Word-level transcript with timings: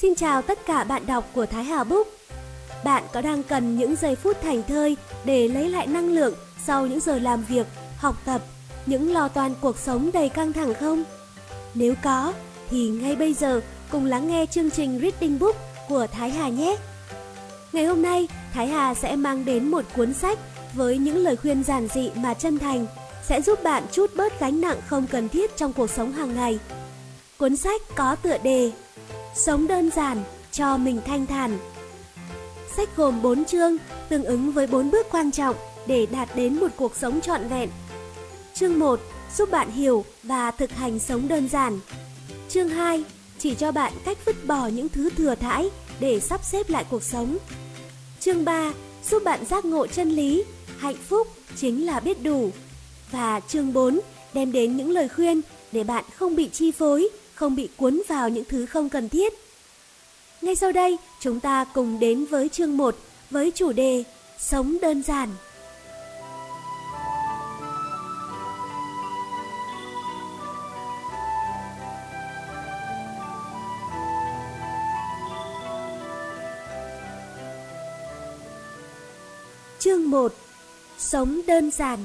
Xin 0.00 0.14
chào 0.14 0.42
tất 0.42 0.58
cả 0.66 0.84
bạn 0.84 1.06
đọc 1.06 1.24
của 1.34 1.46
Thái 1.46 1.64
Hà 1.64 1.84
Book. 1.84 2.06
Bạn 2.84 3.04
có 3.12 3.20
đang 3.20 3.42
cần 3.42 3.78
những 3.78 3.96
giây 3.96 4.14
phút 4.14 4.36
thành 4.42 4.62
thơi 4.62 4.96
để 5.24 5.48
lấy 5.48 5.68
lại 5.68 5.86
năng 5.86 6.08
lượng 6.08 6.34
sau 6.66 6.86
những 6.86 7.00
giờ 7.00 7.18
làm 7.18 7.44
việc, 7.44 7.66
học 7.96 8.16
tập, 8.24 8.40
những 8.86 9.12
lo 9.12 9.28
toan 9.28 9.54
cuộc 9.60 9.78
sống 9.78 10.10
đầy 10.12 10.28
căng 10.28 10.52
thẳng 10.52 10.74
không? 10.74 11.04
Nếu 11.74 11.94
có, 12.02 12.32
thì 12.70 12.88
ngay 12.88 13.16
bây 13.16 13.34
giờ 13.34 13.60
cùng 13.90 14.04
lắng 14.04 14.28
nghe 14.28 14.46
chương 14.46 14.70
trình 14.70 15.00
Reading 15.02 15.38
Book 15.38 15.56
của 15.88 16.06
Thái 16.06 16.30
Hà 16.30 16.48
nhé. 16.48 16.76
Ngày 17.72 17.84
hôm 17.84 18.02
nay, 18.02 18.28
Thái 18.54 18.66
Hà 18.66 18.94
sẽ 18.94 19.16
mang 19.16 19.44
đến 19.44 19.70
một 19.70 19.84
cuốn 19.96 20.14
sách 20.14 20.38
với 20.74 20.98
những 20.98 21.16
lời 21.16 21.36
khuyên 21.36 21.64
giản 21.64 21.88
dị 21.94 22.10
mà 22.14 22.34
chân 22.34 22.58
thành 22.58 22.86
sẽ 23.22 23.42
giúp 23.42 23.62
bạn 23.62 23.82
chút 23.92 24.10
bớt 24.16 24.40
gánh 24.40 24.60
nặng 24.60 24.78
không 24.86 25.06
cần 25.06 25.28
thiết 25.28 25.56
trong 25.56 25.72
cuộc 25.72 25.90
sống 25.90 26.12
hàng 26.12 26.34
ngày. 26.34 26.58
Cuốn 27.38 27.56
sách 27.56 27.82
có 27.94 28.16
tựa 28.16 28.38
đề 28.38 28.72
Sống 29.36 29.66
đơn 29.66 29.90
giản 29.90 30.24
cho 30.52 30.76
mình 30.76 31.00
thanh 31.06 31.26
thản. 31.26 31.58
Sách 32.76 32.96
gồm 32.96 33.22
4 33.22 33.44
chương 33.44 33.76
tương 34.08 34.24
ứng 34.24 34.52
với 34.52 34.66
4 34.66 34.90
bước 34.90 35.06
quan 35.10 35.30
trọng 35.30 35.56
để 35.86 36.06
đạt 36.06 36.28
đến 36.36 36.60
một 36.60 36.68
cuộc 36.76 36.96
sống 36.96 37.20
trọn 37.20 37.48
vẹn. 37.48 37.70
Chương 38.54 38.78
1 38.78 39.00
giúp 39.36 39.50
bạn 39.50 39.70
hiểu 39.70 40.04
và 40.22 40.50
thực 40.50 40.70
hành 40.70 40.98
sống 40.98 41.28
đơn 41.28 41.48
giản. 41.48 41.80
Chương 42.48 42.68
2 42.68 43.04
chỉ 43.38 43.54
cho 43.54 43.72
bạn 43.72 43.92
cách 44.04 44.18
vứt 44.24 44.46
bỏ 44.46 44.66
những 44.66 44.88
thứ 44.88 45.10
thừa 45.10 45.34
thãi 45.34 45.70
để 46.00 46.20
sắp 46.20 46.44
xếp 46.44 46.70
lại 46.70 46.84
cuộc 46.90 47.02
sống. 47.02 47.38
Chương 48.20 48.44
3 48.44 48.72
giúp 49.10 49.22
bạn 49.24 49.44
giác 49.44 49.64
ngộ 49.64 49.86
chân 49.86 50.10
lý, 50.10 50.44
hạnh 50.78 50.96
phúc 51.08 51.28
chính 51.56 51.86
là 51.86 52.00
biết 52.00 52.22
đủ. 52.22 52.50
Và 53.10 53.40
chương 53.40 53.72
4 53.72 54.00
đem 54.32 54.52
đến 54.52 54.76
những 54.76 54.90
lời 54.90 55.08
khuyên 55.08 55.40
để 55.72 55.84
bạn 55.84 56.04
không 56.16 56.36
bị 56.36 56.48
chi 56.52 56.70
phối, 56.70 57.08
không 57.36 57.56
bị 57.56 57.68
cuốn 57.76 58.02
vào 58.08 58.28
những 58.28 58.44
thứ 58.48 58.66
không 58.66 58.88
cần 58.88 59.08
thiết. 59.08 59.32
Ngay 60.42 60.54
sau 60.56 60.72
đây, 60.72 60.96
chúng 61.20 61.40
ta 61.40 61.64
cùng 61.74 61.98
đến 61.98 62.24
với 62.24 62.48
chương 62.48 62.76
1 62.76 62.96
với 63.30 63.50
chủ 63.54 63.72
đề 63.72 64.04
Sống 64.38 64.76
đơn 64.82 65.02
giản. 65.02 65.28
Chương 79.78 80.10
1 80.10 80.34
Sống 80.98 81.40
đơn 81.46 81.70
giản 81.70 81.98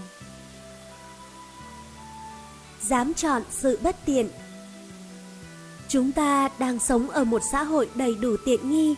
Dám 2.81 3.13
chọn 3.13 3.41
sự 3.51 3.79
bất 3.83 3.95
tiện 4.05 4.29
Chúng 5.91 6.11
ta 6.11 6.49
đang 6.59 6.79
sống 6.79 7.09
ở 7.09 7.23
một 7.23 7.41
xã 7.51 7.63
hội 7.63 7.89
đầy 7.95 8.15
đủ 8.15 8.35
tiện 8.45 8.69
nghi. 8.69 8.95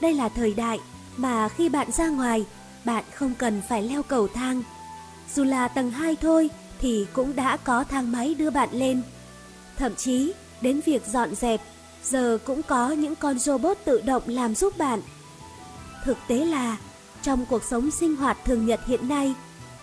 Đây 0.00 0.14
là 0.14 0.28
thời 0.28 0.54
đại 0.54 0.78
mà 1.16 1.48
khi 1.48 1.68
bạn 1.68 1.92
ra 1.92 2.08
ngoài, 2.08 2.44
bạn 2.84 3.04
không 3.14 3.34
cần 3.38 3.62
phải 3.68 3.82
leo 3.82 4.02
cầu 4.02 4.28
thang. 4.28 4.62
Dù 5.34 5.44
là 5.44 5.68
tầng 5.68 5.90
2 5.90 6.16
thôi 6.16 6.50
thì 6.78 7.06
cũng 7.12 7.36
đã 7.36 7.56
có 7.56 7.84
thang 7.84 8.12
máy 8.12 8.34
đưa 8.34 8.50
bạn 8.50 8.68
lên. 8.72 9.02
Thậm 9.76 9.94
chí 9.94 10.32
đến 10.60 10.80
việc 10.86 11.06
dọn 11.06 11.34
dẹp, 11.34 11.60
giờ 12.04 12.38
cũng 12.44 12.62
có 12.62 12.90
những 12.90 13.14
con 13.16 13.38
robot 13.38 13.78
tự 13.84 14.00
động 14.00 14.22
làm 14.26 14.54
giúp 14.54 14.78
bạn. 14.78 15.00
Thực 16.04 16.16
tế 16.28 16.44
là 16.44 16.76
trong 17.22 17.46
cuộc 17.46 17.64
sống 17.64 17.90
sinh 17.90 18.16
hoạt 18.16 18.44
thường 18.44 18.66
nhật 18.66 18.80
hiện 18.86 19.08
nay, 19.08 19.34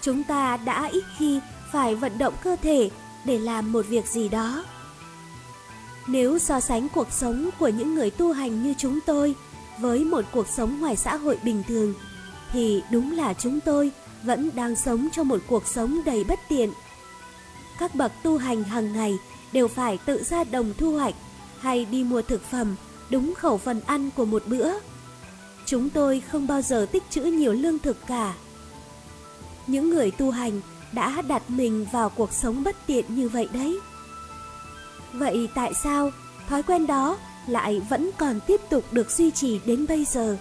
chúng 0.02 0.24
ta 0.24 0.58
đã 0.58 0.90
ít 0.92 1.04
khi 1.18 1.40
phải 1.72 1.96
vận 1.96 2.18
động 2.18 2.34
cơ 2.44 2.56
thể 2.62 2.90
để 3.26 3.40
làm 3.40 3.72
một 3.72 3.86
việc 3.90 4.08
gì 4.08 4.30
đó. 4.30 4.64
Nếu 6.08 6.40
so 6.40 6.60
sánh 6.60 6.90
cuộc 6.90 7.12
sống 7.12 7.50
của 7.60 7.68
những 7.68 7.96
người 7.96 8.10
tu 8.10 8.34
hành 8.34 8.64
như 8.64 8.74
chúng 8.78 9.00
tôi 9.06 9.36
với 9.80 10.04
một 10.04 10.26
cuộc 10.32 10.48
sống 10.48 10.80
ngoài 10.80 10.96
xã 10.96 11.16
hội 11.16 11.38
bình 11.44 11.64
thường, 11.68 11.94
thì 12.52 12.84
đúng 12.92 13.12
là 13.12 13.34
chúng 13.34 13.60
tôi 13.60 13.92
vẫn 14.24 14.50
đang 14.54 14.76
sống 14.76 15.08
trong 15.12 15.28
một 15.28 15.40
cuộc 15.48 15.68
sống 15.68 16.02
đầy 16.06 16.24
bất 16.24 16.40
tiện. 16.50 16.70
Các 17.80 17.96
bậc 17.96 18.12
tu 18.24 18.38
hành 18.38 18.64
hàng 18.64 18.94
ngày 18.94 19.18
đều 19.52 19.68
phải 19.68 19.98
tự 19.98 20.24
ra 20.24 20.44
đồng 20.44 20.74
thu 20.78 20.92
hoạch 20.92 21.16
hay 21.60 21.86
đi 21.86 22.04
mua 22.04 22.22
thực 22.22 22.44
phẩm 22.44 22.76
đúng 23.10 23.34
khẩu 23.34 23.58
phần 23.58 23.82
ăn 23.86 24.10
của 24.16 24.26
một 24.26 24.44
bữa. 24.48 24.72
Chúng 25.66 25.90
tôi 25.90 26.20
không 26.20 26.48
bao 26.48 26.62
giờ 26.62 26.86
tích 26.92 27.04
trữ 27.10 27.22
nhiều 27.22 27.54
lương 27.54 27.80
thực 27.80 27.98
cả. 28.08 28.34
Những 29.68 29.90
người 29.90 30.12
tu 30.12 30.32
hành 30.32 30.62
đã 30.92 31.22
đặt 31.22 31.50
mình 31.50 31.86
vào 31.92 32.10
cuộc 32.10 32.34
sống 32.34 32.64
bất 32.64 32.76
tiện 32.88 33.06
như 33.16 33.30
vậy 33.30 33.48
đấy. 33.54 33.80
Vậy 35.14 35.50
tại 35.56 35.74
sao 35.74 36.12
thói 36.50 36.64
quen 36.64 36.88
đó 36.88 37.18
lại 37.48 37.82
vẫn 37.90 38.10
còn 38.18 38.40
tiếp 38.48 38.62
tục 38.70 38.84
được 38.92 39.12
duy 39.12 39.32
trì 39.32 39.60
đến 39.66 39.86
bây 39.88 40.06
giờ? 40.06 40.38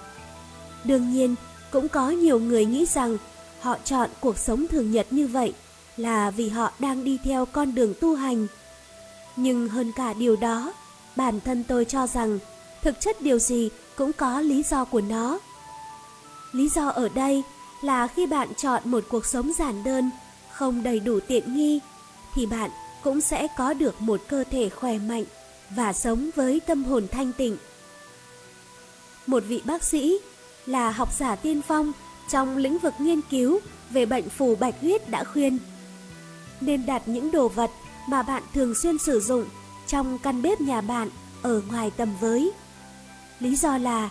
Đương 0.84 1.12
nhiên, 1.12 1.34
cũng 1.70 1.88
có 1.88 2.10
nhiều 2.10 2.40
người 2.40 2.64
nghĩ 2.64 2.86
rằng 2.86 3.18
họ 3.60 3.76
chọn 3.84 4.10
cuộc 4.20 4.38
sống 4.38 4.66
thường 4.68 4.90
nhật 4.90 5.06
như 5.10 5.26
vậy 5.26 5.52
là 5.96 6.30
vì 6.30 6.48
họ 6.48 6.72
đang 6.78 7.04
đi 7.04 7.18
theo 7.24 7.46
con 7.46 7.74
đường 7.74 7.94
tu 8.00 8.14
hành. 8.14 8.46
Nhưng 9.36 9.68
hơn 9.68 9.92
cả 9.96 10.12
điều 10.12 10.36
đó, 10.36 10.72
bản 11.16 11.40
thân 11.40 11.64
tôi 11.68 11.84
cho 11.84 12.06
rằng 12.06 12.38
thực 12.82 13.00
chất 13.00 13.22
điều 13.22 13.38
gì 13.38 13.70
cũng 13.96 14.12
có 14.12 14.40
lý 14.40 14.62
do 14.62 14.84
của 14.84 15.00
nó. 15.00 15.38
Lý 16.52 16.68
do 16.68 16.88
ở 16.88 17.08
đây 17.08 17.42
là 17.82 18.06
khi 18.06 18.26
bạn 18.26 18.48
chọn 18.54 18.82
một 18.84 19.04
cuộc 19.08 19.26
sống 19.26 19.52
giản 19.58 19.84
đơn, 19.84 20.10
không 20.52 20.82
đầy 20.82 21.00
đủ 21.00 21.20
tiện 21.28 21.54
nghi, 21.54 21.80
thì 22.34 22.46
bạn 22.46 22.70
cũng 23.02 23.20
sẽ 23.20 23.46
có 23.56 23.74
được 23.74 24.00
một 24.00 24.20
cơ 24.28 24.44
thể 24.50 24.68
khỏe 24.68 24.98
mạnh 24.98 25.24
và 25.70 25.92
sống 25.92 26.30
với 26.34 26.60
tâm 26.66 26.84
hồn 26.84 27.06
thanh 27.10 27.32
tịnh. 27.32 27.56
Một 29.26 29.42
vị 29.46 29.62
bác 29.64 29.84
sĩ 29.84 30.18
là 30.66 30.90
học 30.90 31.08
giả 31.18 31.36
tiên 31.36 31.62
phong 31.62 31.92
trong 32.30 32.56
lĩnh 32.56 32.78
vực 32.78 32.94
nghiên 32.98 33.20
cứu 33.30 33.60
về 33.90 34.06
bệnh 34.06 34.28
phù 34.28 34.54
bạch 34.54 34.74
huyết 34.80 35.10
đã 35.10 35.24
khuyên 35.24 35.58
nên 36.60 36.86
đặt 36.86 37.02
những 37.06 37.30
đồ 37.30 37.48
vật 37.48 37.70
mà 38.08 38.22
bạn 38.22 38.42
thường 38.54 38.74
xuyên 38.74 38.98
sử 38.98 39.20
dụng 39.20 39.44
trong 39.86 40.18
căn 40.18 40.42
bếp 40.42 40.60
nhà 40.60 40.80
bạn 40.80 41.08
ở 41.42 41.62
ngoài 41.70 41.90
tầm 41.96 42.08
với. 42.20 42.52
Lý 43.40 43.56
do 43.56 43.78
là 43.78 44.10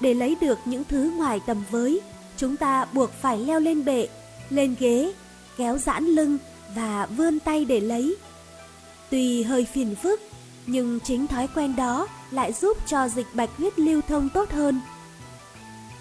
để 0.00 0.14
lấy 0.14 0.36
được 0.40 0.58
những 0.64 0.84
thứ 0.84 1.12
ngoài 1.16 1.40
tầm 1.46 1.64
với, 1.70 2.00
chúng 2.36 2.56
ta 2.56 2.84
buộc 2.92 3.10
phải 3.22 3.38
leo 3.38 3.60
lên 3.60 3.84
bệ, 3.84 4.08
lên 4.50 4.74
ghế, 4.78 5.12
kéo 5.56 5.78
giãn 5.78 6.04
lưng 6.04 6.38
và 6.74 7.06
vươn 7.06 7.38
tay 7.40 7.64
để 7.64 7.80
lấy. 7.80 8.16
Tuy 9.10 9.42
hơi 9.42 9.64
phiền 9.64 9.96
phức, 9.96 10.20
nhưng 10.66 11.00
chính 11.00 11.26
thói 11.26 11.48
quen 11.54 11.76
đó 11.76 12.06
lại 12.30 12.52
giúp 12.52 12.76
cho 12.86 13.08
dịch 13.08 13.26
bạch 13.34 13.50
huyết 13.58 13.78
lưu 13.78 14.00
thông 14.08 14.28
tốt 14.28 14.50
hơn. 14.50 14.80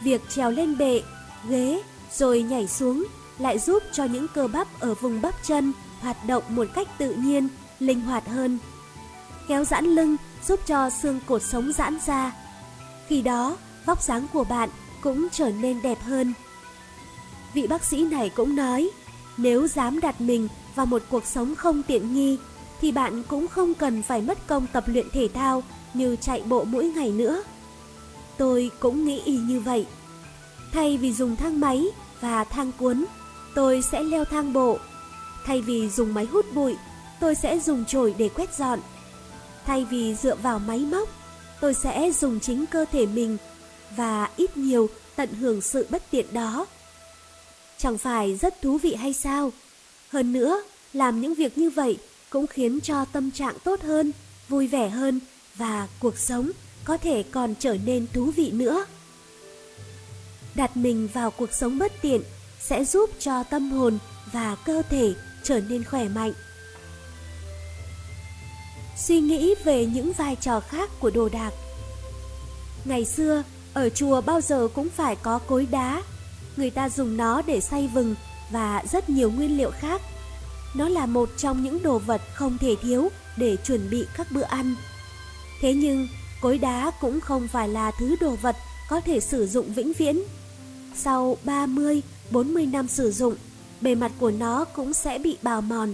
Việc 0.01 0.21
trèo 0.29 0.51
lên 0.51 0.77
bệ, 0.77 1.01
ghế 1.49 1.81
rồi 2.11 2.41
nhảy 2.41 2.67
xuống 2.67 3.05
lại 3.39 3.59
giúp 3.59 3.83
cho 3.91 4.03
những 4.03 4.27
cơ 4.27 4.47
bắp 4.47 4.79
ở 4.79 4.93
vùng 4.93 5.21
bắp 5.21 5.35
chân 5.43 5.73
hoạt 5.99 6.25
động 6.27 6.43
một 6.49 6.67
cách 6.73 6.87
tự 6.97 7.13
nhiên, 7.13 7.47
linh 7.79 8.01
hoạt 8.01 8.27
hơn. 8.27 8.59
Kéo 9.47 9.63
giãn 9.63 9.85
lưng 9.85 10.17
giúp 10.47 10.59
cho 10.65 10.89
xương 10.89 11.19
cột 11.27 11.41
sống 11.43 11.71
giãn 11.77 11.97
ra. 12.05 12.31
Khi 13.07 13.21
đó, 13.21 13.57
vóc 13.85 14.03
dáng 14.03 14.27
của 14.33 14.43
bạn 14.43 14.69
cũng 15.01 15.27
trở 15.31 15.49
nên 15.49 15.81
đẹp 15.81 16.01
hơn. 16.01 16.33
Vị 17.53 17.67
bác 17.67 17.83
sĩ 17.83 18.05
này 18.05 18.29
cũng 18.29 18.55
nói, 18.55 18.89
nếu 19.37 19.67
dám 19.67 19.99
đặt 19.99 20.21
mình 20.21 20.47
vào 20.75 20.85
một 20.85 21.01
cuộc 21.09 21.25
sống 21.25 21.55
không 21.55 21.83
tiện 21.83 22.13
nghi 22.13 22.37
thì 22.81 22.91
bạn 22.91 23.23
cũng 23.27 23.47
không 23.47 23.73
cần 23.73 24.03
phải 24.03 24.21
mất 24.21 24.47
công 24.47 24.67
tập 24.73 24.83
luyện 24.87 25.09
thể 25.09 25.27
thao 25.33 25.63
như 25.93 26.15
chạy 26.21 26.43
bộ 26.45 26.63
mỗi 26.63 26.85
ngày 26.85 27.11
nữa. 27.11 27.43
Tôi 28.37 28.71
cũng 28.79 29.05
nghĩ 29.05 29.21
y 29.25 29.37
như 29.37 29.59
vậy. 29.59 29.85
Thay 30.71 30.97
vì 30.97 31.13
dùng 31.13 31.35
thang 31.35 31.59
máy 31.59 31.85
và 32.21 32.43
thang 32.43 32.71
cuốn, 32.79 33.05
tôi 33.55 33.81
sẽ 33.81 34.03
leo 34.03 34.25
thang 34.25 34.53
bộ. 34.53 34.77
Thay 35.45 35.61
vì 35.61 35.89
dùng 35.89 36.13
máy 36.13 36.25
hút 36.25 36.45
bụi, 36.53 36.75
tôi 37.19 37.35
sẽ 37.35 37.59
dùng 37.59 37.85
chổi 37.85 38.15
để 38.17 38.29
quét 38.29 38.55
dọn. 38.57 38.79
Thay 39.65 39.85
vì 39.85 40.15
dựa 40.15 40.35
vào 40.35 40.59
máy 40.59 40.79
móc, 40.79 41.09
tôi 41.61 41.73
sẽ 41.73 42.11
dùng 42.11 42.39
chính 42.39 42.65
cơ 42.65 42.85
thể 42.91 43.05
mình 43.05 43.37
và 43.95 44.29
ít 44.37 44.57
nhiều 44.57 44.89
tận 45.15 45.33
hưởng 45.33 45.61
sự 45.61 45.87
bất 45.89 46.03
tiện 46.11 46.25
đó. 46.31 46.65
Chẳng 47.77 47.97
phải 47.97 48.35
rất 48.35 48.61
thú 48.61 48.77
vị 48.77 48.95
hay 48.95 49.13
sao? 49.13 49.51
Hơn 50.09 50.33
nữa, 50.33 50.63
làm 50.93 51.21
những 51.21 51.35
việc 51.35 51.57
như 51.57 51.69
vậy 51.69 51.97
cũng 52.29 52.47
khiến 52.47 52.79
cho 52.81 53.05
tâm 53.05 53.31
trạng 53.31 53.55
tốt 53.63 53.81
hơn, 53.81 54.11
vui 54.49 54.67
vẻ 54.67 54.89
hơn 54.89 55.19
và 55.55 55.87
cuộc 55.99 56.17
sống 56.17 56.51
có 56.83 56.97
thể 56.97 57.23
còn 57.23 57.55
trở 57.59 57.77
nên 57.85 58.07
thú 58.13 58.31
vị 58.35 58.51
nữa. 58.51 58.85
Đặt 60.55 60.77
mình 60.77 61.07
vào 61.13 61.31
cuộc 61.31 61.53
sống 61.53 61.79
bất 61.79 61.91
tiện 62.01 62.21
sẽ 62.59 62.85
giúp 62.85 63.09
cho 63.19 63.43
tâm 63.43 63.71
hồn 63.71 63.97
và 64.31 64.55
cơ 64.65 64.81
thể 64.89 65.13
trở 65.43 65.59
nên 65.59 65.83
khỏe 65.83 66.07
mạnh. 66.07 66.33
Suy 68.97 69.19
nghĩ 69.19 69.55
về 69.63 69.85
những 69.85 70.13
vai 70.13 70.35
trò 70.35 70.59
khác 70.59 70.89
của 70.99 71.09
đồ 71.09 71.29
đạc. 71.29 71.51
Ngày 72.85 73.05
xưa, 73.05 73.43
ở 73.73 73.89
chùa 73.89 74.21
bao 74.21 74.41
giờ 74.41 74.67
cũng 74.75 74.89
phải 74.89 75.15
có 75.15 75.39
cối 75.39 75.67
đá. 75.71 76.03
Người 76.57 76.69
ta 76.69 76.89
dùng 76.89 77.17
nó 77.17 77.41
để 77.41 77.61
xay 77.61 77.89
vừng 77.93 78.15
và 78.51 78.83
rất 78.91 79.09
nhiều 79.09 79.31
nguyên 79.31 79.57
liệu 79.57 79.71
khác 79.71 80.01
nó 80.73 80.89
là 80.89 81.05
một 81.05 81.29
trong 81.37 81.63
những 81.63 81.83
đồ 81.83 81.99
vật 81.99 82.21
không 82.33 82.57
thể 82.57 82.75
thiếu 82.81 83.09
để 83.37 83.57
chuẩn 83.63 83.89
bị 83.89 84.05
các 84.17 84.31
bữa 84.31 84.41
ăn. 84.41 84.75
Thế 85.61 85.73
nhưng, 85.73 86.07
cối 86.41 86.57
đá 86.57 86.91
cũng 87.01 87.19
không 87.19 87.47
phải 87.47 87.67
là 87.67 87.91
thứ 87.99 88.15
đồ 88.21 88.35
vật 88.41 88.55
có 88.89 89.01
thể 89.01 89.19
sử 89.19 89.47
dụng 89.47 89.73
vĩnh 89.73 89.93
viễn. 89.93 90.23
Sau 90.95 91.37
30, 91.43 92.01
40 92.31 92.65
năm 92.65 92.87
sử 92.87 93.11
dụng, 93.11 93.35
bề 93.81 93.95
mặt 93.95 94.11
của 94.19 94.31
nó 94.31 94.65
cũng 94.65 94.93
sẽ 94.93 95.17
bị 95.17 95.37
bào 95.41 95.61
mòn. 95.61 95.93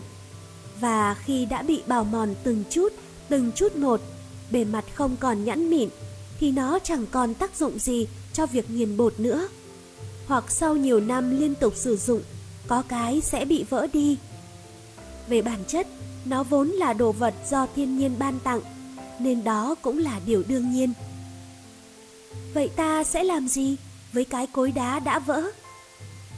Và 0.80 1.14
khi 1.14 1.46
đã 1.46 1.62
bị 1.62 1.82
bào 1.88 2.04
mòn 2.04 2.36
từng 2.44 2.64
chút, 2.70 2.94
từng 3.30 3.52
chút 3.56 3.76
một, 3.76 4.02
bề 4.52 4.64
mặt 4.64 4.86
không 4.94 5.16
còn 5.20 5.44
nhẵn 5.44 5.70
mịn, 5.70 5.90
thì 6.40 6.52
nó 6.52 6.80
chẳng 6.84 7.06
còn 7.12 7.34
tác 7.34 7.56
dụng 7.56 7.80
gì 7.80 8.08
cho 8.34 8.46
việc 8.46 8.70
nghiền 8.70 8.98
bột 8.98 9.20
nữa. 9.20 9.48
Hoặc 10.28 10.52
sau 10.52 10.76
nhiều 10.76 11.00
năm 11.00 11.40
liên 11.40 11.56
tục 11.56 11.74
sử 11.76 11.98
dụng, 11.98 12.22
có 12.68 12.84
cái 12.88 13.22
sẽ 13.22 13.46
bị 13.46 13.66
vỡ 13.70 13.88
đi. 13.94 14.18
Về 15.28 15.42
bản 15.42 15.60
chất, 15.68 15.88
nó 16.26 16.44
vốn 16.44 16.68
là 16.68 16.94
đồ 16.94 17.12
vật 17.12 17.34
do 17.50 17.68
thiên 17.76 17.98
nhiên 17.98 18.16
ban 18.20 18.40
tặng, 18.40 18.62
nên 19.20 19.44
đó 19.44 19.76
cũng 19.82 19.98
là 19.98 20.20
điều 20.26 20.44
đương 20.48 20.72
nhiên. 20.72 20.94
Vậy 22.54 22.70
ta 22.76 23.04
sẽ 23.04 23.24
làm 23.24 23.48
gì 23.48 23.78
với 24.14 24.26
cái 24.26 24.48
cối 24.48 24.72
đá 24.72 25.00
đã 25.00 25.20
vỡ? 25.20 25.44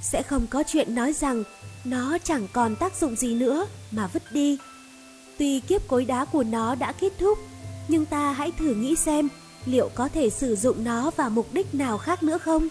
Sẽ 0.02 0.22
không 0.22 0.48
có 0.48 0.64
chuyện 0.68 0.96
nói 0.96 1.14
rằng 1.14 1.44
nó 1.84 2.18
chẳng 2.24 2.48
còn 2.54 2.76
tác 2.76 2.96
dụng 2.96 3.16
gì 3.16 3.36
nữa 3.36 3.68
mà 3.92 4.08
vứt 4.08 4.24
đi. 4.32 4.58
Tuy 5.38 5.60
kiếp 5.60 5.88
cối 5.88 6.06
đá 6.06 6.26
của 6.26 6.44
nó 6.44 6.76
đã 6.76 6.92
kết 6.92 7.14
thúc, 7.20 7.38
nhưng 7.88 8.06
ta 8.06 8.32
hãy 8.32 8.52
thử 8.52 8.76
nghĩ 8.76 8.96
xem 8.96 9.30
liệu 9.66 9.90
có 9.96 10.08
thể 10.08 10.30
sử 10.30 10.56
dụng 10.56 10.84
nó 10.84 11.12
vào 11.16 11.30
mục 11.30 11.54
đích 11.54 11.76
nào 11.76 11.98
khác 11.98 12.24
nữa 12.24 12.38
không? 12.38 12.68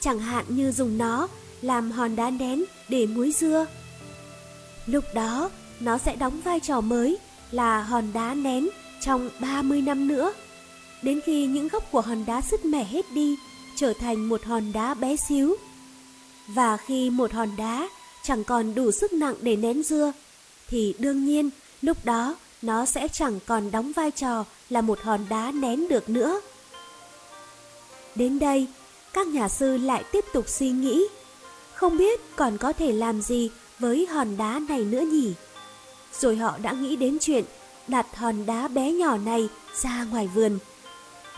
Chẳng 0.00 0.18
hạn 0.18 0.44
như 0.48 0.72
dùng 0.72 0.98
nó 0.98 1.28
làm 1.62 1.90
hòn 1.90 2.16
đá 2.16 2.30
nén 2.30 2.64
để 2.88 3.06
muối 3.06 3.32
dưa. 3.32 3.66
Lúc 4.86 5.04
đó, 5.14 5.50
nó 5.80 5.98
sẽ 5.98 6.16
đóng 6.16 6.40
vai 6.40 6.60
trò 6.60 6.80
mới 6.80 7.18
là 7.50 7.82
hòn 7.82 8.12
đá 8.12 8.34
nén 8.34 8.68
trong 9.00 9.30
30 9.40 9.82
năm 9.82 10.08
nữa. 10.08 10.32
Đến 11.02 11.20
khi 11.24 11.46
những 11.46 11.68
gốc 11.68 11.90
của 11.90 12.00
hòn 12.00 12.24
đá 12.26 12.40
sứt 12.40 12.64
mẻ 12.64 12.84
hết 12.84 13.12
đi, 13.12 13.36
trở 13.76 13.92
thành 13.92 14.24
một 14.24 14.44
hòn 14.44 14.72
đá 14.72 14.94
bé 14.94 15.16
xíu. 15.16 15.56
Và 16.48 16.76
khi 16.76 17.10
một 17.10 17.32
hòn 17.32 17.48
đá 17.56 17.88
chẳng 18.22 18.44
còn 18.44 18.74
đủ 18.74 18.90
sức 18.90 19.12
nặng 19.12 19.34
để 19.40 19.56
nén 19.56 19.82
dưa, 19.82 20.12
thì 20.68 20.94
đương 20.98 21.24
nhiên 21.24 21.50
lúc 21.82 22.04
đó 22.04 22.36
nó 22.62 22.84
sẽ 22.84 23.08
chẳng 23.08 23.38
còn 23.46 23.70
đóng 23.70 23.92
vai 23.92 24.10
trò 24.10 24.44
là 24.70 24.80
một 24.80 25.00
hòn 25.00 25.26
đá 25.28 25.52
nén 25.52 25.88
được 25.88 26.08
nữa. 26.08 26.40
Đến 28.14 28.38
đây, 28.38 28.66
các 29.12 29.26
nhà 29.26 29.48
sư 29.48 29.76
lại 29.76 30.04
tiếp 30.12 30.24
tục 30.32 30.48
suy 30.48 30.70
nghĩ, 30.70 31.06
không 31.74 31.98
biết 31.98 32.20
còn 32.36 32.58
có 32.58 32.72
thể 32.72 32.92
làm 32.92 33.22
gì 33.22 33.50
với 33.82 34.06
hòn 34.06 34.36
đá 34.36 34.60
này 34.68 34.84
nữa 34.84 35.00
nhỉ? 35.00 35.34
Rồi 36.20 36.36
họ 36.36 36.58
đã 36.62 36.72
nghĩ 36.72 36.96
đến 36.96 37.18
chuyện 37.20 37.44
đặt 37.88 38.06
hòn 38.16 38.46
đá 38.46 38.68
bé 38.68 38.92
nhỏ 38.92 39.16
này 39.16 39.48
ra 39.82 40.04
ngoài 40.04 40.26
vườn. 40.34 40.58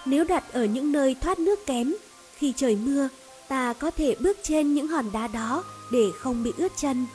Nếu 0.06 0.24
đặt 0.24 0.52
ở 0.52 0.64
những 0.64 0.92
nơi 0.92 1.16
thoát 1.20 1.38
nước 1.38 1.66
kém, 1.66 1.94
khi 2.36 2.52
trời 2.56 2.76
mưa, 2.76 3.08
ta 3.48 3.72
có 3.72 3.90
thể 3.90 4.16
bước 4.20 4.38
trên 4.42 4.74
những 4.74 4.88
hòn 4.88 5.12
đá 5.12 5.26
đó 5.26 5.64
để 5.92 6.10
không 6.20 6.42
bị 6.42 6.52
ướt 6.56 6.72
chân. 6.76 7.06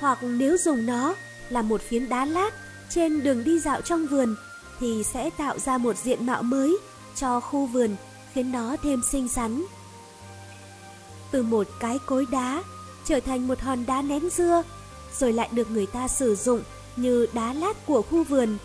Hoặc 0.00 0.18
nếu 0.22 0.56
dùng 0.56 0.86
nó 0.86 1.14
là 1.50 1.62
một 1.62 1.80
phiến 1.82 2.08
đá 2.08 2.24
lát 2.24 2.50
trên 2.90 3.22
đường 3.22 3.44
đi 3.44 3.58
dạo 3.58 3.80
trong 3.80 4.06
vườn 4.06 4.36
thì 4.80 5.02
sẽ 5.04 5.30
tạo 5.30 5.58
ra 5.58 5.78
một 5.78 5.96
diện 5.96 6.26
mạo 6.26 6.42
mới 6.42 6.78
cho 7.16 7.40
khu 7.40 7.66
vườn 7.66 7.96
khiến 8.32 8.52
nó 8.52 8.76
thêm 8.82 9.02
xinh 9.10 9.28
xắn. 9.28 9.64
Từ 11.30 11.42
một 11.42 11.66
cái 11.80 11.98
cối 12.06 12.26
đá 12.30 12.62
trở 13.06 13.20
thành 13.20 13.48
một 13.48 13.60
hòn 13.60 13.86
đá 13.86 14.02
nén 14.02 14.30
dưa 14.30 14.62
rồi 15.18 15.32
lại 15.32 15.48
được 15.52 15.70
người 15.70 15.86
ta 15.86 16.08
sử 16.08 16.34
dụng 16.34 16.62
như 16.96 17.26
đá 17.32 17.52
lát 17.52 17.86
của 17.86 18.02
khu 18.02 18.24
vườn. 18.24 18.58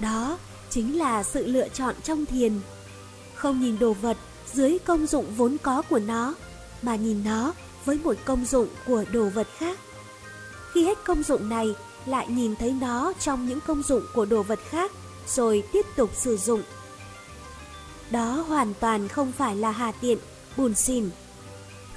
Đó 0.00 0.38
chính 0.70 0.98
là 0.98 1.22
sự 1.22 1.46
lựa 1.46 1.68
chọn 1.68 1.94
trong 2.02 2.26
thiền. 2.26 2.60
Không 3.34 3.60
nhìn 3.60 3.78
đồ 3.78 3.92
vật 3.92 4.16
dưới 4.52 4.78
công 4.78 5.06
dụng 5.06 5.34
vốn 5.36 5.56
có 5.62 5.82
của 5.82 5.98
nó, 5.98 6.34
mà 6.82 6.96
nhìn 6.96 7.24
nó 7.24 7.52
với 7.84 7.98
một 8.04 8.16
công 8.24 8.44
dụng 8.44 8.68
của 8.86 9.04
đồ 9.12 9.28
vật 9.28 9.46
khác. 9.58 9.78
Khi 10.72 10.84
hết 10.84 10.98
công 11.04 11.22
dụng 11.22 11.48
này, 11.48 11.74
lại 12.06 12.26
nhìn 12.28 12.56
thấy 12.56 12.76
nó 12.80 13.12
trong 13.20 13.46
những 13.46 13.58
công 13.66 13.82
dụng 13.82 14.02
của 14.14 14.24
đồ 14.24 14.42
vật 14.42 14.58
khác, 14.68 14.92
rồi 15.28 15.62
tiếp 15.72 15.86
tục 15.96 16.10
sử 16.14 16.36
dụng. 16.36 16.62
Đó 18.10 18.44
hoàn 18.48 18.74
toàn 18.80 19.08
không 19.08 19.32
phải 19.32 19.56
là 19.56 19.70
hà 19.70 19.92
tiện, 19.92 20.18
bùn 20.56 20.74
xỉn. 20.74 21.10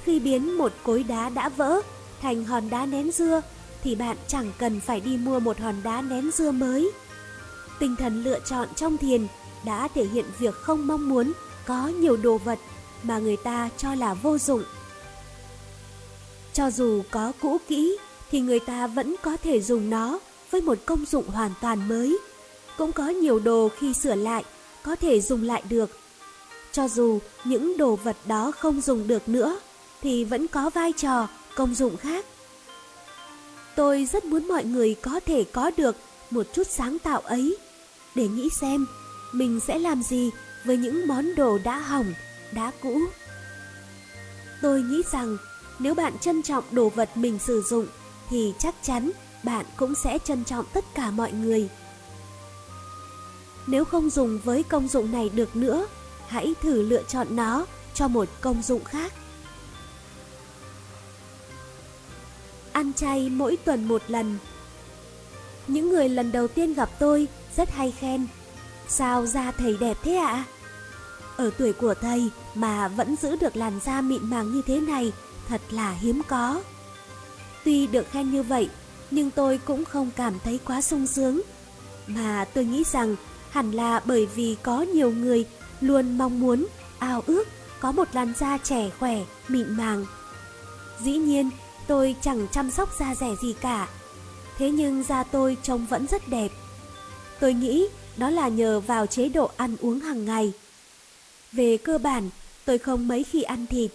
Khi 0.04 0.20
biến 0.20 0.58
một 0.58 0.72
cối 0.82 1.02
đá 1.02 1.28
đã 1.28 1.48
vỡ 1.48 1.80
thành 2.22 2.44
hòn 2.44 2.70
đá 2.70 2.86
nén 2.86 3.10
dưa, 3.12 3.42
thì 3.84 3.94
bạn 3.94 4.16
chẳng 4.28 4.52
cần 4.58 4.80
phải 4.80 5.00
đi 5.00 5.16
mua 5.16 5.40
một 5.40 5.58
hòn 5.58 5.74
đá 5.82 6.02
nén 6.02 6.30
dưa 6.30 6.50
mới. 6.50 6.90
Tinh 7.78 7.96
thần 7.96 8.22
lựa 8.22 8.38
chọn 8.40 8.68
trong 8.76 8.96
thiền 8.96 9.26
đã 9.64 9.88
thể 9.94 10.04
hiện 10.04 10.24
việc 10.38 10.54
không 10.54 10.86
mong 10.86 11.08
muốn 11.08 11.32
có 11.66 11.86
nhiều 11.86 12.16
đồ 12.16 12.38
vật 12.38 12.58
mà 13.02 13.18
người 13.18 13.36
ta 13.36 13.68
cho 13.78 13.94
là 13.94 14.14
vô 14.14 14.38
dụng. 14.38 14.62
Cho 16.52 16.70
dù 16.70 17.02
có 17.10 17.32
cũ 17.40 17.58
kỹ 17.68 17.96
thì 18.30 18.40
người 18.40 18.60
ta 18.60 18.86
vẫn 18.86 19.14
có 19.22 19.36
thể 19.36 19.60
dùng 19.60 19.90
nó 19.90 20.18
với 20.50 20.60
một 20.60 20.78
công 20.86 21.04
dụng 21.04 21.28
hoàn 21.28 21.50
toàn 21.60 21.88
mới. 21.88 22.18
Cũng 22.78 22.92
có 22.92 23.08
nhiều 23.08 23.38
đồ 23.38 23.68
khi 23.78 23.94
sửa 23.94 24.14
lại 24.14 24.44
có 24.82 24.96
thể 24.96 25.20
dùng 25.20 25.42
lại 25.42 25.62
được. 25.68 25.90
Cho 26.72 26.88
dù 26.88 27.18
những 27.44 27.76
đồ 27.76 27.96
vật 27.96 28.16
đó 28.26 28.52
không 28.52 28.80
dùng 28.80 29.08
được 29.08 29.28
nữa 29.28 29.60
thì 30.02 30.24
vẫn 30.24 30.48
có 30.48 30.70
vai 30.70 30.92
trò, 30.92 31.28
công 31.56 31.74
dụng 31.74 31.96
khác. 31.96 32.24
Tôi 33.76 34.08
rất 34.12 34.24
muốn 34.24 34.48
mọi 34.48 34.64
người 34.64 34.96
có 35.02 35.20
thể 35.26 35.44
có 35.44 35.70
được 35.76 35.96
một 36.30 36.46
chút 36.54 36.66
sáng 36.66 36.98
tạo 36.98 37.20
ấy 37.20 37.56
để 38.14 38.28
nghĩ 38.28 38.48
xem 38.60 38.86
mình 39.32 39.60
sẽ 39.66 39.78
làm 39.78 40.02
gì 40.02 40.30
với 40.64 40.76
những 40.76 41.06
món 41.06 41.34
đồ 41.34 41.58
đã 41.64 41.78
hỏng, 41.78 42.12
đã 42.52 42.72
cũ. 42.82 43.00
Tôi 44.62 44.82
nghĩ 44.82 45.02
rằng 45.12 45.36
nếu 45.78 45.94
bạn 45.94 46.18
trân 46.18 46.42
trọng 46.42 46.64
đồ 46.70 46.88
vật 46.88 47.16
mình 47.16 47.38
sử 47.38 47.62
dụng 47.62 47.86
thì 48.30 48.54
chắc 48.58 48.74
chắn 48.82 49.10
bạn 49.42 49.64
cũng 49.76 49.94
sẽ 49.94 50.18
trân 50.24 50.44
trọng 50.44 50.64
tất 50.72 50.84
cả 50.94 51.10
mọi 51.10 51.32
người. 51.32 51.68
Nếu 53.66 53.84
không 53.84 54.10
dùng 54.10 54.38
với 54.44 54.62
công 54.62 54.88
dụng 54.88 55.12
này 55.12 55.28
được 55.28 55.56
nữa, 55.56 55.86
hãy 56.28 56.54
thử 56.62 56.82
lựa 56.82 57.02
chọn 57.02 57.26
nó 57.36 57.66
cho 57.94 58.08
một 58.08 58.28
công 58.40 58.62
dụng 58.62 58.84
khác. 58.84 59.12
Ăn 62.72 62.92
chay 62.92 63.28
mỗi 63.28 63.56
tuần 63.56 63.88
một 63.88 64.02
lần. 64.08 64.38
Những 65.66 65.90
người 65.90 66.08
lần 66.08 66.32
đầu 66.32 66.48
tiên 66.48 66.74
gặp 66.74 66.90
tôi 66.98 67.28
rất 67.56 67.70
hay 67.70 67.90
khen 67.90 68.26
Sao 68.88 69.26
da 69.26 69.50
thầy 69.50 69.76
đẹp 69.80 69.96
thế 70.02 70.16
ạ? 70.16 70.32
À? 70.32 70.44
Ở 71.36 71.50
tuổi 71.58 71.72
của 71.72 71.94
thầy 71.94 72.30
mà 72.54 72.88
vẫn 72.88 73.16
giữ 73.22 73.36
được 73.36 73.56
làn 73.56 73.80
da 73.84 74.00
mịn 74.00 74.30
màng 74.30 74.52
như 74.52 74.62
thế 74.66 74.80
này 74.80 75.12
thật 75.48 75.60
là 75.70 75.92
hiếm 75.92 76.22
có. 76.28 76.62
Tuy 77.64 77.86
được 77.86 78.10
khen 78.10 78.30
như 78.30 78.42
vậy, 78.42 78.68
nhưng 79.10 79.30
tôi 79.30 79.60
cũng 79.64 79.84
không 79.84 80.10
cảm 80.16 80.38
thấy 80.44 80.60
quá 80.64 80.80
sung 80.82 81.06
sướng. 81.06 81.40
Mà 82.06 82.44
tôi 82.54 82.64
nghĩ 82.64 82.84
rằng 82.92 83.16
hẳn 83.50 83.72
là 83.72 84.00
bởi 84.04 84.26
vì 84.26 84.56
có 84.62 84.82
nhiều 84.82 85.10
người 85.10 85.44
luôn 85.80 86.18
mong 86.18 86.40
muốn, 86.40 86.66
ao 86.98 87.22
ước 87.26 87.48
có 87.80 87.92
một 87.92 88.08
làn 88.12 88.32
da 88.38 88.58
trẻ 88.58 88.90
khỏe, 88.98 89.20
mịn 89.48 89.76
màng. 89.76 90.06
Dĩ 91.00 91.12
nhiên, 91.12 91.50
tôi 91.90 92.16
chẳng 92.22 92.46
chăm 92.52 92.70
sóc 92.70 92.88
da 92.98 93.14
rẻ 93.14 93.34
gì 93.42 93.54
cả. 93.60 93.88
Thế 94.58 94.70
nhưng 94.70 95.02
da 95.02 95.22
tôi 95.22 95.56
trông 95.62 95.86
vẫn 95.86 96.06
rất 96.06 96.28
đẹp. 96.28 96.48
Tôi 97.40 97.54
nghĩ 97.54 97.86
đó 98.16 98.30
là 98.30 98.48
nhờ 98.48 98.80
vào 98.80 99.06
chế 99.06 99.28
độ 99.28 99.50
ăn 99.56 99.76
uống 99.80 100.00
hàng 100.00 100.24
ngày. 100.24 100.52
Về 101.52 101.76
cơ 101.76 101.98
bản, 101.98 102.30
tôi 102.64 102.78
không 102.78 103.08
mấy 103.08 103.24
khi 103.24 103.42
ăn 103.42 103.66
thịt. 103.66 103.90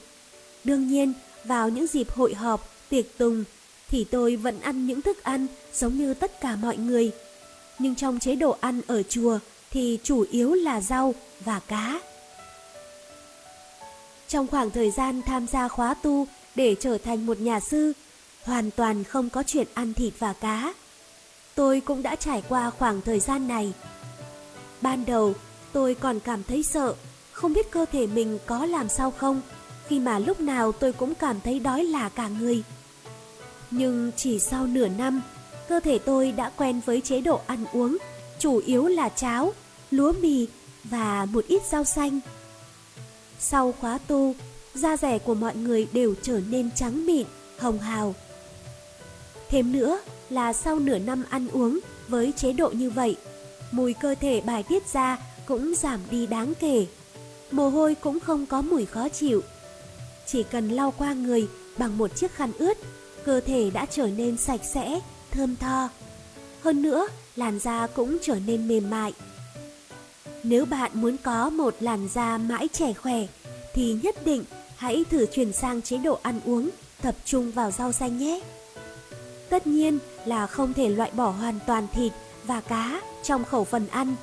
Đương 0.64 0.88
nhiên, 0.88 1.14
vào 1.46 1.70
những 1.70 1.88
dịp 1.88 2.12
hội 2.12 2.34
họp, 2.34 2.70
tiệc 2.90 3.18
tùng, 3.18 3.44
thì 3.90 4.04
tôi 4.04 4.36
vẫn 4.36 4.60
ăn 4.60 4.88
những 4.88 5.02
thức 5.02 5.24
ăn 5.24 5.48
giống 5.74 5.98
như 5.98 6.14
tất 6.14 6.42
cả 6.42 6.56
mọi 6.56 6.78
người. 6.78 7.12
Nhưng 7.80 7.96
trong 7.96 8.20
chế 8.20 8.36
độ 8.36 8.58
ăn 8.62 8.82
ở 8.88 9.04
chùa 9.04 9.40
thì 9.72 10.00
chủ 10.04 10.26
yếu 10.32 10.54
là 10.54 10.82
rau 10.82 11.14
và 11.46 11.60
cá. 11.60 12.02
Trong 14.28 14.48
khoảng 14.48 14.72
thời 14.72 14.92
gian 14.92 15.22
tham 15.22 15.48
gia 15.48 15.68
khóa 15.68 15.94
tu 15.94 16.28
để 16.56 16.76
trở 16.80 16.98
thành 16.98 17.26
một 17.26 17.40
nhà 17.40 17.60
sư, 17.60 17.94
hoàn 18.44 18.72
toàn 18.72 19.04
không 19.04 19.30
có 19.30 19.44
chuyện 19.44 19.68
ăn 19.74 19.94
thịt 19.94 20.14
và 20.20 20.34
cá. 20.34 20.74
Tôi 21.56 21.80
cũng 21.82 22.04
đã 22.04 22.16
trải 22.16 22.44
qua 22.50 22.70
khoảng 22.70 23.02
thời 23.02 23.20
gian 23.20 23.48
này 23.48 23.74
Ban 24.86 25.06
đầu 25.06 25.34
tôi 25.74 25.96
còn 25.96 26.20
cảm 26.20 26.44
thấy 26.44 26.64
sợ, 26.64 26.96
không 27.32 27.54
biết 27.54 27.72
cơ 27.72 27.86
thể 27.92 28.08
mình 28.08 28.40
có 28.46 28.66
làm 28.66 28.90
sao 28.90 29.12
không, 29.12 29.42
khi 29.88 30.00
mà 30.00 30.20
lúc 30.20 30.40
nào 30.40 30.72
tôi 30.72 30.94
cũng 30.94 31.16
cảm 31.16 31.42
thấy 31.42 31.60
đói 31.60 31.84
là 31.84 32.10
cả 32.10 32.28
người. 32.28 32.64
Nhưng 33.72 34.12
chỉ 34.16 34.40
sau 34.40 34.68
nửa 34.68 34.88
năm, 34.88 35.22
cơ 35.70 35.80
thể 35.80 36.00
tôi 36.00 36.32
đã 36.32 36.50
quen 36.50 36.82
với 36.86 37.02
chế 37.02 37.22
độ 37.22 37.42
ăn 37.48 37.66
uống, 37.74 37.98
chủ 38.40 38.58
yếu 38.58 38.88
là 38.88 39.10
cháo, 39.10 39.54
lúa 39.92 40.14
mì 40.22 40.48
và 40.84 41.26
một 41.26 41.46
ít 41.48 41.62
rau 41.72 41.84
xanh. 41.84 42.20
Sau 43.40 43.72
khóa 43.72 43.98
tu, 44.08 44.36
da 44.76 44.98
rẻ 44.98 45.20
của 45.20 45.34
mọi 45.34 45.56
người 45.56 45.88
đều 45.94 46.16
trở 46.22 46.40
nên 46.50 46.70
trắng 46.76 47.06
mịn, 47.06 47.28
hồng 47.58 47.80
hào. 47.80 48.16
Thêm 49.50 49.72
nữa 49.72 50.00
là 50.30 50.54
sau 50.54 50.80
nửa 50.80 50.98
năm 50.98 51.24
ăn 51.30 51.48
uống 51.48 51.80
với 52.08 52.34
chế 52.38 52.54
độ 52.54 52.70
như 52.70 52.90
vậy, 52.90 53.16
mùi 53.72 53.94
cơ 53.94 54.16
thể 54.22 54.42
bài 54.42 54.64
tiết 54.64 54.88
ra 54.94 55.18
cũng 55.46 55.76
giảm 55.76 56.00
đi 56.12 56.28
đáng 56.28 56.54
kể. 56.60 56.86
Mồ 57.52 57.70
hôi 57.70 57.96
cũng 57.96 58.20
không 58.20 58.46
có 58.46 58.62
mùi 58.62 58.86
khó 58.86 59.10
chịu. 59.10 59.42
Chỉ 60.26 60.44
cần 60.44 60.70
lau 60.70 60.94
qua 60.98 61.14
người 61.14 61.48
bằng 61.78 61.98
một 61.98 62.16
chiếc 62.16 62.32
khăn 62.32 62.52
ướt, 62.58 62.78
cơ 63.26 63.40
thể 63.40 63.70
đã 63.70 63.86
trở 63.86 64.08
nên 64.08 64.38
sạch 64.38 64.62
sẽ, 64.74 65.00
thơm 65.32 65.56
tho. 65.56 65.90
Hơn 66.62 66.82
nữa, 66.82 67.08
làn 67.36 67.60
da 67.60 67.88
cũng 67.88 68.18
trở 68.22 68.40
nên 68.46 68.68
mềm 68.68 68.90
mại. 68.90 69.14
Nếu 70.44 70.66
bạn 70.66 70.92
muốn 70.94 71.18
có 71.24 71.50
một 71.50 71.76
làn 71.80 72.08
da 72.14 72.38
mãi 72.38 72.68
trẻ 72.74 72.94
khỏe, 72.94 73.28
thì 73.74 73.98
nhất 74.04 74.26
định 74.26 74.44
hãy 74.78 75.06
thử 75.10 75.26
chuyển 75.26 75.54
sang 75.54 75.82
chế 75.82 75.98
độ 75.98 76.20
ăn 76.22 76.40
uống 76.46 76.70
tập 77.02 77.16
trung 77.26 77.52
vào 77.52 77.72
rau 77.72 77.92
xanh 77.92 78.18
nhé. 78.18 78.42
Tất 79.50 79.68
nhiên 79.68 80.00
là 80.26 80.48
không 80.48 80.74
thể 80.74 80.90
loại 80.90 81.12
bỏ 81.12 81.30
hoàn 81.30 81.60
toàn 81.68 81.88
thịt 81.94 82.12
và 82.44 82.62
cá 82.62 83.02
trong 83.24 83.46
khẩu 83.46 83.64
phần 83.64 83.88
ăn. 83.88 84.16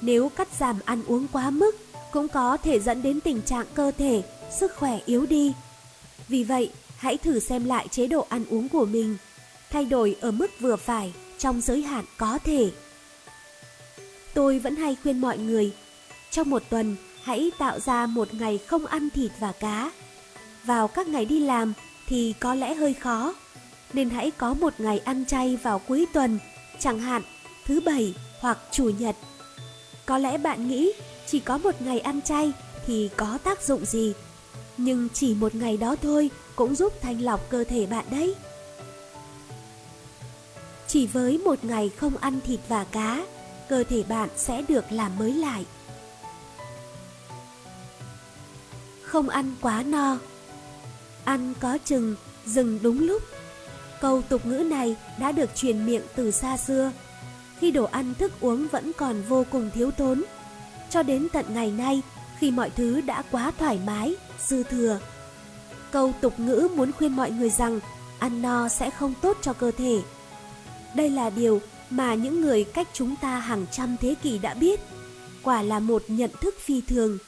Nếu 0.00 0.28
cắt 0.28 0.48
giảm 0.58 0.78
ăn 0.84 1.02
uống 1.06 1.26
quá 1.32 1.50
mức 1.50 1.76
cũng 2.12 2.28
có 2.28 2.56
thể 2.56 2.80
dẫn 2.80 3.02
đến 3.02 3.20
tình 3.20 3.42
trạng 3.42 3.66
cơ 3.74 3.92
thể, 3.98 4.22
sức 4.58 4.76
khỏe 4.76 4.98
yếu 5.06 5.26
đi. 5.26 5.52
Vì 6.28 6.44
vậy, 6.44 6.72
hãy 6.96 7.16
thử 7.16 7.38
xem 7.38 7.64
lại 7.64 7.88
chế 7.88 8.06
độ 8.06 8.26
ăn 8.28 8.44
uống 8.50 8.68
của 8.68 8.84
mình, 8.84 9.16
thay 9.70 9.84
đổi 9.84 10.16
ở 10.20 10.30
mức 10.30 10.50
vừa 10.60 10.76
phải 10.76 11.12
trong 11.38 11.60
giới 11.60 11.82
hạn 11.82 12.04
có 12.16 12.38
thể. 12.44 12.70
Tôi 14.34 14.58
vẫn 14.58 14.76
hay 14.76 14.96
khuyên 15.02 15.20
mọi 15.20 15.38
người, 15.38 15.72
trong 16.30 16.50
một 16.50 16.62
tuần 16.70 16.96
hãy 17.28 17.50
tạo 17.58 17.80
ra 17.80 18.06
một 18.06 18.34
ngày 18.34 18.58
không 18.58 18.86
ăn 18.86 19.10
thịt 19.10 19.30
và 19.40 19.52
cá. 19.52 19.90
Vào 20.64 20.88
các 20.88 21.08
ngày 21.08 21.24
đi 21.24 21.40
làm 21.40 21.72
thì 22.06 22.34
có 22.40 22.54
lẽ 22.54 22.74
hơi 22.74 22.94
khó, 22.94 23.34
nên 23.92 24.10
hãy 24.10 24.30
có 24.30 24.54
một 24.54 24.72
ngày 24.78 24.98
ăn 24.98 25.24
chay 25.24 25.56
vào 25.56 25.78
cuối 25.78 26.06
tuần, 26.12 26.38
chẳng 26.78 26.98
hạn 26.98 27.22
thứ 27.66 27.80
bảy 27.80 28.14
hoặc 28.40 28.58
chủ 28.70 28.90
nhật. 28.98 29.16
Có 30.06 30.18
lẽ 30.18 30.38
bạn 30.38 30.68
nghĩ 30.68 30.92
chỉ 31.26 31.40
có 31.40 31.58
một 31.58 31.82
ngày 31.82 32.00
ăn 32.00 32.22
chay 32.22 32.52
thì 32.86 33.08
có 33.16 33.38
tác 33.44 33.62
dụng 33.62 33.84
gì, 33.84 34.12
nhưng 34.76 35.08
chỉ 35.14 35.34
một 35.34 35.54
ngày 35.54 35.76
đó 35.76 35.96
thôi 36.02 36.30
cũng 36.56 36.74
giúp 36.74 36.92
thanh 37.00 37.22
lọc 37.22 37.50
cơ 37.50 37.64
thể 37.64 37.86
bạn 37.86 38.04
đấy. 38.10 38.34
Chỉ 40.86 41.06
với 41.06 41.38
một 41.38 41.64
ngày 41.64 41.90
không 41.96 42.16
ăn 42.16 42.40
thịt 42.46 42.60
và 42.68 42.84
cá, 42.84 43.26
cơ 43.68 43.84
thể 43.84 44.02
bạn 44.02 44.28
sẽ 44.36 44.62
được 44.68 44.92
làm 44.92 45.18
mới 45.18 45.32
lại. 45.32 45.64
Không 49.08 49.28
ăn 49.28 49.54
quá 49.60 49.82
no. 49.82 50.16
Ăn 51.24 51.54
có 51.60 51.78
chừng, 51.84 52.16
dừng 52.46 52.78
đúng 52.82 53.06
lúc. 53.06 53.22
Câu 54.00 54.22
tục 54.22 54.46
ngữ 54.46 54.58
này 54.58 54.96
đã 55.18 55.32
được 55.32 55.54
truyền 55.54 55.86
miệng 55.86 56.02
từ 56.16 56.30
xa 56.30 56.56
xưa. 56.56 56.92
Khi 57.58 57.70
đồ 57.70 57.84
ăn 57.84 58.14
thức 58.14 58.32
uống 58.40 58.68
vẫn 58.68 58.92
còn 58.92 59.22
vô 59.28 59.44
cùng 59.50 59.70
thiếu 59.74 59.90
thốn 59.90 60.24
Cho 60.90 61.02
đến 61.02 61.28
tận 61.32 61.44
ngày 61.54 61.70
nay 61.70 62.02
khi 62.38 62.50
mọi 62.50 62.70
thứ 62.70 63.00
đã 63.00 63.22
quá 63.30 63.52
thoải 63.58 63.78
mái, 63.86 64.14
dư 64.46 64.62
thừa. 64.62 64.98
Câu 65.90 66.12
tục 66.20 66.40
ngữ 66.40 66.68
muốn 66.74 66.92
khuyên 66.92 67.16
mọi 67.16 67.30
người 67.30 67.50
rằng 67.50 67.80
ăn 68.18 68.42
no 68.42 68.68
sẽ 68.68 68.90
không 68.90 69.14
tốt 69.22 69.36
cho 69.42 69.52
cơ 69.52 69.70
thể. 69.70 70.02
Đây 70.94 71.10
là 71.10 71.30
điều 71.30 71.60
mà 71.90 72.14
những 72.14 72.40
người 72.40 72.64
cách 72.64 72.88
chúng 72.92 73.14
ta 73.20 73.38
hàng 73.38 73.66
trăm 73.72 73.96
thế 74.00 74.14
kỷ 74.22 74.38
đã 74.38 74.54
biết. 74.54 74.80
Quả 75.42 75.62
là 75.62 75.78
một 75.78 76.02
nhận 76.08 76.30
thức 76.40 76.54
phi 76.58 76.80
thường. 76.80 77.18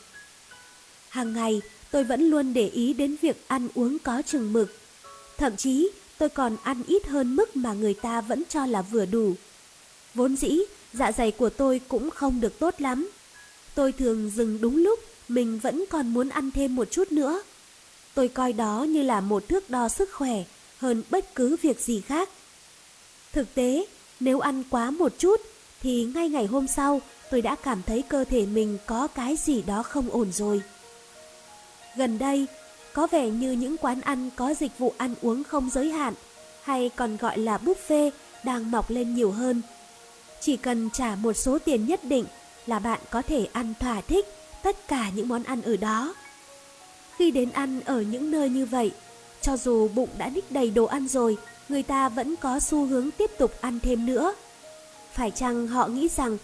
Hàng 1.10 1.32
ngày, 1.32 1.62
tôi 1.90 2.04
vẫn 2.04 2.22
luôn 2.22 2.52
để 2.54 2.68
ý 2.68 2.92
đến 2.92 3.16
việc 3.22 3.44
ăn 3.46 3.68
uống 3.74 3.98
có 3.98 4.22
chừng 4.26 4.52
mực. 4.52 4.74
Thậm 5.38 5.56
chí, 5.56 5.90
tôi 6.18 6.28
còn 6.28 6.56
ăn 6.62 6.82
ít 6.86 7.06
hơn 7.06 7.36
mức 7.36 7.56
mà 7.56 7.72
người 7.72 7.94
ta 7.94 8.20
vẫn 8.20 8.42
cho 8.48 8.66
là 8.66 8.82
vừa 8.82 9.06
đủ. 9.06 9.34
Vốn 10.14 10.36
dĩ, 10.36 10.58
dạ 10.92 11.12
dày 11.12 11.30
của 11.30 11.48
tôi 11.50 11.80
cũng 11.88 12.10
không 12.10 12.40
được 12.40 12.58
tốt 12.58 12.74
lắm. 12.78 13.10
Tôi 13.74 13.92
thường 13.92 14.30
dừng 14.34 14.60
đúng 14.60 14.76
lúc 14.76 15.00
mình 15.28 15.58
vẫn 15.58 15.84
còn 15.90 16.14
muốn 16.14 16.28
ăn 16.28 16.50
thêm 16.50 16.76
một 16.76 16.90
chút 16.90 17.12
nữa. 17.12 17.42
Tôi 18.14 18.28
coi 18.28 18.52
đó 18.52 18.82
như 18.88 19.02
là 19.02 19.20
một 19.20 19.48
thước 19.48 19.70
đo 19.70 19.88
sức 19.88 20.12
khỏe 20.12 20.44
hơn 20.78 21.02
bất 21.10 21.34
cứ 21.34 21.56
việc 21.62 21.80
gì 21.80 22.00
khác. 22.00 22.28
Thực 23.32 23.54
tế, 23.54 23.84
nếu 24.20 24.40
ăn 24.40 24.62
quá 24.70 24.90
một 24.90 25.12
chút 25.18 25.40
thì 25.82 26.04
ngay 26.14 26.28
ngày 26.28 26.46
hôm 26.46 26.66
sau 26.66 27.00
tôi 27.30 27.42
đã 27.42 27.54
cảm 27.54 27.82
thấy 27.86 28.02
cơ 28.02 28.24
thể 28.24 28.46
mình 28.46 28.78
có 28.86 29.06
cái 29.06 29.36
gì 29.36 29.62
đó 29.62 29.82
không 29.82 30.10
ổn 30.10 30.32
rồi. 30.32 30.62
Gần 32.00 32.18
đây, 32.18 32.46
có 32.92 33.06
vẻ 33.06 33.30
như 33.30 33.52
những 33.52 33.76
quán 33.76 34.00
ăn 34.00 34.30
có 34.36 34.54
dịch 34.54 34.78
vụ 34.78 34.94
ăn 34.98 35.14
uống 35.22 35.44
không 35.44 35.70
giới 35.70 35.90
hạn 35.90 36.14
hay 36.62 36.90
còn 36.96 37.16
gọi 37.16 37.38
là 37.38 37.58
buffet 37.58 38.10
đang 38.44 38.70
mọc 38.70 38.90
lên 38.90 39.14
nhiều 39.14 39.30
hơn. 39.30 39.62
Chỉ 40.40 40.56
cần 40.56 40.90
trả 40.90 41.14
một 41.14 41.32
số 41.32 41.58
tiền 41.58 41.86
nhất 41.86 42.04
định 42.04 42.24
là 42.66 42.78
bạn 42.78 43.00
có 43.10 43.22
thể 43.22 43.48
ăn 43.52 43.74
thỏa 43.80 44.00
thích 44.00 44.26
tất 44.62 44.88
cả 44.88 45.10
những 45.14 45.28
món 45.28 45.42
ăn 45.42 45.62
ở 45.62 45.76
đó. 45.76 46.14
Khi 47.16 47.30
đến 47.30 47.50
ăn 47.50 47.80
ở 47.84 48.00
những 48.00 48.30
nơi 48.30 48.48
như 48.48 48.66
vậy, 48.66 48.92
cho 49.40 49.56
dù 49.56 49.88
bụng 49.88 50.08
đã 50.18 50.28
ních 50.28 50.52
đầy 50.52 50.70
đồ 50.70 50.84
ăn 50.84 51.08
rồi 51.08 51.36
người 51.68 51.82
ta 51.82 52.08
vẫn 52.08 52.36
có 52.36 52.60
xu 52.60 52.86
hướng 52.86 53.10
tiếp 53.10 53.30
tục 53.38 53.52
ăn 53.60 53.80
thêm 53.80 54.06
nữa. 54.06 54.34
Phải 55.12 55.30
chăng 55.30 55.66
họ 55.66 55.86
nghĩ 55.86 56.08
rằng 56.08 56.36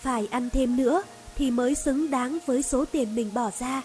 phải 0.00 0.28
ăn 0.30 0.50
thêm 0.50 0.76
nữa 0.76 1.02
thì 1.34 1.50
mới 1.50 1.74
xứng 1.74 2.10
đáng 2.10 2.38
với 2.46 2.62
số 2.62 2.84
tiền 2.84 3.14
mình 3.14 3.30
bỏ 3.34 3.50
ra? 3.58 3.82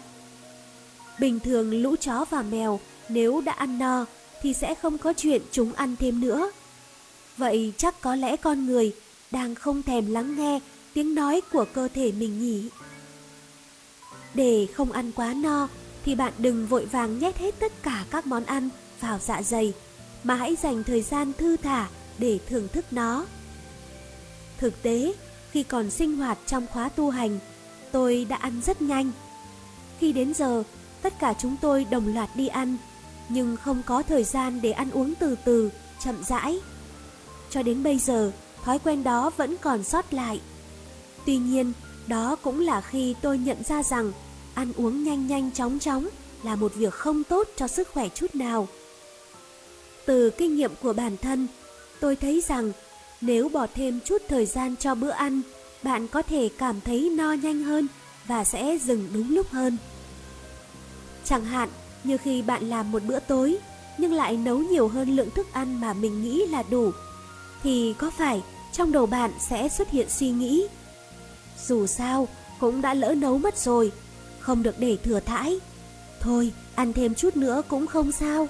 Bình 1.20 1.40
thường 1.40 1.82
lũ 1.82 1.96
chó 2.02 2.26
và 2.30 2.42
mèo 2.42 2.80
nếu 3.10 3.42
đã 3.42 3.52
ăn 3.52 3.80
no 3.80 4.06
thì 4.42 4.54
sẽ 4.54 4.76
không 4.76 4.98
có 4.98 5.14
chuyện 5.18 5.42
chúng 5.52 5.74
ăn 5.74 5.96
thêm 6.00 6.22
nữa. 6.22 6.52
Vậy 7.38 7.74
chắc 7.78 8.02
có 8.02 8.16
lẽ 8.16 8.36
con 8.38 8.66
người 8.66 8.96
đang 9.32 9.56
không 9.56 9.84
thèm 9.84 10.12
lắng 10.12 10.36
nghe 10.36 10.60
tiếng 10.94 11.16
nói 11.16 11.42
của 11.52 11.66
cơ 11.74 11.88
thể 11.94 12.12
mình 12.12 12.40
nhỉ? 12.40 12.70
Để 14.34 14.68
không 14.74 14.92
ăn 14.92 15.12
quá 15.12 15.34
no 15.34 15.68
thì 16.06 16.16
bạn 16.16 16.34
đừng 16.38 16.68
vội 16.68 16.86
vàng 16.86 17.20
nhét 17.20 17.38
hết 17.38 17.60
tất 17.60 17.84
cả 17.84 18.06
các 18.10 18.28
món 18.28 18.46
ăn 18.46 18.70
vào 19.00 19.20
dạ 19.20 19.42
dày 19.42 19.74
mà 20.24 20.36
hãy 20.36 20.56
dành 20.56 20.84
thời 20.84 21.02
gian 21.02 21.34
thư 21.38 21.58
thả 21.58 21.88
để 22.18 22.40
thưởng 22.50 22.68
thức 22.68 22.86
nó. 22.92 23.26
Thực 24.58 24.82
tế, 24.82 25.14
khi 25.52 25.64
còn 25.64 25.92
sinh 25.92 26.18
hoạt 26.18 26.38
trong 26.46 26.68
khóa 26.68 26.90
tu 26.90 27.10
hành, 27.10 27.40
tôi 27.92 28.26
đã 28.30 28.36
ăn 28.36 28.62
rất 28.66 28.82
nhanh. 28.82 29.12
Khi 30.00 30.14
đến 30.14 30.34
giờ, 30.34 30.64
tất 31.01 31.13
cả 31.20 31.34
chúng 31.39 31.56
tôi 31.62 31.86
đồng 31.89 32.13
loạt 32.13 32.30
đi 32.36 32.48
ăn, 32.48 32.77
nhưng 33.30 33.58
không 33.58 33.82
có 33.86 34.04
thời 34.04 34.24
gian 34.24 34.62
để 34.62 34.72
ăn 34.72 34.92
uống 34.92 35.13
từ 35.16 35.36
từ, 35.46 35.70
chậm 36.04 36.24
rãi. 36.24 36.60
Cho 37.50 37.63
đến 37.63 37.84
bây 37.84 38.00
giờ, 38.00 38.32
thói 38.63 38.80
quen 38.80 39.04
đó 39.04 39.32
vẫn 39.38 39.56
còn 39.62 39.84
sót 39.84 40.13
lại. 40.13 40.42
Tuy 41.25 41.38
nhiên, 41.38 41.74
đó 42.08 42.36
cũng 42.36 42.60
là 42.60 42.82
khi 42.82 43.16
tôi 43.22 43.38
nhận 43.38 43.63
ra 43.63 43.84
rằng 43.84 44.12
ăn 44.54 44.74
uống 44.77 45.04
nhanh 45.04 45.27
nhanh 45.27 45.51
chóng 45.51 45.80
chóng 45.80 46.08
là 46.44 46.56
một 46.56 46.75
việc 46.75 46.94
không 46.94 47.24
tốt 47.24 47.48
cho 47.56 47.68
sức 47.68 47.88
khỏe 47.94 48.10
chút 48.10 48.36
nào. 48.36 48.68
Từ 50.06 50.30
kinh 50.30 50.56
nghiệm 50.56 50.72
của 50.82 50.94
bản 50.94 51.18
thân, 51.18 51.48
tôi 52.00 52.16
thấy 52.16 52.44
rằng 52.48 52.72
nếu 53.22 53.50
bỏ 53.50 53.68
thêm 53.75 54.00
chút 54.06 54.22
thời 54.27 54.46
gian 54.46 54.75
cho 54.75 54.96
bữa 54.96 55.10
ăn, 55.10 55.42
bạn 55.84 56.08
có 56.08 56.22
thể 56.22 56.50
cảm 56.58 56.82
thấy 56.82 57.10
no 57.18 57.34
nhanh 57.34 57.63
hơn 57.63 57.88
và 58.27 58.44
sẽ 58.44 58.77
dừng 58.77 59.10
đúng 59.13 59.36
lúc 59.36 59.50
hơn. 59.50 59.77
Chẳng 61.30 61.46
hạn 61.46 61.70
như 62.04 62.18
khi 62.18 62.42
bạn 62.42 62.70
làm 62.70 62.92
một 62.92 63.04
bữa 63.04 63.20
tối 63.20 63.58
nhưng 63.98 64.14
lại 64.14 64.38
nấu 64.38 64.58
nhiều 64.58 64.88
hơn 64.88 65.16
lượng 65.16 65.30
thức 65.30 65.48
ăn 65.54 65.82
mà 65.82 65.94
mình 65.94 66.24
nghĩ 66.24 66.46
là 66.46 66.64
đủ, 66.70 66.92
thì 67.64 67.96
có 67.98 68.12
phải 68.18 68.42
trong 68.74 68.92
đầu 68.92 69.06
bạn 69.06 69.32
sẽ 69.40 69.70
xuất 69.70 69.90
hiện 69.90 70.10
suy 70.10 70.30
nghĩ 70.30 70.68
dù 71.68 71.88
sao 71.88 72.28
cũng 72.60 72.82
đã 72.82 72.94
lỡ 72.94 73.16
nấu 73.18 73.38
mất 73.38 73.58
rồi, 73.58 73.92
không 74.40 74.64
được 74.64 74.80
để 74.80 74.98
thừa 75.04 75.20
thãi. 75.20 75.60
Thôi, 76.20 76.52
ăn 76.76 76.94
thêm 76.94 77.16
chút 77.16 77.38
nữa 77.38 77.62
cũng 77.68 77.88
không 77.88 78.12
sao. 78.12 78.48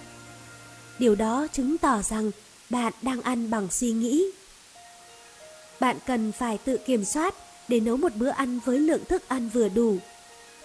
Điều 0.99 1.15
đó 1.15 1.47
chứng 1.53 1.77
tỏ 1.77 2.01
rằng 2.01 2.31
bạn 2.69 2.93
đang 3.01 3.21
ăn 3.21 3.49
bằng 3.49 3.67
suy 3.71 3.91
nghĩ. 3.91 4.25
Bạn 5.79 5.97
cần 6.05 6.31
phải 6.31 6.57
tự 6.57 6.77
kiểm 6.77 7.05
soát 7.05 7.35
để 7.67 7.79
nấu 7.79 7.97
một 7.97 8.15
bữa 8.15 8.29
ăn 8.29 8.59
với 8.65 8.79
lượng 8.79 9.05
thức 9.05 9.29
ăn 9.29 9.49
vừa 9.49 9.69
đủ. 9.69 9.97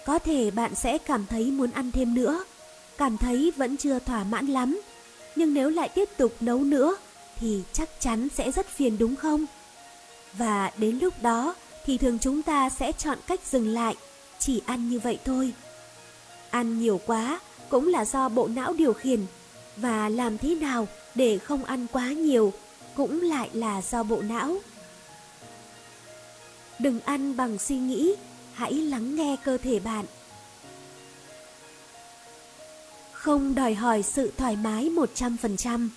Có 0.05 0.19
thể 0.19 0.51
bạn 0.51 0.75
sẽ 0.75 0.97
cảm 0.97 1.25
thấy 1.25 1.51
muốn 1.51 1.71
ăn 1.71 1.91
thêm 1.91 2.13
nữa, 2.13 2.43
cảm 2.97 3.17
thấy 3.17 3.51
vẫn 3.55 3.77
chưa 3.77 3.99
thỏa 3.99 4.23
mãn 4.23 4.47
lắm. 4.47 4.81
Nhưng 5.35 5.53
nếu 5.53 5.69
lại 5.69 5.89
tiếp 5.89 6.09
tục 6.17 6.35
nấu 6.39 6.59
nữa 6.59 6.97
thì 7.39 7.63
chắc 7.73 7.89
chắn 7.99 8.27
sẽ 8.35 8.51
rất 8.51 8.67
phiền 8.67 8.97
đúng 8.97 9.15
không? 9.15 9.45
Và 10.33 10.71
đến 10.77 10.99
lúc 10.99 11.13
đó 11.21 11.55
thì 11.85 11.97
thường 11.97 12.19
chúng 12.21 12.41
ta 12.41 12.69
sẽ 12.69 12.91
chọn 12.91 13.17
cách 13.27 13.39
dừng 13.51 13.67
lại, 13.67 13.95
chỉ 14.39 14.61
ăn 14.65 14.89
như 14.89 14.99
vậy 14.99 15.19
thôi. 15.25 15.53
Ăn 16.49 16.79
nhiều 16.79 17.01
quá 17.05 17.39
cũng 17.69 17.87
là 17.87 18.05
do 18.05 18.29
bộ 18.29 18.47
não 18.47 18.73
điều 18.73 18.93
khiển 18.93 19.19
và 19.77 20.09
làm 20.09 20.37
thế 20.37 20.55
nào 20.55 20.87
để 21.15 21.37
không 21.37 21.63
ăn 21.63 21.87
quá 21.91 22.07
nhiều 22.07 22.53
cũng 22.95 23.21
lại 23.21 23.49
là 23.53 23.81
do 23.81 24.03
bộ 24.03 24.21
não. 24.21 24.57
Đừng 26.79 26.99
ăn 26.99 27.37
bằng 27.37 27.57
suy 27.57 27.75
nghĩ, 27.75 28.15
hãy 28.53 28.73
lắng 28.73 29.15
nghe 29.15 29.35
cơ 29.43 29.57
thể 29.57 29.79
bạn. 29.79 30.05
Không 33.11 33.55
đòi 33.55 33.73
hỏi 33.73 34.03
sự 34.03 34.31
thoải 34.37 34.55
mái 34.55 34.89
100%. 35.15 35.89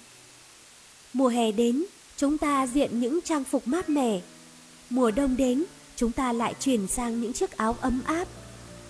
Mùa 1.12 1.28
hè 1.28 1.52
đến, 1.52 1.84
chúng 2.16 2.38
ta 2.38 2.66
diện 2.66 3.00
những 3.00 3.20
trang 3.24 3.44
phục 3.44 3.68
mát 3.68 3.88
mẻ. 3.88 4.20
Mùa 4.90 5.10
đông 5.10 5.36
đến, 5.36 5.64
chúng 5.96 6.12
ta 6.12 6.32
lại 6.32 6.54
chuyển 6.60 6.86
sang 6.86 7.20
những 7.20 7.32
chiếc 7.32 7.56
áo 7.56 7.76
ấm 7.80 8.02
áp. 8.06 8.28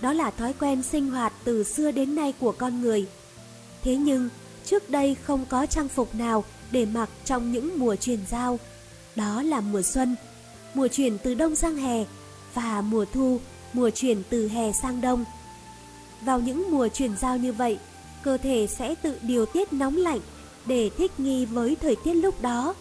Đó 0.01 0.13
là 0.13 0.31
thói 0.31 0.53
quen 0.53 0.83
sinh 0.83 1.11
hoạt 1.11 1.33
từ 1.45 1.65
xưa 1.65 1.91
đến 1.91 2.15
nay 2.15 2.35
của 2.41 2.53
con 2.53 2.81
người. 2.83 3.07
Thế 3.83 3.97
nhưng, 3.97 4.29
trước 4.65 4.91
đây 4.91 5.17
không 5.23 5.45
có 5.49 5.67
trang 5.67 5.89
phục 5.89 6.15
nào 6.15 6.45
để 6.71 6.87
mặc 6.87 7.09
trong 7.25 7.53
những 7.53 7.79
mùa 7.79 7.97
chuyển 7.97 8.21
giao. 8.31 8.59
Đó 9.17 9.43
là 9.43 9.61
mùa 9.61 9.83
xuân, 9.83 10.17
mùa 10.75 10.89
chuyển 10.89 11.19
từ 11.19 11.35
đông 11.35 11.57
sang 11.57 11.77
hè 11.77 12.05
và 12.55 12.81
mùa 12.81 13.05
thu, 13.13 13.41
mùa 13.77 13.91
chuyển 13.91 14.23
từ 14.31 14.49
hè 14.49 14.73
sang 14.73 15.01
đông. 15.01 15.25
Vào 16.23 16.41
những 16.41 16.71
mùa 16.71 16.89
chuyển 16.89 17.17
giao 17.17 17.37
như 17.37 17.53
vậy, 17.53 17.79
cơ 18.23 18.37
thể 18.37 18.67
sẽ 18.67 18.95
tự 18.95 19.19
điều 19.23 19.47
tiết 19.47 19.73
nóng 19.73 19.97
lạnh 19.97 20.21
để 20.67 20.91
thích 20.99 21.21
nghi 21.21 21.45
với 21.45 21.77
thời 21.83 21.97
tiết 22.05 22.15
lúc 22.15 22.43
đó. 22.43 22.75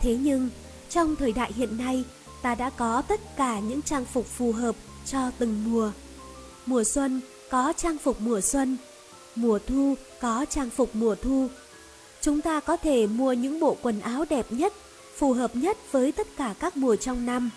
Thế 0.00 0.16
nhưng, 0.20 0.48
trong 0.90 1.16
thời 1.16 1.32
đại 1.32 1.52
hiện 1.52 1.78
nay, 1.78 2.04
ta 2.42 2.54
đã 2.54 2.70
có 2.70 3.02
tất 3.02 3.36
cả 3.36 3.60
những 3.60 3.82
trang 3.82 4.04
phục 4.04 4.26
phù 4.26 4.52
hợp 4.52 4.76
cho 5.06 5.30
từng 5.38 5.64
mùa. 5.72 5.90
Mùa 6.66 6.84
xuân 6.84 7.20
có 7.50 7.72
trang 7.76 7.98
phục 7.98 8.20
mùa 8.20 8.40
xuân, 8.40 8.76
mùa 9.34 9.58
thu 9.66 9.94
có 10.20 10.44
trang 10.50 10.70
phục 10.70 10.96
mùa 10.96 11.14
thu. 11.14 11.48
Chúng 12.20 12.40
ta 12.40 12.60
có 12.60 12.76
thể 12.76 13.06
mua 13.06 13.32
những 13.32 13.60
bộ 13.60 13.76
quần 13.82 14.00
áo 14.00 14.24
đẹp 14.30 14.46
nhất, 14.50 14.72
phù 15.16 15.32
hợp 15.32 15.56
nhất 15.56 15.76
với 15.92 16.12
tất 16.12 16.26
cả 16.36 16.54
các 16.60 16.76
mùa 16.76 16.96
trong 16.96 17.26
năm. 17.26 17.50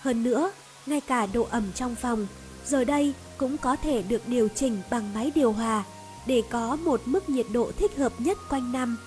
Hơn 0.00 0.22
nữa, 0.22 0.50
ngay 0.90 1.00
cả 1.00 1.26
độ 1.26 1.46
ẩm 1.50 1.64
trong 1.74 1.94
phòng, 1.94 2.26
giờ 2.66 2.84
đây 2.84 3.12
cũng 3.38 3.56
có 3.56 3.76
thể 3.76 4.02
được 4.02 4.28
điều 4.28 4.48
chỉnh 4.48 4.82
bằng 4.90 5.14
máy 5.14 5.32
điều 5.34 5.52
hòa 5.52 5.84
để 6.26 6.42
có 6.50 6.76
một 6.76 7.00
mức 7.04 7.28
nhiệt 7.28 7.46
độ 7.52 7.72
thích 7.78 7.96
hợp 7.96 8.12
nhất 8.18 8.38
quanh 8.48 8.72
năm. 8.72 8.98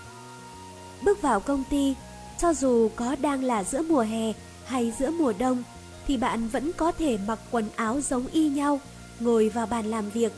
Bước 1.04 1.22
vào 1.22 1.40
công 1.40 1.64
ty, 1.70 1.94
cho 2.42 2.54
dù 2.54 2.90
có 2.96 3.16
đang 3.22 3.44
là 3.44 3.64
giữa 3.64 3.82
mùa 3.82 4.02
hè 4.02 4.34
hay 4.66 4.94
giữa 5.00 5.12
mùa 5.12 5.34
đông, 5.38 5.64
thì 6.08 6.18
bạn 6.18 6.48
vẫn 6.48 6.72
có 6.74 6.92
thể 6.92 7.18
mặc 7.28 7.40
quần 7.52 7.70
áo 7.76 8.02
giống 8.02 8.28
y 8.28 8.50
nhau, 8.50 8.82
ngồi 9.20 9.50
vào 9.50 9.66
bàn 9.66 9.86
làm 9.86 10.10
việc. 10.10 10.34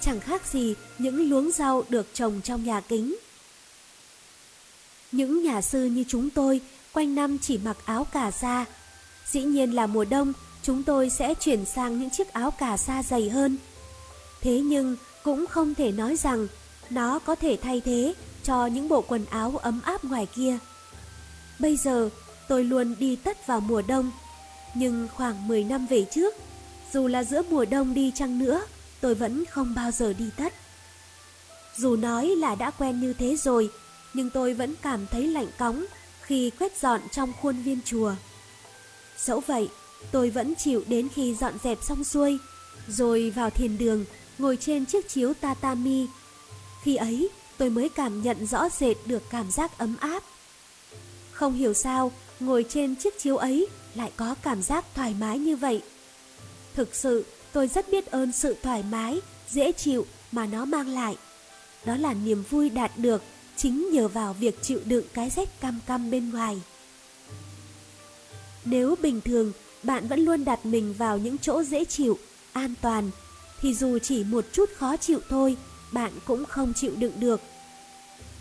Chẳng 0.00 0.20
khác 0.20 0.46
gì 0.46 0.74
những 0.98 1.30
luống 1.30 1.50
rau 1.50 1.82
được 1.88 2.06
trồng 2.14 2.40
trong 2.44 2.64
nhà 2.64 2.80
kính. 2.80 3.16
Những 5.12 5.42
nhà 5.42 5.62
sư 5.62 5.84
như 5.84 6.04
chúng 6.08 6.30
tôi 6.30 6.60
quanh 6.92 7.14
năm 7.14 7.38
chỉ 7.38 7.58
mặc 7.58 7.76
áo 7.84 8.04
cà 8.04 8.30
sa. 8.30 8.64
Dĩ 9.26 9.42
nhiên 9.42 9.74
là 9.74 9.86
mùa 9.86 10.04
đông 10.04 10.32
chúng 10.66 10.82
tôi 10.82 11.10
sẽ 11.10 11.34
chuyển 11.34 11.64
sang 11.64 12.00
những 12.00 12.10
chiếc 12.10 12.32
áo 12.32 12.50
cà 12.50 12.76
sa 12.76 13.02
dày 13.02 13.30
hơn. 13.30 13.56
Thế 14.40 14.60
nhưng 14.60 14.96
cũng 15.24 15.46
không 15.46 15.74
thể 15.74 15.92
nói 15.92 16.16
rằng 16.16 16.46
nó 16.90 17.18
có 17.18 17.34
thể 17.34 17.58
thay 17.62 17.80
thế 17.80 18.14
cho 18.42 18.66
những 18.66 18.88
bộ 18.88 19.00
quần 19.00 19.24
áo 19.24 19.56
ấm 19.62 19.80
áp 19.84 20.04
ngoài 20.04 20.26
kia. 20.34 20.58
Bây 21.58 21.76
giờ 21.76 22.10
tôi 22.48 22.64
luôn 22.64 22.94
đi 22.98 23.16
tất 23.16 23.46
vào 23.46 23.60
mùa 23.60 23.82
đông, 23.82 24.10
nhưng 24.74 25.08
khoảng 25.14 25.48
10 25.48 25.64
năm 25.64 25.86
về 25.86 26.06
trước, 26.10 26.34
dù 26.92 27.06
là 27.06 27.24
giữa 27.24 27.42
mùa 27.42 27.64
đông 27.64 27.94
đi 27.94 28.12
chăng 28.14 28.38
nữa, 28.38 28.60
tôi 29.00 29.14
vẫn 29.14 29.44
không 29.44 29.74
bao 29.74 29.90
giờ 29.90 30.12
đi 30.12 30.30
tất. 30.36 30.52
Dù 31.76 31.96
nói 31.96 32.26
là 32.26 32.54
đã 32.54 32.70
quen 32.70 33.00
như 33.00 33.12
thế 33.12 33.36
rồi, 33.36 33.70
nhưng 34.14 34.30
tôi 34.30 34.54
vẫn 34.54 34.74
cảm 34.82 35.06
thấy 35.06 35.26
lạnh 35.26 35.48
cóng 35.58 35.84
khi 36.22 36.50
quét 36.58 36.80
dọn 36.80 37.00
trong 37.12 37.32
khuôn 37.42 37.62
viên 37.62 37.78
chùa. 37.84 38.14
Dẫu 39.18 39.40
vậy, 39.46 39.68
tôi 40.12 40.30
vẫn 40.30 40.54
chịu 40.54 40.84
đến 40.86 41.08
khi 41.14 41.34
dọn 41.34 41.54
dẹp 41.64 41.78
xong 41.82 42.04
xuôi, 42.04 42.38
rồi 42.88 43.30
vào 43.30 43.50
thiền 43.50 43.78
đường, 43.78 44.04
ngồi 44.38 44.56
trên 44.56 44.86
chiếc 44.86 45.08
chiếu 45.08 45.34
tatami. 45.34 46.06
Khi 46.82 46.96
ấy, 46.96 47.28
tôi 47.58 47.70
mới 47.70 47.88
cảm 47.88 48.22
nhận 48.22 48.46
rõ 48.46 48.68
rệt 48.68 48.96
được 49.06 49.22
cảm 49.30 49.50
giác 49.50 49.78
ấm 49.78 49.96
áp. 50.00 50.22
Không 51.32 51.54
hiểu 51.54 51.74
sao, 51.74 52.12
ngồi 52.40 52.64
trên 52.68 52.96
chiếc 52.96 53.18
chiếu 53.18 53.36
ấy 53.36 53.66
lại 53.94 54.12
có 54.16 54.34
cảm 54.42 54.62
giác 54.62 54.84
thoải 54.94 55.14
mái 55.20 55.38
như 55.38 55.56
vậy. 55.56 55.82
Thực 56.74 56.94
sự, 56.94 57.24
tôi 57.52 57.68
rất 57.68 57.90
biết 57.90 58.06
ơn 58.06 58.32
sự 58.32 58.56
thoải 58.62 58.84
mái, 58.90 59.20
dễ 59.48 59.72
chịu 59.72 60.06
mà 60.32 60.46
nó 60.46 60.64
mang 60.64 60.88
lại. 60.88 61.16
Đó 61.84 61.96
là 61.96 62.14
niềm 62.14 62.44
vui 62.50 62.70
đạt 62.70 62.92
được 62.96 63.22
chính 63.56 63.90
nhờ 63.92 64.08
vào 64.08 64.32
việc 64.32 64.62
chịu 64.62 64.80
đựng 64.84 65.04
cái 65.14 65.30
rét 65.30 65.60
cam 65.60 65.80
cam 65.86 66.10
bên 66.10 66.30
ngoài. 66.30 66.60
Nếu 68.64 68.94
bình 69.02 69.20
thường 69.20 69.52
bạn 69.82 70.08
vẫn 70.08 70.20
luôn 70.20 70.44
đặt 70.44 70.66
mình 70.66 70.94
vào 70.98 71.18
những 71.18 71.38
chỗ 71.38 71.62
dễ 71.62 71.84
chịu, 71.84 72.18
an 72.52 72.74
toàn, 72.80 73.10
thì 73.60 73.74
dù 73.74 73.98
chỉ 73.98 74.24
một 74.24 74.44
chút 74.52 74.70
khó 74.76 74.96
chịu 74.96 75.20
thôi, 75.28 75.56
bạn 75.92 76.12
cũng 76.24 76.44
không 76.44 76.72
chịu 76.74 76.92
đựng 76.96 77.12
được. 77.20 77.40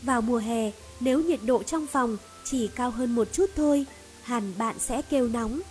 Vào 0.01 0.21
mùa 0.21 0.37
hè, 0.37 0.71
nếu 0.99 1.19
nhiệt 1.19 1.39
độ 1.45 1.63
trong 1.63 1.87
phòng 1.87 2.17
chỉ 2.43 2.67
cao 2.67 2.89
hơn 2.89 3.15
một 3.15 3.27
chút 3.33 3.49
thôi, 3.55 3.85
hẳn 4.23 4.53
bạn 4.57 4.75
sẽ 4.79 5.01
kêu 5.01 5.27
nóng. 5.27 5.61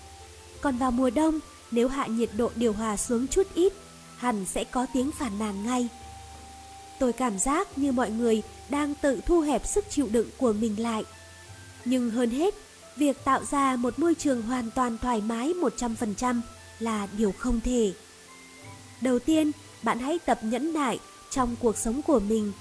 Còn 0.60 0.78
vào 0.78 0.90
mùa 0.90 1.10
đông, 1.10 1.40
nếu 1.70 1.88
hạ 1.88 2.06
nhiệt 2.06 2.30
độ 2.36 2.50
điều 2.56 2.72
hòa 2.72 2.96
xuống 2.96 3.26
chút 3.26 3.46
ít, 3.54 3.72
hẳn 4.16 4.44
sẽ 4.46 4.64
có 4.64 4.86
tiếng 4.94 5.10
phản 5.12 5.38
nàn 5.38 5.66
ngay. 5.66 5.88
Tôi 6.98 7.12
cảm 7.12 7.38
giác 7.38 7.78
như 7.78 7.92
mọi 7.92 8.10
người 8.10 8.42
đang 8.68 8.94
tự 8.94 9.20
thu 9.26 9.40
hẹp 9.40 9.66
sức 9.66 9.84
chịu 9.90 10.08
đựng 10.12 10.28
của 10.38 10.52
mình 10.52 10.82
lại. 10.82 11.04
Nhưng 11.84 12.10
hơn 12.10 12.30
hết, 12.30 12.54
việc 12.96 13.24
tạo 13.24 13.44
ra 13.50 13.76
một 13.76 13.98
môi 13.98 14.14
trường 14.14 14.42
hoàn 14.42 14.70
toàn 14.70 14.98
thoải 14.98 15.20
mái 15.20 15.52
100% 15.78 16.40
là 16.78 17.08
điều 17.18 17.32
không 17.32 17.60
thể. 17.60 17.92
Đầu 19.00 19.18
tiên, 19.18 19.52
bạn 19.82 19.98
hãy 19.98 20.18
tập 20.18 20.38
nhẫn 20.42 20.72
nại 20.72 20.98
trong 21.30 21.56
cuộc 21.60 21.76
sống 21.76 22.02
của 22.02 22.20
mình. 22.20 22.52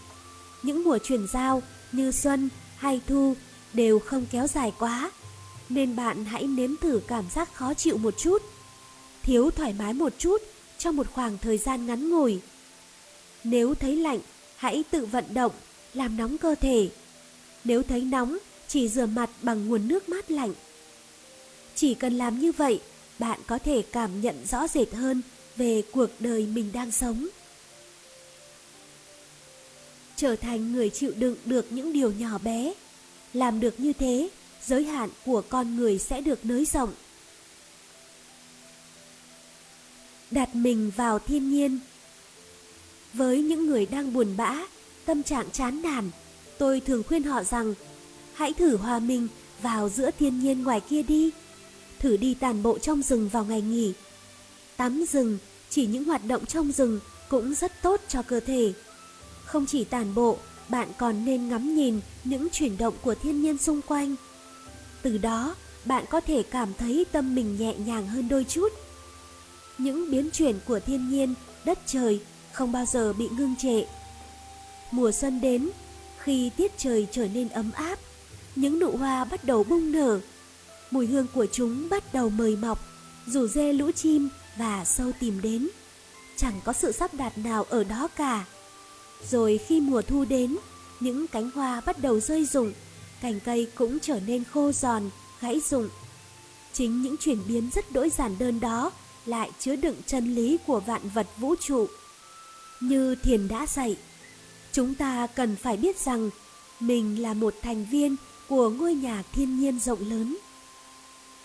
Những 0.63 0.83
mùa 0.83 0.97
chuyển 1.03 1.27
giao 1.27 1.61
như 1.91 2.11
xuân 2.11 2.49
hay 2.77 3.01
thu 3.07 3.35
đều 3.73 3.99
không 3.99 4.25
kéo 4.31 4.47
dài 4.47 4.73
quá, 4.79 5.11
nên 5.69 5.95
bạn 5.95 6.25
hãy 6.25 6.43
nếm 6.43 6.77
thử 6.77 7.01
cảm 7.07 7.25
giác 7.29 7.53
khó 7.53 7.73
chịu 7.73 7.97
một 7.97 8.17
chút, 8.17 8.41
thiếu 9.23 9.51
thoải 9.51 9.73
mái 9.79 9.93
một 9.93 10.13
chút 10.17 10.41
trong 10.77 10.95
một 10.95 11.07
khoảng 11.13 11.37
thời 11.37 11.57
gian 11.57 11.85
ngắn 11.85 12.09
ngủi. 12.09 12.41
Nếu 13.43 13.75
thấy 13.75 13.95
lạnh, 13.95 14.19
hãy 14.57 14.83
tự 14.91 15.05
vận 15.05 15.33
động, 15.33 15.51
làm 15.93 16.17
nóng 16.17 16.37
cơ 16.37 16.55
thể. 16.55 16.89
Nếu 17.63 17.83
thấy 17.83 18.01
nóng, 18.01 18.37
chỉ 18.73 18.89
rửa 18.89 19.05
mặt 19.05 19.29
bằng 19.41 19.67
nguồn 19.67 19.87
nước 19.87 20.09
mát 20.09 20.31
lạnh. 20.31 20.53
Chỉ 21.75 21.93
cần 21.93 22.17
làm 22.17 22.39
như 22.39 22.51
vậy, 22.51 22.81
bạn 23.19 23.39
có 23.47 23.57
thể 23.57 23.83
cảm 23.91 24.21
nhận 24.21 24.45
rõ 24.45 24.67
rệt 24.67 24.93
hơn 24.93 25.21
về 25.55 25.83
cuộc 25.91 26.09
đời 26.19 26.47
mình 26.53 26.69
đang 26.73 26.91
sống. 26.91 27.27
Trở 30.15 30.35
thành 30.35 30.73
người 30.73 30.89
chịu 30.89 31.11
đựng 31.15 31.35
được 31.45 31.71
những 31.71 31.93
điều 31.93 32.11
nhỏ 32.11 32.37
bé. 32.37 32.73
Làm 33.33 33.59
được 33.59 33.79
như 33.79 33.93
thế, 33.93 34.29
giới 34.65 34.83
hạn 34.83 35.09
của 35.25 35.41
con 35.49 35.75
người 35.75 35.99
sẽ 35.99 36.21
được 36.21 36.45
nới 36.45 36.65
rộng. 36.65 36.93
Đặt 40.31 40.55
mình 40.55 40.91
vào 40.95 41.19
thiên 41.19 41.49
nhiên 41.49 41.79
Với 43.13 43.41
những 43.41 43.65
người 43.65 43.85
đang 43.85 44.13
buồn 44.13 44.37
bã, 44.37 44.57
tâm 45.05 45.23
trạng 45.23 45.51
chán 45.51 45.81
nản, 45.81 46.09
tôi 46.57 46.79
thường 46.79 47.03
khuyên 47.03 47.23
họ 47.23 47.43
rằng 47.43 47.73
hãy 48.33 48.53
thử 48.53 48.77
hòa 48.77 48.99
mình 48.99 49.27
vào 49.61 49.89
giữa 49.89 50.09
thiên 50.19 50.39
nhiên 50.39 50.63
ngoài 50.63 50.81
kia 50.81 51.03
đi. 51.03 51.31
Thử 51.99 52.17
đi 52.17 52.33
tàn 52.33 52.63
bộ 52.63 52.79
trong 52.79 53.01
rừng 53.01 53.29
vào 53.29 53.45
ngày 53.45 53.61
nghỉ. 53.61 53.93
Tắm 54.77 55.05
rừng, 55.11 55.37
chỉ 55.69 55.85
những 55.85 56.03
hoạt 56.03 56.25
động 56.25 56.45
trong 56.45 56.71
rừng 56.71 56.99
cũng 57.29 57.53
rất 57.53 57.81
tốt 57.81 58.01
cho 58.07 58.21
cơ 58.21 58.39
thể. 58.39 58.73
Không 59.45 59.65
chỉ 59.65 59.83
tàn 59.83 60.15
bộ, 60.15 60.37
bạn 60.69 60.87
còn 60.97 61.25
nên 61.25 61.49
ngắm 61.49 61.75
nhìn 61.75 61.99
những 62.23 62.47
chuyển 62.49 62.77
động 62.77 62.93
của 63.01 63.15
thiên 63.15 63.41
nhiên 63.41 63.57
xung 63.57 63.81
quanh. 63.81 64.15
Từ 65.01 65.17
đó, 65.17 65.55
bạn 65.85 66.05
có 66.09 66.21
thể 66.21 66.43
cảm 66.43 66.73
thấy 66.73 67.05
tâm 67.11 67.35
mình 67.35 67.57
nhẹ 67.59 67.75
nhàng 67.85 68.07
hơn 68.07 68.29
đôi 68.29 68.43
chút. 68.43 68.73
Những 69.77 70.11
biến 70.11 70.29
chuyển 70.31 70.59
của 70.67 70.79
thiên 70.79 71.09
nhiên, 71.09 71.33
đất 71.65 71.79
trời 71.85 72.21
không 72.51 72.71
bao 72.71 72.85
giờ 72.85 73.13
bị 73.13 73.29
ngưng 73.37 73.55
trệ. 73.55 73.83
Mùa 74.91 75.11
xuân 75.11 75.41
đến, 75.41 75.69
khi 76.17 76.49
tiết 76.57 76.77
trời 76.77 77.07
trở 77.11 77.27
nên 77.27 77.49
ấm 77.49 77.71
áp, 77.71 77.99
những 78.55 78.79
nụ 78.79 78.97
hoa 78.97 79.23
bắt 79.23 79.43
đầu 79.43 79.63
bung 79.63 79.91
nở. 79.91 80.19
Mùi 80.91 81.07
hương 81.07 81.27
của 81.33 81.45
chúng 81.51 81.89
bắt 81.89 82.13
đầu 82.13 82.29
mời 82.29 82.55
mọc, 82.55 82.79
rủ 83.27 83.47
dê 83.47 83.73
lũ 83.73 83.91
chim 83.91 84.29
và 84.57 84.85
sâu 84.85 85.11
tìm 85.19 85.41
đến. 85.41 85.69
Chẳng 86.37 86.61
có 86.63 86.73
sự 86.73 86.91
sắp 86.91 87.13
đặt 87.13 87.37
nào 87.37 87.65
ở 87.69 87.83
đó 87.83 88.07
cả. 88.15 88.45
Rồi 89.29 89.59
khi 89.67 89.81
mùa 89.81 90.01
thu 90.01 90.25
đến, 90.25 90.57
những 90.99 91.27
cánh 91.27 91.51
hoa 91.51 91.81
bắt 91.85 91.99
đầu 91.99 92.19
rơi 92.19 92.45
rụng, 92.45 92.73
cành 93.21 93.39
cây 93.39 93.67
cũng 93.75 93.99
trở 93.99 94.19
nên 94.19 94.43
khô 94.43 94.71
giòn, 94.71 95.09
gãy 95.41 95.61
rụng. 95.69 95.89
Chính 96.73 97.01
những 97.01 97.17
chuyển 97.17 97.37
biến 97.47 97.69
rất 97.75 97.91
đỗi 97.91 98.09
giản 98.09 98.35
đơn 98.39 98.59
đó 98.59 98.91
lại 99.25 99.51
chứa 99.59 99.75
đựng 99.75 99.95
chân 100.05 100.35
lý 100.35 100.57
của 100.67 100.79
vạn 100.79 101.01
vật 101.13 101.27
vũ 101.37 101.55
trụ. 101.59 101.87
Như 102.79 103.15
thiền 103.15 103.47
đã 103.47 103.65
dạy, 103.65 103.97
chúng 104.71 104.95
ta 104.95 105.27
cần 105.27 105.55
phải 105.55 105.77
biết 105.77 105.99
rằng 105.99 106.29
mình 106.79 107.21
là 107.21 107.33
một 107.33 107.53
thành 107.61 107.85
viên 107.91 108.15
của 108.53 108.69
ngôi 108.69 108.93
nhà 108.93 109.23
thiên 109.31 109.59
nhiên 109.59 109.79
rộng 109.79 110.09
lớn. 110.09 110.37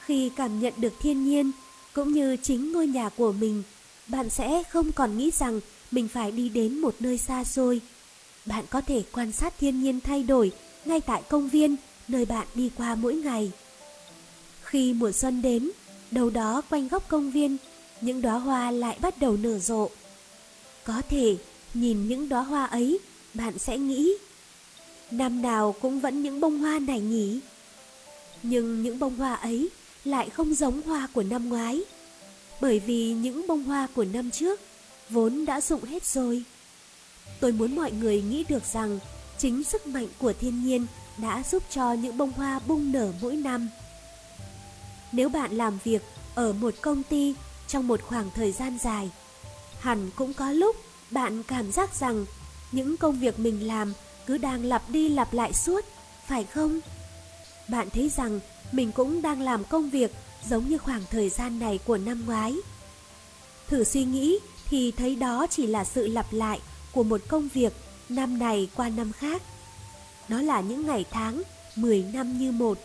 Khi 0.00 0.30
cảm 0.36 0.60
nhận 0.60 0.74
được 0.76 0.92
thiên 1.00 1.24
nhiên 1.24 1.50
cũng 1.92 2.12
như 2.12 2.36
chính 2.42 2.72
ngôi 2.72 2.86
nhà 2.86 3.08
của 3.08 3.32
mình, 3.32 3.62
bạn 4.06 4.30
sẽ 4.30 4.62
không 4.70 4.92
còn 4.92 5.18
nghĩ 5.18 5.30
rằng 5.30 5.60
mình 5.90 6.08
phải 6.08 6.30
đi 6.32 6.48
đến 6.48 6.78
một 6.78 6.94
nơi 7.00 7.18
xa 7.18 7.44
xôi. 7.44 7.80
Bạn 8.46 8.64
có 8.70 8.80
thể 8.80 9.02
quan 9.12 9.32
sát 9.32 9.54
thiên 9.58 9.82
nhiên 9.82 10.00
thay 10.00 10.22
đổi 10.22 10.52
ngay 10.84 11.00
tại 11.00 11.22
công 11.28 11.48
viên 11.48 11.76
nơi 12.08 12.24
bạn 12.24 12.46
đi 12.54 12.70
qua 12.76 12.94
mỗi 12.94 13.14
ngày. 13.14 13.50
Khi 14.62 14.92
mùa 14.92 15.12
xuân 15.12 15.42
đến, 15.42 15.70
đâu 16.10 16.30
đó 16.30 16.62
quanh 16.70 16.88
góc 16.88 17.08
công 17.08 17.30
viên, 17.30 17.56
những 18.00 18.22
đóa 18.22 18.38
hoa 18.38 18.70
lại 18.70 18.98
bắt 19.00 19.18
đầu 19.18 19.36
nở 19.36 19.58
rộ. 19.58 19.88
Có 20.84 21.02
thể 21.08 21.36
nhìn 21.74 22.08
những 22.08 22.28
đóa 22.28 22.42
hoa 22.42 22.64
ấy, 22.64 22.98
bạn 23.34 23.58
sẽ 23.58 23.78
nghĩ, 23.78 24.16
năm 25.10 25.42
nào 25.42 25.74
cũng 25.80 26.00
vẫn 26.00 26.22
những 26.22 26.40
bông 26.40 26.58
hoa 26.58 26.78
này 26.78 27.00
nhỉ? 27.00 27.40
Nhưng 28.42 28.82
những 28.82 28.98
bông 28.98 29.16
hoa 29.16 29.34
ấy 29.34 29.68
lại 30.04 30.30
không 30.30 30.54
giống 30.54 30.82
hoa 30.82 31.08
của 31.12 31.22
năm 31.22 31.48
ngoái, 31.48 31.82
bởi 32.60 32.78
vì 32.78 33.12
những 33.12 33.46
bông 33.46 33.64
hoa 33.64 33.88
của 33.94 34.04
năm 34.04 34.30
trước 34.30 34.60
vốn 35.10 35.44
đã 35.44 35.60
rụng 35.60 35.84
hết 35.84 36.04
rồi. 36.04 36.44
Tôi 37.40 37.52
muốn 37.52 37.76
mọi 37.76 37.92
người 37.92 38.22
nghĩ 38.22 38.44
được 38.48 38.64
rằng 38.72 38.98
chính 39.38 39.64
sức 39.64 39.86
mạnh 39.86 40.08
của 40.18 40.32
thiên 40.32 40.64
nhiên 40.64 40.86
đã 41.18 41.42
giúp 41.50 41.62
cho 41.70 41.92
những 41.92 42.18
bông 42.18 42.32
hoa 42.32 42.60
bung 42.66 42.92
nở 42.92 43.12
mỗi 43.20 43.36
năm. 43.36 43.68
Nếu 45.12 45.28
bạn 45.28 45.52
làm 45.52 45.78
việc 45.84 46.02
ở 46.34 46.52
một 46.52 46.74
công 46.80 47.02
ty 47.02 47.34
trong 47.68 47.86
một 47.88 48.02
khoảng 48.02 48.30
thời 48.34 48.52
gian 48.52 48.78
dài, 48.82 49.10
hẳn 49.80 50.10
cũng 50.16 50.34
có 50.34 50.52
lúc 50.52 50.76
bạn 51.10 51.42
cảm 51.42 51.72
giác 51.72 51.94
rằng 51.94 52.26
những 52.72 52.96
công 52.96 53.20
việc 53.20 53.38
mình 53.38 53.66
làm 53.66 53.92
cứ 54.28 54.38
đang 54.38 54.64
lặp 54.64 54.90
đi 54.90 55.08
lặp 55.08 55.32
lại 55.32 55.52
suốt, 55.52 55.84
phải 56.26 56.44
không? 56.44 56.80
Bạn 57.68 57.90
thấy 57.90 58.10
rằng 58.16 58.40
mình 58.72 58.92
cũng 58.92 59.22
đang 59.22 59.40
làm 59.40 59.64
công 59.64 59.90
việc 59.90 60.12
giống 60.48 60.68
như 60.68 60.78
khoảng 60.78 61.02
thời 61.10 61.28
gian 61.28 61.58
này 61.58 61.78
của 61.86 61.96
năm 61.96 62.24
ngoái. 62.26 62.56
Thử 63.68 63.84
suy 63.84 64.04
nghĩ 64.04 64.38
thì 64.66 64.92
thấy 64.92 65.16
đó 65.16 65.46
chỉ 65.50 65.66
là 65.66 65.84
sự 65.84 66.06
lặp 66.06 66.32
lại 66.32 66.60
của 66.92 67.02
một 67.02 67.20
công 67.28 67.48
việc 67.48 67.72
năm 68.08 68.38
này 68.38 68.68
qua 68.76 68.88
năm 68.88 69.12
khác. 69.12 69.42
Đó 70.28 70.42
là 70.42 70.60
những 70.60 70.86
ngày 70.86 71.04
tháng 71.10 71.42
10 71.76 72.02
năm 72.12 72.38
như 72.38 72.52
một. 72.52 72.78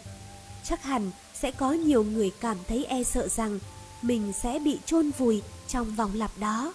Chắc 0.64 0.84
hẳn 0.84 1.12
sẽ 1.34 1.52
có 1.52 1.72
nhiều 1.72 2.04
người 2.04 2.32
cảm 2.40 2.58
thấy 2.68 2.86
e 2.86 3.04
sợ 3.04 3.28
rằng 3.28 3.60
mình 4.02 4.34
sẽ 4.42 4.60
bị 4.60 4.80
chôn 4.86 5.12
vùi 5.18 5.42
trong 5.68 5.96
vòng 5.96 6.12
lặp 6.16 6.32
đó. 6.40 6.74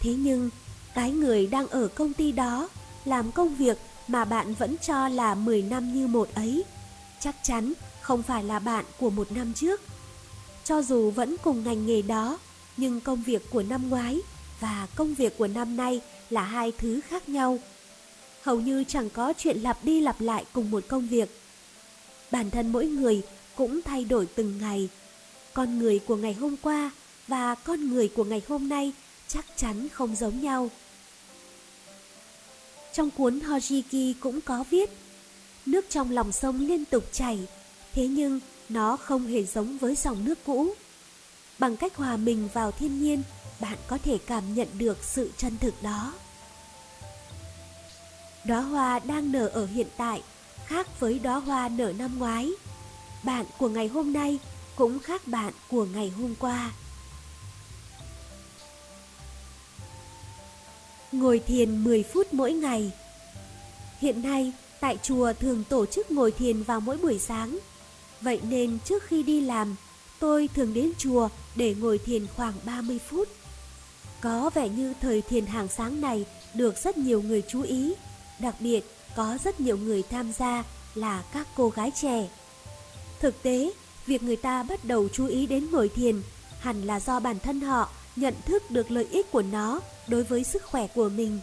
Thế 0.00 0.14
nhưng, 0.14 0.50
cái 0.94 1.10
người 1.10 1.46
đang 1.46 1.66
ở 1.66 1.88
công 1.88 2.12
ty 2.12 2.32
đó 2.32 2.68
làm 3.04 3.32
công 3.32 3.54
việc 3.54 3.78
mà 4.08 4.24
bạn 4.24 4.54
vẫn 4.54 4.76
cho 4.78 5.08
là 5.08 5.34
10 5.34 5.62
năm 5.62 5.94
như 5.94 6.06
một 6.06 6.28
ấy, 6.34 6.64
chắc 7.20 7.36
chắn 7.42 7.72
không 8.00 8.22
phải 8.22 8.44
là 8.44 8.58
bạn 8.58 8.84
của 8.98 9.10
một 9.10 9.32
năm 9.32 9.52
trước. 9.54 9.80
Cho 10.64 10.82
dù 10.82 11.10
vẫn 11.10 11.36
cùng 11.42 11.64
ngành 11.64 11.86
nghề 11.86 12.02
đó, 12.02 12.38
nhưng 12.76 13.00
công 13.00 13.22
việc 13.22 13.50
của 13.50 13.62
năm 13.62 13.90
ngoái 13.90 14.20
và 14.60 14.86
công 14.96 15.14
việc 15.14 15.38
của 15.38 15.46
năm 15.46 15.76
nay 15.76 16.00
là 16.30 16.42
hai 16.42 16.72
thứ 16.78 17.00
khác 17.08 17.28
nhau. 17.28 17.58
Hầu 18.42 18.60
như 18.60 18.84
chẳng 18.88 19.10
có 19.10 19.32
chuyện 19.38 19.58
lặp 19.58 19.84
đi 19.84 20.00
lặp 20.00 20.20
lại 20.20 20.44
cùng 20.52 20.70
một 20.70 20.84
công 20.88 21.08
việc. 21.08 21.40
Bản 22.30 22.50
thân 22.50 22.72
mỗi 22.72 22.86
người 22.86 23.22
cũng 23.56 23.82
thay 23.82 24.04
đổi 24.04 24.26
từng 24.34 24.58
ngày. 24.58 24.88
Con 25.54 25.78
người 25.78 25.98
của 25.98 26.16
ngày 26.16 26.32
hôm 26.32 26.56
qua 26.62 26.90
và 27.28 27.54
con 27.54 27.88
người 27.88 28.08
của 28.08 28.24
ngày 28.24 28.42
hôm 28.48 28.68
nay 28.68 28.92
chắc 29.28 29.44
chắn 29.56 29.88
không 29.88 30.16
giống 30.16 30.40
nhau. 30.40 30.70
Trong 32.94 33.10
cuốn 33.10 33.38
Hojiki 33.38 34.14
cũng 34.20 34.40
có 34.40 34.64
viết, 34.70 34.90
nước 35.66 35.84
trong 35.88 36.10
lòng 36.10 36.32
sông 36.32 36.60
liên 36.60 36.84
tục 36.84 37.04
chảy, 37.12 37.38
thế 37.92 38.06
nhưng 38.06 38.40
nó 38.68 38.96
không 38.96 39.26
hề 39.26 39.44
giống 39.44 39.78
với 39.78 39.94
dòng 39.94 40.24
nước 40.24 40.38
cũ. 40.46 40.74
Bằng 41.58 41.76
cách 41.76 41.96
hòa 41.96 42.16
mình 42.16 42.48
vào 42.52 42.72
thiên 42.72 43.02
nhiên, 43.02 43.22
bạn 43.60 43.78
có 43.86 43.98
thể 43.98 44.18
cảm 44.26 44.54
nhận 44.54 44.68
được 44.78 44.98
sự 45.02 45.30
chân 45.36 45.56
thực 45.60 45.82
đó. 45.82 46.12
Đóa 48.46 48.60
hoa 48.60 48.98
đang 48.98 49.32
nở 49.32 49.48
ở 49.48 49.66
hiện 49.66 49.86
tại 49.96 50.22
khác 50.66 51.00
với 51.00 51.18
đóa 51.18 51.36
hoa 51.36 51.68
nở 51.68 51.92
năm 51.98 52.18
ngoái. 52.18 52.50
Bạn 53.22 53.46
của 53.58 53.68
ngày 53.68 53.88
hôm 53.88 54.12
nay 54.12 54.38
cũng 54.76 54.98
khác 54.98 55.26
bạn 55.26 55.52
của 55.70 55.84
ngày 55.84 56.10
hôm 56.10 56.34
qua. 56.38 56.72
Ngồi 61.18 61.38
thiền 61.38 61.84
10 61.84 62.02
phút 62.02 62.34
mỗi 62.34 62.52
ngày. 62.52 62.90
Hiện 64.00 64.22
nay, 64.22 64.52
tại 64.80 64.98
chùa 65.02 65.32
thường 65.32 65.64
tổ 65.68 65.86
chức 65.86 66.10
ngồi 66.10 66.32
thiền 66.32 66.62
vào 66.62 66.80
mỗi 66.80 66.96
buổi 66.96 67.18
sáng. 67.18 67.58
Vậy 68.20 68.40
nên 68.48 68.78
trước 68.84 69.02
khi 69.02 69.22
đi 69.22 69.40
làm, 69.40 69.76
tôi 70.20 70.48
thường 70.54 70.74
đến 70.74 70.92
chùa 70.98 71.28
để 71.56 71.74
ngồi 71.74 71.98
thiền 71.98 72.26
khoảng 72.36 72.52
30 72.64 72.98
phút. 73.08 73.28
Có 74.20 74.50
vẻ 74.54 74.68
như 74.68 74.94
thời 75.00 75.22
thiền 75.22 75.46
hàng 75.46 75.68
sáng 75.68 76.00
này 76.00 76.24
được 76.54 76.74
rất 76.84 76.98
nhiều 76.98 77.22
người 77.22 77.42
chú 77.48 77.62
ý, 77.62 77.94
đặc 78.38 78.54
biệt 78.60 78.84
có 79.16 79.38
rất 79.44 79.60
nhiều 79.60 79.76
người 79.76 80.02
tham 80.10 80.32
gia 80.32 80.64
là 80.94 81.22
các 81.32 81.46
cô 81.56 81.68
gái 81.68 81.92
trẻ. 82.02 82.28
Thực 83.20 83.42
tế, 83.42 83.72
việc 84.06 84.22
người 84.22 84.36
ta 84.36 84.62
bắt 84.62 84.84
đầu 84.84 85.08
chú 85.12 85.26
ý 85.26 85.46
đến 85.46 85.70
ngồi 85.70 85.88
thiền 85.88 86.22
hẳn 86.60 86.82
là 86.82 87.00
do 87.00 87.20
bản 87.20 87.38
thân 87.38 87.60
họ 87.60 87.88
nhận 88.16 88.34
thức 88.46 88.70
được 88.70 88.90
lợi 88.90 89.06
ích 89.10 89.30
của 89.30 89.42
nó 89.42 89.80
đối 90.08 90.22
với 90.22 90.44
sức 90.44 90.62
khỏe 90.62 90.86
của 90.86 91.08
mình. 91.08 91.38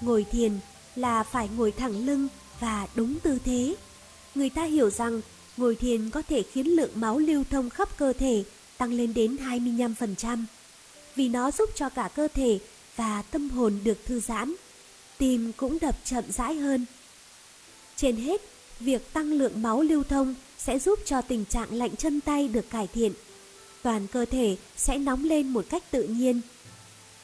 Ngồi 0.00 0.26
thiền 0.32 0.58
là 0.96 1.22
phải 1.22 1.48
ngồi 1.56 1.72
thẳng 1.72 2.06
lưng 2.06 2.28
và 2.60 2.86
đúng 2.94 3.20
tư 3.20 3.38
thế. 3.44 3.74
Người 4.34 4.50
ta 4.50 4.64
hiểu 4.64 4.90
rằng 4.90 5.20
ngồi 5.56 5.76
thiền 5.76 6.10
có 6.10 6.22
thể 6.28 6.42
khiến 6.52 6.66
lượng 6.66 6.90
máu 6.94 7.18
lưu 7.18 7.44
thông 7.50 7.70
khắp 7.70 7.96
cơ 7.96 8.12
thể 8.12 8.44
tăng 8.78 8.92
lên 8.92 9.14
đến 9.14 9.36
25% 9.36 10.44
vì 11.16 11.28
nó 11.28 11.50
giúp 11.50 11.70
cho 11.74 11.88
cả 11.88 12.08
cơ 12.14 12.28
thể 12.34 12.58
và 12.96 13.22
tâm 13.22 13.50
hồn 13.50 13.78
được 13.84 13.98
thư 14.04 14.20
giãn. 14.20 14.54
Tim 15.18 15.52
cũng 15.56 15.78
đập 15.80 15.96
chậm 16.04 16.24
rãi 16.32 16.54
hơn. 16.54 16.86
Trên 17.96 18.16
hết, 18.16 18.40
việc 18.80 19.12
tăng 19.12 19.32
lượng 19.32 19.62
máu 19.62 19.82
lưu 19.82 20.02
thông 20.02 20.34
sẽ 20.58 20.78
giúp 20.78 20.98
cho 21.04 21.22
tình 21.22 21.44
trạng 21.44 21.72
lạnh 21.72 21.96
chân 21.96 22.20
tay 22.20 22.48
được 22.48 22.70
cải 22.70 22.86
thiện. 22.86 23.12
Toàn 23.84 24.06
cơ 24.06 24.24
thể 24.24 24.56
sẽ 24.76 24.98
nóng 24.98 25.24
lên 25.24 25.48
một 25.48 25.64
cách 25.70 25.90
tự 25.90 26.02
nhiên. 26.02 26.40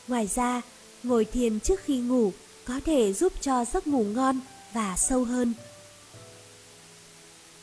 Ngoài 0.08 0.26
ra, 0.34 0.62
ngồi 1.02 1.24
thiền 1.24 1.60
trước 1.60 1.80
khi 1.84 1.98
ngủ 1.98 2.32
có 2.64 2.80
thể 2.84 3.12
giúp 3.12 3.32
cho 3.40 3.64
giấc 3.64 3.86
ngủ 3.86 4.04
ngon 4.04 4.40
và 4.72 4.96
sâu 4.96 5.24
hơn. 5.24 5.52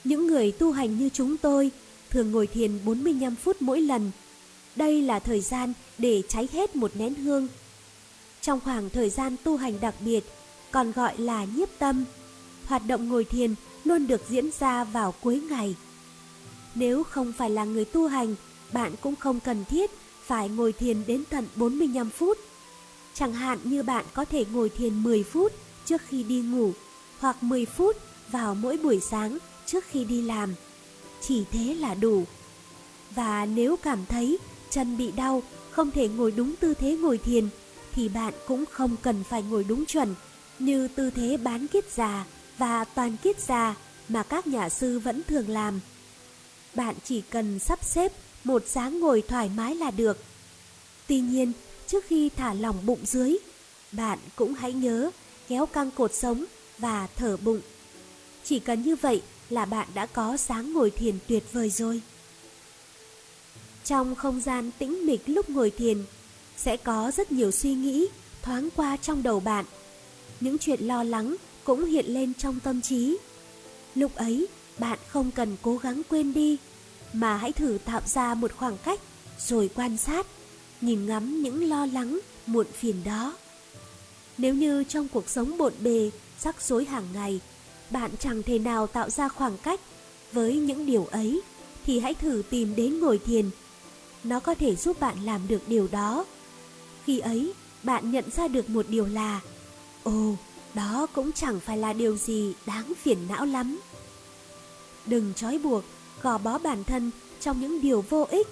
Những 0.03 0.27
người 0.27 0.51
tu 0.51 0.71
hành 0.71 0.97
như 0.97 1.09
chúng 1.13 1.37
tôi 1.37 1.71
thường 2.09 2.31
ngồi 2.31 2.47
thiền 2.47 2.85
45 2.85 3.35
phút 3.35 3.61
mỗi 3.61 3.81
lần. 3.81 4.11
Đây 4.75 5.01
là 5.01 5.19
thời 5.19 5.41
gian 5.41 5.73
để 5.97 6.21
cháy 6.29 6.47
hết 6.53 6.75
một 6.75 6.91
nén 6.95 7.15
hương. 7.15 7.47
Trong 8.41 8.59
khoảng 8.59 8.89
thời 8.89 9.09
gian 9.09 9.35
tu 9.43 9.57
hành 9.57 9.79
đặc 9.81 9.95
biệt, 9.99 10.23
còn 10.71 10.91
gọi 10.91 11.17
là 11.17 11.45
nhiếp 11.55 11.69
tâm, 11.79 12.05
hoạt 12.65 12.81
động 12.87 13.09
ngồi 13.09 13.23
thiền 13.23 13.55
luôn 13.83 14.07
được 14.07 14.21
diễn 14.29 14.49
ra 14.59 14.83
vào 14.83 15.13
cuối 15.21 15.41
ngày. 15.49 15.75
Nếu 16.75 17.03
không 17.03 17.33
phải 17.37 17.49
là 17.49 17.65
người 17.65 17.85
tu 17.85 18.07
hành, 18.07 18.35
bạn 18.73 18.95
cũng 19.01 19.15
không 19.15 19.39
cần 19.39 19.65
thiết 19.65 19.91
phải 20.25 20.49
ngồi 20.49 20.73
thiền 20.73 21.03
đến 21.07 21.23
tận 21.29 21.47
45 21.55 22.09
phút. 22.09 22.37
Chẳng 23.13 23.33
hạn 23.33 23.59
như 23.63 23.83
bạn 23.83 24.05
có 24.13 24.25
thể 24.25 24.45
ngồi 24.53 24.69
thiền 24.69 25.03
10 25.03 25.23
phút 25.23 25.51
trước 25.85 26.01
khi 26.07 26.23
đi 26.23 26.41
ngủ 26.41 26.71
hoặc 27.19 27.43
10 27.43 27.65
phút 27.65 27.95
vào 28.31 28.55
mỗi 28.55 28.77
buổi 28.77 28.99
sáng 28.99 29.37
trước 29.65 29.85
khi 29.89 30.03
đi 30.03 30.21
làm. 30.21 30.53
Chỉ 31.21 31.43
thế 31.51 31.73
là 31.73 31.93
đủ. 31.93 32.23
Và 33.15 33.45
nếu 33.45 33.77
cảm 33.77 34.05
thấy 34.05 34.37
chân 34.69 34.97
bị 34.97 35.11
đau, 35.11 35.43
không 35.71 35.91
thể 35.91 36.07
ngồi 36.07 36.31
đúng 36.31 36.55
tư 36.55 36.73
thế 36.73 36.97
ngồi 36.97 37.17
thiền, 37.17 37.49
thì 37.91 38.09
bạn 38.09 38.33
cũng 38.47 38.63
không 38.71 38.95
cần 39.01 39.23
phải 39.23 39.43
ngồi 39.43 39.63
đúng 39.63 39.85
chuẩn 39.85 40.15
như 40.59 40.87
tư 40.87 41.09
thế 41.09 41.37
bán 41.37 41.67
kiết 41.67 41.91
già 41.91 42.25
và 42.57 42.83
toàn 42.83 43.17
kiết 43.17 43.39
già 43.39 43.75
mà 44.09 44.23
các 44.23 44.47
nhà 44.47 44.69
sư 44.69 44.99
vẫn 44.99 45.21
thường 45.27 45.49
làm. 45.49 45.79
Bạn 46.75 46.95
chỉ 47.03 47.21
cần 47.21 47.59
sắp 47.59 47.83
xếp 47.83 48.11
một 48.43 48.67
dáng 48.67 48.99
ngồi 48.99 49.23
thoải 49.27 49.49
mái 49.55 49.75
là 49.75 49.91
được. 49.91 50.17
Tuy 51.07 51.19
nhiên, 51.19 51.51
trước 51.87 52.05
khi 52.07 52.29
thả 52.29 52.53
lỏng 52.53 52.85
bụng 52.85 52.99
dưới, 53.05 53.37
bạn 53.91 54.19
cũng 54.35 54.53
hãy 54.53 54.73
nhớ 54.73 55.11
kéo 55.47 55.65
căng 55.65 55.91
cột 55.91 56.13
sống 56.13 56.45
và 56.77 57.07
thở 57.15 57.37
bụng. 57.37 57.61
Chỉ 58.43 58.59
cần 58.59 58.81
như 58.81 58.95
vậy 58.95 59.21
là 59.49 59.65
bạn 59.65 59.87
đã 59.93 60.05
có 60.05 60.37
sáng 60.37 60.73
ngồi 60.73 60.91
thiền 60.91 61.15
tuyệt 61.27 61.43
vời 61.51 61.69
rồi. 61.69 62.01
Trong 63.83 64.15
không 64.15 64.41
gian 64.41 64.71
tĩnh 64.79 65.05
mịch 65.05 65.21
lúc 65.25 65.49
ngồi 65.49 65.71
thiền, 65.71 66.03
sẽ 66.57 66.77
có 66.77 67.11
rất 67.17 67.31
nhiều 67.31 67.51
suy 67.51 67.73
nghĩ 67.73 68.07
thoáng 68.41 68.69
qua 68.75 68.97
trong 68.97 69.23
đầu 69.23 69.39
bạn. 69.39 69.65
Những 70.39 70.57
chuyện 70.57 70.87
lo 70.87 71.03
lắng 71.03 71.35
cũng 71.63 71.85
hiện 71.85 72.05
lên 72.05 72.33
trong 72.33 72.59
tâm 72.59 72.81
trí. 72.81 73.17
Lúc 73.95 74.15
ấy, 74.15 74.47
bạn 74.79 74.99
không 75.07 75.31
cần 75.31 75.57
cố 75.61 75.77
gắng 75.77 76.01
quên 76.09 76.33
đi, 76.33 76.57
mà 77.13 77.37
hãy 77.37 77.51
thử 77.51 77.77
tạo 77.85 78.01
ra 78.05 78.33
một 78.33 78.51
khoảng 78.57 78.77
cách 78.77 78.99
rồi 79.39 79.69
quan 79.75 79.97
sát, 79.97 80.27
nhìn 80.81 81.05
ngắm 81.05 81.41
những 81.41 81.69
lo 81.69 81.85
lắng, 81.85 82.19
muộn 82.45 82.65
phiền 82.73 83.03
đó. 83.03 83.37
Nếu 84.37 84.53
như 84.53 84.83
trong 84.83 85.07
cuộc 85.07 85.29
sống 85.29 85.57
bộn 85.57 85.73
bề, 85.79 86.11
rắc 86.39 86.61
rối 86.61 86.85
hàng 86.85 87.07
ngày, 87.13 87.39
bạn 87.89 88.11
chẳng 88.19 88.43
thể 88.43 88.59
nào 88.59 88.87
tạo 88.87 89.09
ra 89.09 89.29
khoảng 89.29 89.57
cách 89.57 89.79
với 90.33 90.55
những 90.55 90.85
điều 90.85 91.05
ấy, 91.05 91.41
thì 91.85 91.99
hãy 91.99 92.13
thử 92.13 92.43
tìm 92.49 92.75
đến 92.75 92.99
ngồi 92.99 93.17
thiền. 93.17 93.49
Nó 94.23 94.39
có 94.39 94.55
thể 94.55 94.75
giúp 94.75 94.99
bạn 94.99 95.25
làm 95.25 95.47
được 95.47 95.61
điều 95.67 95.87
đó. 95.91 96.25
Khi 97.05 97.19
ấy, 97.19 97.53
bạn 97.83 98.11
nhận 98.11 98.25
ra 98.31 98.47
được 98.47 98.69
một 98.69 98.85
điều 98.89 99.05
là, 99.05 99.41
ồ, 100.03 100.35
đó 100.73 101.07
cũng 101.13 101.31
chẳng 101.31 101.59
phải 101.59 101.77
là 101.77 101.93
điều 101.93 102.17
gì 102.17 102.53
đáng 102.65 102.93
phiền 103.01 103.17
não 103.29 103.45
lắm. 103.45 103.79
Đừng 105.05 105.33
trói 105.35 105.57
buộc, 105.57 105.83
gò 106.21 106.37
bó 106.37 106.57
bản 106.57 106.83
thân 106.83 107.11
trong 107.39 107.61
những 107.61 107.81
điều 107.81 108.01
vô 108.01 108.27
ích. 108.31 108.47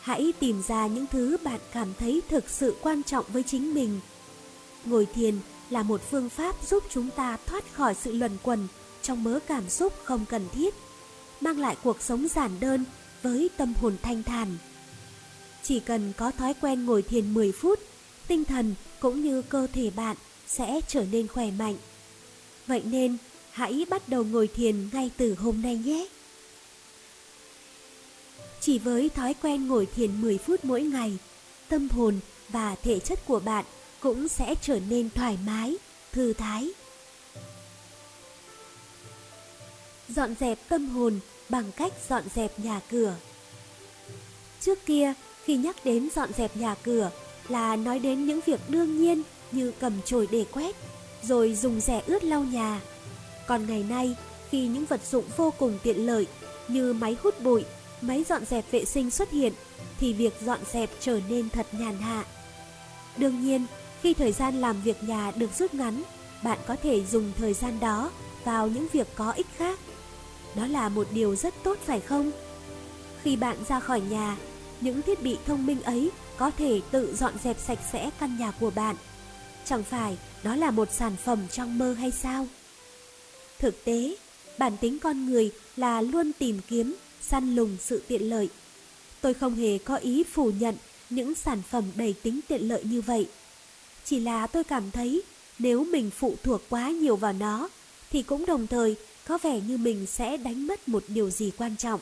Hãy 0.00 0.32
tìm 0.40 0.62
ra 0.68 0.86
những 0.86 1.06
thứ 1.06 1.36
bạn 1.44 1.60
cảm 1.72 1.94
thấy 1.98 2.22
thực 2.28 2.50
sự 2.50 2.76
quan 2.82 3.02
trọng 3.02 3.24
với 3.32 3.42
chính 3.42 3.74
mình. 3.74 4.00
Ngồi 4.84 5.06
thiền 5.06 5.38
là 5.70 5.82
một 5.82 6.00
phương 6.10 6.28
pháp 6.28 6.66
giúp 6.68 6.84
chúng 6.90 7.10
ta 7.10 7.36
thoát 7.46 7.74
khỏi 7.74 7.94
sự 7.94 8.12
luẩn 8.12 8.36
quẩn 8.42 8.68
trong 9.02 9.24
mớ 9.24 9.38
cảm 9.46 9.68
xúc 9.68 9.92
không 10.04 10.24
cần 10.28 10.48
thiết, 10.52 10.74
mang 11.40 11.58
lại 11.58 11.76
cuộc 11.82 12.02
sống 12.02 12.28
giản 12.28 12.50
đơn 12.60 12.84
với 13.22 13.50
tâm 13.56 13.74
hồn 13.74 13.96
thanh 14.02 14.22
thản. 14.22 14.56
Chỉ 15.62 15.80
cần 15.80 16.12
có 16.16 16.30
thói 16.30 16.54
quen 16.60 16.86
ngồi 16.86 17.02
thiền 17.02 17.34
10 17.34 17.52
phút, 17.52 17.78
tinh 18.28 18.44
thần 18.44 18.74
cũng 19.00 19.22
như 19.22 19.42
cơ 19.42 19.66
thể 19.72 19.90
bạn 19.90 20.16
sẽ 20.46 20.80
trở 20.88 21.04
nên 21.12 21.28
khỏe 21.28 21.50
mạnh. 21.50 21.76
Vậy 22.66 22.82
nên, 22.84 23.16
hãy 23.50 23.86
bắt 23.90 24.08
đầu 24.08 24.24
ngồi 24.24 24.46
thiền 24.46 24.88
ngay 24.92 25.10
từ 25.16 25.34
hôm 25.34 25.62
nay 25.62 25.76
nhé. 25.84 26.08
Chỉ 28.60 28.78
với 28.78 29.08
thói 29.08 29.34
quen 29.42 29.68
ngồi 29.68 29.86
thiền 29.86 30.20
10 30.20 30.38
phút 30.38 30.64
mỗi 30.64 30.82
ngày, 30.82 31.18
tâm 31.68 31.88
hồn 31.88 32.20
và 32.48 32.74
thể 32.74 32.98
chất 32.98 33.26
của 33.26 33.40
bạn 33.40 33.64
cũng 34.00 34.28
sẽ 34.28 34.54
trở 34.62 34.78
nên 34.88 35.10
thoải 35.10 35.38
mái, 35.46 35.76
thư 36.12 36.32
thái. 36.32 36.70
Dọn 40.08 40.34
dẹp 40.40 40.58
tâm 40.68 40.88
hồn 40.88 41.20
bằng 41.48 41.72
cách 41.76 41.92
dọn 42.08 42.22
dẹp 42.34 42.58
nhà 42.58 42.80
cửa. 42.90 43.14
Trước 44.60 44.86
kia, 44.86 45.14
khi 45.44 45.56
nhắc 45.56 45.76
đến 45.84 46.08
dọn 46.14 46.32
dẹp 46.32 46.56
nhà 46.56 46.74
cửa 46.74 47.10
là 47.48 47.76
nói 47.76 47.98
đến 47.98 48.26
những 48.26 48.40
việc 48.46 48.60
đương 48.68 48.98
nhiên 49.02 49.22
như 49.52 49.72
cầm 49.80 49.92
chổi 50.04 50.28
để 50.30 50.44
quét, 50.52 50.76
rồi 51.22 51.54
dùng 51.54 51.80
rẻ 51.80 52.02
ướt 52.06 52.24
lau 52.24 52.44
nhà. 52.44 52.80
Còn 53.46 53.66
ngày 53.66 53.84
nay, 53.88 54.16
khi 54.50 54.66
những 54.66 54.84
vật 54.84 55.00
dụng 55.10 55.24
vô 55.36 55.52
cùng 55.58 55.78
tiện 55.82 56.06
lợi 56.06 56.26
như 56.68 56.92
máy 56.92 57.16
hút 57.22 57.40
bụi, 57.40 57.64
máy 58.00 58.24
dọn 58.28 58.44
dẹp 58.44 58.70
vệ 58.70 58.84
sinh 58.84 59.10
xuất 59.10 59.30
hiện, 59.30 59.52
thì 60.00 60.12
việc 60.12 60.34
dọn 60.44 60.58
dẹp 60.72 60.90
trở 61.00 61.20
nên 61.28 61.50
thật 61.50 61.66
nhàn 61.72 61.98
hạ. 61.98 62.24
Đương 63.16 63.44
nhiên, 63.44 63.66
khi 64.02 64.14
thời 64.14 64.32
gian 64.32 64.60
làm 64.60 64.82
việc 64.82 65.02
nhà 65.02 65.32
được 65.36 65.50
rút 65.58 65.74
ngắn, 65.74 66.02
bạn 66.42 66.58
có 66.66 66.76
thể 66.82 67.04
dùng 67.04 67.32
thời 67.38 67.54
gian 67.54 67.80
đó 67.80 68.10
vào 68.44 68.68
những 68.68 68.86
việc 68.92 69.08
có 69.14 69.30
ích 69.30 69.46
khác. 69.56 69.78
Đó 70.54 70.66
là 70.66 70.88
một 70.88 71.06
điều 71.12 71.36
rất 71.36 71.54
tốt 71.62 71.78
phải 71.84 72.00
không? 72.00 72.30
Khi 73.22 73.36
bạn 73.36 73.56
ra 73.68 73.80
khỏi 73.80 74.00
nhà, 74.00 74.36
những 74.80 75.02
thiết 75.02 75.22
bị 75.22 75.36
thông 75.46 75.66
minh 75.66 75.82
ấy 75.82 76.10
có 76.36 76.50
thể 76.50 76.80
tự 76.90 77.16
dọn 77.16 77.32
dẹp 77.44 77.56
sạch 77.66 77.78
sẽ 77.92 78.10
căn 78.20 78.38
nhà 78.38 78.50
của 78.50 78.70
bạn. 78.70 78.96
Chẳng 79.64 79.82
phải 79.82 80.18
đó 80.42 80.56
là 80.56 80.70
một 80.70 80.92
sản 80.92 81.16
phẩm 81.24 81.38
trong 81.50 81.78
mơ 81.78 81.92
hay 81.92 82.10
sao? 82.10 82.46
Thực 83.58 83.84
tế, 83.84 84.16
bản 84.58 84.76
tính 84.76 84.98
con 84.98 85.26
người 85.26 85.52
là 85.76 86.00
luôn 86.00 86.32
tìm 86.38 86.60
kiếm, 86.68 86.94
săn 87.20 87.54
lùng 87.54 87.76
sự 87.80 88.02
tiện 88.08 88.22
lợi. 88.30 88.48
Tôi 89.20 89.34
không 89.34 89.54
hề 89.54 89.78
có 89.78 89.96
ý 89.96 90.24
phủ 90.24 90.50
nhận 90.58 90.74
những 91.10 91.34
sản 91.34 91.62
phẩm 91.70 91.84
đầy 91.94 92.14
tính 92.22 92.40
tiện 92.48 92.68
lợi 92.68 92.84
như 92.84 93.00
vậy. 93.00 93.28
Chỉ 94.04 94.20
là 94.20 94.46
tôi 94.46 94.64
cảm 94.64 94.90
thấy 94.90 95.22
nếu 95.58 95.84
mình 95.84 96.10
phụ 96.10 96.34
thuộc 96.42 96.62
quá 96.68 96.90
nhiều 96.90 97.16
vào 97.16 97.32
nó 97.32 97.68
thì 98.10 98.22
cũng 98.22 98.46
đồng 98.46 98.66
thời 98.66 98.96
có 99.26 99.38
vẻ 99.38 99.60
như 99.60 99.76
mình 99.76 100.06
sẽ 100.06 100.36
đánh 100.36 100.66
mất 100.66 100.88
một 100.88 101.04
điều 101.08 101.30
gì 101.30 101.50
quan 101.58 101.76
trọng. 101.76 102.00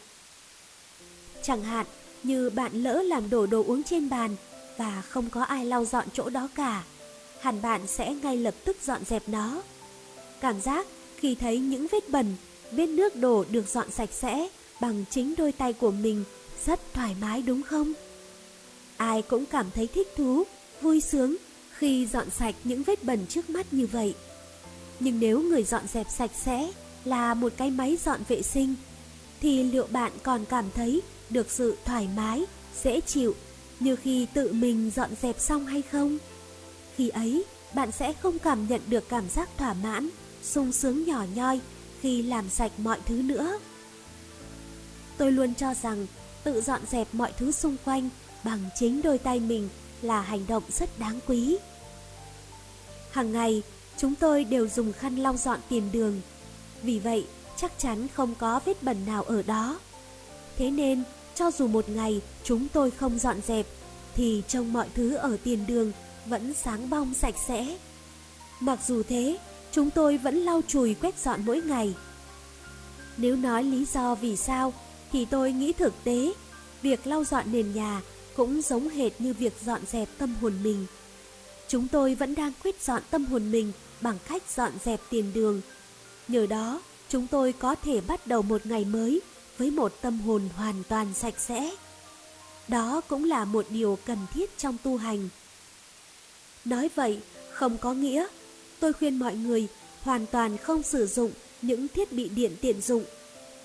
Chẳng 1.42 1.62
hạn 1.62 1.86
như 2.22 2.50
bạn 2.50 2.72
lỡ 2.82 3.02
làm 3.02 3.30
đổ 3.30 3.46
đồ 3.46 3.64
uống 3.66 3.82
trên 3.82 4.08
bàn 4.08 4.36
và 4.76 5.02
không 5.02 5.30
có 5.30 5.42
ai 5.42 5.64
lau 5.64 5.84
dọn 5.84 6.06
chỗ 6.12 6.30
đó 6.30 6.48
cả, 6.54 6.84
hẳn 7.40 7.62
bạn 7.62 7.86
sẽ 7.86 8.14
ngay 8.14 8.36
lập 8.36 8.54
tức 8.64 8.76
dọn 8.84 9.04
dẹp 9.04 9.28
nó. 9.28 9.62
Cảm 10.40 10.60
giác 10.60 10.86
khi 11.16 11.34
thấy 11.34 11.58
những 11.58 11.86
vết 11.92 12.08
bẩn, 12.08 12.36
vết 12.72 12.86
nước 12.86 13.16
đổ 13.16 13.44
được 13.50 13.68
dọn 13.68 13.90
sạch 13.90 14.10
sẽ 14.12 14.48
bằng 14.80 15.04
chính 15.10 15.34
đôi 15.36 15.52
tay 15.52 15.72
của 15.72 15.90
mình 15.90 16.24
rất 16.66 16.80
thoải 16.94 17.16
mái 17.20 17.42
đúng 17.42 17.62
không? 17.62 17.92
Ai 18.96 19.22
cũng 19.22 19.46
cảm 19.46 19.66
thấy 19.74 19.86
thích 19.86 20.08
thú, 20.16 20.44
vui 20.82 21.00
sướng 21.00 21.36
khi 21.78 22.06
dọn 22.06 22.30
sạch 22.30 22.54
những 22.64 22.82
vết 22.82 23.04
bẩn 23.04 23.26
trước 23.26 23.50
mắt 23.50 23.66
như 23.72 23.86
vậy. 23.86 24.14
Nhưng 25.00 25.20
nếu 25.20 25.42
người 25.42 25.62
dọn 25.62 25.82
dẹp 25.92 26.06
sạch 26.10 26.30
sẽ 26.44 26.72
là 27.04 27.34
một 27.34 27.52
cái 27.56 27.70
máy 27.70 27.98
dọn 28.04 28.20
vệ 28.28 28.42
sinh, 28.42 28.74
thì 29.40 29.62
liệu 29.62 29.86
bạn 29.90 30.12
còn 30.22 30.44
cảm 30.44 30.64
thấy 30.74 31.02
được 31.30 31.50
sự 31.50 31.76
thoải 31.84 32.08
mái, 32.16 32.44
dễ 32.84 33.00
chịu 33.00 33.34
như 33.80 33.96
khi 33.96 34.26
tự 34.34 34.52
mình 34.52 34.90
dọn 34.96 35.10
dẹp 35.22 35.40
xong 35.40 35.66
hay 35.66 35.82
không? 35.82 36.18
Khi 36.96 37.08
ấy, 37.08 37.44
bạn 37.74 37.92
sẽ 37.92 38.12
không 38.12 38.38
cảm 38.38 38.66
nhận 38.68 38.80
được 38.86 39.08
cảm 39.08 39.24
giác 39.28 39.48
thỏa 39.58 39.74
mãn, 39.74 40.08
sung 40.42 40.72
sướng 40.72 41.04
nhỏ 41.04 41.24
nhoi 41.34 41.60
khi 42.00 42.22
làm 42.22 42.48
sạch 42.50 42.72
mọi 42.78 42.98
thứ 43.06 43.14
nữa. 43.14 43.58
Tôi 45.18 45.32
luôn 45.32 45.54
cho 45.54 45.74
rằng 45.74 46.06
tự 46.44 46.60
dọn 46.60 46.80
dẹp 46.90 47.08
mọi 47.12 47.32
thứ 47.38 47.52
xung 47.52 47.76
quanh 47.84 48.08
bằng 48.44 48.60
chính 48.74 49.02
đôi 49.02 49.18
tay 49.18 49.40
mình 49.40 49.68
là 50.02 50.20
hành 50.20 50.46
động 50.48 50.62
rất 50.70 50.98
đáng 50.98 51.20
quý. 51.26 51.58
Hàng 53.10 53.32
ngày, 53.32 53.62
chúng 53.98 54.14
tôi 54.14 54.44
đều 54.44 54.68
dùng 54.68 54.92
khăn 54.92 55.16
lau 55.16 55.36
dọn 55.36 55.60
tiền 55.68 55.92
đường. 55.92 56.20
Vì 56.82 56.98
vậy, 56.98 57.26
chắc 57.56 57.72
chắn 57.78 58.08
không 58.08 58.34
có 58.34 58.60
vết 58.64 58.82
bẩn 58.82 59.06
nào 59.06 59.22
ở 59.22 59.42
đó. 59.42 59.78
Thế 60.56 60.70
nên, 60.70 61.02
cho 61.34 61.50
dù 61.50 61.66
một 61.66 61.88
ngày 61.88 62.20
chúng 62.44 62.68
tôi 62.68 62.90
không 62.90 63.18
dọn 63.18 63.40
dẹp, 63.46 63.66
thì 64.14 64.42
trông 64.48 64.72
mọi 64.72 64.86
thứ 64.94 65.14
ở 65.14 65.36
tiền 65.44 65.66
đường 65.66 65.92
vẫn 66.26 66.54
sáng 66.54 66.90
bong 66.90 67.14
sạch 67.14 67.34
sẽ. 67.48 67.76
Mặc 68.60 68.78
dù 68.86 69.02
thế, 69.02 69.38
chúng 69.72 69.90
tôi 69.90 70.16
vẫn 70.16 70.36
lau 70.36 70.60
chùi 70.68 70.94
quét 70.94 71.18
dọn 71.18 71.40
mỗi 71.44 71.60
ngày. 71.60 71.94
Nếu 73.16 73.36
nói 73.36 73.62
lý 73.62 73.84
do 73.94 74.14
vì 74.14 74.36
sao, 74.36 74.72
thì 75.12 75.24
tôi 75.24 75.52
nghĩ 75.52 75.72
thực 75.72 75.94
tế, 76.04 76.32
việc 76.82 77.06
lau 77.06 77.24
dọn 77.24 77.52
nền 77.52 77.74
nhà 77.74 78.02
cũng 78.36 78.62
giống 78.62 78.88
hệt 78.88 79.20
như 79.20 79.34
việc 79.34 79.52
dọn 79.64 79.80
dẹp 79.92 80.08
tâm 80.18 80.34
hồn 80.40 80.52
mình. 80.62 80.86
Chúng 81.68 81.88
tôi 81.88 82.14
vẫn 82.14 82.34
đang 82.34 82.52
quyết 82.62 82.82
dọn 82.82 83.02
tâm 83.10 83.24
hồn 83.24 83.50
mình 83.50 83.72
bằng 84.00 84.18
cách 84.28 84.42
dọn 84.56 84.72
dẹp 84.84 85.00
tiền 85.10 85.32
đường. 85.34 85.60
Nhờ 86.28 86.46
đó, 86.46 86.80
chúng 87.08 87.26
tôi 87.26 87.52
có 87.52 87.74
thể 87.74 88.00
bắt 88.00 88.26
đầu 88.26 88.42
một 88.42 88.66
ngày 88.66 88.84
mới 88.84 89.20
với 89.58 89.70
một 89.70 89.92
tâm 90.00 90.20
hồn 90.20 90.48
hoàn 90.56 90.82
toàn 90.88 91.14
sạch 91.14 91.34
sẽ. 91.38 91.76
Đó 92.68 93.00
cũng 93.08 93.24
là 93.24 93.44
một 93.44 93.66
điều 93.70 93.98
cần 94.06 94.18
thiết 94.34 94.58
trong 94.58 94.76
tu 94.82 94.96
hành. 94.96 95.28
Nói 96.64 96.90
vậy 96.94 97.20
không 97.52 97.78
có 97.78 97.94
nghĩa 97.94 98.26
tôi 98.80 98.92
khuyên 98.92 99.18
mọi 99.18 99.34
người 99.34 99.68
hoàn 100.00 100.26
toàn 100.26 100.56
không 100.56 100.82
sử 100.82 101.06
dụng 101.06 101.30
những 101.62 101.88
thiết 101.88 102.12
bị 102.12 102.28
điện 102.28 102.52
tiện 102.60 102.80
dụng. 102.80 103.04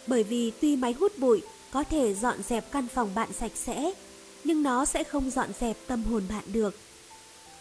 Bởi 0.07 0.23
vì 0.23 0.51
tuy 0.61 0.75
máy 0.75 0.93
hút 0.93 1.17
bụi 1.17 1.41
có 1.71 1.83
thể 1.83 2.13
dọn 2.13 2.43
dẹp 2.49 2.71
căn 2.71 2.87
phòng 2.87 3.15
bạn 3.15 3.33
sạch 3.33 3.51
sẽ, 3.55 3.91
nhưng 4.43 4.63
nó 4.63 4.85
sẽ 4.85 5.03
không 5.03 5.31
dọn 5.31 5.49
dẹp 5.59 5.77
tâm 5.87 6.03
hồn 6.03 6.23
bạn 6.29 6.43
được. 6.53 6.75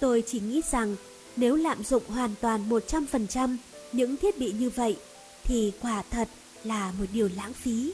Tôi 0.01 0.23
chỉ 0.27 0.41
nghĩ 0.41 0.63
rằng 0.71 0.97
nếu 1.37 1.57
lạm 1.57 1.85
dụng 1.85 2.03
hoàn 2.09 2.35
toàn 2.41 2.69
100% 2.69 3.57
những 3.93 4.17
thiết 4.17 4.39
bị 4.39 4.53
như 4.53 4.71
vậy 4.71 4.97
thì 5.45 5.73
quả 5.83 6.03
thật 6.11 6.29
là 6.65 6.93
một 6.99 7.05
điều 7.13 7.29
lãng 7.37 7.53
phí. 7.53 7.93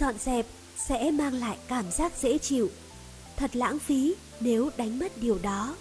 Dọn 0.00 0.14
dẹp 0.18 0.46
sẽ 0.76 1.10
mang 1.10 1.34
lại 1.34 1.58
cảm 1.68 1.90
giác 1.90 2.12
dễ 2.20 2.38
chịu. 2.38 2.70
Thật 3.36 3.56
lãng 3.56 3.78
phí 3.78 4.14
nếu 4.40 4.70
đánh 4.76 4.98
mất 4.98 5.12
điều 5.20 5.38
đó. 5.42 5.76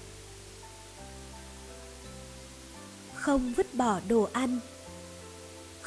Không 3.13 3.53
vứt 3.57 3.75
bỏ 3.75 3.99
đồ 4.07 4.29
ăn 4.33 4.59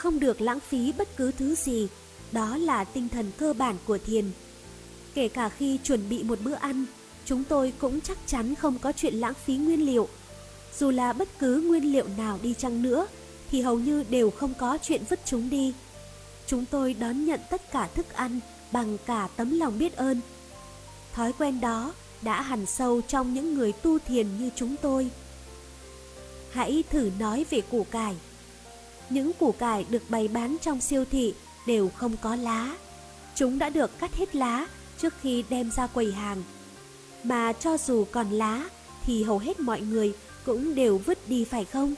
không 0.02 0.20
được 0.20 0.40
lãng 0.40 0.60
phí 0.60 0.92
bất 0.92 1.16
cứ 1.16 1.32
thứ 1.38 1.54
gì, 1.54 1.88
đó 2.32 2.56
là 2.56 2.84
tinh 2.84 3.08
thần 3.08 3.30
cơ 3.38 3.52
bản 3.52 3.76
của 3.86 3.98
thiền. 3.98 4.30
Kể 5.14 5.28
cả 5.28 5.48
khi 5.48 5.78
chuẩn 5.84 6.08
bị 6.08 6.22
một 6.22 6.38
bữa 6.44 6.54
ăn, 6.54 6.84
chúng 7.24 7.44
tôi 7.44 7.72
cũng 7.78 8.00
chắc 8.00 8.18
chắn 8.26 8.54
không 8.54 8.78
có 8.78 8.92
chuyện 8.92 9.14
lãng 9.14 9.34
phí 9.44 9.56
nguyên 9.56 9.86
liệu. 9.86 10.08
Dù 10.78 10.90
là 10.90 11.12
bất 11.12 11.28
cứ 11.38 11.60
nguyên 11.60 11.92
liệu 11.92 12.08
nào 12.16 12.38
đi 12.42 12.54
chăng 12.54 12.82
nữa, 12.82 13.06
thì 13.50 13.60
hầu 13.60 13.78
như 13.78 14.04
đều 14.10 14.30
không 14.30 14.54
có 14.58 14.78
chuyện 14.82 15.02
vứt 15.08 15.20
chúng 15.24 15.50
đi. 15.50 15.74
Chúng 16.46 16.64
tôi 16.64 16.94
đón 16.94 17.24
nhận 17.24 17.40
tất 17.50 17.72
cả 17.72 17.88
thức 17.94 18.14
ăn 18.14 18.40
bằng 18.72 18.98
cả 19.06 19.28
tấm 19.36 19.58
lòng 19.58 19.78
biết 19.78 19.96
ơn. 19.96 20.20
Thói 21.12 21.32
quen 21.32 21.60
đó 21.60 21.94
đã 22.22 22.42
hằn 22.42 22.66
sâu 22.66 23.00
trong 23.08 23.34
những 23.34 23.54
người 23.54 23.72
tu 23.72 23.98
thiền 23.98 24.26
như 24.38 24.50
chúng 24.56 24.76
tôi. 24.82 25.10
Hãy 26.52 26.84
thử 26.90 27.10
nói 27.18 27.46
về 27.50 27.60
củ 27.60 27.86
cải. 27.90 28.16
Những 29.10 29.32
củ 29.32 29.52
cải 29.52 29.86
được 29.90 30.02
bày 30.08 30.28
bán 30.28 30.56
trong 30.62 30.80
siêu 30.80 31.04
thị 31.10 31.34
đều 31.66 31.88
không 31.88 32.16
có 32.22 32.36
lá. 32.36 32.76
Chúng 33.34 33.58
đã 33.58 33.70
được 33.70 33.98
cắt 33.98 34.14
hết 34.14 34.34
lá 34.34 34.66
trước 34.98 35.14
khi 35.20 35.44
đem 35.48 35.70
ra 35.70 35.86
quầy 35.86 36.12
hàng. 36.12 36.42
Mà 37.22 37.52
cho 37.52 37.76
dù 37.78 38.04
còn 38.12 38.30
lá, 38.30 38.68
thì 39.06 39.22
hầu 39.22 39.38
hết 39.38 39.60
mọi 39.60 39.80
người 39.80 40.12
cũng 40.46 40.74
đều 40.74 40.98
vứt 40.98 41.28
đi, 41.28 41.44
phải 41.44 41.64
không? 41.64 41.94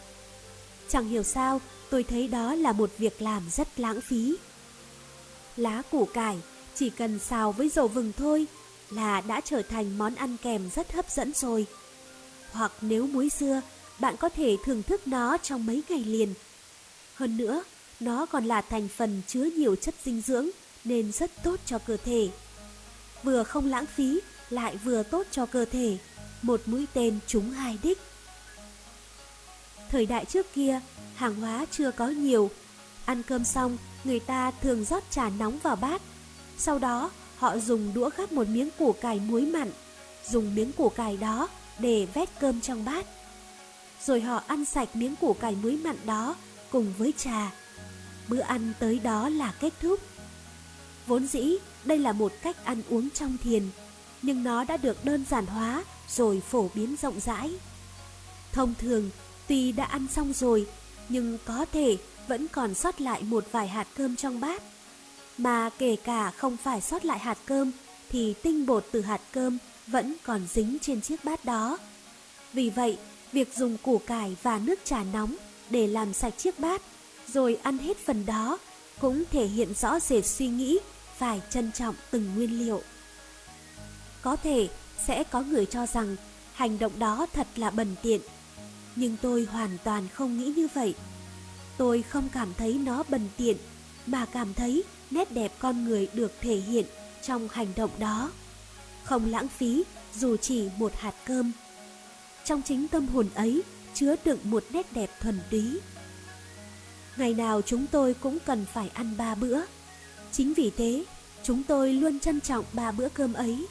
Chẳng 0.88 1.08
hiểu 1.08 1.22
sao, 1.22 1.60
tôi 1.90 2.02
thấy 2.02 2.28
đó 2.28 2.54
là 2.54 2.72
một 2.72 2.90
việc 2.98 3.22
làm 3.22 3.42
rất 3.50 3.80
lãng 3.80 4.00
phí. 4.00 4.36
Lá 5.56 5.82
củ 5.90 6.04
cải 6.04 6.38
chỉ 6.74 6.90
cần 6.90 7.18
xào 7.18 7.52
với 7.52 7.68
dầu 7.68 7.88
vừng 7.88 8.12
thôi 8.16 8.46
là 8.90 9.20
đã 9.20 9.40
trở 9.40 9.62
thành 9.62 9.98
món 9.98 10.14
ăn 10.14 10.36
kèm 10.42 10.70
rất 10.74 10.92
hấp 10.92 11.10
dẫn 11.10 11.32
rồi. 11.34 11.66
Hoặc 12.52 12.72
nếu 12.80 13.06
muối 13.06 13.28
dưa, 13.38 13.60
bạn 13.98 14.16
có 14.16 14.28
thể 14.28 14.56
thưởng 14.64 14.82
thức 14.82 15.06
nó 15.06 15.36
trong 15.36 15.66
mấy 15.66 15.82
ngày 15.88 16.04
liền. 16.04 16.34
Hơn 17.14 17.36
nữa, 17.36 17.62
nó 18.00 18.26
còn 18.26 18.44
là 18.44 18.60
thành 18.60 18.88
phần 18.88 19.22
chứa 19.26 19.44
nhiều 19.44 19.76
chất 19.76 19.94
dinh 20.04 20.20
dưỡng 20.20 20.48
nên 20.84 21.12
rất 21.12 21.30
tốt 21.42 21.60
cho 21.66 21.78
cơ 21.78 21.96
thể. 22.04 22.28
Vừa 23.22 23.42
không 23.42 23.70
lãng 23.70 23.86
phí, 23.86 24.20
lại 24.50 24.76
vừa 24.76 25.02
tốt 25.02 25.26
cho 25.30 25.46
cơ 25.46 25.64
thể, 25.64 25.98
một 26.42 26.60
mũi 26.66 26.86
tên 26.94 27.18
trúng 27.26 27.50
hai 27.50 27.78
đích. 27.82 27.98
Thời 29.90 30.06
đại 30.06 30.24
trước 30.24 30.46
kia, 30.54 30.80
hàng 31.14 31.34
hóa 31.34 31.66
chưa 31.70 31.90
có 31.90 32.08
nhiều. 32.08 32.50
Ăn 33.04 33.22
cơm 33.22 33.44
xong, 33.44 33.78
người 34.04 34.20
ta 34.20 34.50
thường 34.50 34.84
rót 34.84 35.02
trà 35.10 35.30
nóng 35.30 35.58
vào 35.58 35.76
bát. 35.76 36.02
Sau 36.58 36.78
đó, 36.78 37.10
họ 37.36 37.58
dùng 37.58 37.94
đũa 37.94 38.10
gắp 38.16 38.32
một 38.32 38.48
miếng 38.48 38.70
củ 38.78 38.92
cải 38.92 39.20
muối 39.20 39.42
mặn, 39.42 39.70
dùng 40.30 40.54
miếng 40.54 40.72
củ 40.72 40.88
cải 40.88 41.16
đó 41.16 41.48
để 41.78 42.06
vét 42.14 42.28
cơm 42.40 42.60
trong 42.60 42.84
bát. 42.84 43.06
Rồi 44.04 44.20
họ 44.20 44.42
ăn 44.46 44.64
sạch 44.64 44.96
miếng 44.96 45.16
củ 45.16 45.32
cải 45.32 45.56
muối 45.62 45.76
mặn 45.76 45.96
đó 46.04 46.36
cùng 46.74 46.92
với 46.98 47.12
trà. 47.18 47.52
Bữa 48.28 48.40
ăn 48.40 48.72
tới 48.78 48.98
đó 48.98 49.28
là 49.28 49.54
kết 49.60 49.72
thúc. 49.82 50.00
Vốn 51.06 51.26
dĩ, 51.26 51.56
đây 51.84 51.98
là 51.98 52.12
một 52.12 52.32
cách 52.42 52.64
ăn 52.64 52.82
uống 52.90 53.10
trong 53.10 53.36
thiền, 53.38 53.62
nhưng 54.22 54.44
nó 54.44 54.64
đã 54.64 54.76
được 54.76 55.04
đơn 55.04 55.24
giản 55.30 55.46
hóa 55.46 55.84
rồi 56.08 56.42
phổ 56.50 56.70
biến 56.74 56.96
rộng 57.02 57.20
rãi. 57.20 57.50
Thông 58.52 58.74
thường, 58.78 59.10
tuy 59.46 59.72
đã 59.72 59.84
ăn 59.84 60.06
xong 60.12 60.32
rồi, 60.32 60.66
nhưng 61.08 61.38
có 61.44 61.66
thể 61.72 61.96
vẫn 62.28 62.48
còn 62.48 62.74
sót 62.74 63.00
lại 63.00 63.22
một 63.22 63.44
vài 63.52 63.68
hạt 63.68 63.86
cơm 63.96 64.16
trong 64.16 64.40
bát. 64.40 64.62
Mà 65.38 65.70
kể 65.78 65.96
cả 65.96 66.30
không 66.30 66.56
phải 66.56 66.80
sót 66.80 67.04
lại 67.04 67.18
hạt 67.18 67.38
cơm, 67.46 67.72
thì 68.08 68.34
tinh 68.42 68.66
bột 68.66 68.86
từ 68.92 69.00
hạt 69.00 69.20
cơm 69.32 69.58
vẫn 69.86 70.14
còn 70.24 70.46
dính 70.52 70.78
trên 70.82 71.00
chiếc 71.00 71.24
bát 71.24 71.44
đó. 71.44 71.78
Vì 72.52 72.70
vậy, 72.70 72.98
việc 73.32 73.54
dùng 73.56 73.76
củ 73.82 73.98
cải 73.98 74.36
và 74.42 74.58
nước 74.58 74.78
trà 74.84 75.02
nóng 75.12 75.36
để 75.74 75.86
làm 75.86 76.12
sạch 76.12 76.34
chiếc 76.38 76.58
bát, 76.58 76.82
rồi 77.28 77.58
ăn 77.62 77.78
hết 77.78 77.96
phần 77.96 78.26
đó 78.26 78.58
cũng 79.00 79.24
thể 79.30 79.46
hiện 79.46 79.74
rõ 79.74 80.00
rệt 80.00 80.26
suy 80.26 80.48
nghĩ 80.48 80.78
phải 81.16 81.40
trân 81.50 81.72
trọng 81.72 81.94
từng 82.10 82.34
nguyên 82.34 82.58
liệu. 82.58 82.82
Có 84.22 84.36
thể 84.36 84.68
sẽ 85.06 85.24
có 85.24 85.42
người 85.42 85.66
cho 85.66 85.86
rằng 85.86 86.16
hành 86.52 86.78
động 86.78 86.98
đó 86.98 87.26
thật 87.32 87.46
là 87.56 87.70
bần 87.70 87.94
tiện, 88.02 88.20
nhưng 88.96 89.16
tôi 89.22 89.46
hoàn 89.50 89.78
toàn 89.84 90.08
không 90.08 90.38
nghĩ 90.38 90.52
như 90.56 90.68
vậy. 90.74 90.94
Tôi 91.78 92.02
không 92.02 92.28
cảm 92.32 92.54
thấy 92.58 92.72
nó 92.74 93.02
bần 93.08 93.28
tiện, 93.36 93.56
mà 94.06 94.26
cảm 94.26 94.54
thấy 94.54 94.84
nét 95.10 95.32
đẹp 95.32 95.52
con 95.58 95.84
người 95.84 96.08
được 96.12 96.32
thể 96.40 96.56
hiện 96.56 96.86
trong 97.22 97.48
hành 97.52 97.72
động 97.76 97.90
đó. 97.98 98.30
Không 99.04 99.30
lãng 99.30 99.48
phí 99.48 99.84
dù 100.14 100.36
chỉ 100.36 100.68
một 100.78 100.92
hạt 100.96 101.14
cơm. 101.24 101.52
Trong 102.44 102.62
chính 102.62 102.88
tâm 102.88 103.08
hồn 103.08 103.28
ấy 103.34 103.62
chứa 103.94 104.14
đựng 104.24 104.38
một 104.44 104.64
nét 104.70 104.92
đẹp 104.92 105.10
thuần 105.20 105.40
túy. 105.50 105.80
Ngày 107.16 107.34
nào 107.34 107.62
chúng 107.62 107.86
tôi 107.86 108.14
cũng 108.14 108.38
cần 108.46 108.66
phải 108.72 108.90
ăn 108.94 109.16
ba 109.16 109.34
bữa. 109.34 109.60
Chính 110.32 110.54
vì 110.54 110.70
thế, 110.76 111.04
chúng 111.42 111.62
tôi 111.62 111.92
luôn 111.92 112.20
trân 112.20 112.40
trọng 112.40 112.64
ba 112.72 112.92
bữa 112.92 113.08
cơm 113.08 113.32
ấy. 113.32 113.66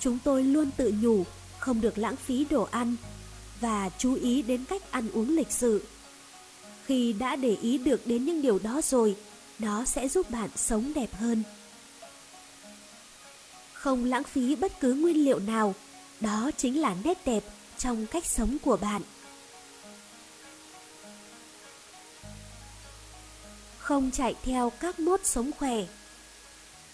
Chúng 0.00 0.18
tôi 0.24 0.44
luôn 0.44 0.70
tự 0.76 0.94
nhủ 1.00 1.24
không 1.58 1.80
được 1.80 1.98
lãng 1.98 2.16
phí 2.16 2.46
đồ 2.50 2.68
ăn 2.70 2.96
và 3.60 3.90
chú 3.98 4.14
ý 4.14 4.42
đến 4.42 4.64
cách 4.64 4.90
ăn 4.90 5.10
uống 5.12 5.36
lịch 5.36 5.52
sự. 5.52 5.82
Khi 6.86 7.12
đã 7.12 7.36
để 7.36 7.56
ý 7.62 7.78
được 7.78 8.06
đến 8.06 8.24
những 8.24 8.42
điều 8.42 8.58
đó 8.58 8.80
rồi, 8.84 9.16
nó 9.58 9.84
sẽ 9.84 10.08
giúp 10.08 10.30
bạn 10.30 10.50
sống 10.56 10.92
đẹp 10.94 11.14
hơn. 11.14 11.42
Không 13.72 14.04
lãng 14.04 14.24
phí 14.24 14.56
bất 14.56 14.80
cứ 14.80 14.94
nguyên 14.94 15.24
liệu 15.24 15.38
nào, 15.38 15.74
đó 16.20 16.50
chính 16.56 16.80
là 16.80 16.96
nét 17.04 17.18
đẹp 17.24 17.44
trong 17.78 18.06
cách 18.06 18.26
sống 18.26 18.56
của 18.62 18.76
bạn. 18.76 19.02
Không 23.90 24.10
chạy 24.10 24.34
theo 24.42 24.72
các 24.80 25.00
mốt 25.00 25.20
sống 25.24 25.50
khỏe. 25.58 25.84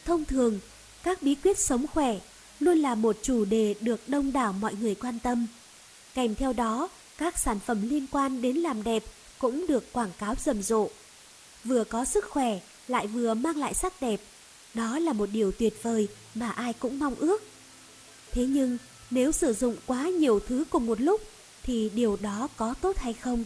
Thông 0.04 0.24
thường, 0.24 0.60
các 1.02 1.22
bí 1.22 1.34
quyết 1.34 1.58
sống 1.58 1.86
khỏe 1.86 2.18
luôn 2.60 2.78
là 2.78 2.94
một 2.94 3.16
chủ 3.22 3.44
đề 3.44 3.74
được 3.80 4.08
đông 4.08 4.32
đảo 4.32 4.52
mọi 4.52 4.74
người 4.74 4.94
quan 4.94 5.18
tâm. 5.18 5.46
Kèm 6.14 6.34
theo 6.34 6.52
đó, 6.52 6.88
các 7.18 7.38
sản 7.38 7.58
phẩm 7.60 7.88
liên 7.88 8.06
quan 8.10 8.42
đến 8.42 8.56
làm 8.56 8.82
đẹp 8.82 9.02
cũng 9.38 9.66
được 9.66 9.92
quảng 9.92 10.10
cáo 10.18 10.34
rầm 10.44 10.62
rộ. 10.62 10.88
Vừa 11.64 11.84
có 11.84 12.04
sức 12.04 12.24
khỏe, 12.24 12.60
lại 12.88 13.06
vừa 13.06 13.34
mang 13.34 13.56
lại 13.56 13.74
sắc 13.74 14.00
đẹp. 14.00 14.20
Đó 14.74 14.98
là 14.98 15.12
một 15.12 15.28
điều 15.32 15.52
tuyệt 15.52 15.82
vời 15.82 16.08
mà 16.34 16.50
ai 16.50 16.72
cũng 16.72 16.98
mong 16.98 17.14
ước. 17.14 17.42
Thế 18.32 18.46
nhưng, 18.46 18.78
nếu 19.10 19.32
sử 19.32 19.52
dụng 19.52 19.76
quá 19.86 20.08
nhiều 20.08 20.40
thứ 20.48 20.64
cùng 20.70 20.86
một 20.86 21.00
lúc, 21.00 21.20
thì 21.62 21.90
điều 21.94 22.18
đó 22.22 22.48
có 22.56 22.74
tốt 22.80 22.96
hay 22.98 23.12
không? 23.12 23.44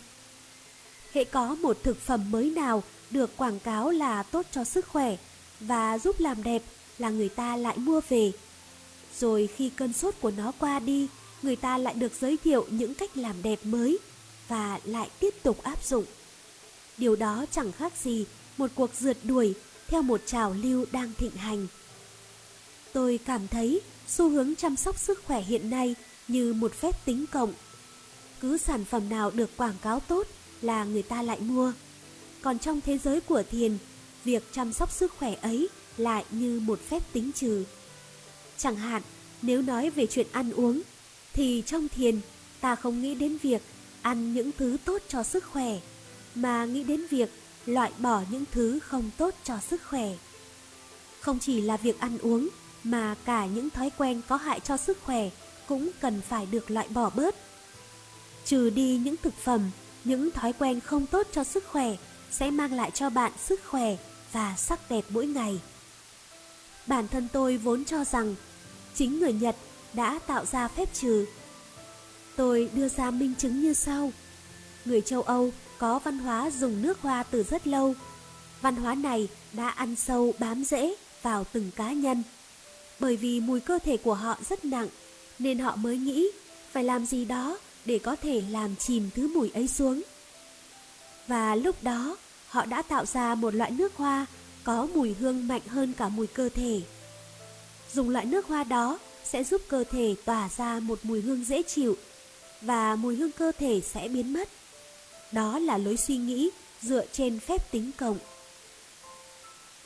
hãy 1.14 1.24
có 1.24 1.54
một 1.54 1.82
thực 1.82 2.00
phẩm 2.00 2.30
mới 2.30 2.50
nào 2.50 2.82
được 3.10 3.36
quảng 3.36 3.58
cáo 3.58 3.90
là 3.90 4.22
tốt 4.22 4.46
cho 4.52 4.64
sức 4.64 4.88
khỏe 4.88 5.16
và 5.60 5.98
giúp 5.98 6.20
làm 6.20 6.42
đẹp 6.42 6.62
là 6.98 7.10
người 7.10 7.28
ta 7.28 7.56
lại 7.56 7.78
mua 7.78 8.00
về. 8.08 8.32
Rồi 9.18 9.48
khi 9.56 9.70
cơn 9.76 9.92
sốt 9.92 10.14
của 10.20 10.30
nó 10.30 10.52
qua 10.58 10.78
đi, 10.78 11.08
người 11.42 11.56
ta 11.56 11.78
lại 11.78 11.94
được 11.94 12.12
giới 12.20 12.36
thiệu 12.36 12.66
những 12.70 12.94
cách 12.94 13.16
làm 13.16 13.42
đẹp 13.42 13.58
mới 13.62 13.98
và 14.48 14.80
lại 14.84 15.10
tiếp 15.20 15.34
tục 15.42 15.62
áp 15.62 15.84
dụng. 15.84 16.04
Điều 16.98 17.16
đó 17.16 17.46
chẳng 17.50 17.72
khác 17.72 17.92
gì 18.02 18.24
một 18.56 18.70
cuộc 18.74 18.90
rượt 18.94 19.16
đuổi 19.24 19.54
theo 19.88 20.02
một 20.02 20.20
trào 20.26 20.54
lưu 20.62 20.86
đang 20.92 21.12
thịnh 21.18 21.36
hành. 21.36 21.66
Tôi 22.92 23.18
cảm 23.24 23.48
thấy 23.48 23.80
xu 24.08 24.28
hướng 24.28 24.54
chăm 24.54 24.76
sóc 24.76 24.98
sức 24.98 25.22
khỏe 25.26 25.42
hiện 25.42 25.70
nay 25.70 25.94
như 26.28 26.52
một 26.52 26.74
phép 26.74 27.04
tính 27.04 27.24
cộng. 27.32 27.52
Cứ 28.40 28.58
sản 28.58 28.84
phẩm 28.84 29.08
nào 29.08 29.30
được 29.30 29.56
quảng 29.56 29.74
cáo 29.82 30.00
tốt 30.00 30.26
là 30.62 30.84
người 30.84 31.02
ta 31.02 31.22
lại 31.22 31.40
mua. 31.40 31.72
Còn 32.42 32.58
trong 32.58 32.80
thế 32.80 32.98
giới 32.98 33.20
của 33.20 33.42
thiền, 33.50 33.78
việc 34.24 34.42
chăm 34.52 34.72
sóc 34.72 34.92
sức 34.92 35.12
khỏe 35.18 35.34
ấy 35.42 35.68
lại 35.96 36.24
như 36.30 36.60
một 36.60 36.80
phép 36.88 37.02
tính 37.12 37.30
trừ. 37.34 37.64
Chẳng 38.58 38.76
hạn, 38.76 39.02
nếu 39.42 39.62
nói 39.62 39.90
về 39.90 40.06
chuyện 40.06 40.26
ăn 40.32 40.52
uống, 40.52 40.82
thì 41.32 41.62
trong 41.66 41.88
thiền 41.88 42.20
ta 42.60 42.76
không 42.76 43.02
nghĩ 43.02 43.14
đến 43.14 43.36
việc 43.42 43.62
ăn 44.02 44.34
những 44.34 44.50
thứ 44.58 44.76
tốt 44.84 45.02
cho 45.08 45.22
sức 45.22 45.44
khỏe, 45.44 45.78
mà 46.34 46.64
nghĩ 46.64 46.84
đến 46.84 47.06
việc 47.10 47.30
loại 47.66 47.92
bỏ 47.98 48.22
những 48.30 48.44
thứ 48.52 48.78
không 48.78 49.10
tốt 49.16 49.34
cho 49.44 49.58
sức 49.70 49.82
khỏe. 49.84 50.08
Không 51.20 51.38
chỉ 51.38 51.60
là 51.60 51.76
việc 51.76 52.00
ăn 52.00 52.18
uống, 52.18 52.48
mà 52.84 53.16
cả 53.24 53.46
những 53.46 53.70
thói 53.70 53.90
quen 53.98 54.20
có 54.28 54.36
hại 54.36 54.60
cho 54.60 54.76
sức 54.76 54.98
khỏe 55.02 55.30
cũng 55.68 55.90
cần 56.00 56.20
phải 56.28 56.46
được 56.46 56.70
loại 56.70 56.88
bỏ 56.88 57.10
bớt. 57.10 57.34
Trừ 58.44 58.70
đi 58.70 58.96
những 59.04 59.16
thực 59.22 59.34
phẩm, 59.34 59.70
những 60.04 60.30
thói 60.30 60.52
quen 60.52 60.80
không 60.80 61.06
tốt 61.06 61.26
cho 61.32 61.44
sức 61.44 61.64
khỏe 61.66 61.96
sẽ 62.30 62.50
mang 62.50 62.72
lại 62.72 62.90
cho 62.90 63.10
bạn 63.10 63.32
sức 63.46 63.60
khỏe 63.66 63.96
và 64.32 64.54
sắc 64.56 64.90
đẹp 64.90 65.04
mỗi 65.08 65.26
ngày. 65.26 65.60
Bản 66.86 67.08
thân 67.08 67.28
tôi 67.32 67.56
vốn 67.56 67.84
cho 67.84 68.04
rằng 68.04 68.34
chính 68.94 69.20
người 69.20 69.32
Nhật 69.32 69.56
đã 69.92 70.18
tạo 70.26 70.46
ra 70.46 70.68
phép 70.68 70.94
trừ. 70.94 71.26
Tôi 72.36 72.70
đưa 72.74 72.88
ra 72.88 73.10
minh 73.10 73.34
chứng 73.38 73.60
như 73.60 73.74
sau. 73.74 74.12
Người 74.84 75.00
châu 75.00 75.22
Âu 75.22 75.50
có 75.78 75.98
văn 75.98 76.18
hóa 76.18 76.50
dùng 76.50 76.82
nước 76.82 77.00
hoa 77.00 77.22
từ 77.22 77.42
rất 77.42 77.66
lâu. 77.66 77.94
Văn 78.60 78.76
hóa 78.76 78.94
này 78.94 79.28
đã 79.52 79.68
ăn 79.68 79.96
sâu 79.96 80.34
bám 80.38 80.64
rễ 80.64 80.94
vào 81.22 81.44
từng 81.52 81.70
cá 81.76 81.92
nhân. 81.92 82.22
Bởi 83.00 83.16
vì 83.16 83.40
mùi 83.40 83.60
cơ 83.60 83.78
thể 83.84 83.96
của 83.96 84.14
họ 84.14 84.38
rất 84.48 84.64
nặng, 84.64 84.88
nên 85.38 85.58
họ 85.58 85.76
mới 85.76 85.98
nghĩ 85.98 86.30
phải 86.72 86.84
làm 86.84 87.06
gì 87.06 87.24
đó 87.24 87.58
để 87.84 87.98
có 87.98 88.16
thể 88.16 88.42
làm 88.50 88.76
chìm 88.76 89.10
thứ 89.14 89.28
mùi 89.34 89.50
ấy 89.50 89.68
xuống. 89.68 90.02
Và 91.30 91.54
lúc 91.54 91.82
đó, 91.82 92.16
họ 92.48 92.64
đã 92.64 92.82
tạo 92.82 93.06
ra 93.06 93.34
một 93.34 93.54
loại 93.54 93.70
nước 93.70 93.96
hoa 93.96 94.26
có 94.64 94.88
mùi 94.94 95.14
hương 95.20 95.48
mạnh 95.48 95.60
hơn 95.68 95.92
cả 95.92 96.08
mùi 96.08 96.26
cơ 96.26 96.48
thể. 96.48 96.80
Dùng 97.92 98.08
loại 98.08 98.24
nước 98.24 98.46
hoa 98.46 98.64
đó 98.64 98.98
sẽ 99.24 99.44
giúp 99.44 99.62
cơ 99.68 99.84
thể 99.84 100.14
tỏa 100.24 100.48
ra 100.56 100.80
một 100.80 100.98
mùi 101.02 101.20
hương 101.20 101.44
dễ 101.44 101.62
chịu 101.62 101.96
và 102.62 102.96
mùi 102.96 103.16
hương 103.16 103.30
cơ 103.30 103.52
thể 103.58 103.80
sẽ 103.80 104.08
biến 104.08 104.32
mất. 104.32 104.48
Đó 105.32 105.58
là 105.58 105.78
lối 105.78 105.96
suy 105.96 106.16
nghĩ 106.16 106.50
dựa 106.82 107.04
trên 107.12 107.40
phép 107.40 107.70
tính 107.70 107.90
cộng. 107.96 108.18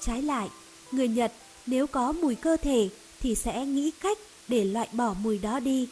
Trái 0.01 0.23
lại, 0.23 0.49
người 0.93 1.09
Nhật 1.09 1.33
nếu 1.67 1.87
có 1.87 2.13
mùi 2.13 2.35
cơ 2.35 2.57
thể 2.57 2.89
thì 3.21 3.35
sẽ 3.35 3.67
nghĩ 3.67 3.91
cách 3.91 4.19
để 4.49 4.65
loại 4.65 4.89
bỏ 4.93 5.15
mùi 5.23 5.39
đó 5.39 5.61
đi. 5.61 5.89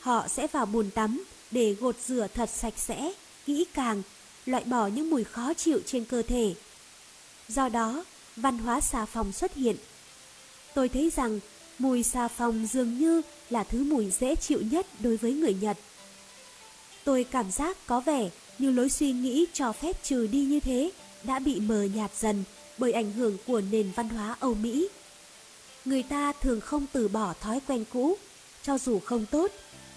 Họ 0.00 0.28
sẽ 0.28 0.46
vào 0.46 0.66
bồn 0.66 0.90
tắm 0.90 1.24
để 1.50 1.74
gột 1.80 1.96
rửa 2.06 2.26
thật 2.34 2.50
sạch 2.50 2.74
sẽ, 2.76 3.12
kỹ 3.46 3.66
càng, 3.74 4.02
loại 4.48 4.64
bỏ 4.64 4.86
những 4.86 5.10
mùi 5.10 5.24
khó 5.24 5.54
chịu 5.54 5.80
trên 5.86 6.04
cơ 6.04 6.22
thể. 6.22 6.54
Do 7.48 7.68
đó, 7.68 8.04
văn 8.36 8.58
hóa 8.58 8.80
xà 8.80 9.04
phòng 9.04 9.32
xuất 9.32 9.54
hiện. 9.54 9.76
Tôi 10.74 10.88
thấy 10.88 11.10
rằng 11.16 11.40
mùi 11.78 12.02
xà 12.02 12.28
phòng 12.28 12.66
dường 12.66 12.98
như 12.98 13.22
là 13.50 13.64
thứ 13.64 13.84
mùi 13.84 14.10
dễ 14.10 14.36
chịu 14.36 14.60
nhất 14.60 14.86
đối 15.00 15.16
với 15.16 15.32
người 15.32 15.54
Nhật. 15.54 15.76
Tôi 17.04 17.24
cảm 17.24 17.50
giác 17.50 17.76
có 17.86 18.00
vẻ 18.00 18.30
như 18.58 18.70
lối 18.70 18.88
suy 18.88 19.12
nghĩ 19.12 19.46
cho 19.52 19.72
phép 19.72 20.02
trừ 20.02 20.26
đi 20.26 20.44
như 20.44 20.60
thế 20.60 20.90
đã 21.24 21.38
bị 21.38 21.60
mờ 21.60 21.82
nhạt 21.94 22.10
dần 22.16 22.44
bởi 22.78 22.92
ảnh 22.92 23.12
hưởng 23.12 23.36
của 23.46 23.60
nền 23.60 23.90
văn 23.94 24.08
hóa 24.08 24.36
Âu 24.40 24.54
Mỹ. 24.54 24.88
Người 25.84 26.02
ta 26.02 26.32
thường 26.32 26.60
không 26.60 26.86
từ 26.92 27.08
bỏ 27.08 27.34
thói 27.40 27.60
quen 27.66 27.84
cũ, 27.92 28.16
cho 28.62 28.78
dù 28.78 29.00
không 29.00 29.26
tốt, 29.26 29.50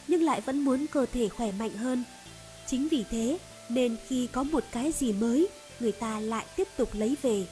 nhưng 0.08 0.24
lại 0.24 0.42
vẫn 0.42 0.60
muốn 0.60 0.86
cơ 0.88 1.06
thể 1.14 1.30
khỏe 1.30 1.52
mạnh 1.52 1.78
hơn. 1.78 2.04
Chính 2.68 2.88
vì 2.88 3.04
thế 3.12 3.38
nên 3.74 3.96
khi 4.08 4.28
có 4.28 4.44
một 4.44 4.64
cái 4.72 4.92
gì 4.92 5.14
mới, 5.14 5.48
người 5.80 5.92
ta 5.92 6.20
lại 6.20 6.46
tiếp 6.56 6.68
tục 6.78 6.90
lấy 6.94 7.16
về. 7.22 7.46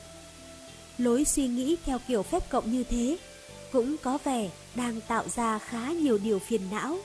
lối 0.97 1.25
suy 1.25 1.47
nghĩ 1.47 1.77
theo 1.85 1.99
kiểu 2.07 2.23
phép 2.23 2.49
cộng 2.49 2.71
như 2.71 2.83
thế 2.83 3.17
cũng 3.71 3.95
có 3.97 4.17
vẻ 4.23 4.49
đang 4.75 5.01
tạo 5.01 5.23
ra 5.35 5.59
khá 5.59 5.91
nhiều 5.91 6.17
điều 6.17 6.39
phiền 6.39 6.61
não. 6.71 6.97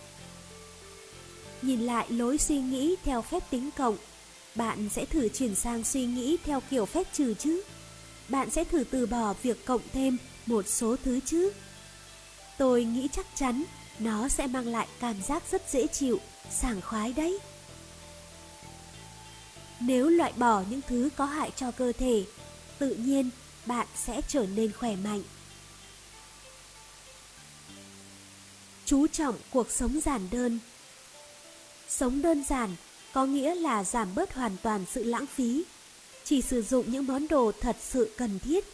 Nhìn 1.63 1.81
lại 1.81 2.07
lối 2.11 2.39
suy 2.39 2.59
nghĩ 2.59 2.97
theo 3.05 3.23
phép 3.23 3.51
tính 3.51 3.71
cộng, 3.77 3.97
bạn 4.55 4.89
sẽ 4.89 5.05
thử 5.05 5.29
chuyển 5.29 5.55
sang 5.55 5.85
suy 5.85 6.07
nghĩ 6.07 6.37
theo 6.45 6.63
kiểu 6.71 6.87
phép 6.87 7.07
trừ 7.13 7.35
chứ? 7.35 7.63
Bạn 8.29 8.51
sẽ 8.51 8.65
thử 8.65 8.85
từ 8.91 9.07
bỏ 9.07 9.35
việc 9.43 9.65
cộng 9.65 9.83
thêm 9.93 10.19
một 10.47 10.69
số 10.69 10.97
thứ 11.05 11.21
chứ? 11.27 11.53
Tôi 12.59 12.85
nghĩ 12.85 13.09
chắc 13.13 13.27
chắn 13.35 13.65
nó 13.99 14.29
sẽ 14.29 14.47
mang 14.47 14.67
lại 14.67 14.87
cảm 15.01 15.23
giác 15.23 15.43
rất 15.51 15.63
dễ 15.71 15.87
chịu, 15.87 16.19
sảng 16.51 16.81
khoái 16.81 17.13
đấy. 17.13 17.39
Nếu 19.81 20.09
loại 20.09 20.33
bỏ 20.37 20.63
những 20.71 20.81
thứ 20.89 21.09
có 21.17 21.25
hại 21.25 21.51
cho 21.57 21.71
cơ 21.71 21.93
thể, 21.93 22.25
tự 22.79 22.95
nhiên 22.95 23.31
bạn 23.67 23.87
sẽ 23.97 24.21
trở 24.29 24.47
nên 24.57 24.73
khỏe 24.73 24.97
mạnh. 24.97 25.23
Chú 28.85 29.07
trọng 29.07 29.35
cuộc 29.51 29.71
sống 29.71 30.01
giản 30.01 30.29
đơn 30.31 30.59
Sống 31.89 32.23
đơn 32.23 32.45
giản 32.45 32.77
có 33.13 33.27
nghĩa 33.27 33.55
là 33.55 33.85
giảm 33.85 34.15
bớt 34.15 34.35
hoàn 34.35 34.57
toàn 34.63 34.85
sự 34.93 35.05
lãng 35.05 35.27
phí, 35.27 35.65
chỉ 36.25 36.43
sử 36.43 36.63
dụng 36.63 36.93
những 36.93 37.07
món 37.07 37.29
đồ 37.29 37.53
thật 37.61 37.77
sự 37.81 38.11
cần 38.17 38.39
thiết. 38.39 38.65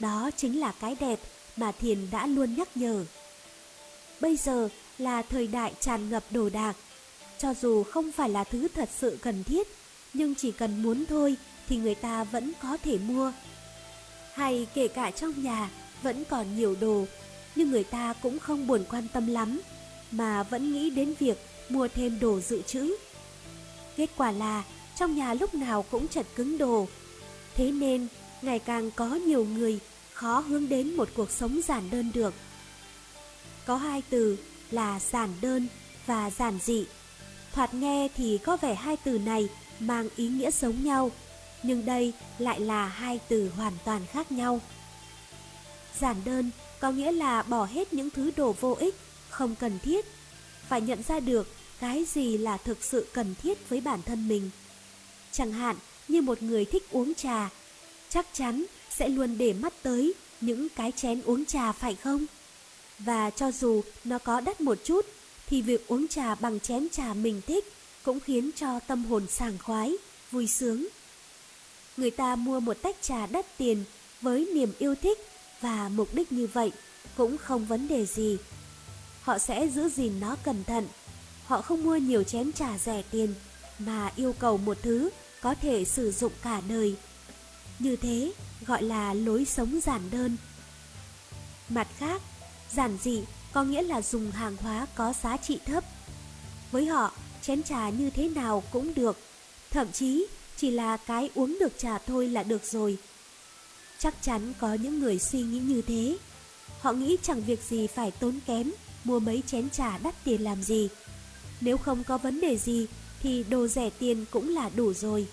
Đó 0.00 0.30
chính 0.36 0.60
là 0.60 0.72
cái 0.80 0.96
đẹp 1.00 1.20
mà 1.56 1.72
Thiền 1.72 2.10
đã 2.10 2.26
luôn 2.26 2.54
nhắc 2.54 2.76
nhở. 2.76 3.04
Bây 4.20 4.36
giờ 4.36 4.68
là 4.98 5.22
thời 5.22 5.46
đại 5.46 5.74
tràn 5.80 6.10
ngập 6.10 6.24
đồ 6.30 6.48
đạc, 6.48 6.76
cho 7.38 7.54
dù 7.54 7.82
không 7.82 8.12
phải 8.12 8.28
là 8.28 8.44
thứ 8.44 8.68
thật 8.68 8.88
sự 8.98 9.18
cần 9.22 9.44
thiết, 9.44 9.68
nhưng 10.12 10.34
chỉ 10.34 10.52
cần 10.52 10.82
muốn 10.82 11.04
thôi 11.06 11.36
thì 11.68 11.76
người 11.76 11.94
ta 11.94 12.24
vẫn 12.24 12.52
có 12.62 12.76
thể 12.84 12.98
mua. 12.98 13.32
Hay 14.34 14.66
kể 14.74 14.88
cả 14.88 15.10
trong 15.10 15.42
nhà 15.42 15.70
vẫn 16.02 16.24
còn 16.24 16.56
nhiều 16.56 16.76
đồ, 16.80 17.04
nhưng 17.56 17.70
người 17.70 17.84
ta 17.84 18.12
cũng 18.12 18.38
không 18.38 18.66
buồn 18.66 18.84
quan 18.90 19.06
tâm 19.12 19.26
lắm, 19.26 19.60
mà 20.10 20.42
vẫn 20.42 20.72
nghĩ 20.72 20.90
đến 20.90 21.14
việc 21.18 21.38
mua 21.68 21.88
thêm 21.88 22.20
đồ 22.20 22.40
dự 22.40 22.62
trữ. 22.62 22.96
Kết 23.96 24.10
quả 24.16 24.32
là 24.32 24.64
trong 24.96 25.16
nhà 25.16 25.34
lúc 25.34 25.54
nào 25.54 25.84
cũng 25.90 26.08
chật 26.08 26.26
cứng 26.36 26.58
đồ. 26.58 26.86
Thế 27.54 27.70
nên 27.70 28.06
ngày 28.42 28.58
càng 28.58 28.90
có 28.90 29.06
nhiều 29.06 29.44
người 29.44 29.78
khó 30.12 30.40
hướng 30.40 30.68
đến 30.68 30.96
một 30.96 31.08
cuộc 31.16 31.30
sống 31.30 31.60
giản 31.68 31.90
đơn 31.90 32.10
được. 32.14 32.34
Có 33.66 33.76
hai 33.76 34.02
từ 34.10 34.36
là 34.70 35.00
giản 35.00 35.28
đơn 35.40 35.66
và 36.06 36.30
giản 36.30 36.58
dị. 36.62 36.84
Thoạt 37.52 37.74
nghe 37.74 38.08
thì 38.16 38.38
có 38.38 38.56
vẻ 38.56 38.74
hai 38.74 38.96
từ 39.04 39.18
này 39.18 39.48
mang 39.80 40.08
ý 40.16 40.28
nghĩa 40.28 40.50
giống 40.50 40.84
nhau, 40.84 41.10
nhưng 41.62 41.84
đây 41.86 42.12
lại 42.38 42.60
là 42.60 42.88
hai 42.88 43.20
từ 43.28 43.50
hoàn 43.56 43.72
toàn 43.84 44.06
khác 44.12 44.32
nhau. 44.32 44.60
Giản 46.00 46.16
đơn 46.24 46.50
có 46.80 46.90
nghĩa 46.90 47.12
là 47.12 47.42
bỏ 47.42 47.64
hết 47.64 47.92
những 47.92 48.10
thứ 48.10 48.30
đồ 48.36 48.52
vô 48.60 48.76
ích, 48.80 48.94
không 49.28 49.54
cần 49.54 49.78
thiết, 49.78 50.06
phải 50.68 50.80
nhận 50.80 51.02
ra 51.02 51.20
được 51.20 51.48
cái 51.80 52.04
gì 52.04 52.38
là 52.38 52.56
thực 52.56 52.84
sự 52.84 53.06
cần 53.12 53.34
thiết 53.42 53.68
với 53.68 53.80
bản 53.80 54.02
thân 54.02 54.28
mình. 54.28 54.50
Chẳng 55.32 55.52
hạn 55.52 55.76
như 56.08 56.20
một 56.20 56.42
người 56.42 56.64
thích 56.64 56.86
uống 56.90 57.14
trà, 57.14 57.50
chắc 58.08 58.26
chắn 58.32 58.64
sẽ 58.90 59.08
luôn 59.08 59.38
để 59.38 59.52
mắt 59.52 59.72
tới 59.82 60.14
những 60.40 60.68
cái 60.68 60.92
chén 60.92 61.22
uống 61.22 61.44
trà 61.44 61.72
phải 61.72 61.94
không? 61.94 62.26
Và 62.98 63.30
cho 63.30 63.52
dù 63.52 63.82
nó 64.04 64.18
có 64.18 64.40
đắt 64.40 64.60
một 64.60 64.78
chút, 64.84 65.06
thì 65.46 65.62
việc 65.62 65.88
uống 65.88 66.08
trà 66.08 66.34
bằng 66.34 66.60
chén 66.60 66.88
trà 66.88 67.14
mình 67.14 67.40
thích 67.46 67.72
cũng 68.02 68.20
khiến 68.20 68.50
cho 68.56 68.80
tâm 68.80 69.04
hồn 69.04 69.26
sảng 69.26 69.58
khoái, 69.58 69.94
vui 70.30 70.46
sướng. 70.46 70.86
Người 71.96 72.10
ta 72.10 72.36
mua 72.36 72.60
một 72.60 72.76
tách 72.82 72.96
trà 73.02 73.26
đắt 73.26 73.58
tiền 73.58 73.84
với 74.20 74.50
niềm 74.54 74.72
yêu 74.78 74.94
thích 74.94 75.18
và 75.60 75.88
mục 75.88 76.14
đích 76.14 76.32
như 76.32 76.48
vậy 76.52 76.72
cũng 77.16 77.38
không 77.38 77.66
vấn 77.66 77.88
đề 77.88 78.06
gì. 78.06 78.38
Họ 79.22 79.38
sẽ 79.38 79.68
giữ 79.68 79.88
gìn 79.88 80.20
nó 80.20 80.36
cẩn 80.44 80.64
thận 80.64 80.86
Họ 81.50 81.62
không 81.62 81.82
mua 81.82 81.96
nhiều 81.96 82.22
chén 82.22 82.52
trà 82.52 82.78
rẻ 82.78 83.02
tiền 83.10 83.34
mà 83.78 84.10
yêu 84.16 84.34
cầu 84.38 84.56
một 84.56 84.76
thứ 84.82 85.10
có 85.40 85.54
thể 85.54 85.84
sử 85.84 86.12
dụng 86.12 86.32
cả 86.42 86.60
đời. 86.68 86.96
Như 87.78 87.96
thế 87.96 88.32
gọi 88.66 88.82
là 88.82 89.14
lối 89.14 89.44
sống 89.44 89.80
giản 89.82 90.00
đơn. 90.10 90.36
Mặt 91.68 91.88
khác, 91.98 92.22
giản 92.72 92.98
dị 93.02 93.22
có 93.52 93.64
nghĩa 93.64 93.82
là 93.82 94.02
dùng 94.02 94.30
hàng 94.30 94.56
hóa 94.56 94.86
có 94.94 95.14
giá 95.22 95.36
trị 95.36 95.58
thấp. 95.66 95.84
Với 96.70 96.86
họ, 96.86 97.12
chén 97.42 97.62
trà 97.62 97.90
như 97.90 98.10
thế 98.10 98.28
nào 98.28 98.62
cũng 98.70 98.94
được, 98.94 99.18
thậm 99.70 99.92
chí 99.92 100.26
chỉ 100.56 100.70
là 100.70 100.96
cái 100.96 101.30
uống 101.34 101.58
được 101.60 101.78
trà 101.78 101.98
thôi 101.98 102.28
là 102.28 102.42
được 102.42 102.64
rồi. 102.64 102.98
Chắc 103.98 104.14
chắn 104.22 104.52
có 104.60 104.74
những 104.74 105.00
người 105.00 105.18
suy 105.18 105.42
nghĩ 105.42 105.58
như 105.58 105.82
thế. 105.82 106.16
Họ 106.80 106.92
nghĩ 106.92 107.16
chẳng 107.22 107.42
việc 107.42 107.62
gì 107.62 107.86
phải 107.86 108.10
tốn 108.10 108.40
kém, 108.46 108.72
mua 109.04 109.18
mấy 109.18 109.42
chén 109.46 109.70
trà 109.70 109.98
đắt 109.98 110.24
tiền 110.24 110.42
làm 110.44 110.62
gì. 110.62 110.88
Nếu 111.60 111.76
không 111.76 112.04
có 112.04 112.18
vấn 112.18 112.40
đề 112.40 112.58
gì 112.58 112.86
thì 113.22 113.44
đồ 113.48 113.66
rẻ 113.66 113.90
tiền 113.98 114.24
cũng 114.30 114.48
là 114.48 114.70
đủ 114.76 114.92
rồi. 114.92 115.26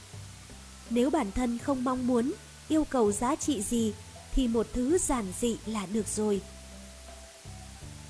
Nếu 0.89 1.09
bản 1.09 1.31
thân 1.31 1.57
không 1.57 1.83
mong 1.83 2.07
muốn, 2.07 2.33
yêu 2.67 2.83
cầu 2.83 3.11
giá 3.11 3.35
trị 3.35 3.61
gì 3.61 3.93
thì 4.31 4.47
một 4.47 4.67
thứ 4.73 4.97
giản 4.97 5.25
dị 5.41 5.57
là 5.65 5.85
được 5.85 6.07
rồi. 6.07 6.41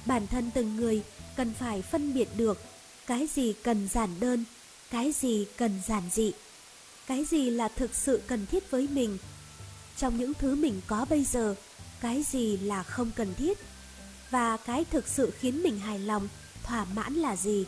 Bản 0.05 0.27
thân 0.27 0.51
từng 0.53 0.75
người 0.75 1.03
cần 1.35 1.53
phải 1.53 1.81
phân 1.81 2.13
biệt 2.13 2.29
được 2.37 2.61
cái 3.07 3.27
gì 3.35 3.53
cần 3.63 3.87
giản 3.87 4.09
đơn, 4.19 4.43
cái 4.91 5.11
gì 5.11 5.45
cần 5.57 5.81
giản 5.87 6.03
dị, 6.11 6.31
cái 7.07 7.25
gì 7.25 7.49
là 7.49 7.67
thực 7.67 7.95
sự 7.95 8.21
cần 8.27 8.45
thiết 8.45 8.71
với 8.71 8.87
mình. 8.87 9.17
Trong 9.97 10.17
những 10.17 10.33
thứ 10.33 10.55
mình 10.55 10.81
có 10.87 11.05
bây 11.09 11.23
giờ, 11.23 11.55
cái 12.01 12.23
gì 12.23 12.57
là 12.57 12.83
không 12.83 13.11
cần 13.15 13.33
thiết 13.33 13.57
và 14.29 14.57
cái 14.57 14.85
thực 14.85 15.07
sự 15.07 15.31
khiến 15.39 15.63
mình 15.63 15.79
hài 15.79 15.99
lòng, 15.99 16.27
thỏa 16.63 16.85
mãn 16.85 17.13
là 17.13 17.35
gì. 17.35 17.65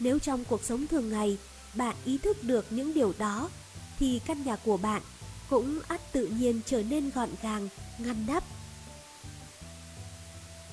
Nếu 0.00 0.18
trong 0.18 0.44
cuộc 0.44 0.64
sống 0.64 0.86
thường 0.86 1.10
ngày 1.10 1.38
bạn 1.74 1.96
ý 2.04 2.18
thức 2.18 2.44
được 2.44 2.66
những 2.70 2.94
điều 2.94 3.14
đó 3.18 3.50
thì 3.98 4.20
căn 4.26 4.44
nhà 4.44 4.56
của 4.56 4.76
bạn 4.76 5.02
cũng 5.50 5.80
ắt 5.88 6.12
tự 6.12 6.26
nhiên 6.26 6.60
trở 6.66 6.82
nên 6.82 7.10
gọn 7.14 7.28
gàng, 7.42 7.68
ngăn 7.98 8.26
nắp. 8.26 8.44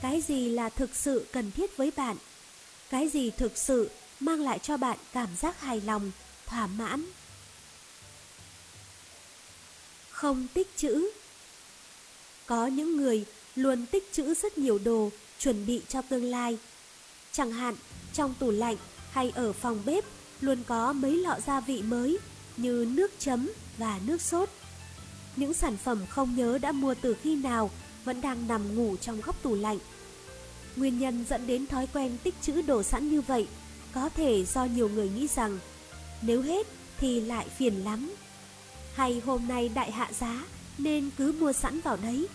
Cái 0.01 0.21
gì 0.21 0.49
là 0.49 0.69
thực 0.69 0.95
sự 0.95 1.25
cần 1.31 1.51
thiết 1.51 1.77
với 1.77 1.91
bạn? 1.95 2.17
Cái 2.89 3.09
gì 3.09 3.31
thực 3.31 3.57
sự 3.57 3.89
mang 4.19 4.41
lại 4.41 4.59
cho 4.59 4.77
bạn 4.77 4.97
cảm 5.13 5.29
giác 5.35 5.61
hài 5.61 5.81
lòng, 5.81 6.11
thỏa 6.45 6.67
mãn? 6.67 7.05
Không 10.09 10.47
tích 10.53 10.67
trữ 10.77 11.09
Có 12.45 12.67
những 12.67 12.97
người 12.97 13.25
luôn 13.55 13.85
tích 13.85 14.09
trữ 14.11 14.33
rất 14.33 14.57
nhiều 14.57 14.79
đồ 14.83 15.09
chuẩn 15.39 15.65
bị 15.65 15.81
cho 15.87 16.01
tương 16.01 16.23
lai. 16.23 16.57
Chẳng 17.31 17.51
hạn, 17.51 17.75
trong 18.13 18.33
tủ 18.39 18.51
lạnh 18.51 18.75
hay 19.11 19.31
ở 19.35 19.53
phòng 19.53 19.81
bếp 19.85 20.03
luôn 20.41 20.63
có 20.67 20.93
mấy 20.93 21.11
lọ 21.11 21.35
gia 21.45 21.59
vị 21.59 21.81
mới 21.81 22.17
như 22.57 22.87
nước 22.89 23.11
chấm 23.19 23.49
và 23.77 23.99
nước 24.05 24.21
sốt. 24.21 24.49
Những 25.35 25.53
sản 25.53 25.77
phẩm 25.77 26.05
không 26.09 26.35
nhớ 26.35 26.57
đã 26.57 26.71
mua 26.71 26.95
từ 27.01 27.15
khi 27.21 27.35
nào 27.35 27.71
vẫn 28.05 28.21
đang 28.21 28.47
nằm 28.47 28.75
ngủ 28.75 28.95
trong 28.97 29.21
góc 29.21 29.41
tủ 29.41 29.55
lạnh. 29.55 29.79
Nguyên 30.75 30.99
nhân 30.99 31.25
dẫn 31.29 31.47
đến 31.47 31.67
thói 31.67 31.87
quen 31.93 32.17
tích 32.23 32.35
trữ 32.41 32.61
đồ 32.61 32.83
sẵn 32.83 33.09
như 33.09 33.21
vậy 33.21 33.47
có 33.93 34.09
thể 34.09 34.45
do 34.45 34.65
nhiều 34.65 34.89
người 34.89 35.09
nghĩ 35.09 35.27
rằng 35.27 35.59
nếu 36.21 36.41
hết 36.41 36.67
thì 36.97 37.21
lại 37.21 37.47
phiền 37.57 37.83
lắm. 37.83 38.15
Hay 38.93 39.21
hôm 39.25 39.47
nay 39.47 39.69
đại 39.69 39.91
hạ 39.91 40.09
giá 40.19 40.43
nên 40.77 41.09
cứ 41.17 41.31
mua 41.39 41.53
sẵn 41.53 41.81
vào 41.81 41.97
đấy. 41.97 42.27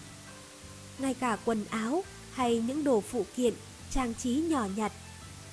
Ngay 0.98 1.14
cả 1.14 1.36
quần 1.44 1.64
áo 1.70 2.04
hay 2.32 2.62
những 2.66 2.84
đồ 2.84 3.00
phụ 3.00 3.26
kiện, 3.36 3.54
trang 3.90 4.14
trí 4.14 4.30
nhỏ 4.34 4.66
nhặt 4.76 4.92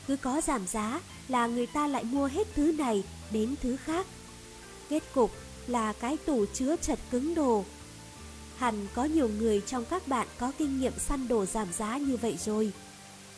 cứ 0.07 0.17
có 0.17 0.41
giảm 0.41 0.67
giá 0.67 1.01
là 1.27 1.47
người 1.47 1.67
ta 1.67 1.87
lại 1.87 2.03
mua 2.03 2.27
hết 2.27 2.47
thứ 2.55 2.71
này 2.71 3.03
đến 3.31 3.55
thứ 3.61 3.77
khác. 3.77 4.07
Kết 4.89 5.03
cục 5.13 5.31
là 5.67 5.93
cái 5.93 6.17
tủ 6.17 6.45
chứa 6.53 6.75
chật 6.81 6.99
cứng 7.11 7.35
đồ. 7.35 7.65
Hẳn 8.61 8.87
có 8.95 9.03
nhiều 9.03 9.29
người 9.39 9.61
trong 9.61 9.85
các 9.85 10.07
bạn 10.07 10.27
có 10.39 10.51
kinh 10.57 10.79
nghiệm 10.79 10.93
săn 10.99 11.27
đồ 11.27 11.45
giảm 11.45 11.67
giá 11.73 11.97
như 11.97 12.17
vậy 12.17 12.37
rồi. 12.45 12.71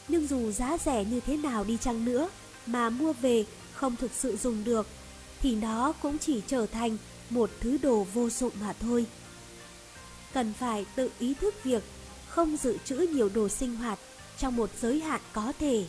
Nhưng 0.08 0.28
dù 0.28 0.52
giá 0.52 0.78
rẻ 0.86 1.06
như 1.06 1.20
thế 1.20 1.38
nào 1.38 1.64
đi 1.64 1.78
chăng 1.82 2.06
nữa 2.06 2.30
mà 2.66 2.90
mua 2.90 3.14
về 3.14 3.46
không 3.74 3.96
thực 3.96 4.12
sự 4.14 4.38
dùng 4.38 4.64
được 4.64 4.88
thì 5.42 5.56
nó 5.56 5.92
cũng 6.02 6.18
chỉ 6.18 6.42
trở 6.48 6.66
thành 6.66 6.98
một 7.30 7.50
thứ 7.60 7.78
đồ 7.82 8.08
vô 8.14 8.30
dụng 8.30 8.52
mà 8.62 8.74
thôi. 8.74 9.06
Cần 10.34 10.54
phải 10.54 10.86
tự 10.96 11.10
ý 11.20 11.34
thức 11.34 11.64
việc 11.64 11.84
không 12.28 12.58
dự 12.58 12.78
trữ 12.86 12.96
nhiều 12.96 13.30
đồ 13.34 13.50
sinh 13.50 13.76
hoạt 13.76 14.00
trong 14.38 14.56
một 14.56 14.70
giới 14.82 15.00
hạn 15.00 15.22
có 15.34 15.54
thể. 15.60 15.86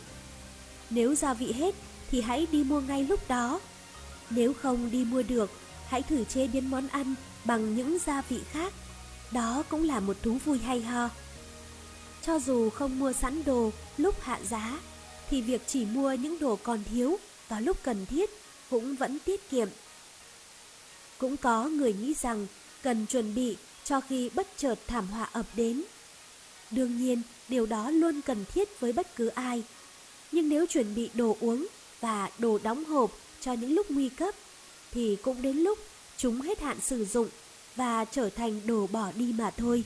Nếu 0.91 1.15
gia 1.15 1.35
vị 1.35 1.53
hết 1.53 1.75
thì 2.11 2.21
hãy 2.21 2.47
đi 2.53 2.65
mua 2.65 2.81
ngay 2.81 3.05
lúc 3.05 3.29
đó. 3.29 3.61
Nếu 4.31 4.53
không 4.63 4.91
đi 4.91 5.05
mua 5.05 5.23
được, 5.23 5.51
hãy 5.87 6.03
thử 6.03 6.25
chế 6.25 6.47
biến 6.47 6.71
món 6.71 6.89
ăn 6.89 7.15
bằng 7.45 7.77
những 7.77 7.99
gia 8.07 8.23
vị 8.29 8.41
khác. 8.53 8.73
Đó 9.35 9.63
cũng 9.69 9.85
là 9.85 10.01
một 10.01 10.17
thú 10.23 10.39
vui 10.45 10.59
hay 10.59 10.81
ho. 10.81 11.09
Cho 12.23 12.39
dù 12.39 12.71
không 12.71 12.99
mua 12.99 13.13
sẵn 13.13 13.45
đồ 13.45 13.71
lúc 13.97 14.21
hạ 14.21 14.41
giá, 14.51 14.79
thì 15.31 15.43
việc 15.43 15.63
chỉ 15.67 15.85
mua 15.85 16.13
những 16.13 16.39
đồ 16.39 16.59
còn 16.63 16.85
thiếu 16.91 17.19
vào 17.49 17.61
lúc 17.61 17.77
cần 17.83 18.07
thiết 18.07 18.31
cũng 18.71 18.97
vẫn 18.97 19.19
tiết 19.25 19.51
kiệm. 19.51 19.69
Cũng 21.19 21.37
có 21.37 21.65
người 21.65 21.93
nghĩ 21.93 22.15
rằng 22.21 22.47
cần 22.83 23.07
chuẩn 23.07 23.35
bị 23.35 23.57
cho 23.85 24.01
khi 24.01 24.31
bất 24.35 24.47
chợt 24.57 24.75
thảm 24.87 25.07
họa 25.07 25.29
ập 25.33 25.47
đến. 25.55 25.83
Đương 26.71 26.97
nhiên, 26.97 27.23
điều 27.49 27.67
đó 27.67 27.91
luôn 27.91 28.21
cần 28.21 28.45
thiết 28.45 28.81
với 28.81 28.93
bất 28.93 29.17
cứ 29.17 29.29
ai. 29.29 29.63
Nhưng 30.33 30.49
nếu 30.49 30.67
chuẩn 30.67 30.95
bị 30.95 31.11
đồ 31.15 31.37
uống 31.41 31.67
và 32.01 32.31
đồ 32.39 32.59
đóng 32.63 32.85
hộp 32.85 33.11
cho 33.41 33.53
những 33.53 33.73
lúc 33.73 33.91
nguy 33.91 34.09
cấp, 34.09 34.35
thì 34.91 35.17
cũng 35.23 35.43
đến 35.43 35.57
lúc 35.57 35.79
chúng 36.17 36.41
hết 36.41 36.61
hạn 36.61 36.81
sử 36.81 37.05
dụng 37.05 37.29
và 37.77 38.05
trở 38.05 38.31
thành 38.31 38.67
đồ 38.67 38.87
bỏ 38.87 39.13
đi 39.13 39.33
mà 39.39 39.51
thôi. 39.51 39.85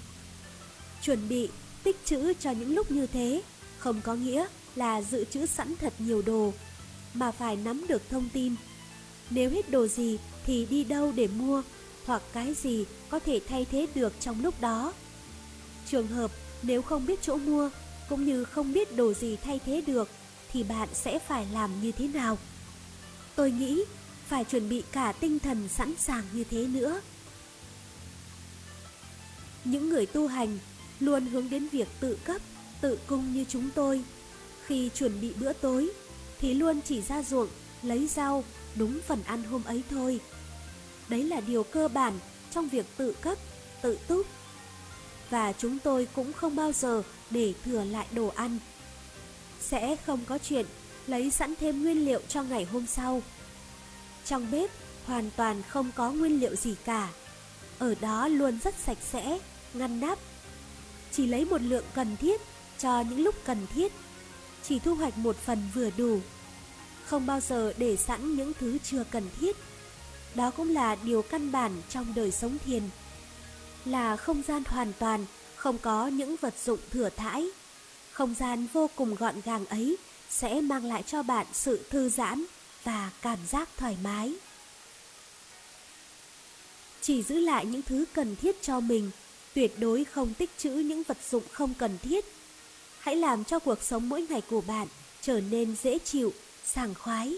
Chuẩn 1.02 1.28
bị, 1.28 1.48
tích 1.82 1.96
trữ 2.04 2.32
cho 2.34 2.50
những 2.50 2.74
lúc 2.74 2.90
như 2.90 3.06
thế 3.06 3.42
không 3.78 4.00
có 4.00 4.14
nghĩa 4.14 4.46
là 4.74 5.02
dự 5.02 5.24
trữ 5.24 5.46
sẵn 5.46 5.74
thật 5.80 5.92
nhiều 5.98 6.22
đồ, 6.22 6.52
mà 7.14 7.30
phải 7.30 7.56
nắm 7.56 7.86
được 7.88 8.02
thông 8.10 8.28
tin. 8.32 8.54
Nếu 9.30 9.50
hết 9.50 9.70
đồ 9.70 9.86
gì 9.86 10.18
thì 10.46 10.66
đi 10.70 10.84
đâu 10.84 11.12
để 11.16 11.26
mua, 11.26 11.62
hoặc 12.06 12.22
cái 12.32 12.54
gì 12.54 12.84
có 13.08 13.18
thể 13.18 13.40
thay 13.48 13.66
thế 13.70 13.86
được 13.94 14.12
trong 14.20 14.42
lúc 14.42 14.60
đó. 14.60 14.92
Trường 15.90 16.06
hợp 16.06 16.30
nếu 16.62 16.82
không 16.82 17.06
biết 17.06 17.18
chỗ 17.22 17.36
mua, 17.36 17.70
cũng 18.08 18.24
như 18.24 18.44
không 18.44 18.72
biết 18.72 18.96
đồ 18.96 19.12
gì 19.14 19.36
thay 19.36 19.60
thế 19.66 19.80
được, 19.86 20.08
thì 20.52 20.62
bạn 20.62 20.88
sẽ 20.94 21.18
phải 21.18 21.46
làm 21.52 21.82
như 21.82 21.92
thế 21.92 22.08
nào? 22.08 22.38
Tôi 23.36 23.50
nghĩ 23.50 23.84
phải 24.26 24.44
chuẩn 24.44 24.68
bị 24.68 24.82
cả 24.92 25.12
tinh 25.12 25.38
thần 25.38 25.68
sẵn 25.68 25.94
sàng 25.98 26.24
như 26.32 26.44
thế 26.44 26.66
nữa. 26.66 27.00
Những 29.70 29.88
người 29.88 30.06
tu 30.06 30.26
hành 30.26 30.58
luôn 31.00 31.26
hướng 31.26 31.50
đến 31.50 31.68
việc 31.68 31.88
tự 32.00 32.18
cấp, 32.24 32.42
tự 32.80 32.98
cung 33.06 33.32
như 33.32 33.44
chúng 33.48 33.70
tôi. 33.74 34.02
Khi 34.66 34.90
chuẩn 34.94 35.20
bị 35.20 35.32
bữa 35.40 35.52
tối 35.52 35.90
thì 36.40 36.54
luôn 36.54 36.80
chỉ 36.84 37.02
ra 37.02 37.22
ruộng, 37.22 37.48
lấy 37.82 38.06
rau 38.06 38.44
đúng 38.74 39.00
phần 39.06 39.22
ăn 39.26 39.42
hôm 39.42 39.64
ấy 39.64 39.82
thôi. 39.90 40.20
Đấy 41.08 41.24
là 41.24 41.40
điều 41.40 41.62
cơ 41.62 41.88
bản 41.88 42.18
trong 42.50 42.68
việc 42.68 42.86
tự 42.96 43.12
cấp, 43.20 43.38
tự 43.82 43.98
túc. 44.08 44.26
Và 45.30 45.52
chúng 45.52 45.78
tôi 45.78 46.08
cũng 46.14 46.32
không 46.32 46.56
bao 46.56 46.72
giờ 46.72 47.02
để 47.30 47.52
thừa 47.64 47.84
lại 47.84 48.06
đồ 48.12 48.28
ăn. 48.28 48.58
Sẽ 49.60 49.96
không 50.06 50.20
có 50.26 50.38
chuyện 50.38 50.66
lấy 51.06 51.30
sẵn 51.30 51.54
thêm 51.60 51.82
nguyên 51.82 52.04
liệu 52.04 52.20
cho 52.28 52.42
ngày 52.42 52.64
hôm 52.64 52.86
sau. 52.86 53.22
Trong 54.24 54.50
bếp 54.50 54.70
hoàn 55.06 55.30
toàn 55.36 55.62
không 55.68 55.90
có 55.94 56.10
nguyên 56.10 56.40
liệu 56.40 56.56
gì 56.56 56.74
cả. 56.84 57.08
Ở 57.78 57.94
đó 58.00 58.28
luôn 58.28 58.58
rất 58.64 58.74
sạch 58.84 58.98
sẽ, 59.12 59.38
ngăn 59.74 60.00
nắp. 60.00 60.18
Chỉ 61.12 61.26
lấy 61.26 61.44
một 61.44 61.62
lượng 61.62 61.84
cần 61.94 62.16
thiết 62.16 62.40
cho 62.78 63.00
những 63.00 63.20
lúc 63.20 63.34
cần 63.44 63.66
thiết. 63.74 63.92
Chỉ 64.62 64.78
thu 64.78 64.94
hoạch 64.94 65.18
một 65.18 65.36
phần 65.36 65.62
vừa 65.74 65.90
đủ. 65.96 66.20
Không 67.04 67.26
bao 67.26 67.40
giờ 67.40 67.72
để 67.78 67.96
sẵn 67.96 68.36
những 68.36 68.52
thứ 68.60 68.78
chưa 68.84 69.04
cần 69.10 69.28
thiết. 69.40 69.56
Đó 70.34 70.50
cũng 70.50 70.74
là 70.74 70.96
điều 71.02 71.22
căn 71.22 71.52
bản 71.52 71.82
trong 71.88 72.14
đời 72.14 72.30
sống 72.30 72.58
thiền. 72.66 72.82
Là 73.84 74.16
không 74.16 74.42
gian 74.48 74.62
hoàn 74.66 74.92
toàn, 74.98 75.26
không 75.56 75.78
có 75.78 76.06
những 76.06 76.36
vật 76.40 76.54
dụng 76.64 76.80
thừa 76.90 77.08
thãi. 77.16 77.48
Không 78.12 78.34
gian 78.34 78.66
vô 78.72 78.90
cùng 78.96 79.14
gọn 79.14 79.34
gàng 79.44 79.66
ấy 79.66 79.96
sẽ 80.30 80.60
mang 80.60 80.84
lại 80.84 81.02
cho 81.06 81.22
bạn 81.22 81.46
sự 81.52 81.84
thư 81.90 82.08
giãn 82.08 82.44
và 82.84 83.10
cảm 83.22 83.38
giác 83.48 83.68
thoải 83.76 83.96
mái. 84.02 84.34
Chỉ 87.00 87.22
giữ 87.22 87.38
lại 87.38 87.66
những 87.66 87.82
thứ 87.82 88.04
cần 88.12 88.36
thiết 88.36 88.62
cho 88.62 88.80
mình, 88.80 89.10
tuyệt 89.58 89.78
đối 89.78 90.04
không 90.04 90.34
tích 90.34 90.50
trữ 90.58 90.70
những 90.70 91.02
vật 91.02 91.18
dụng 91.30 91.42
không 91.52 91.74
cần 91.78 91.98
thiết. 92.02 92.24
Hãy 92.98 93.16
làm 93.16 93.44
cho 93.44 93.58
cuộc 93.58 93.82
sống 93.82 94.08
mỗi 94.08 94.26
ngày 94.30 94.40
của 94.50 94.60
bạn 94.60 94.88
trở 95.20 95.40
nên 95.40 95.76
dễ 95.82 95.98
chịu, 95.98 96.32
sảng 96.64 96.94
khoái. 96.94 97.34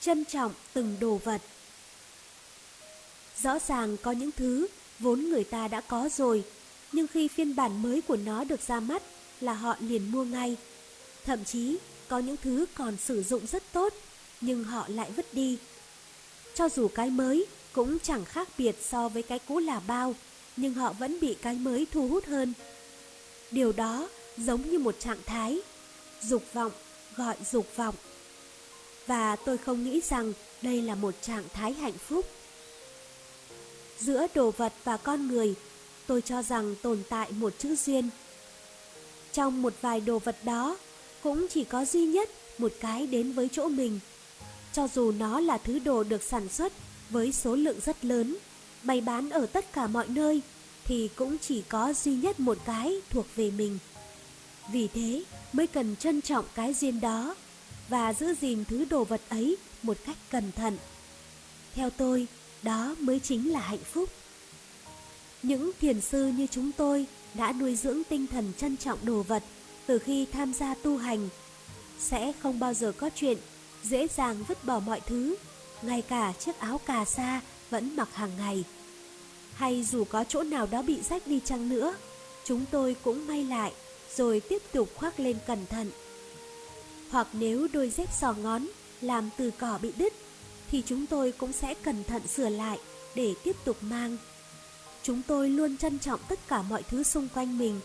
Trân 0.00 0.24
trọng 0.24 0.52
từng 0.72 0.96
đồ 1.00 1.20
vật. 1.24 1.42
Rõ 3.42 3.58
ràng 3.58 3.96
có 4.02 4.12
những 4.12 4.30
thứ 4.32 4.66
vốn 4.98 5.20
người 5.20 5.44
ta 5.44 5.68
đã 5.68 5.80
có 5.80 6.08
rồi, 6.16 6.44
nhưng 6.92 7.06
khi 7.06 7.28
phiên 7.28 7.56
bản 7.56 7.82
mới 7.82 8.00
của 8.00 8.16
nó 8.16 8.44
được 8.44 8.60
ra 8.60 8.80
mắt 8.80 9.02
là 9.40 9.52
họ 9.52 9.76
liền 9.80 10.12
mua 10.12 10.24
ngay 10.24 10.56
Thậm 11.24 11.44
chí 11.44 11.76
có 12.08 12.18
những 12.18 12.36
thứ 12.42 12.66
còn 12.74 12.96
sử 12.96 13.22
dụng 13.22 13.46
rất 13.46 13.62
tốt 13.72 13.94
nhưng 14.40 14.64
họ 14.64 14.88
lại 14.88 15.10
vứt 15.10 15.34
đi. 15.34 15.58
Cho 16.54 16.68
dù 16.68 16.88
cái 16.88 17.10
mới 17.10 17.46
cũng 17.76 17.98
chẳng 18.02 18.24
khác 18.24 18.48
biệt 18.58 18.76
so 18.82 19.08
với 19.08 19.22
cái 19.22 19.38
cũ 19.38 19.58
là 19.58 19.80
bao, 19.86 20.14
nhưng 20.56 20.74
họ 20.74 20.92
vẫn 20.92 21.20
bị 21.20 21.36
cái 21.42 21.54
mới 21.54 21.86
thu 21.92 22.08
hút 22.08 22.24
hơn. 22.24 22.52
Điều 23.50 23.72
đó 23.72 24.08
giống 24.36 24.70
như 24.70 24.78
một 24.78 25.00
trạng 25.00 25.18
thái, 25.26 25.60
dục 26.22 26.42
vọng 26.52 26.72
gọi 27.16 27.36
dục 27.50 27.66
vọng. 27.76 27.94
Và 29.06 29.36
tôi 29.36 29.58
không 29.58 29.84
nghĩ 29.84 30.00
rằng 30.08 30.32
đây 30.62 30.82
là 30.82 30.94
một 30.94 31.14
trạng 31.22 31.44
thái 31.52 31.72
hạnh 31.72 31.98
phúc. 32.08 32.24
Giữa 33.98 34.26
đồ 34.34 34.50
vật 34.50 34.72
và 34.84 34.96
con 34.96 35.28
người, 35.28 35.54
tôi 36.06 36.22
cho 36.22 36.42
rằng 36.42 36.74
tồn 36.82 37.02
tại 37.08 37.32
một 37.32 37.52
chữ 37.58 37.76
duyên. 37.76 38.10
Trong 39.32 39.62
một 39.62 39.72
vài 39.80 40.00
đồ 40.00 40.18
vật 40.18 40.36
đó 40.44 40.76
cũng 41.22 41.46
chỉ 41.50 41.64
có 41.64 41.84
duy 41.84 42.06
nhất 42.06 42.30
một 42.58 42.72
cái 42.80 43.06
đến 43.06 43.32
với 43.32 43.48
chỗ 43.52 43.68
mình. 43.68 44.00
Cho 44.72 44.88
dù 44.94 45.12
nó 45.12 45.40
là 45.40 45.58
thứ 45.58 45.78
đồ 45.78 46.02
được 46.02 46.22
sản 46.22 46.48
xuất 46.48 46.72
với 47.10 47.32
số 47.32 47.56
lượng 47.56 47.80
rất 47.80 48.04
lớn, 48.04 48.36
bày 48.82 49.00
bán 49.00 49.30
ở 49.30 49.46
tất 49.46 49.72
cả 49.72 49.86
mọi 49.86 50.08
nơi, 50.08 50.40
thì 50.84 51.08
cũng 51.16 51.38
chỉ 51.38 51.62
có 51.68 51.92
duy 51.92 52.14
nhất 52.14 52.40
một 52.40 52.58
cái 52.64 53.00
thuộc 53.10 53.26
về 53.36 53.50
mình. 53.50 53.78
Vì 54.72 54.88
thế 54.88 55.24
mới 55.52 55.66
cần 55.66 55.96
trân 55.96 56.20
trọng 56.20 56.44
cái 56.54 56.74
duyên 56.74 57.00
đó 57.00 57.34
và 57.88 58.12
giữ 58.12 58.34
gìn 58.40 58.64
thứ 58.64 58.84
đồ 58.84 59.04
vật 59.04 59.20
ấy 59.28 59.56
một 59.82 59.96
cách 60.06 60.16
cẩn 60.30 60.52
thận. 60.52 60.78
Theo 61.74 61.90
tôi, 61.90 62.26
đó 62.62 62.94
mới 62.98 63.20
chính 63.20 63.52
là 63.52 63.60
hạnh 63.60 63.84
phúc. 63.92 64.10
Những 65.42 65.70
thiền 65.80 66.00
sư 66.00 66.26
như 66.26 66.46
chúng 66.50 66.72
tôi 66.72 67.06
đã 67.34 67.52
nuôi 67.52 67.76
dưỡng 67.76 68.02
tinh 68.08 68.26
thần 68.26 68.52
trân 68.58 68.76
trọng 68.76 68.98
đồ 69.06 69.22
vật 69.22 69.42
từ 69.86 69.98
khi 69.98 70.26
tham 70.32 70.52
gia 70.52 70.74
tu 70.74 70.96
hành 70.96 71.28
sẽ 71.98 72.32
không 72.42 72.58
bao 72.58 72.74
giờ 72.74 72.92
có 72.92 73.10
chuyện 73.14 73.38
dễ 73.82 74.06
dàng 74.16 74.44
vứt 74.48 74.64
bỏ 74.64 74.80
mọi 74.80 75.00
thứ, 75.00 75.36
ngay 75.82 76.02
cả 76.02 76.32
chiếc 76.38 76.58
áo 76.58 76.80
cà 76.86 77.04
sa 77.04 77.40
vẫn 77.70 77.96
mặc 77.96 78.08
hàng 78.14 78.30
ngày. 78.38 78.64
Hay 79.54 79.84
dù 79.84 80.04
có 80.04 80.24
chỗ 80.24 80.42
nào 80.42 80.66
đó 80.70 80.82
bị 80.82 81.02
rách 81.02 81.26
đi 81.26 81.40
chăng 81.44 81.68
nữa, 81.68 81.94
chúng 82.44 82.64
tôi 82.70 82.96
cũng 83.04 83.26
may 83.26 83.44
lại 83.44 83.72
rồi 84.16 84.40
tiếp 84.40 84.62
tục 84.72 84.88
khoác 84.96 85.20
lên 85.20 85.36
cẩn 85.46 85.66
thận. 85.66 85.90
Hoặc 87.10 87.28
nếu 87.32 87.68
đôi 87.72 87.90
dép 87.90 88.08
sò 88.12 88.32
ngón 88.32 88.66
làm 89.00 89.30
từ 89.36 89.50
cỏ 89.50 89.78
bị 89.82 89.92
đứt, 89.96 90.12
thì 90.70 90.82
chúng 90.86 91.06
tôi 91.06 91.32
cũng 91.32 91.52
sẽ 91.52 91.74
cẩn 91.74 92.04
thận 92.04 92.26
sửa 92.26 92.48
lại 92.48 92.78
để 93.14 93.34
tiếp 93.44 93.56
tục 93.64 93.76
mang. 93.80 94.16
Chúng 95.02 95.22
tôi 95.26 95.48
luôn 95.48 95.76
trân 95.76 95.98
trọng 95.98 96.20
tất 96.28 96.38
cả 96.48 96.62
mọi 96.62 96.82
thứ 96.82 97.02
xung 97.02 97.28
quanh 97.34 97.58
mình 97.58 97.80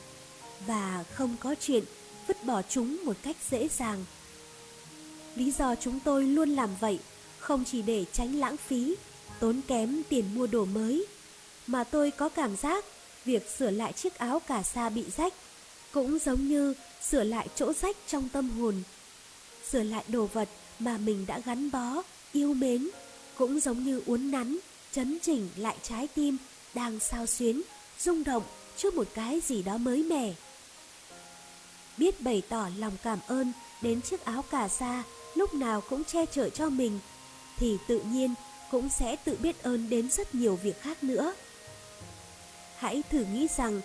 và 0.68 1.04
không 1.14 1.36
có 1.40 1.56
chuyện 1.60 1.84
vứt 2.28 2.44
bỏ 2.44 2.62
chúng 2.70 3.06
một 3.06 3.18
cách 3.24 3.36
dễ 3.50 3.68
dàng. 3.68 4.06
Lý 5.36 5.52
do 5.52 5.76
chúng 5.76 6.00
tôi 6.00 6.24
luôn 6.24 6.50
làm 6.50 6.70
vậy 6.80 7.00
không 7.52 7.64
chỉ 7.66 7.82
để 7.82 8.06
tránh 8.14 8.40
lãng 8.40 8.58
phí, 8.58 8.96
tốn 9.40 9.62
kém 9.68 10.02
tiền 10.10 10.26
mua 10.36 10.48
đồ 10.48 10.66
mới, 10.66 11.06
mà 11.68 11.84
tôi 11.84 12.12
có 12.12 12.30
cảm 12.30 12.56
giác 12.56 12.86
việc 13.26 13.50
sửa 13.58 13.72
lại 13.72 13.94
chiếc 13.94 14.16
áo 14.16 14.40
cà 14.48 14.64
sa 14.64 14.90
bị 14.90 15.06
rách 15.18 15.34
cũng 15.92 16.20
giống 16.20 16.48
như 16.48 16.74
sửa 17.10 17.24
lại 17.24 17.48
chỗ 17.56 17.74
rách 17.74 17.98
trong 18.08 18.30
tâm 18.30 18.50
hồn. 18.50 18.84
Sửa 19.72 19.84
lại 19.84 20.04
đồ 20.08 20.26
vật 20.26 20.50
mà 20.80 20.98
mình 20.98 21.26
đã 21.28 21.40
gắn 21.40 21.72
bó, 21.72 22.02
yêu 22.34 22.54
mến, 22.54 22.90
cũng 23.38 23.60
giống 23.60 23.84
như 23.84 24.02
uốn 24.06 24.32
nắn, 24.32 24.58
chấn 24.92 25.18
chỉnh 25.22 25.50
lại 25.56 25.76
trái 25.84 26.08
tim 26.08 26.38
đang 26.74 27.00
sao 27.00 27.26
xuyến, 27.26 27.62
rung 28.00 28.24
động 28.24 28.44
trước 28.78 28.94
một 28.94 29.08
cái 29.14 29.40
gì 29.40 29.64
đó 29.64 29.78
mới 29.78 30.04
mẻ 30.04 30.34
biết 31.98 32.22
bày 32.22 32.42
tỏ 32.50 32.70
lòng 32.78 32.94
cảm 33.04 33.20
ơn 33.28 33.52
đến 33.82 34.02
chiếc 34.02 34.26
áo 34.26 34.42
cà 34.52 34.68
sa 34.68 35.04
lúc 35.36 35.54
nào 35.54 35.82
cũng 35.90 36.04
che 36.04 36.26
chở 36.26 36.50
cho 36.50 36.70
mình, 36.70 37.00
thì 37.62 37.78
tự 37.88 38.00
nhiên 38.00 38.34
cũng 38.72 38.90
sẽ 38.90 39.16
tự 39.16 39.38
biết 39.42 39.64
ơn 39.64 39.90
đến 39.90 40.10
rất 40.10 40.36
nhiều 40.36 40.56
việc 40.56 40.82
khác 40.82 41.04
nữa. 41.04 41.34
Hãy 42.78 43.04
thử 43.10 43.26
nghĩ 43.26 43.48
rằng 43.58 43.82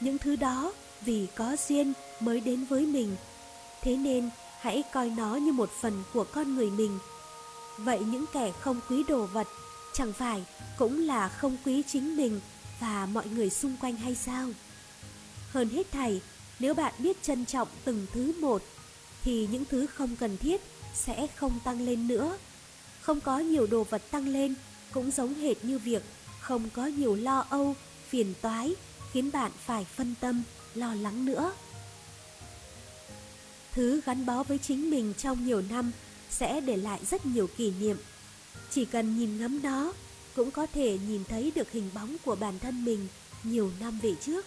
những 0.00 0.18
thứ 0.18 0.36
đó 0.36 0.72
vì 1.00 1.26
có 1.34 1.56
duyên 1.68 1.92
mới 2.20 2.40
đến 2.40 2.64
với 2.64 2.86
mình, 2.86 3.16
thế 3.82 3.96
nên 3.96 4.30
hãy 4.60 4.82
coi 4.92 5.10
nó 5.10 5.36
như 5.36 5.52
một 5.52 5.70
phần 5.80 6.02
của 6.12 6.24
con 6.24 6.54
người 6.54 6.70
mình. 6.70 6.98
Vậy 7.78 7.98
những 7.98 8.24
kẻ 8.32 8.52
không 8.60 8.80
quý 8.90 9.02
đồ 9.08 9.26
vật 9.26 9.46
chẳng 9.94 10.12
phải 10.12 10.44
cũng 10.78 11.06
là 11.06 11.28
không 11.28 11.56
quý 11.64 11.82
chính 11.86 12.16
mình 12.16 12.40
và 12.80 13.06
mọi 13.06 13.26
người 13.26 13.50
xung 13.50 13.76
quanh 13.80 13.96
hay 13.96 14.14
sao? 14.14 14.48
Hơn 15.50 15.68
hết 15.68 15.92
thảy, 15.92 16.20
nếu 16.58 16.74
bạn 16.74 16.94
biết 16.98 17.22
trân 17.22 17.44
trọng 17.44 17.68
từng 17.84 18.06
thứ 18.12 18.32
một, 18.40 18.62
thì 19.22 19.48
những 19.52 19.64
thứ 19.70 19.86
không 19.86 20.16
cần 20.16 20.36
thiết 20.36 20.60
sẽ 20.94 21.26
không 21.36 21.60
tăng 21.64 21.80
lên 21.86 22.08
nữa. 22.08 22.36
Không 23.04 23.20
có 23.20 23.38
nhiều 23.38 23.66
đồ 23.66 23.84
vật 23.84 24.02
tăng 24.10 24.28
lên 24.28 24.54
cũng 24.92 25.10
giống 25.10 25.34
hệt 25.34 25.64
như 25.64 25.78
việc 25.78 26.02
không 26.40 26.70
có 26.70 26.86
nhiều 26.86 27.14
lo 27.14 27.46
âu, 27.50 27.74
phiền 28.08 28.34
toái 28.40 28.74
khiến 29.12 29.30
bạn 29.32 29.52
phải 29.66 29.84
phân 29.84 30.14
tâm, 30.20 30.42
lo 30.74 30.94
lắng 30.94 31.24
nữa. 31.24 31.52
Thứ 33.72 34.00
gắn 34.06 34.26
bó 34.26 34.42
với 34.42 34.58
chính 34.58 34.90
mình 34.90 35.14
trong 35.18 35.46
nhiều 35.46 35.62
năm 35.70 35.92
sẽ 36.30 36.60
để 36.60 36.76
lại 36.76 37.00
rất 37.10 37.26
nhiều 37.26 37.46
kỷ 37.56 37.72
niệm. 37.80 37.96
Chỉ 38.70 38.84
cần 38.84 39.18
nhìn 39.18 39.38
ngắm 39.38 39.60
nó, 39.62 39.92
cũng 40.36 40.50
có 40.50 40.66
thể 40.66 40.98
nhìn 41.08 41.24
thấy 41.24 41.52
được 41.54 41.70
hình 41.72 41.90
bóng 41.94 42.16
của 42.24 42.34
bản 42.34 42.58
thân 42.58 42.84
mình 42.84 43.08
nhiều 43.42 43.70
năm 43.80 43.98
về 44.02 44.14
trước. 44.20 44.46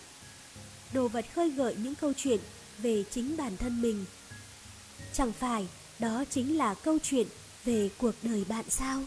Đồ 0.94 1.08
vật 1.08 1.26
khơi 1.36 1.50
gợi 1.50 1.76
những 1.84 1.96
câu 1.96 2.14
chuyện 2.18 2.40
về 2.78 3.04
chính 3.12 3.38
bản 3.38 3.58
thân 3.58 3.82
mình. 3.82 4.06
Chẳng 5.14 5.34
phải 5.34 5.68
đó 6.00 6.24
chính 6.30 6.58
là 6.58 6.74
câu 6.74 6.98
chuyện 7.04 7.28
về 7.68 7.90
cuộc 7.98 8.16
đời 8.22 8.46
bạn 8.50 8.66
sao? 8.70 9.04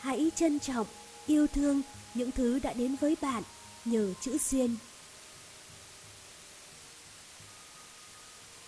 Hãy 0.00 0.30
trân 0.36 0.60
trọng, 0.60 0.86
yêu 1.26 1.46
thương 1.46 1.82
những 2.14 2.30
thứ 2.30 2.58
đã 2.58 2.72
đến 2.72 2.96
với 3.00 3.16
bạn 3.20 3.42
nhờ 3.84 4.14
chữ 4.20 4.38
duyên. 4.50 4.76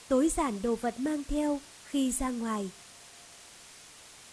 Tối 0.08 0.30
giản 0.36 0.62
đồ 0.62 0.74
vật 0.74 1.00
mang 1.00 1.22
theo 1.28 1.60
khi 1.84 2.12
ra 2.12 2.30
ngoài. 2.30 2.70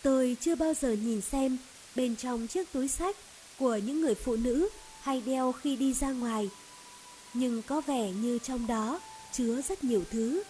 Tôi 0.01 0.37
chưa 0.41 0.55
bao 0.55 0.73
giờ 0.73 0.91
nhìn 0.91 1.21
xem 1.21 1.57
bên 1.95 2.15
trong 2.15 2.47
chiếc 2.47 2.71
túi 2.73 2.87
sách 2.87 3.15
của 3.59 3.75
những 3.75 4.01
người 4.01 4.15
phụ 4.15 4.35
nữ 4.35 4.69
hay 5.01 5.21
đeo 5.21 5.51
khi 5.51 5.75
đi 5.75 5.93
ra 5.93 6.11
ngoài. 6.11 6.49
Nhưng 7.33 7.61
có 7.61 7.81
vẻ 7.81 8.11
như 8.11 8.39
trong 8.43 8.67
đó 8.67 9.01
chứa 9.31 9.61
rất 9.61 9.83
nhiều 9.83 10.03
thứ. 10.11 10.43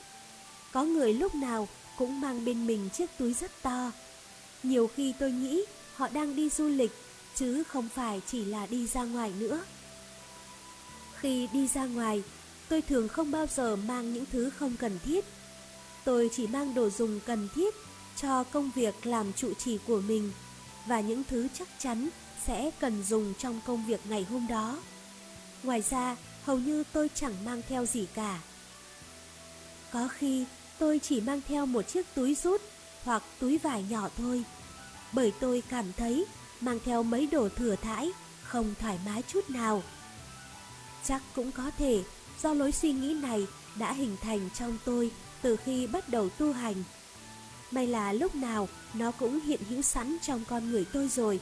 Có 0.71 0.83
người 0.83 1.13
lúc 1.13 1.35
nào 1.35 1.67
cũng 1.97 2.21
mang 2.21 2.45
bên 2.45 2.67
mình 2.67 2.89
chiếc 2.93 3.09
túi 3.17 3.33
rất 3.33 3.51
to. 3.61 3.91
Nhiều 4.63 4.89
khi 4.95 5.13
tôi 5.19 5.31
nghĩ 5.31 5.65
họ 5.95 6.07
đang 6.07 6.35
đi 6.35 6.49
du 6.49 6.67
lịch 6.67 6.91
chứ 7.35 7.63
không 7.63 7.89
phải 7.89 8.21
chỉ 8.27 8.45
là 8.45 8.65
đi 8.65 8.87
ra 8.87 9.03
ngoài 9.03 9.31
nữa. 9.39 9.63
Khi 11.19 11.47
đi 11.53 11.67
ra 11.67 11.85
ngoài, 11.85 12.23
tôi 12.69 12.81
thường 12.81 13.07
không 13.07 13.31
bao 13.31 13.47
giờ 13.55 13.75
mang 13.75 14.13
những 14.13 14.25
thứ 14.31 14.49
không 14.49 14.75
cần 14.79 14.99
thiết. 15.05 15.25
Tôi 16.03 16.29
chỉ 16.35 16.47
mang 16.47 16.73
đồ 16.73 16.89
dùng 16.89 17.19
cần 17.25 17.49
thiết 17.55 17.75
cho 18.15 18.43
công 18.43 18.71
việc 18.75 19.05
làm 19.05 19.33
trụ 19.33 19.53
trì 19.53 19.77
của 19.87 20.01
mình 20.01 20.31
và 20.85 21.01
những 21.01 21.23
thứ 21.29 21.47
chắc 21.53 21.67
chắn 21.79 22.09
sẽ 22.45 22.71
cần 22.79 23.03
dùng 23.03 23.33
trong 23.37 23.61
công 23.65 23.85
việc 23.85 23.99
ngày 24.09 24.25
hôm 24.29 24.47
đó. 24.47 24.79
Ngoài 25.63 25.83
ra, 25.89 26.15
hầu 26.43 26.59
như 26.59 26.83
tôi 26.93 27.09
chẳng 27.15 27.45
mang 27.45 27.61
theo 27.69 27.85
gì 27.85 28.07
cả. 28.13 28.39
Có 29.91 30.07
khi 30.07 30.45
tôi 30.83 30.99
chỉ 30.99 31.21
mang 31.21 31.41
theo 31.47 31.65
một 31.65 31.81
chiếc 31.81 32.05
túi 32.15 32.35
rút 32.35 32.61
hoặc 33.03 33.23
túi 33.39 33.57
vải 33.57 33.83
nhỏ 33.89 34.09
thôi, 34.17 34.43
bởi 35.13 35.33
tôi 35.39 35.63
cảm 35.69 35.93
thấy 35.97 36.25
mang 36.61 36.79
theo 36.85 37.03
mấy 37.03 37.27
đồ 37.27 37.49
thừa 37.49 37.75
thãi 37.75 38.11
không 38.41 38.73
thoải 38.79 38.99
mái 39.05 39.21
chút 39.21 39.49
nào. 39.49 39.83
Chắc 41.03 41.21
cũng 41.35 41.51
có 41.51 41.71
thể 41.77 42.03
do 42.41 42.53
lối 42.53 42.71
suy 42.71 42.91
nghĩ 42.91 43.13
này 43.13 43.47
đã 43.75 43.93
hình 43.93 44.17
thành 44.21 44.49
trong 44.53 44.77
tôi 44.85 45.11
từ 45.41 45.55
khi 45.55 45.87
bắt 45.87 46.09
đầu 46.09 46.29
tu 46.29 46.53
hành. 46.53 46.75
May 47.71 47.87
là 47.87 48.13
lúc 48.13 48.35
nào 48.35 48.67
nó 48.93 49.11
cũng 49.11 49.39
hiện 49.39 49.59
hữu 49.69 49.81
sẵn 49.81 50.17
trong 50.21 50.43
con 50.49 50.71
người 50.71 50.85
tôi 50.93 51.07
rồi. 51.07 51.39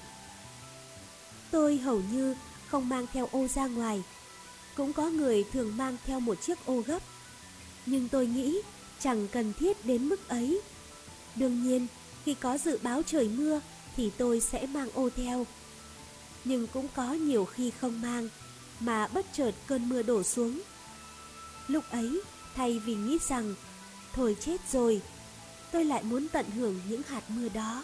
Tôi 1.51 1.77
hầu 1.77 2.01
như 2.11 2.35
không 2.67 2.89
mang 2.89 3.05
theo 3.13 3.29
ô 3.31 3.47
ra 3.47 3.67
ngoài. 3.67 4.03
Cũng 4.75 4.93
có 4.93 5.09
người 5.09 5.45
thường 5.53 5.77
mang 5.77 5.97
theo 6.05 6.19
một 6.19 6.41
chiếc 6.41 6.65
ô 6.65 6.81
gấp. 6.87 6.99
Nhưng 7.85 8.09
tôi 8.09 8.27
nghĩ 8.27 8.61
chẳng 9.01 9.27
cần 9.27 9.53
thiết 9.53 9.85
đến 9.85 10.09
mức 10.09 10.27
ấy. 10.27 10.61
Đương 11.35 11.63
nhiên, 11.63 11.87
khi 12.25 12.33
có 12.33 12.57
dự 12.57 12.79
báo 12.81 13.01
trời 13.03 13.29
mưa 13.29 13.61
thì 13.97 14.11
tôi 14.17 14.41
sẽ 14.41 14.65
mang 14.65 14.89
ô 14.93 15.09
theo. 15.15 15.45
Nhưng 16.43 16.67
cũng 16.67 16.87
có 16.95 17.13
nhiều 17.13 17.45
khi 17.45 17.71
không 17.81 18.01
mang, 18.01 18.29
mà 18.79 19.07
bất 19.07 19.25
chợt 19.33 19.51
cơn 19.67 19.89
mưa 19.89 20.01
đổ 20.01 20.23
xuống. 20.23 20.61
Lúc 21.67 21.83
ấy, 21.91 22.21
thay 22.55 22.79
vì 22.79 22.95
nghĩ 22.95 23.17
rằng, 23.27 23.55
thôi 24.13 24.35
chết 24.39 24.57
rồi, 24.71 25.01
tôi 25.71 25.85
lại 25.85 26.03
muốn 26.03 26.27
tận 26.27 26.45
hưởng 26.49 26.79
những 26.89 27.01
hạt 27.07 27.23
mưa 27.29 27.49
đó. 27.49 27.83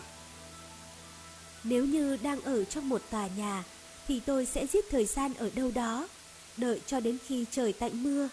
Nếu 1.63 1.85
như 1.85 2.17
đang 2.17 2.41
ở 2.41 2.63
trong 2.63 2.89
một 2.89 3.01
tòa 3.09 3.27
nhà, 3.37 3.63
thì 4.07 4.19
tôi 4.19 4.45
sẽ 4.45 4.67
giết 4.67 4.85
thời 4.89 5.05
gian 5.05 5.33
ở 5.33 5.49
đâu 5.55 5.71
đó, 5.71 6.07
đợi 6.57 6.81
cho 6.87 6.99
đến 6.99 7.17
khi 7.27 7.45
trời 7.51 7.73
tạnh 7.73 8.03
mưa. 8.03 8.29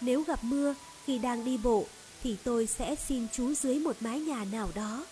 Nếu 0.00 0.22
gặp 0.22 0.44
mưa 0.44 0.74
khi 1.06 1.18
đang 1.18 1.44
đi 1.44 1.56
bộ, 1.56 1.86
thì 2.22 2.36
tôi 2.44 2.66
sẽ 2.66 2.96
xin 3.08 3.26
chú 3.32 3.54
dưới 3.54 3.78
một 3.78 3.96
mái 4.00 4.20
nhà 4.20 4.44
nào 4.52 4.70
đó. 4.74 5.06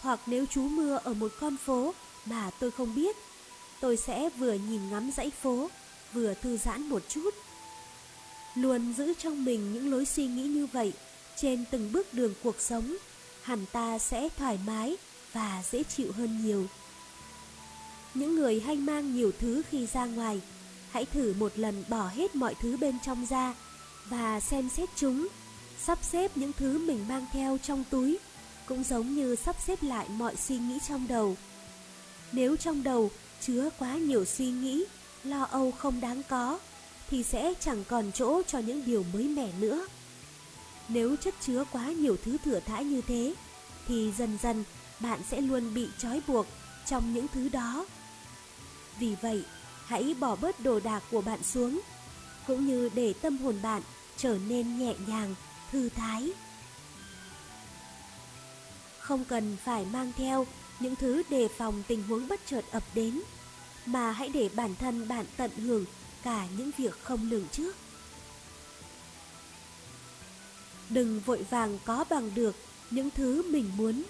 Hoặc 0.00 0.20
nếu 0.26 0.46
chú 0.46 0.62
mưa 0.62 0.98
ở 1.04 1.14
một 1.14 1.32
con 1.40 1.56
phố 1.56 1.94
mà 2.24 2.50
tôi 2.60 2.70
không 2.70 2.94
biết, 2.94 3.16
tôi 3.80 3.96
sẽ 3.96 4.30
vừa 4.38 4.52
nhìn 4.52 4.90
ngắm 4.90 5.10
dãy 5.16 5.30
phố, 5.42 5.70
vừa 6.12 6.34
thư 6.34 6.56
giãn 6.56 6.82
một 6.88 7.02
chút. 7.08 7.34
Luôn 8.54 8.94
giữ 8.96 9.14
trong 9.18 9.44
mình 9.44 9.72
những 9.72 9.90
lối 9.90 10.06
suy 10.06 10.26
nghĩ 10.26 10.42
như 10.42 10.66
vậy 10.66 10.92
trên 11.36 11.64
từng 11.70 11.92
bước 11.92 12.14
đường 12.14 12.34
cuộc 12.42 12.60
sống, 12.60 12.96
hẳn 13.42 13.66
ta 13.72 13.98
sẽ 13.98 14.28
thoải 14.38 14.58
mái 14.66 14.96
và 15.32 15.62
dễ 15.70 15.82
chịu 15.82 16.12
hơn 16.12 16.44
nhiều. 16.44 16.66
Những 18.14 18.36
người 18.36 18.60
hay 18.60 18.76
mang 18.76 19.16
nhiều 19.16 19.32
thứ 19.38 19.62
khi 19.70 19.86
ra 19.86 20.04
ngoài, 20.04 20.40
hãy 20.90 21.04
thử 21.04 21.34
một 21.38 21.52
lần 21.56 21.84
bỏ 21.88 22.08
hết 22.08 22.36
mọi 22.36 22.54
thứ 22.54 22.76
bên 22.76 22.98
trong 23.04 23.26
ra 23.30 23.54
và 24.08 24.40
xem 24.40 24.68
xét 24.76 24.88
chúng, 24.96 25.28
sắp 25.84 25.98
xếp 26.02 26.36
những 26.36 26.52
thứ 26.52 26.78
mình 26.78 27.08
mang 27.08 27.26
theo 27.32 27.58
trong 27.62 27.84
túi, 27.90 28.18
cũng 28.66 28.84
giống 28.84 29.14
như 29.14 29.36
sắp 29.36 29.56
xếp 29.66 29.82
lại 29.82 30.08
mọi 30.08 30.36
suy 30.36 30.58
nghĩ 30.58 30.78
trong 30.88 31.06
đầu. 31.08 31.36
Nếu 32.32 32.56
trong 32.56 32.82
đầu 32.82 33.10
chứa 33.40 33.70
quá 33.78 33.94
nhiều 33.94 34.24
suy 34.24 34.50
nghĩ, 34.50 34.84
lo 35.24 35.42
âu 35.42 35.70
không 35.70 36.00
đáng 36.00 36.22
có, 36.28 36.58
thì 37.10 37.22
sẽ 37.22 37.54
chẳng 37.60 37.84
còn 37.88 38.12
chỗ 38.14 38.42
cho 38.46 38.58
những 38.58 38.84
điều 38.86 39.04
mới 39.12 39.24
mẻ 39.24 39.52
nữa. 39.60 39.86
Nếu 40.88 41.16
chất 41.16 41.34
chứa 41.40 41.64
quá 41.72 41.86
nhiều 41.86 42.16
thứ 42.24 42.36
thừa 42.44 42.60
thãi 42.60 42.84
như 42.84 43.00
thế, 43.00 43.34
thì 43.88 44.12
dần 44.18 44.38
dần 44.42 44.64
bạn 45.00 45.20
sẽ 45.30 45.40
luôn 45.40 45.74
bị 45.74 45.88
trói 45.98 46.22
buộc 46.26 46.46
trong 46.86 47.14
những 47.14 47.26
thứ 47.28 47.48
đó. 47.48 47.86
Vì 48.98 49.16
vậy, 49.22 49.44
hãy 49.86 50.14
bỏ 50.20 50.36
bớt 50.36 50.60
đồ 50.60 50.80
đạc 50.80 51.02
của 51.10 51.20
bạn 51.20 51.42
xuống, 51.42 51.80
cũng 52.46 52.66
như 52.66 52.90
để 52.94 53.12
tâm 53.12 53.38
hồn 53.38 53.58
bạn 53.62 53.82
trở 54.16 54.38
nên 54.48 54.78
nhẹ 54.78 54.94
nhàng, 55.06 55.34
thư 55.72 55.88
thái. 55.88 56.32
Không 58.98 59.24
cần 59.24 59.56
phải 59.64 59.84
mang 59.84 60.12
theo 60.16 60.46
những 60.80 60.96
thứ 60.96 61.22
đề 61.30 61.48
phòng 61.58 61.82
tình 61.88 62.02
huống 62.02 62.28
bất 62.28 62.40
chợt 62.46 62.64
ập 62.70 62.82
đến, 62.94 63.22
mà 63.86 64.12
hãy 64.12 64.28
để 64.28 64.48
bản 64.54 64.74
thân 64.74 65.08
bạn 65.08 65.26
tận 65.36 65.50
hưởng 65.50 65.84
cả 66.22 66.46
những 66.58 66.70
việc 66.78 66.94
không 67.02 67.30
lường 67.30 67.48
trước. 67.52 67.76
Đừng 70.88 71.20
vội 71.20 71.46
vàng 71.50 71.78
có 71.84 72.04
bằng 72.10 72.30
được 72.34 72.56
những 72.90 73.10
thứ 73.10 73.50
mình 73.50 73.70
muốn. 73.76 74.02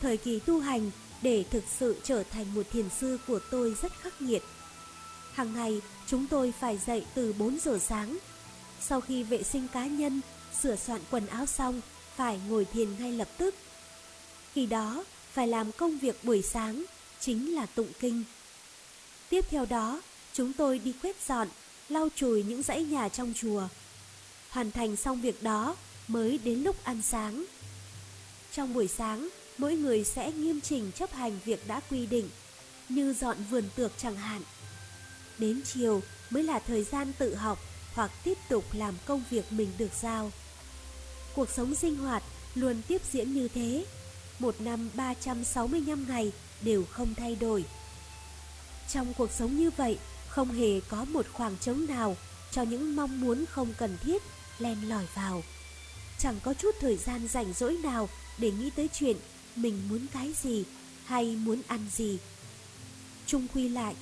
Thời 0.00 0.16
kỳ 0.16 0.40
tu 0.40 0.60
hành 0.60 0.90
để 1.22 1.44
thực 1.50 1.64
sự 1.78 2.00
trở 2.04 2.22
thành 2.22 2.54
một 2.54 2.62
thiền 2.72 2.88
sư 3.00 3.18
của 3.26 3.40
tôi 3.50 3.76
rất 3.82 3.92
khắc 4.00 4.22
nghiệt. 4.22 4.42
Hàng 5.32 5.54
ngày 5.54 5.80
chúng 6.06 6.26
tôi 6.26 6.52
phải 6.60 6.78
dậy 6.86 7.06
từ 7.14 7.32
4 7.32 7.58
giờ 7.58 7.78
sáng. 7.78 8.18
Sau 8.88 9.00
khi 9.00 9.22
vệ 9.22 9.42
sinh 9.42 9.68
cá 9.68 9.86
nhân, 9.86 10.20
sửa 10.62 10.76
soạn 10.76 11.00
quần 11.10 11.26
áo 11.26 11.46
xong, 11.46 11.80
phải 12.16 12.40
ngồi 12.48 12.64
thiền 12.64 12.88
ngay 12.98 13.12
lập 13.12 13.28
tức. 13.38 13.54
Khi 14.52 14.66
đó, 14.66 15.04
phải 15.32 15.48
làm 15.48 15.72
công 15.72 15.98
việc 15.98 16.24
buổi 16.24 16.42
sáng, 16.42 16.84
chính 17.20 17.54
là 17.54 17.66
tụng 17.66 17.92
kinh. 18.00 18.24
Tiếp 19.28 19.44
theo 19.50 19.66
đó, 19.66 20.02
chúng 20.32 20.52
tôi 20.52 20.78
đi 20.78 20.92
quét 21.02 21.16
dọn, 21.28 21.48
lau 21.88 22.08
chùi 22.14 22.42
những 22.42 22.62
dãy 22.62 22.84
nhà 22.84 23.08
trong 23.08 23.32
chùa. 23.36 23.68
Hoàn 24.50 24.70
thành 24.70 24.96
xong 24.96 25.20
việc 25.20 25.42
đó 25.42 25.76
mới 26.08 26.38
đến 26.38 26.62
lúc 26.62 26.84
ăn 26.84 27.02
sáng. 27.02 27.44
Trong 28.52 28.74
buổi 28.74 28.88
sáng, 28.88 29.28
mỗi 29.58 29.76
người 29.76 30.04
sẽ 30.04 30.32
nghiêm 30.32 30.60
chỉnh 30.60 30.90
chấp 30.92 31.12
hành 31.12 31.38
việc 31.44 31.68
đã 31.68 31.80
quy 31.90 32.06
định, 32.06 32.28
như 32.88 33.14
dọn 33.14 33.36
vườn 33.50 33.64
tược 33.76 33.92
chẳng 33.98 34.16
hạn. 34.16 34.42
Đến 35.38 35.62
chiều 35.64 36.02
mới 36.30 36.42
là 36.42 36.58
thời 36.58 36.84
gian 36.84 37.12
tự 37.18 37.34
học 37.34 37.58
hoặc 37.96 38.10
tiếp 38.24 38.38
tục 38.48 38.64
làm 38.72 38.94
công 39.06 39.22
việc 39.30 39.52
mình 39.52 39.68
được 39.78 39.90
giao. 40.02 40.32
Cuộc 41.34 41.48
sống 41.50 41.74
sinh 41.74 41.96
hoạt 41.96 42.22
luôn 42.54 42.82
tiếp 42.88 43.02
diễn 43.12 43.34
như 43.34 43.48
thế, 43.48 43.86
một 44.38 44.60
năm 44.60 44.90
365 44.94 46.06
ngày 46.08 46.32
đều 46.62 46.84
không 46.84 47.14
thay 47.14 47.36
đổi. 47.36 47.64
Trong 48.92 49.14
cuộc 49.14 49.30
sống 49.30 49.56
như 49.56 49.70
vậy, 49.76 49.98
không 50.28 50.52
hề 50.52 50.80
có 50.80 51.04
một 51.04 51.26
khoảng 51.32 51.56
trống 51.60 51.86
nào 51.88 52.16
cho 52.50 52.62
những 52.62 52.96
mong 52.96 53.20
muốn 53.20 53.44
không 53.46 53.74
cần 53.78 53.98
thiết 54.02 54.22
len 54.58 54.88
lỏi 54.88 55.04
vào. 55.14 55.42
Chẳng 56.18 56.40
có 56.42 56.54
chút 56.54 56.74
thời 56.80 56.96
gian 56.96 57.28
rảnh 57.28 57.52
rỗi 57.52 57.78
nào 57.82 58.08
để 58.38 58.50
nghĩ 58.50 58.70
tới 58.70 58.88
chuyện 58.92 59.16
mình 59.56 59.88
muốn 59.88 60.06
cái 60.12 60.32
gì 60.42 60.64
hay 61.04 61.36
muốn 61.36 61.62
ăn 61.66 61.86
gì. 61.94 62.18
Trung 63.26 63.46
quy 63.54 63.68
lại, 63.68 63.94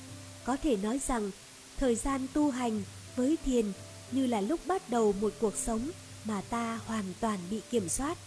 có 0.43 0.57
thể 0.63 0.77
nói 0.77 0.99
rằng 1.07 1.31
thời 1.77 1.95
gian 1.95 2.27
tu 2.33 2.51
hành 2.51 2.83
với 3.15 3.37
thiền 3.45 3.71
như 4.11 4.27
là 4.27 4.41
lúc 4.41 4.59
bắt 4.67 4.89
đầu 4.89 5.13
một 5.21 5.33
cuộc 5.39 5.55
sống 5.55 5.91
mà 6.25 6.41
ta 6.41 6.79
hoàn 6.85 7.13
toàn 7.19 7.39
bị 7.49 7.61
kiểm 7.71 7.89
soát. 7.89 8.17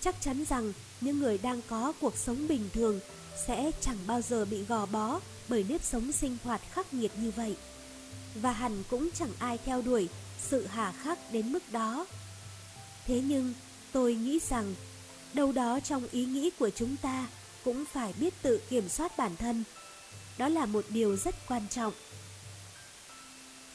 Chắc 0.00 0.20
chắn 0.20 0.44
rằng 0.48 0.72
những 1.00 1.18
người 1.18 1.38
đang 1.38 1.60
có 1.68 1.92
cuộc 2.00 2.16
sống 2.16 2.48
bình 2.48 2.68
thường 2.72 3.00
sẽ 3.46 3.70
chẳng 3.80 3.98
bao 4.06 4.22
giờ 4.22 4.44
bị 4.44 4.64
gò 4.64 4.86
bó 4.86 5.20
bởi 5.48 5.64
nếp 5.68 5.84
sống 5.84 6.12
sinh 6.12 6.36
hoạt 6.44 6.60
khắc 6.70 6.94
nghiệt 6.94 7.12
như 7.16 7.30
vậy. 7.30 7.56
Và 8.34 8.52
hẳn 8.52 8.82
cũng 8.90 9.10
chẳng 9.14 9.32
ai 9.38 9.58
theo 9.64 9.82
đuổi 9.82 10.08
sự 10.48 10.66
hà 10.66 10.92
khắc 10.92 11.32
đến 11.32 11.52
mức 11.52 11.72
đó. 11.72 12.06
Thế 13.06 13.22
nhưng 13.24 13.54
tôi 13.92 14.14
nghĩ 14.14 14.38
rằng 14.48 14.74
đâu 15.34 15.52
đó 15.52 15.80
trong 15.80 16.08
ý 16.12 16.24
nghĩ 16.24 16.50
của 16.58 16.70
chúng 16.70 16.96
ta 16.96 17.26
cũng 17.64 17.84
phải 17.92 18.12
biết 18.20 18.34
tự 18.42 18.60
kiểm 18.70 18.88
soát 18.88 19.18
bản 19.18 19.36
thân. 19.36 19.64
Đó 20.38 20.48
là 20.48 20.66
một 20.66 20.84
điều 20.88 21.16
rất 21.16 21.34
quan 21.48 21.62
trọng. 21.70 21.92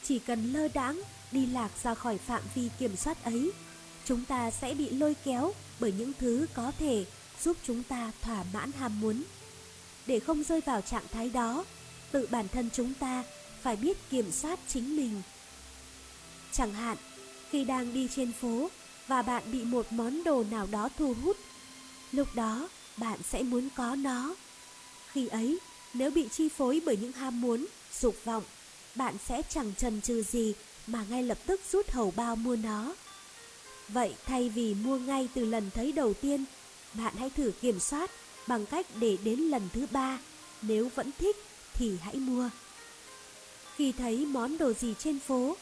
Chỉ 0.07 0.19
cần 0.19 0.53
lơ 0.53 0.67
đãng 0.67 1.01
đi 1.31 1.45
lạc 1.45 1.69
ra 1.83 1.95
khỏi 1.95 2.17
phạm 2.17 2.41
vi 2.55 2.69
kiểm 2.79 2.95
soát 2.95 3.23
ấy, 3.23 3.51
chúng 4.05 4.25
ta 4.25 4.51
sẽ 4.51 4.73
bị 4.73 4.89
lôi 4.89 5.15
kéo 5.25 5.53
bởi 5.79 5.93
những 5.97 6.11
thứ 6.19 6.45
có 6.53 6.71
thể 6.79 7.05
giúp 7.43 7.57
chúng 7.63 7.83
ta 7.83 8.11
thỏa 8.21 8.43
mãn 8.53 8.71
ham 8.71 9.01
muốn. 9.01 9.23
Để 10.07 10.19
không 10.19 10.43
rơi 10.43 10.61
vào 10.61 10.81
trạng 10.81 11.07
thái 11.11 11.29
đó, 11.29 11.65
tự 12.11 12.27
bản 12.31 12.47
thân 12.47 12.69
chúng 12.73 12.93
ta 12.93 13.23
phải 13.61 13.75
biết 13.75 13.97
kiểm 14.09 14.31
soát 14.31 14.59
chính 14.67 14.95
mình. 14.95 15.21
Chẳng 16.51 16.73
hạn, 16.73 16.97
khi 17.49 17.63
đang 17.63 17.93
đi 17.93 18.07
trên 18.15 18.31
phố 18.31 18.69
và 19.07 19.21
bạn 19.21 19.43
bị 19.51 19.63
một 19.63 19.85
món 19.89 20.23
đồ 20.23 20.43
nào 20.51 20.67
đó 20.71 20.89
thu 20.97 21.15
hút, 21.23 21.37
lúc 22.11 22.27
đó 22.35 22.69
bạn 22.97 23.19
sẽ 23.31 23.43
muốn 23.43 23.69
có 23.75 23.95
nó. 23.95 24.35
Khi 25.11 25.27
ấy, 25.27 25.59
nếu 25.93 26.11
bị 26.11 26.27
chi 26.31 26.49
phối 26.49 26.81
bởi 26.85 26.97
những 26.97 27.11
ham 27.11 27.41
muốn, 27.41 27.65
dục 28.01 28.15
vọng, 28.25 28.43
bạn 28.95 29.15
sẽ 29.27 29.41
chẳng 29.49 29.73
chần 29.77 30.01
chừ 30.01 30.23
gì 30.23 30.53
mà 30.87 31.05
ngay 31.09 31.23
lập 31.23 31.37
tức 31.45 31.61
rút 31.71 31.91
hầu 31.91 32.13
bao 32.15 32.35
mua 32.35 32.55
nó. 32.55 32.95
Vậy 33.89 34.15
thay 34.25 34.49
vì 34.49 34.73
mua 34.73 34.97
ngay 34.97 35.29
từ 35.33 35.45
lần 35.45 35.69
thấy 35.71 35.91
đầu 35.91 36.13
tiên, 36.13 36.45
bạn 36.93 37.13
hãy 37.17 37.29
thử 37.29 37.51
kiểm 37.61 37.79
soát 37.79 38.11
bằng 38.47 38.65
cách 38.65 38.85
để 38.99 39.17
đến 39.23 39.39
lần 39.39 39.69
thứ 39.73 39.87
ba, 39.91 40.19
nếu 40.61 40.89
vẫn 40.95 41.11
thích 41.19 41.35
thì 41.73 41.97
hãy 42.01 42.15
mua. 42.15 42.49
Khi 43.75 43.91
thấy 43.91 44.25
món 44.25 44.57
đồ 44.57 44.73
gì 44.73 44.93
trên 44.99 45.19
phố, 45.19 45.57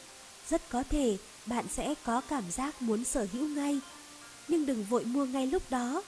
rất 0.49 0.69
có 0.69 0.83
thể 0.89 1.17
bạn 1.45 1.65
sẽ 1.73 1.93
có 2.03 2.21
cảm 2.21 2.43
giác 2.51 2.81
muốn 2.81 3.03
sở 3.03 3.27
hữu 3.33 3.47
ngay, 3.47 3.79
nhưng 4.47 4.65
đừng 4.65 4.83
vội 4.83 5.03
mua 5.03 5.25
ngay 5.25 5.47
lúc 5.47 5.63
đó. 5.69 6.03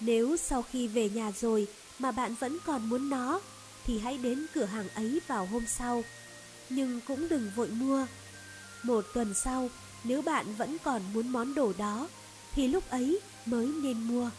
Nếu 0.00 0.36
sau 0.36 0.62
khi 0.62 0.88
về 0.88 1.08
nhà 1.08 1.32
rồi 1.40 1.66
mà 1.98 2.12
bạn 2.12 2.34
vẫn 2.34 2.58
còn 2.66 2.88
muốn 2.88 3.10
nó, 3.10 3.40
thì 3.84 3.98
hãy 3.98 4.18
đến 4.18 4.46
cửa 4.54 4.64
hàng 4.64 4.88
ấy 4.88 5.20
vào 5.26 5.46
hôm 5.46 5.64
sau, 5.66 6.04
nhưng 6.68 7.00
cũng 7.06 7.28
đừng 7.28 7.50
vội 7.56 7.68
mua. 7.68 8.06
Một 8.82 9.04
tuần 9.14 9.34
sau, 9.34 9.70
nếu 10.04 10.22
bạn 10.22 10.54
vẫn 10.54 10.76
còn 10.84 11.02
muốn 11.12 11.28
món 11.28 11.54
đồ 11.54 11.72
đó, 11.78 12.08
thì 12.52 12.68
lúc 12.68 12.90
ấy 12.90 13.20
mới 13.46 13.66
nên 13.66 14.02
mua. 14.02 14.30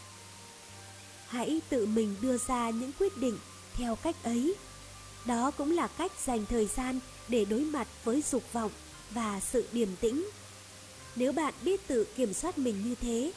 Hãy 1.28 1.62
tự 1.70 1.86
mình 1.86 2.16
đưa 2.22 2.38
ra 2.38 2.70
những 2.70 2.92
quyết 3.00 3.18
định 3.18 3.38
theo 3.74 3.96
cách 3.96 4.24
ấy. 4.24 4.56
Đó 5.26 5.52
cũng 5.52 5.72
là 5.72 5.88
cách 5.88 6.12
dành 6.26 6.46
thời 6.46 6.66
gian 6.66 7.00
để 7.28 7.46
đối 7.46 7.60
mặt 7.60 7.88
với 8.04 8.24
dục 8.32 8.44
vọng 8.54 8.72
và 9.12 9.40
sự 9.40 9.68
điềm 9.72 9.96
tĩnh. 9.96 10.30
Nếu 11.16 11.32
bạn 11.32 11.54
biết 11.62 11.88
tự 11.88 12.08
kiểm 12.16 12.34
soát 12.34 12.58
mình 12.58 12.84
như 12.84 12.96
thế, 12.96 13.32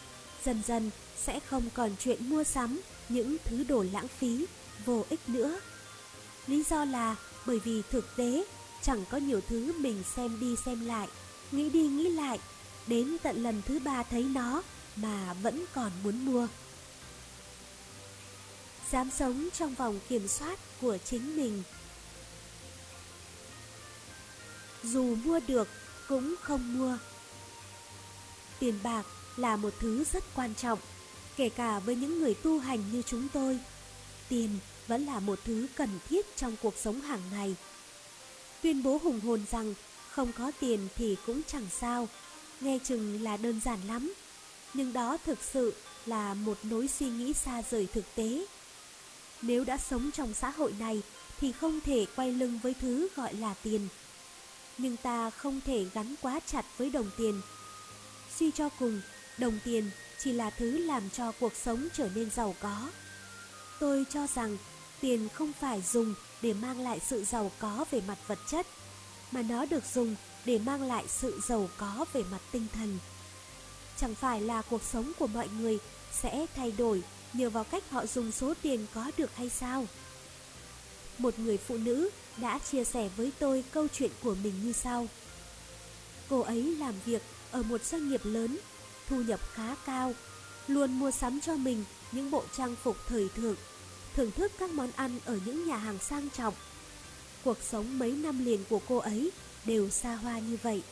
dần 0.45 0.62
dần 0.66 0.91
sẽ 1.24 1.41
không 1.41 1.62
còn 1.74 1.91
chuyện 1.99 2.30
mua 2.30 2.45
sắm 2.45 2.80
những 3.09 3.36
thứ 3.45 3.64
đồ 3.64 3.84
lãng 3.93 4.09
phí, 4.09 4.47
vô 4.84 5.05
ích 5.09 5.28
nữa. 5.28 5.61
Lý 6.47 6.62
do 6.70 6.84
là 6.84 7.16
bởi 7.47 7.59
vì 7.59 7.82
thực 7.91 8.16
tế 8.16 8.45
chẳng 8.83 9.05
có 9.11 9.18
nhiều 9.18 9.41
thứ 9.49 9.72
mình 9.81 10.03
xem 10.16 10.41
đi 10.41 10.57
xem 10.64 10.87
lại, 10.87 11.09
nghĩ 11.53 11.70
đi 11.70 11.83
nghĩ 11.83 12.09
lại, 12.09 12.39
đến 12.87 13.16
tận 13.22 13.43
lần 13.43 13.62
thứ 13.66 13.78
ba 13.78 14.03
thấy 14.03 14.22
nó 14.22 14.62
mà 14.97 15.35
vẫn 15.43 15.64
còn 15.74 15.91
muốn 16.05 16.24
mua. 16.24 16.49
Dám 18.93 19.11
sống 19.11 19.49
trong 19.59 19.74
vòng 19.74 20.01
kiểm 20.09 20.28
soát 20.28 20.59
của 20.81 20.99
chính 21.05 21.37
mình. 21.37 21.62
Dù 24.83 25.14
mua 25.24 25.41
được 25.47 25.68
cũng 26.09 26.35
không 26.41 26.78
mua. 26.78 26.99
Tiền 28.59 28.78
bạc 28.83 29.07
là 29.37 29.57
một 29.57 29.74
thứ 29.81 30.05
rất 30.12 30.24
quan 30.35 30.55
trọng, 30.55 30.78
kể 31.37 31.49
cả 31.49 31.78
với 31.78 31.97
những 31.97 32.18
người 32.18 32.35
tu 32.35 32.59
hành 32.59 32.93
như 32.93 33.03
chúng 33.03 33.28
tôi. 33.33 33.59
Tiền 34.28 34.59
vẫn 34.87 35.07
là 35.07 35.20
một 35.20 35.39
thứ 35.45 35.66
cần 35.76 35.99
thiết 36.09 36.37
trong 36.37 36.57
cuộc 36.62 36.74
sống 36.76 37.01
hàng 37.01 37.22
ngày. 37.33 37.57
Tuyên 38.63 38.83
bố 38.83 39.01
hùng 39.03 39.21
hồn 39.21 39.45
rằng 39.51 39.75
không 40.11 40.33
có 40.33 40.53
tiền 40.61 40.89
thì 40.97 41.17
cũng 41.27 41.41
chẳng 41.47 41.67
sao, 41.81 42.09
nghe 42.61 42.79
chừng 42.85 43.23
là 43.23 43.37
đơn 43.37 43.61
giản 43.65 43.79
lắm. 43.89 44.13
Nhưng 44.75 44.93
đó 44.93 45.17
thực 45.25 45.39
sự 45.53 45.75
là 46.07 46.35
một 46.35 46.59
lối 46.63 46.89
suy 46.89 47.07
nghĩ 47.07 47.33
xa 47.33 47.63
rời 47.71 47.89
thực 47.93 48.05
tế. 48.15 48.47
Nếu 49.43 49.65
đã 49.65 49.79
sống 49.79 50.11
trong 50.11 50.35
xã 50.35 50.51
hội 50.51 50.75
này 50.79 51.03
thì 51.41 51.53
không 51.53 51.81
thể 51.81 52.07
quay 52.17 52.33
lưng 52.33 52.61
với 52.63 52.75
thứ 52.81 53.09
gọi 53.17 53.35
là 53.35 53.55
tiền. 53.63 53.89
Nhưng 54.79 54.97
ta 54.97 55.31
không 55.31 55.61
thể 55.67 55.87
gắn 55.95 56.15
quá 56.23 56.41
chặt 56.47 56.65
với 56.79 56.91
đồng 56.91 57.11
tiền. 57.19 57.41
Suy 58.37 58.51
cho 58.51 58.69
cùng, 58.69 59.01
đồng 59.39 59.59
tiền 59.65 59.91
chỉ 60.19 60.33
là 60.33 60.51
thứ 60.51 60.79
làm 60.79 61.11
cho 61.11 61.33
cuộc 61.41 61.53
sống 61.57 61.89
trở 61.97 62.09
nên 62.15 62.31
giàu 62.31 62.55
có. 62.61 62.91
Tôi 63.81 64.05
cho 64.11 64.27
rằng 64.35 64.57
tiền 65.01 65.29
không 65.35 65.53
phải 65.61 65.83
dùng 65.93 66.15
để 66.43 66.53
mang 66.53 66.80
lại 66.80 67.01
sự 67.07 67.24
giàu 67.24 67.51
có 67.59 67.84
về 67.91 68.03
mặt 68.09 68.18
vật 68.26 68.38
chất, 68.49 68.66
mà 69.30 69.43
nó 69.43 69.64
được 69.66 69.84
dùng 69.95 70.16
để 70.45 70.59
mang 70.59 70.82
lại 70.82 71.05
sự 71.09 71.41
giàu 71.49 71.68
có 71.78 72.05
về 72.12 72.22
mặt 72.30 72.41
tinh 72.53 72.66
thần. 72.72 72.99
Chẳng 73.97 74.14
phải 74.14 74.41
là 74.41 74.62
cuộc 74.62 74.82
sống 74.82 75.12
của 75.18 75.26
mọi 75.26 75.49
người 75.61 75.78
sẽ 76.12 76.47
thay 76.57 76.72
đổi 76.72 77.03
nhờ 77.32 77.51
vào 77.51 77.64
cách 77.64 77.91
họ 77.91 78.07
dùng 78.07 78.32
số 78.32 78.55
tiền 78.62 78.86
có 78.95 79.11
được 79.16 79.36
hay 79.36 79.49
sao? 79.49 79.86
Một 81.18 81.38
người 81.38 81.59
phụ 81.59 81.76
nữ 81.76 82.11
đã 82.36 82.59
chia 82.59 82.84
sẻ 82.84 83.09
với 83.16 83.32
tôi 83.38 83.64
câu 83.72 83.86
chuyện 83.93 84.11
của 84.22 84.34
mình 84.43 84.55
như 84.64 84.72
sau. 84.72 85.09
Cô 86.28 86.41
ấy 86.41 86.62
làm 86.62 86.95
việc 87.05 87.22
ở 87.51 87.62
một 87.62 87.84
doanh 87.84 88.09
nghiệp 88.09 88.20
lớn, 88.24 88.59
thu 89.09 89.22
nhập 89.22 89.41
khá 89.53 89.74
cao, 89.86 90.14
luôn 90.66 90.93
mua 90.93 91.11
sắm 91.11 91.41
cho 91.41 91.55
mình 91.55 91.84
những 92.12 92.30
bộ 92.30 92.45
trang 92.57 92.76
phục 92.82 92.97
thời 93.07 93.28
thượng, 93.36 93.57
thưởng 94.17 94.31
thức 94.31 94.53
các 94.59 94.71
món 94.71 94.91
ăn 94.97 95.19
ở 95.25 95.39
những 95.45 95.67
nhà 95.67 95.77
hàng 95.77 95.99
sang 95.99 96.29
trọng. 96.31 96.55
Cuộc 97.45 97.59
sống 97.63 97.99
mấy 97.99 98.13
năm 98.13 98.45
liền 98.45 98.65
của 98.69 98.81
cô 98.89 98.97
ấy 98.97 99.31
đều 99.65 99.91
xa 99.91 100.15
hoa 100.15 100.39
như 100.39 100.59
vậy. 100.63 100.83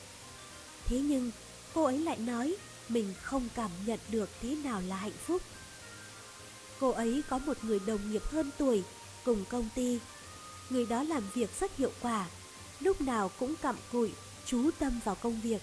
Thế 0.85 1.01
nhưng, 1.01 1.31
cô 1.75 1.85
ấy 1.85 1.99
lại 1.99 2.17
nói 2.19 2.57
mình 2.89 3.15
không 3.23 3.49
cảm 3.55 3.71
nhận 3.87 3.99
được 4.11 4.31
thế 4.43 4.57
nào 4.65 4.83
là 4.89 4.97
hạnh 4.97 5.19
phúc. 5.27 5.43
Cô 6.81 6.91
ấy 6.91 7.23
có 7.29 7.39
một 7.39 7.65
người 7.65 7.81
đồng 7.87 8.11
nghiệp 8.11 8.23
hơn 8.25 8.51
tuổi 8.59 8.83
cùng 9.25 9.45
công 9.45 9.69
ty. 9.75 9.99
Người 10.71 10.87
đó 10.87 11.03
làm 11.03 11.23
việc 11.35 11.51
rất 11.61 11.77
hiệu 11.77 11.93
quả, 12.03 12.27
lúc 12.81 13.01
nào 13.01 13.31
cũng 13.39 13.57
cặm 13.57 13.77
cụi, 13.93 14.13
chú 14.47 14.71
tâm 14.79 15.01
vào 15.05 15.15
công 15.15 15.41
việc. 15.41 15.63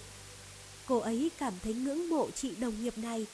Cô 0.86 0.98
ấy 0.98 1.30
cảm 1.38 1.54
thấy 1.62 1.74
ngưỡng 1.74 2.08
mộ 2.08 2.30
chị 2.30 2.54
đồng 2.54 2.82
nghiệp 2.82 2.98
này, 2.98 3.26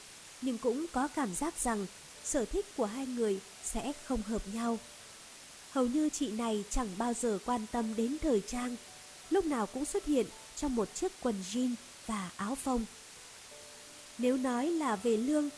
nhưng 0.43 0.59
cũng 0.59 0.87
có 0.93 1.09
cảm 1.09 1.35
giác 1.35 1.55
rằng 1.61 1.87
sở 2.25 2.45
thích 2.45 2.67
của 2.77 2.87
hai 2.87 3.07
người 3.07 3.41
sẽ 3.65 3.93
không 4.05 4.23
hợp 4.23 4.43
nhau. 4.53 4.79
Hầu 5.71 5.87
như 5.87 6.09
chị 6.09 6.31
này 6.31 6.65
chẳng 6.71 6.89
bao 6.99 7.15
giờ 7.15 7.39
quan 7.45 7.67
tâm 7.73 7.95
đến 7.97 8.17
thời 8.23 8.41
trang, 8.41 8.77
lúc 9.31 9.45
nào 9.45 9.67
cũng 9.67 9.85
xuất 9.85 10.05
hiện 10.05 10.27
trong 10.57 10.75
một 10.75 10.95
chiếc 10.95 11.13
quần 11.23 11.35
jean 11.53 11.75
và 12.07 12.31
áo 12.37 12.55
phông. 12.55 12.85
Nếu 14.19 14.37
nói 14.37 14.67
là 14.67 14.97
về 14.97 15.17
lương, 15.17 15.49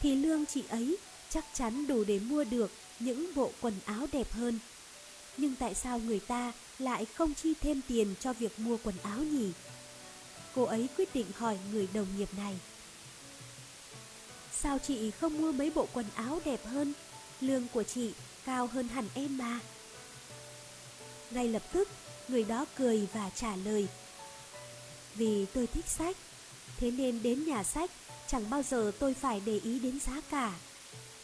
thì 0.00 0.14
lương 0.14 0.46
chị 0.46 0.64
ấy 0.68 0.96
chắc 1.30 1.44
chắn 1.54 1.86
đủ 1.86 2.04
để 2.04 2.18
mua 2.18 2.44
được 2.44 2.70
những 3.00 3.34
bộ 3.34 3.52
quần 3.60 3.74
áo 3.84 4.06
đẹp 4.12 4.32
hơn. 4.32 4.58
Nhưng 5.36 5.54
tại 5.54 5.74
sao 5.74 5.98
người 5.98 6.20
ta 6.20 6.52
lại 6.78 7.04
không 7.04 7.34
chi 7.34 7.54
thêm 7.60 7.80
tiền 7.88 8.14
cho 8.20 8.32
việc 8.32 8.58
mua 8.58 8.76
quần 8.84 8.94
áo 9.02 9.18
nhỉ? 9.18 9.50
Cô 10.54 10.64
ấy 10.64 10.88
quyết 10.96 11.14
định 11.14 11.26
hỏi 11.36 11.58
người 11.72 11.88
đồng 11.94 12.06
nghiệp 12.16 12.28
này. 12.36 12.58
Sao 14.52 14.78
chị 14.78 15.10
không 15.10 15.42
mua 15.42 15.52
mấy 15.52 15.70
bộ 15.74 15.88
quần 15.92 16.06
áo 16.14 16.40
đẹp 16.44 16.66
hơn? 16.66 16.92
Lương 17.40 17.68
của 17.72 17.82
chị 17.82 18.12
cao 18.46 18.66
hơn 18.66 18.88
hẳn 18.88 19.08
em 19.14 19.38
mà. 19.38 19.60
Ngay 21.30 21.48
lập 21.48 21.62
tức, 21.72 21.88
người 22.28 22.44
đó 22.44 22.64
cười 22.76 23.08
và 23.12 23.30
trả 23.34 23.56
lời. 23.56 23.88
Vì 25.14 25.46
tôi 25.46 25.66
thích 25.66 25.86
sách, 25.88 26.16
thế 26.76 26.90
nên 26.90 27.22
đến 27.22 27.44
nhà 27.44 27.62
sách 27.62 27.90
chẳng 28.28 28.50
bao 28.50 28.62
giờ 28.62 28.92
tôi 28.98 29.14
phải 29.14 29.42
để 29.44 29.60
ý 29.64 29.78
đến 29.78 30.00
giá 30.00 30.20
cả 30.30 30.52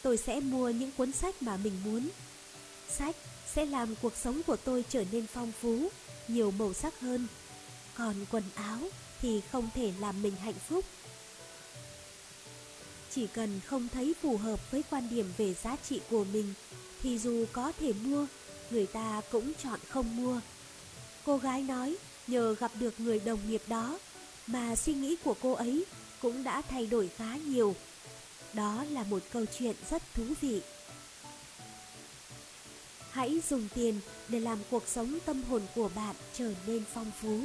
tôi 0.01 0.17
sẽ 0.17 0.39
mua 0.39 0.69
những 0.69 0.91
cuốn 0.97 1.11
sách 1.11 1.41
mà 1.41 1.57
mình 1.57 1.73
muốn. 1.83 2.09
Sách 2.89 3.15
sẽ 3.53 3.65
làm 3.65 3.95
cuộc 4.01 4.15
sống 4.15 4.41
của 4.47 4.55
tôi 4.55 4.83
trở 4.89 5.03
nên 5.11 5.27
phong 5.27 5.51
phú, 5.61 5.89
nhiều 6.27 6.51
màu 6.51 6.73
sắc 6.73 6.99
hơn. 6.99 7.27
Còn 7.97 8.15
quần 8.31 8.43
áo 8.55 8.79
thì 9.21 9.41
không 9.51 9.69
thể 9.75 9.93
làm 9.99 10.21
mình 10.21 10.35
hạnh 10.35 10.59
phúc. 10.69 10.85
Chỉ 13.11 13.27
cần 13.27 13.59
không 13.65 13.87
thấy 13.93 14.15
phù 14.21 14.37
hợp 14.37 14.71
với 14.71 14.83
quan 14.89 15.09
điểm 15.09 15.31
về 15.37 15.53
giá 15.53 15.75
trị 15.89 16.01
của 16.09 16.23
mình 16.23 16.53
thì 17.01 17.19
dù 17.19 17.45
có 17.51 17.71
thể 17.79 17.93
mua, 18.03 18.25
người 18.69 18.85
ta 18.85 19.21
cũng 19.31 19.53
chọn 19.63 19.79
không 19.89 20.15
mua. 20.15 20.39
Cô 21.25 21.37
gái 21.37 21.61
nói 21.61 21.97
nhờ 22.27 22.55
gặp 22.59 22.71
được 22.79 22.99
người 22.99 23.19
đồng 23.19 23.39
nghiệp 23.49 23.61
đó 23.67 23.99
mà 24.47 24.75
suy 24.75 24.93
nghĩ 24.93 25.15
của 25.23 25.35
cô 25.41 25.53
ấy 25.53 25.85
cũng 26.21 26.43
đã 26.43 26.61
thay 26.61 26.85
đổi 26.85 27.09
khá 27.17 27.35
nhiều 27.35 27.75
đó 28.53 28.85
là 28.89 29.03
một 29.03 29.19
câu 29.31 29.45
chuyện 29.57 29.75
rất 29.89 30.01
thú 30.13 30.23
vị. 30.41 30.61
Hãy 33.11 33.41
dùng 33.49 33.67
tiền 33.75 33.99
để 34.27 34.39
làm 34.39 34.59
cuộc 34.71 34.87
sống 34.87 35.17
tâm 35.25 35.43
hồn 35.43 35.61
của 35.75 35.89
bạn 35.95 36.15
trở 36.33 36.53
nên 36.67 36.83
phong 36.93 37.11
phú. 37.21 37.41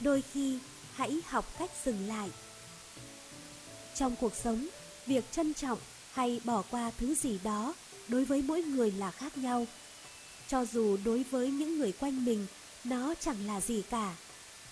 Đôi 0.00 0.22
khi, 0.32 0.58
hãy 0.94 1.20
học 1.26 1.58
cách 1.58 1.70
dừng 1.84 2.08
lại. 2.08 2.30
Trong 3.94 4.16
cuộc 4.20 4.34
sống, 4.34 4.68
việc 5.06 5.24
trân 5.32 5.54
trọng 5.54 5.78
hay 6.12 6.40
bỏ 6.44 6.62
qua 6.70 6.90
thứ 6.98 7.14
gì 7.14 7.38
đó 7.44 7.74
đối 8.08 8.24
với 8.24 8.42
mỗi 8.42 8.62
người 8.62 8.90
là 8.90 9.10
khác 9.10 9.38
nhau. 9.38 9.66
Cho 10.48 10.64
dù 10.64 10.96
đối 11.04 11.22
với 11.22 11.50
những 11.50 11.78
người 11.78 11.92
quanh 11.92 12.24
mình, 12.24 12.46
nó 12.84 13.14
chẳng 13.20 13.46
là 13.46 13.60
gì 13.60 13.82
cả. 13.90 14.14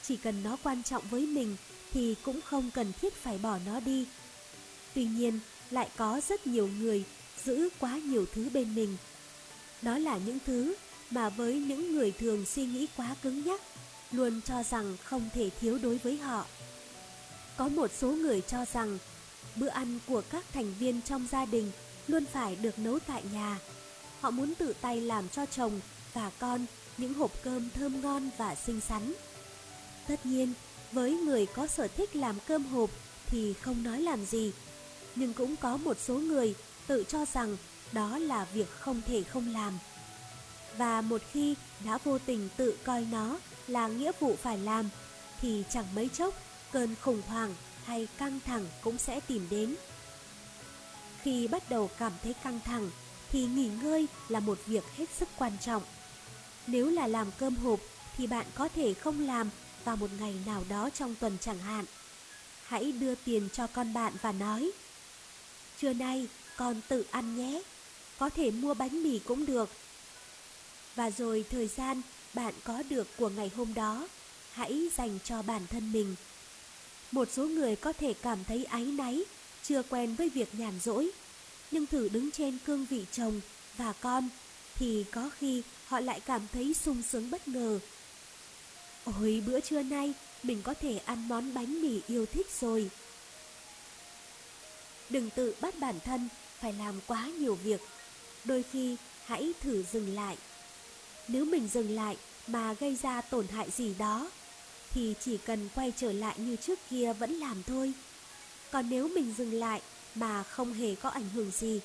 Chỉ 0.03 0.17
cần 0.17 0.43
nó 0.43 0.57
quan 0.63 0.83
trọng 0.83 1.03
với 1.11 1.27
mình 1.27 1.57
thì 1.93 2.15
cũng 2.23 2.41
không 2.41 2.71
cần 2.71 2.93
thiết 3.01 3.15
phải 3.15 3.39
bỏ 3.39 3.59
nó 3.67 3.81
đi. 3.81 4.07
Tuy 4.95 5.05
nhiên, 5.05 5.41
lại 5.71 5.89
có 5.97 6.21
rất 6.29 6.47
nhiều 6.47 6.69
người 6.79 7.05
giữ 7.45 7.69
quá 7.79 7.99
nhiều 7.99 8.27
thứ 8.35 8.49
bên 8.53 8.75
mình. 8.75 8.97
Đó 9.83 9.99
là 9.99 10.19
những 10.27 10.39
thứ 10.47 10.75
mà 11.11 11.29
với 11.29 11.55
những 11.55 11.93
người 11.93 12.13
thường 12.13 12.47
suy 12.47 12.67
nghĩ 12.67 12.87
quá 12.97 13.17
cứng 13.23 13.45
nhắc, 13.45 13.61
luôn 14.13 14.41
cho 14.41 14.63
rằng 14.63 14.97
không 15.05 15.29
thể 15.35 15.51
thiếu 15.61 15.79
đối 15.83 15.99
với 15.99 16.17
họ. 16.19 16.47
Có 17.57 17.69
một 17.69 17.91
số 17.99 18.09
người 18.13 18.41
cho 18.41 18.65
rằng 18.73 18.99
bữa 19.57 19.69
ăn 19.69 19.99
của 20.07 20.23
các 20.31 20.45
thành 20.53 20.75
viên 20.79 21.03
trong 21.03 21.27
gia 21.31 21.47
đình 21.47 21.71
luôn 22.09 22.25
phải 22.33 22.57
được 22.57 22.79
nấu 22.79 22.99
tại 22.99 23.23
nhà. 23.33 23.59
Họ 24.21 24.31
muốn 24.31 24.55
tự 24.55 24.75
tay 24.81 25.01
làm 25.01 25.29
cho 25.29 25.47
chồng 25.47 25.81
và 26.15 26.31
con 26.39 26.67
những 26.99 27.15
hộp 27.15 27.31
cơm 27.43 27.71
thơm 27.71 28.01
ngon 28.01 28.31
và 28.37 28.55
xinh 28.55 28.81
xắn. 28.81 29.13
Tất 30.09 30.27
nhiên, 30.27 30.53
với 30.93 31.13
người 31.13 31.47
có 31.47 31.67
sở 31.67 31.89
thích 31.89 32.17
làm 32.17 32.37
cơm 32.47 32.65
hộp 32.65 32.91
thì 33.27 33.55
không 33.55 33.83
nói 33.83 34.01
làm 34.01 34.27
gì. 34.27 34.53
Nhưng 35.15 35.33
cũng 35.33 35.57
có 35.57 35.77
một 35.77 35.97
số 36.01 36.15
người 36.15 36.55
tự 36.87 37.05
cho 37.09 37.25
rằng 37.33 37.57
đó 37.93 38.19
là 38.19 38.47
việc 38.55 38.71
không 38.81 39.03
thể 39.07 39.23
không 39.23 39.53
làm. 39.53 39.79
Và 40.77 41.01
một 41.01 41.23
khi 41.33 41.55
đã 41.85 41.99
vô 42.05 42.19
tình 42.19 42.49
tự 42.57 42.79
coi 42.85 43.07
nó 43.11 43.39
là 43.71 43.89
nghĩa 43.89 44.13
vụ 44.21 44.37
phải 44.43 44.59
làm 44.59 44.89
thì 45.41 45.65
chẳng 45.71 45.95
mấy 45.95 46.09
chốc 46.09 46.35
cơn 46.73 46.95
khủng 47.01 47.23
hoảng 47.27 47.55
hay 47.85 48.09
căng 48.19 48.41
thẳng 48.47 48.67
cũng 48.81 48.99
sẽ 48.99 49.21
tìm 49.21 49.47
đến. 49.51 49.75
Khi 51.23 51.49
bắt 51.49 51.71
đầu 51.71 51.91
cảm 51.99 52.13
thấy 52.23 52.35
căng 52.45 52.61
thẳng 52.65 52.91
thì 53.31 53.47
nghỉ 53.47 53.71
ngơi 53.83 54.07
là 54.29 54.41
một 54.41 54.59
việc 54.67 54.85
hết 54.97 55.11
sức 55.19 55.29
quan 55.39 55.53
trọng. 55.61 55.83
Nếu 56.67 56.91
là 56.91 57.07
làm 57.07 57.31
cơm 57.39 57.57
hộp 57.57 57.81
thì 58.17 58.27
bạn 58.27 58.47
có 58.55 58.69
thể 58.69 58.95
không 58.95 59.27
làm 59.27 59.51
vào 59.85 59.97
một 59.97 60.11
ngày 60.21 60.35
nào 60.47 60.65
đó 60.69 60.91
trong 60.95 61.15
tuần 61.15 61.37
chẳng 61.41 61.59
hạn. 61.59 61.85
Hãy 62.65 62.93
đưa 62.93 63.15
tiền 63.15 63.49
cho 63.53 63.67
con 63.67 63.95
bạn 63.95 64.13
và 64.23 64.33
nói 64.33 64.71
Trưa 65.81 65.93
nay 65.93 66.29
con 66.57 66.81
tự 66.89 67.05
ăn 67.11 67.37
nhé, 67.37 67.63
có 68.19 68.29
thể 68.29 68.51
mua 68.51 68.75
bánh 68.75 69.03
mì 69.03 69.19
cũng 69.19 69.47
được. 69.47 69.69
Và 70.95 71.11
rồi 71.11 71.45
thời 71.51 71.69
gian 71.69 72.03
bạn 72.35 72.55
có 72.65 72.83
được 72.89 73.09
của 73.17 73.29
ngày 73.29 73.51
hôm 73.57 73.75
đó, 73.75 74.09
hãy 74.53 74.89
dành 74.97 75.19
cho 75.25 75.43
bản 75.43 75.67
thân 75.71 75.93
mình. 75.93 76.15
Một 77.11 77.29
số 77.33 77.47
người 77.47 77.77
có 77.77 77.93
thể 77.93 78.15
cảm 78.23 78.45
thấy 78.45 78.65
áy 78.65 78.85
náy, 78.85 79.25
chưa 79.63 79.83
quen 79.83 80.15
với 80.15 80.29
việc 80.29 80.55
nhàn 80.55 80.81
rỗi, 80.81 81.11
nhưng 81.71 81.87
thử 81.87 82.09
đứng 82.09 82.31
trên 82.31 82.59
cương 82.67 82.87
vị 82.91 83.05
chồng 83.13 83.41
và 83.77 83.93
con 83.93 84.29
thì 84.75 85.05
có 85.13 85.31
khi 85.39 85.63
họ 85.87 86.01
lại 86.01 86.21
cảm 86.21 86.41
thấy 86.53 86.75
sung 86.75 87.03
sướng 87.11 87.31
bất 87.31 87.49
ngờ. 87.49 87.79
Ôi 89.05 89.43
bữa 89.47 89.61
trưa 89.61 89.83
nay 89.83 90.15
mình 90.43 90.63
có 90.63 90.75
thể 90.75 91.01
ăn 91.05 91.29
món 91.29 91.55
bánh 91.55 91.83
mì 91.83 92.01
yêu 92.07 92.27
thích 92.27 92.47
rồi. 92.61 92.91
Đừng 95.11 95.31
tự 95.31 95.55
bắt 95.61 95.75
bản 95.79 96.01
thân 96.05 96.29
phải 96.61 96.73
làm 96.73 96.95
quá 97.07 97.27
nhiều 97.27 97.55
việc. 97.55 97.81
Đôi 98.45 98.65
khi 98.73 98.97
hãy 99.25 99.53
thử 99.61 99.85
dừng 99.93 100.15
lại. 100.15 100.37
Nếu 101.33 101.45
mình 101.45 101.69
dừng 101.73 101.91
lại 101.91 102.17
mà 102.47 102.73
gây 102.73 102.97
ra 103.03 103.21
tổn 103.21 103.47
hại 103.47 103.71
gì 103.71 103.95
đó 103.99 104.31
thì 104.95 105.15
chỉ 105.21 105.37
cần 105.37 105.69
quay 105.75 105.93
trở 105.97 106.13
lại 106.13 106.35
như 106.39 106.57
trước 106.57 106.79
kia 106.91 107.13
vẫn 107.13 107.33
làm 107.33 107.63
thôi. 107.63 107.93
Còn 108.71 108.91
nếu 108.91 109.09
mình 109.09 109.35
dừng 109.39 109.53
lại 109.53 109.81
mà 110.15 110.43
không 110.43 110.73
hề 110.73 110.95
có 110.95 111.09
ảnh 111.09 111.29
hưởng 111.35 111.51
gì, 111.51 111.81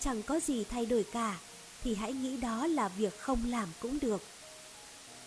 chẳng 0.00 0.22
có 0.22 0.40
gì 0.40 0.64
thay 0.64 0.86
đổi 0.86 1.04
cả, 1.12 1.38
thì 1.84 1.94
hãy 1.94 2.12
nghĩ 2.12 2.36
đó 2.36 2.66
là 2.66 2.88
việc 2.88 3.18
không 3.18 3.50
làm 3.50 3.68
cũng 3.80 3.98
được. 4.02 4.22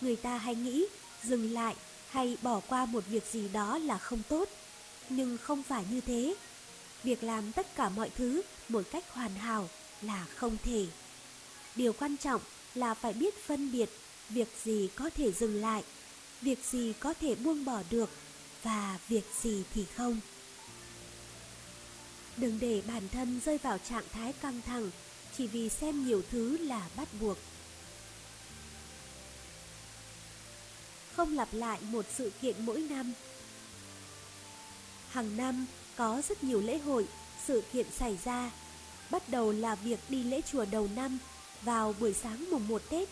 Người 0.00 0.16
ta 0.16 0.38
hay 0.38 0.54
nghĩ 0.54 0.86
dừng 1.24 1.52
lại 1.52 1.74
hay 2.10 2.36
bỏ 2.42 2.60
qua 2.68 2.86
một 2.86 3.04
việc 3.10 3.24
gì 3.32 3.48
đó 3.48 3.78
là 3.78 3.98
không 3.98 4.22
tốt, 4.28 4.48
nhưng 5.08 5.38
không 5.38 5.62
phải 5.62 5.84
như 5.90 6.00
thế. 6.00 6.34
Việc 7.02 7.22
làm 7.22 7.52
tất 7.52 7.76
cả 7.76 7.88
mọi 7.88 8.10
thứ 8.10 8.42
một 8.68 8.82
cách 8.90 9.04
hoàn 9.10 9.34
hảo 9.34 9.68
là 10.02 10.26
không 10.36 10.56
thể. 10.64 10.86
Điều 11.76 11.92
quan 11.92 12.16
trọng 12.16 12.40
là 12.76 12.94
phải 12.94 13.12
biết 13.12 13.34
phân 13.46 13.72
biệt 13.72 13.90
việc 14.28 14.48
gì 14.64 14.88
có 14.96 15.10
thể 15.10 15.32
dừng 15.32 15.60
lại, 15.60 15.84
việc 16.42 16.58
gì 16.70 16.92
có 17.00 17.14
thể 17.20 17.34
buông 17.34 17.64
bỏ 17.64 17.82
được 17.90 18.10
và 18.62 18.98
việc 19.08 19.24
gì 19.42 19.62
thì 19.74 19.84
không. 19.96 20.20
Đừng 22.36 22.58
để 22.60 22.82
bản 22.88 23.08
thân 23.08 23.40
rơi 23.44 23.58
vào 23.58 23.78
trạng 23.78 24.04
thái 24.12 24.32
căng 24.32 24.60
thẳng 24.66 24.90
chỉ 25.36 25.46
vì 25.46 25.68
xem 25.68 26.06
nhiều 26.06 26.22
thứ 26.30 26.58
là 26.58 26.88
bắt 26.96 27.08
buộc. 27.20 27.38
Không 31.12 31.36
lặp 31.36 31.48
lại 31.52 31.80
một 31.82 32.04
sự 32.16 32.32
kiện 32.42 32.66
mỗi 32.66 32.80
năm. 32.80 33.12
Hàng 35.10 35.36
năm 35.36 35.66
có 35.96 36.22
rất 36.28 36.44
nhiều 36.44 36.60
lễ 36.60 36.78
hội, 36.78 37.06
sự 37.46 37.62
kiện 37.72 37.86
xảy 37.98 38.18
ra. 38.24 38.50
Bắt 39.10 39.28
đầu 39.28 39.52
là 39.52 39.74
việc 39.74 39.98
đi 40.08 40.22
lễ 40.22 40.40
chùa 40.52 40.64
đầu 40.64 40.88
năm 40.96 41.18
vào 41.62 41.94
buổi 42.00 42.14
sáng 42.14 42.50
mùng 42.50 42.68
1 42.68 42.82
Tết. 42.90 43.08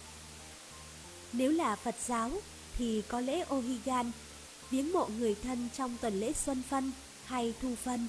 Nếu 1.32 1.52
là 1.52 1.76
Phật 1.76 1.94
giáo 2.06 2.30
thì 2.78 3.02
có 3.08 3.20
lễ 3.20 3.44
Ohigan, 3.54 4.10
viếng 4.70 4.92
mộ 4.92 5.08
người 5.18 5.34
thân 5.42 5.68
trong 5.76 5.96
tuần 6.00 6.20
lễ 6.20 6.32
Xuân 6.32 6.62
Phân 6.70 6.92
hay 7.24 7.54
Thu 7.62 7.74
Phân 7.84 8.08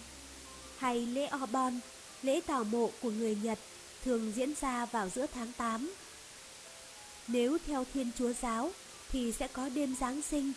hay 0.77 1.05
lễ 1.05 1.29
Obon, 1.43 1.79
lễ 2.21 2.41
tảo 2.41 2.63
mộ 2.63 2.89
của 3.01 3.11
người 3.11 3.37
Nhật 3.43 3.59
thường 4.03 4.31
diễn 4.35 4.53
ra 4.61 4.85
vào 4.85 5.09
giữa 5.09 5.25
tháng 5.33 5.51
8. 5.57 5.93
Nếu 7.27 7.57
theo 7.67 7.85
Thiên 7.93 8.11
Chúa 8.17 8.33
giáo 8.41 8.71
thì 9.09 9.31
sẽ 9.31 9.47
có 9.47 9.69
đêm 9.69 9.95
Giáng 9.99 10.21
sinh. 10.21 10.53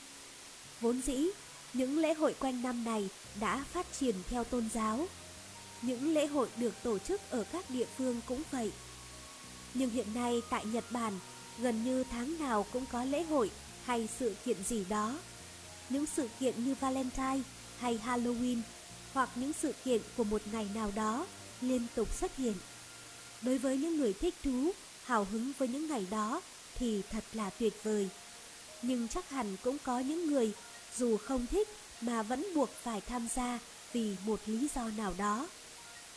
Vốn 0.80 1.00
dĩ, 1.06 1.26
những 1.72 1.98
lễ 1.98 2.14
hội 2.14 2.34
quanh 2.38 2.62
năm 2.62 2.84
này 2.84 3.08
đã 3.40 3.64
phát 3.72 3.86
triển 3.98 4.14
theo 4.30 4.44
tôn 4.44 4.68
giáo. 4.74 5.06
Những 5.82 6.14
lễ 6.14 6.26
hội 6.26 6.48
được 6.56 6.74
tổ 6.82 6.98
chức 6.98 7.20
ở 7.30 7.44
các 7.52 7.70
địa 7.70 7.86
phương 7.98 8.20
cũng 8.26 8.42
vậy. 8.50 8.72
Nhưng 9.74 9.90
hiện 9.90 10.14
nay 10.14 10.42
tại 10.50 10.64
Nhật 10.64 10.84
Bản, 10.90 11.12
gần 11.58 11.84
như 11.84 12.04
tháng 12.10 12.38
nào 12.38 12.66
cũng 12.72 12.86
có 12.92 13.04
lễ 13.04 13.22
hội 13.22 13.50
hay 13.84 14.08
sự 14.18 14.34
kiện 14.44 14.56
gì 14.64 14.84
đó. 14.88 15.18
Những 15.88 16.06
sự 16.16 16.28
kiện 16.40 16.64
như 16.64 16.74
Valentine 16.80 17.40
hay 17.78 18.00
Halloween 18.06 18.60
hoặc 19.12 19.30
những 19.34 19.52
sự 19.52 19.72
kiện 19.84 20.02
của 20.16 20.24
một 20.24 20.42
ngày 20.52 20.68
nào 20.74 20.92
đó 20.94 21.26
liên 21.60 21.86
tục 21.94 22.14
xuất 22.14 22.36
hiện. 22.36 22.54
Đối 23.42 23.58
với 23.58 23.76
những 23.76 23.96
người 23.96 24.12
thích 24.12 24.34
thú, 24.44 24.72
hào 25.04 25.26
hứng 25.30 25.52
với 25.58 25.68
những 25.68 25.88
ngày 25.88 26.06
đó 26.10 26.40
thì 26.74 27.02
thật 27.10 27.24
là 27.32 27.50
tuyệt 27.50 27.74
vời. 27.82 28.08
Nhưng 28.82 29.08
chắc 29.08 29.30
hẳn 29.30 29.56
cũng 29.62 29.76
có 29.84 29.98
những 29.98 30.26
người 30.26 30.52
dù 30.96 31.16
không 31.16 31.46
thích 31.46 31.68
mà 32.00 32.22
vẫn 32.22 32.46
buộc 32.54 32.70
phải 32.82 33.00
tham 33.00 33.28
gia 33.34 33.58
vì 33.92 34.16
một 34.26 34.40
lý 34.46 34.68
do 34.74 34.88
nào 34.96 35.14
đó. 35.18 35.48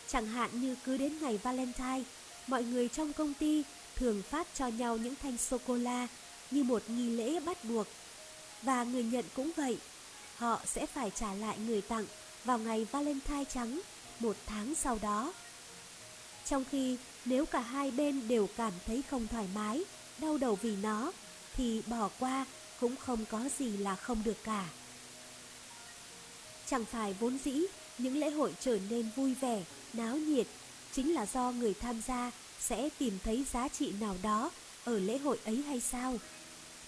Chẳng 0.08 0.26
hạn 0.26 0.60
như 0.60 0.76
cứ 0.84 0.96
đến 0.96 1.18
ngày 1.20 1.38
Valentine, 1.42 2.02
mọi 2.46 2.64
người 2.64 2.88
trong 2.88 3.12
công 3.12 3.34
ty 3.34 3.62
thường 3.96 4.22
phát 4.30 4.46
cho 4.54 4.66
nhau 4.66 4.96
những 4.96 5.14
thanh 5.22 5.38
sô-cô-la 5.38 6.08
như 6.50 6.62
một 6.62 6.82
nghi 6.88 7.10
lễ 7.10 7.40
bắt 7.40 7.64
buộc. 7.64 7.86
Và 8.62 8.84
người 8.84 9.04
nhận 9.04 9.24
cũng 9.34 9.50
vậy, 9.56 9.78
họ 10.36 10.60
sẽ 10.66 10.86
phải 10.86 11.10
trả 11.10 11.34
lại 11.34 11.58
người 11.58 11.80
tặng 11.80 12.06
vào 12.44 12.58
ngày 12.58 12.86
Valentine 12.92 13.44
trắng 13.44 13.80
một 14.20 14.36
tháng 14.46 14.74
sau 14.74 14.98
đó. 15.02 15.32
Trong 16.46 16.64
khi 16.70 16.96
nếu 17.24 17.46
cả 17.46 17.60
hai 17.60 17.90
bên 17.90 18.28
đều 18.28 18.48
cảm 18.56 18.72
thấy 18.86 19.02
không 19.10 19.28
thoải 19.28 19.46
mái, 19.54 19.84
đau 20.18 20.38
đầu 20.38 20.58
vì 20.62 20.76
nó, 20.76 21.12
thì 21.54 21.82
bỏ 21.86 22.10
qua 22.18 22.46
cũng 22.80 22.96
không 22.96 23.24
có 23.30 23.48
gì 23.58 23.76
là 23.76 23.96
không 23.96 24.22
được 24.24 24.36
cả. 24.44 24.68
Chẳng 26.66 26.84
phải 26.84 27.14
vốn 27.20 27.38
dĩ 27.44 27.60
những 27.98 28.16
lễ 28.16 28.30
hội 28.30 28.54
trở 28.60 28.78
nên 28.90 29.10
vui 29.16 29.34
vẻ, 29.34 29.64
náo 29.92 30.16
nhiệt 30.16 30.46
chính 30.92 31.14
là 31.14 31.26
do 31.34 31.52
người 31.52 31.74
tham 31.74 32.02
gia 32.06 32.30
sẽ 32.60 32.88
tìm 32.98 33.18
thấy 33.24 33.44
giá 33.52 33.68
trị 33.68 33.92
nào 34.00 34.16
đó 34.22 34.50
ở 34.84 34.98
lễ 34.98 35.18
hội 35.18 35.38
ấy 35.44 35.62
hay 35.66 35.80
sao? 35.80 36.18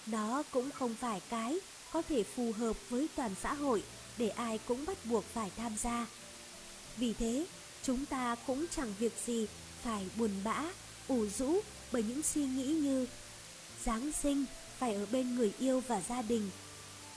Nó 0.05 0.43
cũng 0.51 0.71
không 0.71 0.95
phải 0.99 1.21
cái 1.29 1.59
có 1.91 2.01
thể 2.01 2.23
phù 2.23 2.51
hợp 2.57 2.75
với 2.89 3.07
toàn 3.15 3.35
xã 3.41 3.53
hội 3.53 3.83
để 4.17 4.29
ai 4.29 4.59
cũng 4.67 4.85
bắt 4.85 4.97
buộc 5.05 5.23
phải 5.33 5.51
tham 5.57 5.77
gia. 5.77 6.07
Vì 6.97 7.13
thế, 7.13 7.45
chúng 7.83 8.05
ta 8.05 8.35
cũng 8.47 8.65
chẳng 8.75 8.93
việc 8.99 9.13
gì 9.25 9.47
phải 9.81 10.05
buồn 10.15 10.31
bã, 10.43 10.63
ủ 11.07 11.25
rũ 11.37 11.59
bởi 11.91 12.03
những 12.03 12.21
suy 12.23 12.45
nghĩ 12.45 12.65
như 12.65 13.07
Giáng 13.85 14.11
sinh 14.11 14.45
phải 14.77 14.93
ở 14.95 15.05
bên 15.11 15.35
người 15.35 15.51
yêu 15.59 15.83
và 15.87 16.01
gia 16.09 16.21
đình. 16.21 16.49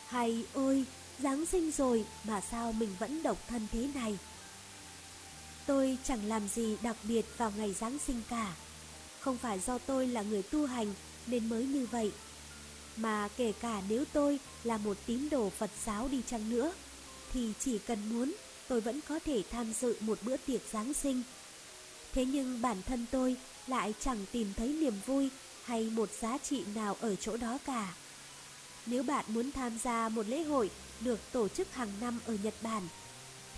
Hay 0.06 0.44
ôi, 0.54 0.84
Giáng 1.18 1.46
sinh 1.46 1.70
rồi 1.70 2.04
mà 2.24 2.40
sao 2.50 2.72
mình 2.72 2.90
vẫn 2.98 3.22
độc 3.22 3.38
thân 3.48 3.66
thế 3.72 3.88
này? 3.94 4.18
Tôi 5.68 5.98
chẳng 6.04 6.28
làm 6.28 6.48
gì 6.48 6.76
đặc 6.82 6.96
biệt 7.02 7.24
vào 7.36 7.52
ngày 7.56 7.72
Giáng 7.72 7.98
sinh 8.06 8.22
cả. 8.30 8.54
Không 9.20 9.38
phải 9.38 9.58
do 9.58 9.78
tôi 9.78 10.06
là 10.06 10.22
người 10.22 10.42
tu 10.42 10.66
hành 10.66 10.94
nên 11.26 11.48
mới 11.48 11.64
như 11.64 11.86
vậy. 11.90 12.12
Mà 12.96 13.28
kể 13.36 13.52
cả 13.60 13.82
nếu 13.88 14.04
tôi 14.12 14.38
là 14.64 14.78
một 14.78 14.96
tín 15.06 15.28
đồ 15.30 15.50
Phật 15.50 15.70
giáo 15.84 16.08
đi 16.08 16.22
chăng 16.26 16.50
nữa, 16.50 16.72
thì 17.32 17.52
chỉ 17.60 17.78
cần 17.78 17.98
muốn 18.12 18.34
tôi 18.68 18.80
vẫn 18.80 19.00
có 19.08 19.18
thể 19.24 19.42
tham 19.50 19.72
dự 19.80 19.96
một 20.00 20.18
bữa 20.22 20.36
tiệc 20.36 20.60
Giáng 20.72 20.94
sinh. 20.94 21.22
Thế 22.12 22.24
nhưng 22.24 22.62
bản 22.62 22.82
thân 22.86 23.06
tôi 23.10 23.36
lại 23.66 23.94
chẳng 24.00 24.26
tìm 24.32 24.52
thấy 24.56 24.68
niềm 24.68 24.94
vui 25.06 25.28
hay 25.64 25.90
một 25.90 26.08
giá 26.20 26.38
trị 26.38 26.64
nào 26.74 26.96
ở 27.00 27.16
chỗ 27.16 27.36
đó 27.36 27.58
cả. 27.66 27.94
Nếu 28.86 29.02
bạn 29.02 29.24
muốn 29.28 29.52
tham 29.52 29.78
gia 29.84 30.08
một 30.08 30.28
lễ 30.28 30.42
hội 30.42 30.70
được 31.00 31.20
tổ 31.32 31.48
chức 31.48 31.74
hàng 31.74 31.92
năm 32.00 32.20
ở 32.26 32.36
Nhật 32.42 32.54
Bản, 32.62 32.88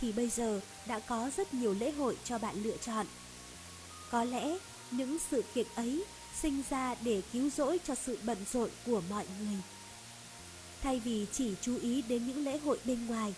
thì 0.00 0.12
bây 0.12 0.28
giờ 0.28 0.60
đã 0.86 0.98
có 0.98 1.30
rất 1.36 1.54
nhiều 1.54 1.74
lễ 1.74 1.90
hội 1.90 2.16
cho 2.24 2.38
bạn 2.38 2.62
lựa 2.62 2.76
chọn. 2.76 3.06
Có 4.10 4.24
lẽ 4.24 4.58
những 4.90 5.18
sự 5.30 5.44
kiện 5.54 5.66
ấy 5.74 6.04
sinh 6.42 6.62
ra 6.70 6.94
để 7.04 7.22
cứu 7.32 7.50
rỗi 7.50 7.80
cho 7.86 7.94
sự 7.94 8.18
bận 8.22 8.38
rộn 8.52 8.70
của 8.86 9.02
mọi 9.10 9.26
người. 9.40 9.58
Thay 10.82 11.00
vì 11.00 11.26
chỉ 11.32 11.54
chú 11.62 11.78
ý 11.82 12.02
đến 12.02 12.26
những 12.26 12.44
lễ 12.44 12.58
hội 12.58 12.78
bên 12.84 13.06
ngoài, 13.06 13.34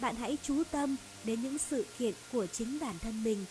bạn 0.00 0.16
hãy 0.16 0.38
chú 0.42 0.62
tâm 0.70 0.96
đến 1.24 1.42
những 1.42 1.58
sự 1.70 1.84
kiện 1.98 2.14
của 2.32 2.46
chính 2.46 2.78
bản 2.78 2.98
thân 2.98 3.24
mình. 3.24 3.44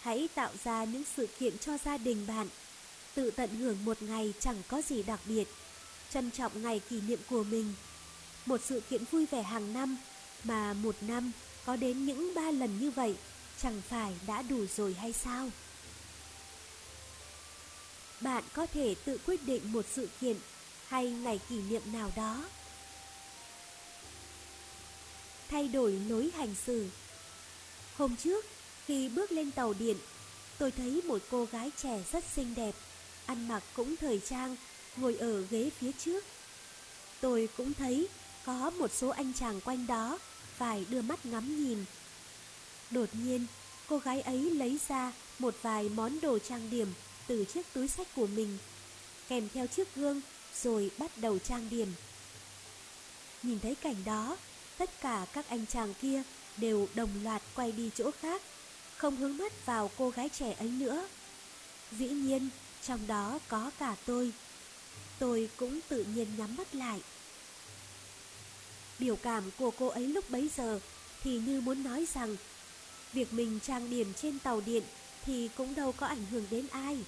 Hãy 0.00 0.28
tạo 0.34 0.50
ra 0.64 0.84
những 0.84 1.02
sự 1.16 1.28
kiện 1.38 1.58
cho 1.58 1.78
gia 1.84 1.98
đình 1.98 2.26
bạn. 2.26 2.48
Tự 3.14 3.30
tận 3.30 3.50
hưởng 3.50 3.84
một 3.84 4.02
ngày 4.02 4.32
chẳng 4.40 4.62
có 4.68 4.82
gì 4.82 5.02
đặc 5.02 5.20
biệt. 5.26 5.48
Trân 6.10 6.30
trọng 6.30 6.62
ngày 6.62 6.80
kỷ 6.90 7.00
niệm 7.00 7.18
của 7.30 7.44
mình. 7.44 7.74
Một 8.46 8.60
sự 8.64 8.80
kiện 8.80 9.04
vui 9.10 9.26
vẻ 9.26 9.42
hàng 9.42 9.72
năm 9.72 9.96
mà 10.44 10.72
một 10.72 10.96
năm 11.00 11.32
có 11.66 11.76
đến 11.76 12.06
những 12.06 12.34
ba 12.34 12.50
lần 12.50 12.78
như 12.80 12.90
vậy 12.90 13.14
chẳng 13.62 13.82
phải 13.88 14.12
đã 14.26 14.42
đủ 14.42 14.66
rồi 14.76 14.94
hay 14.94 15.12
sao? 15.12 15.50
Bạn 18.20 18.44
có 18.52 18.66
thể 18.66 18.94
tự 19.04 19.18
quyết 19.26 19.46
định 19.46 19.72
một 19.72 19.84
sự 19.92 20.08
kiện 20.20 20.36
hay 20.88 21.10
ngày 21.10 21.40
kỷ 21.48 21.60
niệm 21.62 21.82
nào 21.92 22.10
đó. 22.16 22.44
Thay 25.48 25.68
đổi 25.68 25.92
lối 25.92 26.30
hành 26.36 26.54
xử 26.66 26.88
Hôm 27.96 28.16
trước, 28.16 28.44
khi 28.86 29.08
bước 29.08 29.32
lên 29.32 29.50
tàu 29.50 29.74
điện, 29.78 29.96
tôi 30.58 30.70
thấy 30.70 31.02
một 31.04 31.22
cô 31.30 31.44
gái 31.44 31.70
trẻ 31.76 32.02
rất 32.12 32.24
xinh 32.34 32.54
đẹp, 32.54 32.74
ăn 33.26 33.48
mặc 33.48 33.62
cũng 33.76 33.96
thời 33.96 34.20
trang, 34.28 34.56
ngồi 34.96 35.16
ở 35.16 35.40
ghế 35.50 35.70
phía 35.78 35.90
trước. 35.98 36.24
Tôi 37.20 37.48
cũng 37.56 37.74
thấy 37.74 38.08
có 38.46 38.70
một 38.70 38.90
số 38.92 39.08
anh 39.08 39.32
chàng 39.32 39.60
quanh 39.60 39.86
đó 39.86 40.18
phải 40.56 40.84
đưa 40.90 41.02
mắt 41.02 41.26
ngắm 41.26 41.64
nhìn. 41.64 41.84
Đột 42.90 43.08
nhiên, 43.12 43.46
cô 43.86 43.98
gái 43.98 44.20
ấy 44.20 44.50
lấy 44.50 44.78
ra 44.88 45.12
một 45.38 45.54
vài 45.62 45.88
món 45.88 46.20
đồ 46.20 46.38
trang 46.38 46.70
điểm 46.70 46.88
từ 47.26 47.44
chiếc 47.44 47.72
túi 47.72 47.88
sách 47.88 48.06
của 48.16 48.26
mình, 48.26 48.58
kèm 49.28 49.48
theo 49.54 49.66
chiếc 49.66 49.94
gương 49.94 50.20
rồi 50.62 50.90
bắt 50.98 51.10
đầu 51.18 51.38
trang 51.38 51.68
điểm. 51.70 51.88
Nhìn 53.42 53.60
thấy 53.60 53.74
cảnh 53.74 53.96
đó, 54.04 54.36
tất 54.78 55.00
cả 55.00 55.26
các 55.32 55.48
anh 55.48 55.66
chàng 55.66 55.94
kia 56.02 56.22
đều 56.56 56.88
đồng 56.94 57.10
loạt 57.24 57.42
quay 57.54 57.72
đi 57.72 57.90
chỗ 57.94 58.10
khác, 58.20 58.42
không 58.96 59.16
hướng 59.16 59.36
mắt 59.36 59.66
vào 59.66 59.90
cô 59.98 60.10
gái 60.10 60.28
trẻ 60.28 60.52
ấy 60.52 60.68
nữa. 60.68 61.08
Dĩ 61.98 62.08
nhiên, 62.08 62.48
trong 62.82 63.06
đó 63.06 63.38
có 63.48 63.70
cả 63.78 63.96
tôi. 64.06 64.32
Tôi 65.18 65.50
cũng 65.56 65.80
tự 65.88 66.04
nhiên 66.14 66.26
nhắm 66.36 66.56
mắt 66.56 66.74
lại. 66.74 67.00
Biểu 68.98 69.16
cảm 69.16 69.50
của 69.58 69.70
cô 69.70 69.88
ấy 69.88 70.06
lúc 70.06 70.30
bấy 70.30 70.50
giờ 70.56 70.80
thì 71.22 71.38
như 71.38 71.60
muốn 71.60 71.82
nói 71.82 72.06
rằng 72.14 72.36
việc 73.12 73.32
mình 73.32 73.60
trang 73.66 73.90
điểm 73.90 74.12
trên 74.22 74.38
tàu 74.38 74.60
điện 74.60 74.82
thì 75.26 75.48
cũng 75.56 75.74
đâu 75.74 75.92
có 75.92 76.06
ảnh 76.06 76.26
hưởng 76.30 76.44
đến 76.50 76.66
ai. 76.70 76.98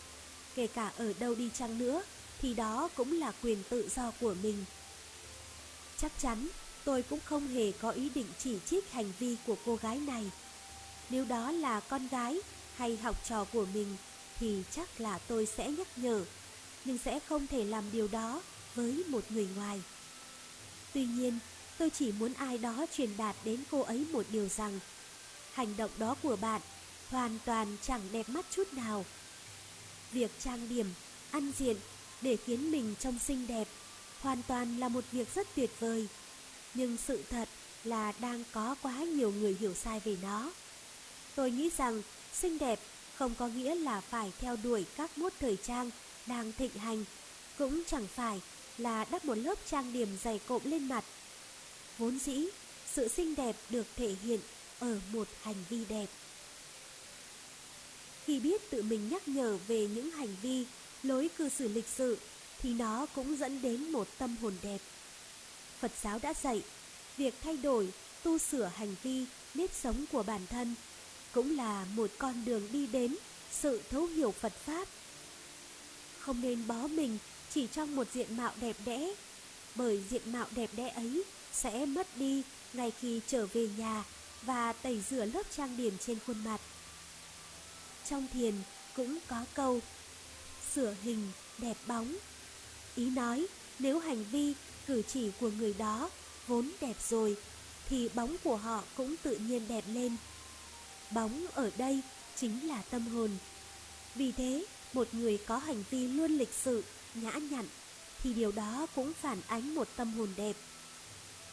Kể 0.54 0.66
cả 0.66 0.92
ở 0.96 1.12
đâu 1.18 1.34
đi 1.34 1.50
chăng 1.58 1.78
nữa 1.78 2.02
thì 2.40 2.54
đó 2.54 2.88
cũng 2.94 3.20
là 3.20 3.32
quyền 3.42 3.62
tự 3.68 3.88
do 3.96 4.12
của 4.20 4.34
mình. 4.42 4.64
Chắc 5.98 6.12
chắn 6.18 6.48
tôi 6.84 7.02
cũng 7.02 7.20
không 7.24 7.48
hề 7.48 7.72
có 7.72 7.90
ý 7.90 8.08
định 8.14 8.26
chỉ 8.38 8.58
trích 8.66 8.92
hành 8.92 9.12
vi 9.18 9.36
của 9.46 9.56
cô 9.66 9.76
gái 9.76 9.98
này. 9.98 10.30
Nếu 11.10 11.24
đó 11.24 11.50
là 11.50 11.80
con 11.80 12.08
gái 12.08 12.40
hay 12.76 12.96
học 12.96 13.28
trò 13.28 13.44
của 13.44 13.66
mình 13.74 13.96
thì 14.38 14.62
chắc 14.70 15.00
là 15.00 15.18
tôi 15.18 15.46
sẽ 15.46 15.70
nhắc 15.70 15.88
nhở, 15.96 16.24
nhưng 16.84 16.98
sẽ 16.98 17.20
không 17.28 17.46
thể 17.46 17.64
làm 17.64 17.84
điều 17.92 18.08
đó 18.08 18.42
với 18.74 19.04
một 19.08 19.24
người 19.28 19.48
ngoài. 19.56 19.82
Tuy 20.94 21.04
nhiên, 21.04 21.38
tôi 21.78 21.90
chỉ 21.90 22.12
muốn 22.12 22.32
ai 22.32 22.58
đó 22.58 22.86
truyền 22.92 23.16
đạt 23.16 23.36
đến 23.44 23.62
cô 23.70 23.80
ấy 23.80 24.06
một 24.12 24.26
điều 24.30 24.48
rằng 24.48 24.80
hành 25.52 25.76
động 25.76 25.90
đó 25.98 26.16
của 26.22 26.36
bạn 26.36 26.60
hoàn 27.10 27.38
toàn 27.44 27.76
chẳng 27.82 28.00
đẹp 28.12 28.28
mắt 28.28 28.46
chút 28.50 28.72
nào. 28.72 29.04
Việc 30.12 30.30
trang 30.40 30.68
điểm, 30.68 30.86
ăn 31.30 31.52
diện 31.58 31.76
để 32.22 32.36
khiến 32.36 32.70
mình 32.70 32.94
trông 32.98 33.18
xinh 33.18 33.46
đẹp 33.46 33.68
hoàn 34.20 34.42
toàn 34.42 34.80
là 34.80 34.88
một 34.88 35.04
việc 35.12 35.34
rất 35.34 35.46
tuyệt 35.54 35.70
vời. 35.80 36.08
Nhưng 36.74 36.96
sự 37.06 37.22
thật 37.30 37.48
là 37.84 38.12
đang 38.20 38.44
có 38.52 38.76
quá 38.82 38.98
nhiều 38.98 39.32
người 39.32 39.56
hiểu 39.60 39.74
sai 39.74 40.00
về 40.00 40.16
nó. 40.22 40.52
Tôi 41.34 41.50
nghĩ 41.50 41.70
rằng 41.76 42.02
xinh 42.32 42.58
đẹp 42.58 42.80
không 43.16 43.34
có 43.38 43.48
nghĩa 43.48 43.74
là 43.74 44.00
phải 44.00 44.32
theo 44.38 44.56
đuổi 44.62 44.84
các 44.96 45.18
mốt 45.18 45.32
thời 45.40 45.56
trang 45.56 45.90
đang 46.26 46.52
thịnh 46.52 46.74
hành, 46.74 47.04
cũng 47.58 47.82
chẳng 47.86 48.06
phải 48.14 48.40
là 48.78 49.04
đắp 49.04 49.24
một 49.24 49.34
lớp 49.34 49.54
trang 49.70 49.92
điểm 49.92 50.08
dày 50.22 50.40
cộm 50.46 50.62
lên 50.64 50.88
mặt. 50.88 51.04
Vốn 51.98 52.18
dĩ, 52.18 52.44
sự 52.94 53.08
xinh 53.08 53.34
đẹp 53.34 53.56
được 53.70 53.86
thể 53.96 54.14
hiện 54.22 54.40
ở 54.78 54.98
một 55.12 55.28
hành 55.42 55.64
vi 55.68 55.84
đẹp. 55.88 56.06
Khi 58.24 58.40
biết 58.40 58.70
tự 58.70 58.82
mình 58.82 59.08
nhắc 59.08 59.28
nhở 59.28 59.58
về 59.68 59.86
những 59.86 60.10
hành 60.10 60.36
vi, 60.42 60.64
lối 61.02 61.28
cư 61.38 61.48
xử 61.48 61.68
lịch 61.68 61.88
sự, 61.96 62.18
thì 62.58 62.74
nó 62.74 63.06
cũng 63.14 63.36
dẫn 63.36 63.62
đến 63.62 63.92
một 63.92 64.08
tâm 64.18 64.36
hồn 64.36 64.54
đẹp. 64.62 64.78
Phật 65.80 65.92
giáo 66.02 66.18
đã 66.22 66.34
dạy, 66.42 66.62
việc 67.16 67.34
thay 67.42 67.56
đổi, 67.56 67.88
tu 68.22 68.38
sửa 68.38 68.70
hành 68.76 68.94
vi, 69.02 69.24
nếp 69.54 69.70
sống 69.74 70.04
của 70.12 70.22
bản 70.22 70.46
thân 70.46 70.74
cũng 71.32 71.56
là 71.56 71.86
một 71.94 72.10
con 72.18 72.44
đường 72.44 72.68
đi 72.72 72.86
đến 72.86 73.16
sự 73.52 73.80
thấu 73.90 74.06
hiểu 74.06 74.32
Phật 74.32 74.52
Pháp. 74.52 74.88
Không 76.18 76.40
nên 76.40 76.66
bó 76.66 76.86
mình 76.86 77.18
chỉ 77.54 77.66
trong 77.66 77.96
một 77.96 78.06
diện 78.12 78.36
mạo 78.36 78.52
đẹp 78.60 78.76
đẽ, 78.84 79.14
bởi 79.74 80.02
diện 80.10 80.32
mạo 80.32 80.46
đẹp 80.50 80.70
đẽ 80.76 80.88
ấy 80.88 81.24
sẽ 81.62 81.86
mất 81.86 82.06
đi 82.16 82.42
ngay 82.72 82.92
khi 83.00 83.20
trở 83.26 83.46
về 83.46 83.68
nhà 83.76 84.04
và 84.42 84.72
tẩy 84.72 85.02
rửa 85.10 85.24
lớp 85.24 85.42
trang 85.56 85.76
điểm 85.76 85.96
trên 86.06 86.18
khuôn 86.26 86.44
mặt. 86.44 86.60
Trong 88.08 88.26
thiền 88.32 88.54
cũng 88.96 89.18
có 89.28 89.44
câu 89.54 89.80
sửa 90.74 90.94
hình 91.02 91.30
đẹp 91.58 91.76
bóng. 91.86 92.16
Ý 92.94 93.10
nói 93.10 93.46
nếu 93.78 93.98
hành 93.98 94.24
vi, 94.24 94.54
cử 94.86 95.02
chỉ 95.02 95.30
của 95.40 95.50
người 95.50 95.74
đó 95.78 96.10
vốn 96.46 96.70
đẹp 96.80 96.96
rồi 97.08 97.36
thì 97.88 98.08
bóng 98.14 98.36
của 98.44 98.56
họ 98.56 98.84
cũng 98.96 99.16
tự 99.22 99.36
nhiên 99.36 99.68
đẹp 99.68 99.84
lên. 99.88 100.16
Bóng 101.10 101.46
ở 101.54 101.70
đây 101.78 102.00
chính 102.36 102.68
là 102.68 102.82
tâm 102.90 103.06
hồn. 103.06 103.30
Vì 104.14 104.32
thế, 104.32 104.64
một 104.92 105.08
người 105.12 105.38
có 105.46 105.58
hành 105.58 105.84
vi 105.90 106.08
luôn 106.08 106.38
lịch 106.38 106.54
sự, 106.64 106.84
nhã 107.14 107.32
nhặn 107.32 107.66
thì 108.22 108.34
điều 108.34 108.52
đó 108.52 108.86
cũng 108.94 109.12
phản 109.12 109.40
ánh 109.46 109.74
một 109.74 109.88
tâm 109.96 110.12
hồn 110.12 110.28
đẹp. 110.36 110.56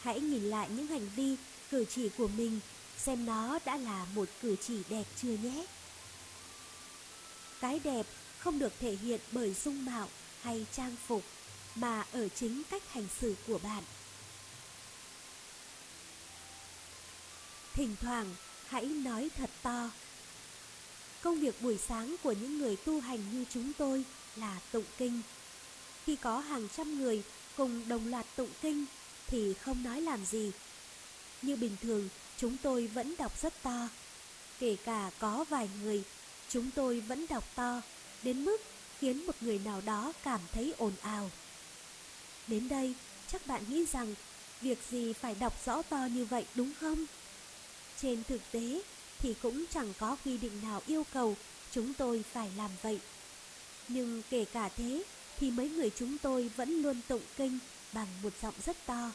Hãy 0.04 0.20
nhìn 0.20 0.42
lại 0.42 0.68
những 0.76 0.86
hành 0.86 1.08
vi, 1.16 1.36
cử 1.70 1.84
chỉ 1.84 2.08
của 2.18 2.28
mình 2.28 2.60
xem 2.98 3.26
nó 3.26 3.58
đã 3.64 3.76
là 3.76 4.06
một 4.14 4.28
cử 4.42 4.56
chỉ 4.66 4.82
đẹp 4.88 5.04
chưa 5.22 5.36
nhé. 5.42 5.66
Cái 7.60 7.80
đẹp 7.84 8.06
không 8.38 8.58
được 8.58 8.72
thể 8.80 8.96
hiện 8.96 9.20
bởi 9.32 9.54
dung 9.54 9.84
mạo 9.84 10.08
hay 10.42 10.66
trang 10.72 10.96
phục 11.06 11.22
mà 11.74 12.04
ở 12.12 12.28
chính 12.28 12.62
cách 12.70 12.82
hành 12.92 13.06
xử 13.20 13.34
của 13.46 13.58
bạn. 13.58 13.84
Thỉnh 17.74 17.96
thoảng 18.00 18.34
hãy 18.66 18.84
nói 18.84 19.30
thật 19.36 19.50
to. 19.62 19.90
Công 21.22 21.40
việc 21.40 21.62
buổi 21.62 21.78
sáng 21.88 22.16
của 22.22 22.32
những 22.32 22.58
người 22.58 22.76
tu 22.76 23.00
hành 23.00 23.20
như 23.32 23.44
chúng 23.50 23.72
tôi 23.72 24.04
là 24.36 24.60
tụng 24.72 24.84
kinh. 24.98 25.22
Khi 26.04 26.16
có 26.16 26.38
hàng 26.38 26.68
trăm 26.76 26.98
người 26.98 27.22
cùng 27.56 27.88
đồng 27.88 28.08
loạt 28.08 28.26
tụng 28.36 28.50
kinh 28.62 28.86
thì 29.26 29.54
không 29.54 29.82
nói 29.82 30.00
làm 30.00 30.24
gì. 30.24 30.50
Như 31.42 31.56
bình 31.56 31.76
thường, 31.82 32.08
chúng 32.38 32.56
tôi 32.62 32.86
vẫn 32.86 33.14
đọc 33.18 33.42
rất 33.42 33.62
to. 33.62 33.88
Kể 34.58 34.76
cả 34.84 35.10
có 35.18 35.44
vài 35.50 35.68
người, 35.82 36.02
chúng 36.48 36.70
tôi 36.74 37.00
vẫn 37.00 37.26
đọc 37.28 37.44
to 37.54 37.82
đến 38.22 38.44
mức 38.44 38.60
khiến 38.98 39.26
một 39.26 39.34
người 39.40 39.58
nào 39.58 39.80
đó 39.86 40.12
cảm 40.24 40.40
thấy 40.52 40.74
ồn 40.78 40.92
ào. 41.02 41.30
Đến 42.46 42.68
đây, 42.68 42.94
chắc 43.32 43.46
bạn 43.46 43.62
nghĩ 43.68 43.84
rằng 43.92 44.14
việc 44.60 44.78
gì 44.90 45.12
phải 45.12 45.34
đọc 45.40 45.66
rõ 45.66 45.82
to 45.82 46.08
như 46.14 46.24
vậy 46.24 46.44
đúng 46.54 46.72
không? 46.80 47.06
Trên 48.00 48.24
thực 48.24 48.40
tế 48.52 48.82
thì 49.18 49.34
cũng 49.42 49.64
chẳng 49.70 49.92
có 49.98 50.16
quy 50.24 50.38
định 50.38 50.62
nào 50.62 50.82
yêu 50.86 51.06
cầu 51.12 51.36
chúng 51.72 51.94
tôi 51.94 52.24
phải 52.32 52.50
làm 52.56 52.70
vậy. 52.82 53.00
Nhưng 53.88 54.22
kể 54.30 54.44
cả 54.44 54.68
thế 54.76 55.02
thì 55.36 55.50
mấy 55.50 55.68
người 55.68 55.90
chúng 55.98 56.18
tôi 56.18 56.50
vẫn 56.56 56.82
luôn 56.82 57.00
tụng 57.08 57.22
kinh 57.36 57.58
bằng 57.94 58.08
một 58.22 58.32
giọng 58.42 58.54
rất 58.66 58.76
to. 58.86 59.10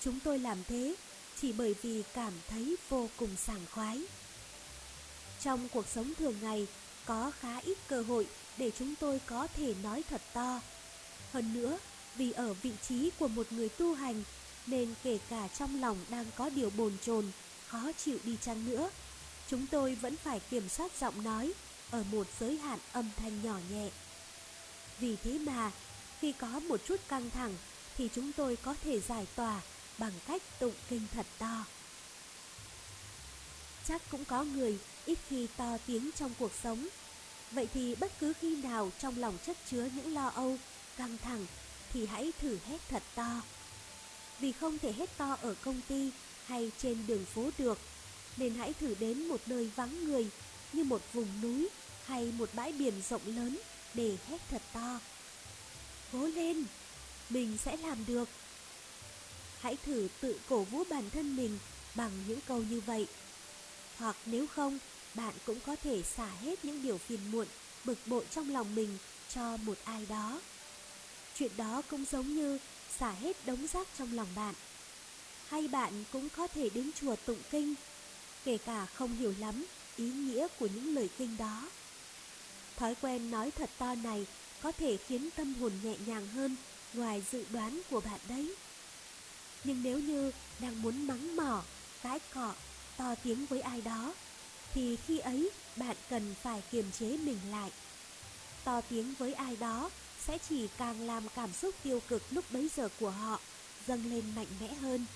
Chúng 0.00 0.20
tôi 0.20 0.38
làm 0.38 0.64
thế 0.68 0.94
chỉ 1.40 1.52
bởi 1.52 1.74
vì 1.82 2.02
cảm 2.14 2.32
thấy 2.48 2.76
vô 2.88 3.08
cùng 3.16 3.36
sảng 3.36 3.66
khoái. 3.70 4.02
Trong 5.40 5.68
cuộc 5.68 5.88
sống 5.88 6.12
thường 6.18 6.36
ngày 6.42 6.66
có 7.04 7.32
khá 7.40 7.58
ít 7.58 7.78
cơ 7.88 8.02
hội 8.02 8.26
để 8.56 8.70
chúng 8.78 8.94
tôi 8.94 9.20
có 9.26 9.46
thể 9.46 9.74
nói 9.82 10.04
thật 10.10 10.22
to. 10.32 10.60
Hơn 11.32 11.54
nữa, 11.54 11.78
vì 12.16 12.32
ở 12.32 12.54
vị 12.54 12.72
trí 12.88 13.10
của 13.18 13.28
một 13.28 13.46
người 13.50 13.68
tu 13.68 13.94
hành 13.94 14.22
nên 14.66 14.94
kể 15.04 15.18
cả 15.30 15.48
trong 15.58 15.80
lòng 15.80 15.98
đang 16.08 16.26
có 16.36 16.50
điều 16.50 16.70
bồn 16.70 16.92
chồn 17.06 17.30
khó 17.66 17.92
chịu 18.04 18.18
đi 18.24 18.36
chăng 18.44 18.70
nữa, 18.70 18.90
chúng 19.50 19.66
tôi 19.66 19.94
vẫn 19.94 20.16
phải 20.16 20.40
kiểm 20.50 20.68
soát 20.68 20.92
giọng 21.00 21.24
nói 21.24 21.52
ở 21.90 22.04
một 22.12 22.26
giới 22.40 22.56
hạn 22.56 22.78
âm 22.92 23.10
thanh 23.16 23.42
nhỏ 23.42 23.58
nhẹ. 23.70 23.90
Vì 24.98 25.16
thế 25.16 25.38
mà, 25.38 25.70
khi 26.22 26.32
có 26.32 26.60
một 26.68 26.80
chút 26.88 27.00
căng 27.08 27.30
thẳng 27.30 27.54
thì 27.98 28.08
chúng 28.14 28.32
tôi 28.32 28.56
có 28.56 28.74
thể 28.84 29.00
giải 29.00 29.26
tỏa 29.34 29.60
bằng 29.98 30.12
cách 30.26 30.42
tụng 30.58 30.74
kinh 30.90 31.06
thật 31.14 31.26
to. 31.38 31.64
Chắc 33.88 34.02
cũng 34.10 34.24
có 34.24 34.42
người 34.44 34.78
ít 35.06 35.18
khi 35.28 35.46
to 35.56 35.78
tiếng 35.86 36.10
trong 36.18 36.30
cuộc 36.38 36.52
sống. 36.62 36.88
Vậy 37.50 37.68
thì 37.74 37.94
bất 37.94 38.12
cứ 38.20 38.32
khi 38.40 38.56
nào 38.56 38.90
trong 38.98 39.18
lòng 39.18 39.38
chất 39.46 39.56
chứa 39.70 39.88
những 39.96 40.14
lo 40.14 40.28
âu, 40.28 40.58
căng 40.96 41.18
thẳng 41.18 41.46
thì 41.92 42.06
hãy 42.06 42.32
thử 42.40 42.58
hét 42.66 42.80
thật 42.88 43.02
to. 43.14 43.42
Vì 44.40 44.52
không 44.52 44.78
thể 44.78 44.92
hét 44.92 45.16
to 45.16 45.36
ở 45.42 45.54
công 45.62 45.80
ty 45.88 46.10
hay 46.46 46.70
trên 46.78 47.06
đường 47.06 47.24
phố 47.24 47.50
được, 47.58 47.78
nên 48.36 48.54
hãy 48.54 48.72
thử 48.80 48.94
đến 49.00 49.28
một 49.28 49.40
nơi 49.46 49.70
vắng 49.76 50.04
người 50.04 50.30
như 50.72 50.84
một 50.84 51.02
vùng 51.12 51.40
núi 51.42 51.68
hay 52.06 52.32
một 52.38 52.48
bãi 52.54 52.72
biển 52.72 52.94
rộng 53.08 53.22
lớn 53.26 53.58
để 53.94 54.16
hét 54.28 54.40
thật 54.50 54.62
to. 54.72 55.00
Cố 56.12 56.26
lên, 56.26 56.64
mình 57.30 57.58
sẽ 57.64 57.76
làm 57.76 58.06
được. 58.06 58.28
Hãy 59.60 59.76
thử 59.76 60.08
tự 60.20 60.40
cổ 60.48 60.62
vũ 60.62 60.84
bản 60.90 61.10
thân 61.10 61.36
mình 61.36 61.58
bằng 61.94 62.10
những 62.28 62.40
câu 62.46 62.62
như 62.70 62.80
vậy. 62.80 63.06
Hoặc 63.98 64.16
nếu 64.26 64.46
không, 64.46 64.78
bạn 65.14 65.34
cũng 65.46 65.60
có 65.66 65.76
thể 65.76 66.02
xả 66.02 66.26
hết 66.26 66.64
những 66.64 66.82
điều 66.82 66.98
phiền 66.98 67.30
muộn, 67.30 67.46
bực 67.84 67.98
bội 68.06 68.24
trong 68.30 68.50
lòng 68.50 68.74
mình 68.74 68.98
cho 69.34 69.56
một 69.56 69.78
ai 69.84 70.06
đó. 70.08 70.40
Chuyện 71.38 71.52
đó 71.56 71.82
cũng 71.90 72.04
giống 72.10 72.34
như 72.34 72.58
xả 72.98 73.10
hết 73.10 73.46
đống 73.46 73.66
rác 73.66 73.88
trong 73.98 74.16
lòng 74.16 74.28
bạn. 74.36 74.54
Hay 75.48 75.68
bạn 75.68 76.04
cũng 76.12 76.28
có 76.36 76.46
thể 76.46 76.70
đến 76.70 76.90
chùa 77.00 77.16
tụng 77.16 77.40
kinh, 77.50 77.74
kể 78.44 78.58
cả 78.58 78.86
không 78.86 79.16
hiểu 79.16 79.34
lắm 79.38 79.64
ý 79.96 80.04
nghĩa 80.04 80.48
của 80.58 80.66
những 80.74 80.94
lời 80.94 81.08
kinh 81.18 81.36
đó. 81.36 81.70
Thói 82.76 82.94
quen 83.00 83.30
nói 83.30 83.50
thật 83.50 83.70
to 83.78 83.94
này 83.94 84.26
có 84.62 84.72
thể 84.72 84.96
khiến 84.96 85.28
tâm 85.36 85.54
hồn 85.54 85.72
nhẹ 85.82 85.94
nhàng 86.06 86.28
hơn 86.28 86.56
ngoài 86.94 87.22
dự 87.32 87.44
đoán 87.50 87.80
của 87.90 88.00
bạn 88.00 88.20
đấy. 88.28 88.54
Nhưng 89.64 89.82
nếu 89.82 89.98
như 89.98 90.32
đang 90.60 90.82
muốn 90.82 91.06
mắng 91.06 91.36
mỏ, 91.36 91.62
cãi 92.02 92.20
cọ, 92.34 92.54
to 92.96 93.14
tiếng 93.24 93.46
với 93.46 93.60
ai 93.60 93.80
đó, 93.80 94.14
thì 94.74 94.96
khi 95.06 95.18
ấy 95.18 95.50
bạn 95.76 95.96
cần 96.10 96.34
phải 96.42 96.62
kiềm 96.70 96.92
chế 96.92 97.16
mình 97.16 97.38
lại. 97.50 97.70
To 98.64 98.80
tiếng 98.80 99.14
với 99.18 99.34
ai 99.34 99.56
đó 99.56 99.90
sẽ 100.26 100.38
chỉ 100.48 100.68
càng 100.78 101.06
làm 101.06 101.28
cảm 101.34 101.52
xúc 101.52 101.74
tiêu 101.82 102.00
cực 102.08 102.22
lúc 102.30 102.44
bấy 102.50 102.70
giờ 102.76 102.88
của 103.00 103.10
họ 103.10 103.40
dâng 103.86 104.10
lên 104.10 104.24
mạnh 104.36 104.46
mẽ 104.60 104.74
hơn. 104.74 105.06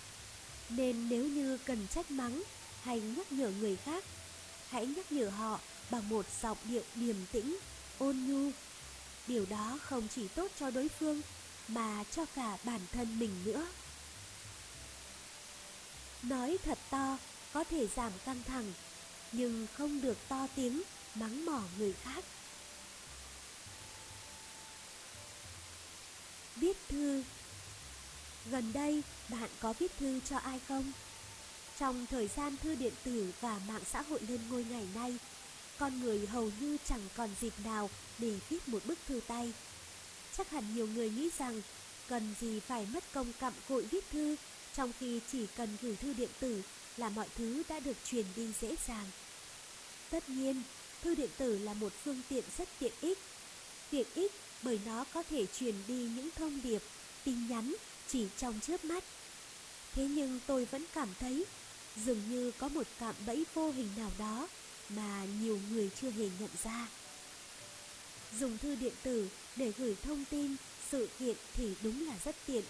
Nên 0.68 1.08
nếu 1.08 1.26
như 1.26 1.58
cần 1.64 1.86
trách 1.94 2.10
mắng 2.10 2.42
hay 2.82 3.00
nhắc 3.00 3.32
nhở 3.32 3.50
người 3.60 3.76
khác, 3.76 4.04
hãy 4.70 4.86
nhắc 4.86 5.12
nhở 5.12 5.28
họ 5.28 5.60
bằng 5.90 6.08
một 6.08 6.26
giọng 6.42 6.58
điệu 6.64 6.82
điềm 6.94 7.16
tĩnh, 7.32 7.58
ôn 7.98 8.16
nhu. 8.16 8.50
Điều 9.26 9.46
đó 9.50 9.78
không 9.82 10.08
chỉ 10.14 10.28
tốt 10.28 10.50
cho 10.60 10.70
đối 10.70 10.88
phương 10.88 11.22
mà 11.68 12.04
cho 12.10 12.24
cả 12.34 12.58
bản 12.64 12.80
thân 12.92 13.18
mình 13.18 13.30
nữa. 13.44 13.66
Nói 16.22 16.58
thật 16.64 16.78
to 16.90 17.18
có 17.52 17.64
thể 17.64 17.86
giảm 17.86 18.12
căng 18.24 18.42
thẳng, 18.46 18.72
nhưng 19.32 19.66
không 19.74 20.00
được 20.00 20.18
to 20.28 20.46
tiếng 20.56 20.82
mắng 21.14 21.46
mỏ 21.46 21.60
người 21.78 21.92
khác. 21.92 22.24
Viết 26.56 26.76
thư 26.88 27.22
Gần 28.50 28.72
đây 28.72 29.02
bạn 29.28 29.50
có 29.60 29.72
viết 29.78 29.92
thư 29.98 30.20
cho 30.30 30.36
ai 30.36 30.60
không? 30.68 30.92
Trong 31.78 32.06
thời 32.06 32.28
gian 32.28 32.56
thư 32.56 32.74
điện 32.74 32.92
tử 33.04 33.32
và 33.40 33.60
mạng 33.68 33.82
xã 33.92 34.02
hội 34.02 34.20
lên 34.28 34.40
ngôi 34.50 34.64
ngày 34.64 34.86
nay, 34.94 35.16
con 35.78 36.00
người 36.00 36.26
hầu 36.26 36.50
như 36.60 36.76
chẳng 36.88 37.08
còn 37.16 37.30
dịp 37.40 37.52
nào 37.64 37.90
để 38.18 38.38
viết 38.48 38.68
một 38.68 38.86
bức 38.86 38.98
thư 39.08 39.20
tay. 39.26 39.52
Chắc 40.36 40.50
hẳn 40.50 40.74
nhiều 40.74 40.86
người 40.86 41.10
nghĩ 41.10 41.30
rằng 41.38 41.62
cần 42.08 42.34
gì 42.40 42.60
phải 42.60 42.86
mất 42.94 43.04
công 43.12 43.32
cặm 43.40 43.52
cụi 43.68 43.82
viết 43.82 44.04
thư 44.12 44.36
trong 44.76 44.92
khi 45.00 45.20
chỉ 45.32 45.46
cần 45.56 45.76
gửi 45.82 45.96
thư 45.96 46.12
điện 46.12 46.30
tử 46.40 46.62
là 46.96 47.08
mọi 47.08 47.26
thứ 47.34 47.62
đã 47.68 47.80
được 47.80 47.96
truyền 48.04 48.26
đi 48.36 48.52
dễ 48.60 48.76
dàng. 48.88 49.06
Tất 50.10 50.28
nhiên, 50.28 50.62
thư 51.02 51.14
điện 51.14 51.30
tử 51.38 51.58
là 51.58 51.74
một 51.74 51.92
phương 52.04 52.20
tiện 52.28 52.44
rất 52.58 52.68
tiện 52.78 52.92
ích. 53.00 53.18
Tiện 53.90 54.06
ích 54.14 54.32
bởi 54.62 54.80
nó 54.86 55.04
có 55.14 55.22
thể 55.22 55.46
truyền 55.58 55.74
đi 55.88 56.08
những 56.16 56.28
thông 56.36 56.60
điệp, 56.62 56.82
tin 57.24 57.48
nhắn 57.48 57.74
chỉ 58.08 58.26
trong 58.38 58.60
chớp 58.60 58.84
mắt. 58.84 59.04
Thế 59.94 60.04
nhưng 60.04 60.40
tôi 60.46 60.64
vẫn 60.64 60.84
cảm 60.94 61.08
thấy 61.20 61.44
dường 62.04 62.30
như 62.30 62.52
có 62.58 62.68
một 62.68 62.86
cạm 63.00 63.14
bẫy 63.26 63.44
vô 63.54 63.70
hình 63.70 63.88
nào 63.96 64.10
đó 64.18 64.48
mà 64.88 65.26
nhiều 65.40 65.60
người 65.70 65.90
chưa 66.00 66.10
hề 66.10 66.28
nhận 66.40 66.50
ra. 66.64 66.88
Dùng 68.40 68.58
thư 68.58 68.74
điện 68.74 68.94
tử 69.02 69.28
để 69.56 69.72
gửi 69.78 69.96
thông 70.02 70.24
tin, 70.24 70.56
sự 70.90 71.08
kiện 71.18 71.36
thì 71.54 71.74
đúng 71.82 72.06
là 72.06 72.14
rất 72.24 72.36
tiện. 72.46 72.64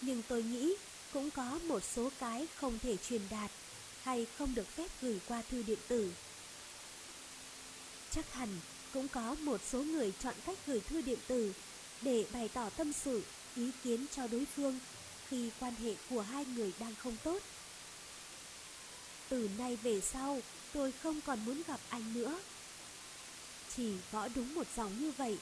Nhưng 0.00 0.22
tôi 0.28 0.42
nghĩ 0.42 0.74
cũng 1.12 1.30
có 1.30 1.58
một 1.64 1.82
số 1.94 2.10
cái 2.18 2.46
không 2.54 2.78
thể 2.78 2.96
truyền 2.96 3.22
đạt 3.30 3.50
hay 4.02 4.26
không 4.38 4.54
được 4.54 4.68
phép 4.76 4.90
gửi 5.02 5.20
qua 5.28 5.42
thư 5.50 5.62
điện 5.62 5.78
tử. 5.88 6.12
Chắc 8.10 8.32
hẳn 8.32 8.48
cũng 8.92 9.08
có 9.08 9.36
một 9.40 9.60
số 9.70 9.82
người 9.82 10.12
chọn 10.22 10.34
cách 10.46 10.58
gửi 10.66 10.80
thư 10.80 11.02
điện 11.02 11.18
tử 11.26 11.52
để 12.02 12.24
bày 12.32 12.48
tỏ 12.48 12.70
tâm 12.70 12.92
sự, 12.92 13.22
ý 13.56 13.70
kiến 13.84 14.06
cho 14.16 14.26
đối 14.26 14.44
phương 14.56 14.78
khi 15.28 15.50
quan 15.60 15.74
hệ 15.74 15.94
của 16.10 16.20
hai 16.20 16.44
người 16.44 16.72
đang 16.78 16.94
không 16.94 17.16
tốt. 17.24 17.42
Từ 19.28 19.48
nay 19.58 19.76
về 19.76 20.00
sau, 20.00 20.40
tôi 20.74 20.92
không 21.02 21.20
còn 21.20 21.44
muốn 21.44 21.62
gặp 21.66 21.80
anh 21.88 22.14
nữa. 22.14 22.38
Chỉ 23.76 23.92
gõ 24.12 24.28
đúng 24.34 24.54
một 24.54 24.66
dòng 24.76 25.00
như 25.00 25.12
vậy, 25.16 25.38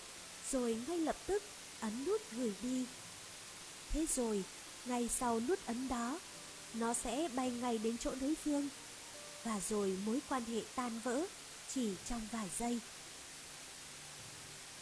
rồi 0.53 0.83
ngay 0.89 0.99
lập 0.99 1.17
tức 1.27 1.43
ấn 1.81 2.05
nút 2.05 2.21
gửi 2.33 2.53
đi. 2.63 2.85
Thế 3.91 4.07
rồi, 4.17 4.45
ngay 4.87 5.09
sau 5.19 5.41
nút 5.41 5.59
ấn 5.67 5.89
đó, 5.89 6.21
nó 6.75 6.95
sẽ 6.95 7.29
bay 7.35 7.51
ngay 7.51 7.79
đến 7.79 7.99
chỗ 7.99 8.15
đối 8.21 8.35
phương. 8.45 8.69
Và 9.45 9.61
rồi 9.69 9.99
mối 10.07 10.21
quan 10.29 10.45
hệ 10.45 10.61
tan 10.75 11.01
vỡ 11.05 11.25
chỉ 11.75 11.91
trong 12.09 12.29
vài 12.33 12.49
giây. 12.59 12.79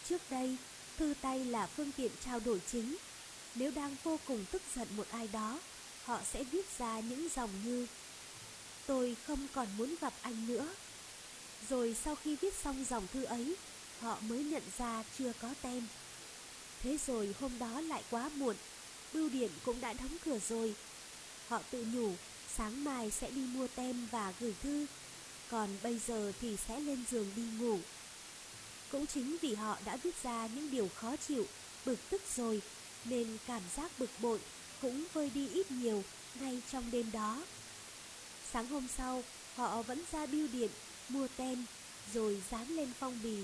Trước 0.09 0.21
đây, 0.29 0.57
thư 0.97 1.13
tay 1.21 1.45
là 1.45 1.67
phương 1.67 1.91
tiện 1.97 2.11
trao 2.25 2.39
đổi 2.39 2.61
chính. 2.71 2.97
Nếu 3.55 3.71
đang 3.71 3.95
vô 4.03 4.19
cùng 4.27 4.45
tức 4.51 4.61
giận 4.75 4.87
một 4.97 5.05
ai 5.11 5.27
đó, 5.27 5.59
họ 6.05 6.19
sẽ 6.33 6.43
viết 6.43 6.65
ra 6.77 6.99
những 6.99 7.27
dòng 7.35 7.49
như 7.65 7.87
Tôi 8.85 9.15
không 9.27 9.47
còn 9.53 9.67
muốn 9.77 9.95
gặp 10.01 10.13
anh 10.21 10.47
nữa. 10.47 10.67
Rồi 11.69 11.95
sau 12.03 12.15
khi 12.15 12.35
viết 12.35 12.53
xong 12.63 12.85
dòng 12.89 13.07
thư 13.13 13.23
ấy, 13.23 13.55
họ 13.99 14.17
mới 14.21 14.43
nhận 14.43 14.63
ra 14.77 15.03
chưa 15.17 15.33
có 15.41 15.53
tem. 15.61 15.87
Thế 16.83 16.97
rồi 17.07 17.35
hôm 17.39 17.59
đó 17.59 17.81
lại 17.81 18.03
quá 18.09 18.29
muộn, 18.35 18.55
bưu 19.13 19.29
điện 19.29 19.51
cũng 19.65 19.81
đã 19.81 19.93
đóng 19.93 20.17
cửa 20.25 20.39
rồi. 20.49 20.75
Họ 21.47 21.61
tự 21.71 21.85
nhủ 21.93 22.13
sáng 22.57 22.83
mai 22.83 23.11
sẽ 23.11 23.29
đi 23.29 23.41
mua 23.41 23.67
tem 23.67 24.07
và 24.11 24.33
gửi 24.39 24.53
thư, 24.63 24.85
còn 25.51 25.69
bây 25.83 25.99
giờ 26.07 26.31
thì 26.41 26.57
sẽ 26.67 26.79
lên 26.79 27.03
giường 27.11 27.31
đi 27.35 27.43
ngủ. 27.59 27.79
Cũng 28.91 29.07
chính 29.07 29.37
vì 29.41 29.55
họ 29.55 29.77
đã 29.85 29.97
viết 29.97 30.23
ra 30.23 30.47
những 30.55 30.71
điều 30.71 30.89
khó 30.95 31.15
chịu, 31.27 31.47
bực 31.85 32.09
tức 32.09 32.21
rồi, 32.35 32.61
nên 33.05 33.37
cảm 33.47 33.61
giác 33.75 33.91
bực 33.99 34.09
bội 34.19 34.39
cũng 34.81 35.03
vơi 35.13 35.29
đi 35.29 35.49
ít 35.49 35.71
nhiều 35.71 36.03
ngay 36.39 36.61
trong 36.71 36.91
đêm 36.91 37.11
đó. 37.11 37.43
Sáng 38.53 38.67
hôm 38.67 38.87
sau, 38.97 39.23
họ 39.55 39.81
vẫn 39.81 40.03
ra 40.11 40.25
bưu 40.25 40.47
điện, 40.47 40.69
mua 41.09 41.27
tem, 41.37 41.65
rồi 42.13 42.41
dán 42.51 42.67
lên 42.67 42.91
phong 42.99 43.19
bì. 43.23 43.37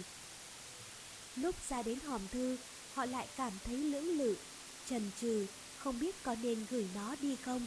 Lúc 1.36 1.56
ra 1.70 1.84
đến 1.84 2.00
hòm 2.00 2.28
thư, 2.28 2.58
họ 2.94 3.06
lại 3.06 3.28
cảm 3.38 3.54
thấy 3.64 3.78
lưỡng 3.78 4.18
lự, 4.18 4.36
trần 4.90 5.12
trừ, 5.22 5.48
không 5.78 6.00
biết 6.00 6.24
có 6.24 6.36
nên 6.42 6.66
gửi 6.70 6.88
nó 6.96 7.16
đi 7.22 7.36
không. 7.36 7.66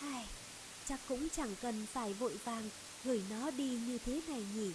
Ai, 0.00 0.24
chắc 0.88 1.00
cũng 1.08 1.28
chẳng 1.36 1.54
cần 1.62 1.86
phải 1.92 2.12
vội 2.12 2.36
vàng 2.44 2.70
gửi 3.04 3.22
nó 3.30 3.50
đi 3.50 3.68
như 3.68 3.98
thế 3.98 4.20
này 4.28 4.42
nhỉ. 4.56 4.70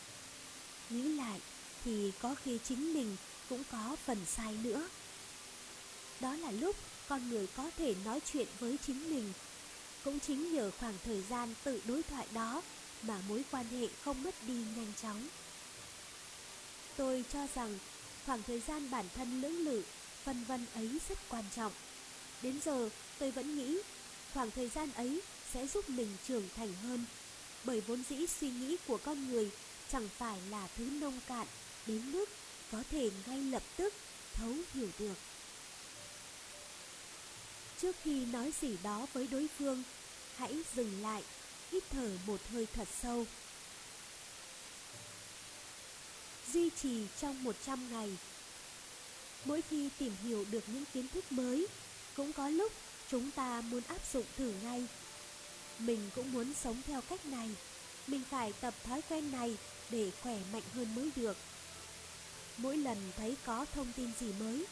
Nghĩ 0.90 1.02
lại 1.02 1.40
thì 1.86 2.12
có 2.22 2.36
khi 2.36 2.60
chính 2.68 2.94
mình 2.94 3.16
cũng 3.50 3.64
có 3.72 3.96
phần 4.06 4.18
sai 4.28 4.58
nữa. 4.64 4.88
Đó 6.20 6.36
là 6.36 6.52
lúc 6.52 6.76
con 7.08 7.30
người 7.30 7.48
có 7.48 7.72
thể 7.78 7.96
nói 8.06 8.20
chuyện 8.34 8.48
với 8.60 8.78
chính 8.88 9.10
mình 9.10 9.34
cũng 10.04 10.20
chính 10.20 10.54
nhờ 10.54 10.72
khoảng 10.80 10.98
thời 11.06 11.24
gian 11.30 11.54
tự 11.64 11.82
đối 11.86 12.04
thoại 12.04 12.28
đó 12.34 12.62
mà 13.02 13.22
mối 13.28 13.44
quan 13.52 13.66
hệ 13.72 13.88
không 14.04 14.24
mất 14.24 14.36
đi 14.48 14.54
nhanh 14.54 14.94
chóng. 15.02 15.28
Tôi 16.96 17.24
cho 17.34 17.48
rằng 17.56 17.80
khoảng 18.26 18.44
thời 18.44 18.60
gian 18.60 18.92
bản 18.92 19.06
thân 19.16 19.42
lưỡng 19.42 19.58
lự, 19.66 19.84
phân 20.24 20.44
vân 20.44 20.66
ấy 20.74 21.00
rất 21.10 21.18
quan 21.30 21.44
trọng. 21.56 21.72
Đến 22.42 22.60
giờ 22.66 22.90
tôi 23.20 23.32
vẫn 23.32 23.58
nghĩ 23.58 23.78
khoảng 24.34 24.52
thời 24.52 24.70
gian 24.70 24.92
ấy 24.92 25.22
sẽ 25.54 25.68
giúp 25.68 25.90
mình 25.90 26.18
trưởng 26.28 26.50
thành 26.56 26.74
hơn, 26.84 27.06
bởi 27.64 27.82
vốn 27.82 28.04
dĩ 28.10 28.28
suy 28.28 28.50
nghĩ 28.50 28.78
của 28.88 28.98
con 28.98 29.30
người 29.30 29.52
chẳng 29.92 30.10
phải 30.18 30.40
là 30.50 30.68
thứ 30.78 30.86
nông 30.86 31.20
cạn 31.28 31.48
đến 31.88 32.12
mức 32.12 32.26
có 32.72 32.84
thể 32.92 33.12
ngay 33.28 33.42
lập 33.42 33.64
tức 33.78 33.94
thấu 34.34 34.54
hiểu 34.74 34.90
được. 35.00 35.16
Trước 37.82 37.96
khi 38.04 38.26
nói 38.26 38.54
gì 38.62 38.78
đó 38.84 39.08
với 39.14 39.28
đối 39.28 39.48
phương, 39.58 39.84
hãy 40.36 40.56
dừng 40.76 41.02
lại, 41.02 41.24
hít 41.72 41.84
thở 41.90 42.12
một 42.26 42.40
hơi 42.52 42.68
thật 42.74 42.88
sâu. 43.02 43.26
Duy 46.54 46.70
trì 46.82 47.06
trong 47.22 47.44
100 47.44 47.92
ngày 47.92 48.18
Mỗi 49.46 49.62
khi 49.62 49.90
tìm 49.98 50.14
hiểu 50.24 50.46
được 50.52 50.64
những 50.68 50.84
kiến 50.94 51.08
thức 51.14 51.32
mới, 51.32 51.68
cũng 52.16 52.34
có 52.34 52.50
lúc 52.50 52.72
chúng 53.12 53.32
ta 53.32 53.62
muốn 53.62 53.84
áp 53.88 54.00
dụng 54.14 54.26
thử 54.38 54.54
ngay. 54.64 54.86
Mình 55.80 56.10
cũng 56.16 56.32
muốn 56.32 56.54
sống 56.64 56.82
theo 56.88 57.02
cách 57.02 57.26
này, 57.26 57.50
mình 58.08 58.22
phải 58.30 58.54
tập 58.62 58.74
thói 58.84 59.02
quen 59.10 59.32
này 59.32 59.58
để 59.90 60.12
khỏe 60.22 60.38
mạnh 60.54 60.64
hơn 60.74 60.96
mới 60.96 61.10
được. 61.16 61.38
Mỗi 62.58 62.78
lần 62.78 62.98
thấy 63.18 63.36
có 63.46 63.66
thông 63.74 63.92
tin 63.98 64.12
gì 64.20 64.34
mới, 64.40 64.66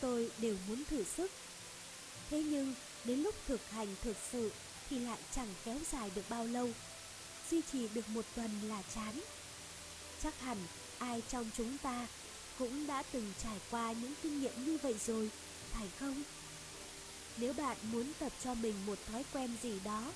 tôi 0.00 0.30
đều 0.38 0.56
muốn 0.68 0.84
thử 0.84 1.04
sức. 1.16 1.30
Thế 2.30 2.42
nhưng 2.42 2.74
đến 3.04 3.22
lúc 3.22 3.34
thực 3.46 3.70
hành 3.70 3.94
thực 4.02 4.16
sự 4.32 4.52
thì 4.90 4.98
lại 4.98 5.18
chẳng 5.36 5.54
kéo 5.64 5.78
dài 5.92 6.10
được 6.14 6.24
bao 6.28 6.44
lâu. 6.44 6.70
Duy 7.50 7.60
trì 7.72 7.88
được 7.88 8.08
một 8.08 8.24
tuần 8.34 8.50
là 8.68 8.82
chán. 8.94 9.20
Chắc 10.22 10.40
hẳn 10.40 10.58
ai 10.98 11.22
trong 11.28 11.50
chúng 11.56 11.78
ta 11.78 12.06
cũng 12.58 12.86
đã 12.86 13.02
từng 13.12 13.32
trải 13.42 13.56
qua 13.70 13.92
những 13.92 14.14
kinh 14.22 14.40
nghiệm 14.40 14.64
như 14.66 14.78
vậy 14.82 14.94
rồi, 15.06 15.30
phải 15.72 15.88
không? 16.00 16.22
Nếu 17.36 17.52
bạn 17.52 17.76
muốn 17.82 18.12
tập 18.18 18.32
cho 18.44 18.54
mình 18.54 18.86
một 18.86 18.98
thói 19.06 19.24
quen 19.32 19.50
gì 19.62 19.80
đó 19.84 20.12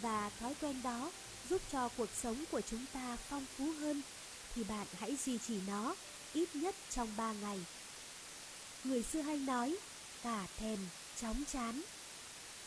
và 0.00 0.30
thói 0.40 0.54
quen 0.60 0.82
đó 0.82 1.10
giúp 1.50 1.62
cho 1.72 1.88
cuộc 1.96 2.08
sống 2.22 2.44
của 2.50 2.60
chúng 2.70 2.84
ta 2.92 3.16
phong 3.28 3.46
phú 3.56 3.72
hơn 3.80 4.02
thì 4.54 4.64
bạn 4.64 4.86
hãy 4.98 5.16
duy 5.24 5.38
trì 5.48 5.60
nó 5.66 5.94
ít 6.32 6.48
nhất 6.56 6.74
trong 6.90 7.16
3 7.16 7.32
ngày. 7.32 7.58
Người 8.84 9.02
xưa 9.02 9.20
hay 9.20 9.36
nói, 9.36 9.76
cả 10.22 10.46
thèm, 10.58 10.78
chóng 11.20 11.44
chán. 11.52 11.82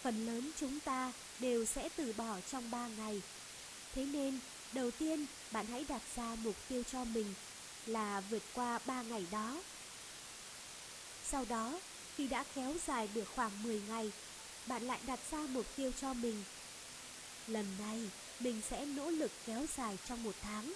Phần 0.01 0.25
lớn 0.25 0.51
chúng 0.59 0.79
ta 0.79 1.11
đều 1.39 1.65
sẽ 1.65 1.89
từ 1.95 2.13
bỏ 2.17 2.37
trong 2.51 2.71
3 2.71 2.87
ngày. 2.87 3.21
Thế 3.95 4.05
nên, 4.05 4.39
đầu 4.73 4.91
tiên 4.91 5.25
bạn 5.51 5.65
hãy 5.65 5.85
đặt 5.87 6.01
ra 6.15 6.35
mục 6.43 6.55
tiêu 6.69 6.83
cho 6.91 7.03
mình 7.03 7.33
là 7.85 8.21
vượt 8.29 8.43
qua 8.53 8.79
3 8.85 9.01
ngày 9.01 9.25
đó. 9.31 9.61
Sau 11.31 11.45
đó, 11.49 11.79
khi 12.15 12.27
đã 12.27 12.43
kéo 12.55 12.73
dài 12.87 13.09
được 13.13 13.27
khoảng 13.35 13.63
10 13.63 13.81
ngày, 13.87 14.11
bạn 14.67 14.83
lại 14.83 14.99
đặt 15.07 15.19
ra 15.31 15.39
mục 15.49 15.65
tiêu 15.75 15.91
cho 16.01 16.13
mình. 16.13 16.43
Lần 17.47 17.65
này, 17.79 18.09
mình 18.39 18.61
sẽ 18.69 18.85
nỗ 18.85 19.09
lực 19.09 19.31
kéo 19.45 19.65
dài 19.77 19.97
trong 20.07 20.23
một 20.23 20.35
tháng. 20.41 20.73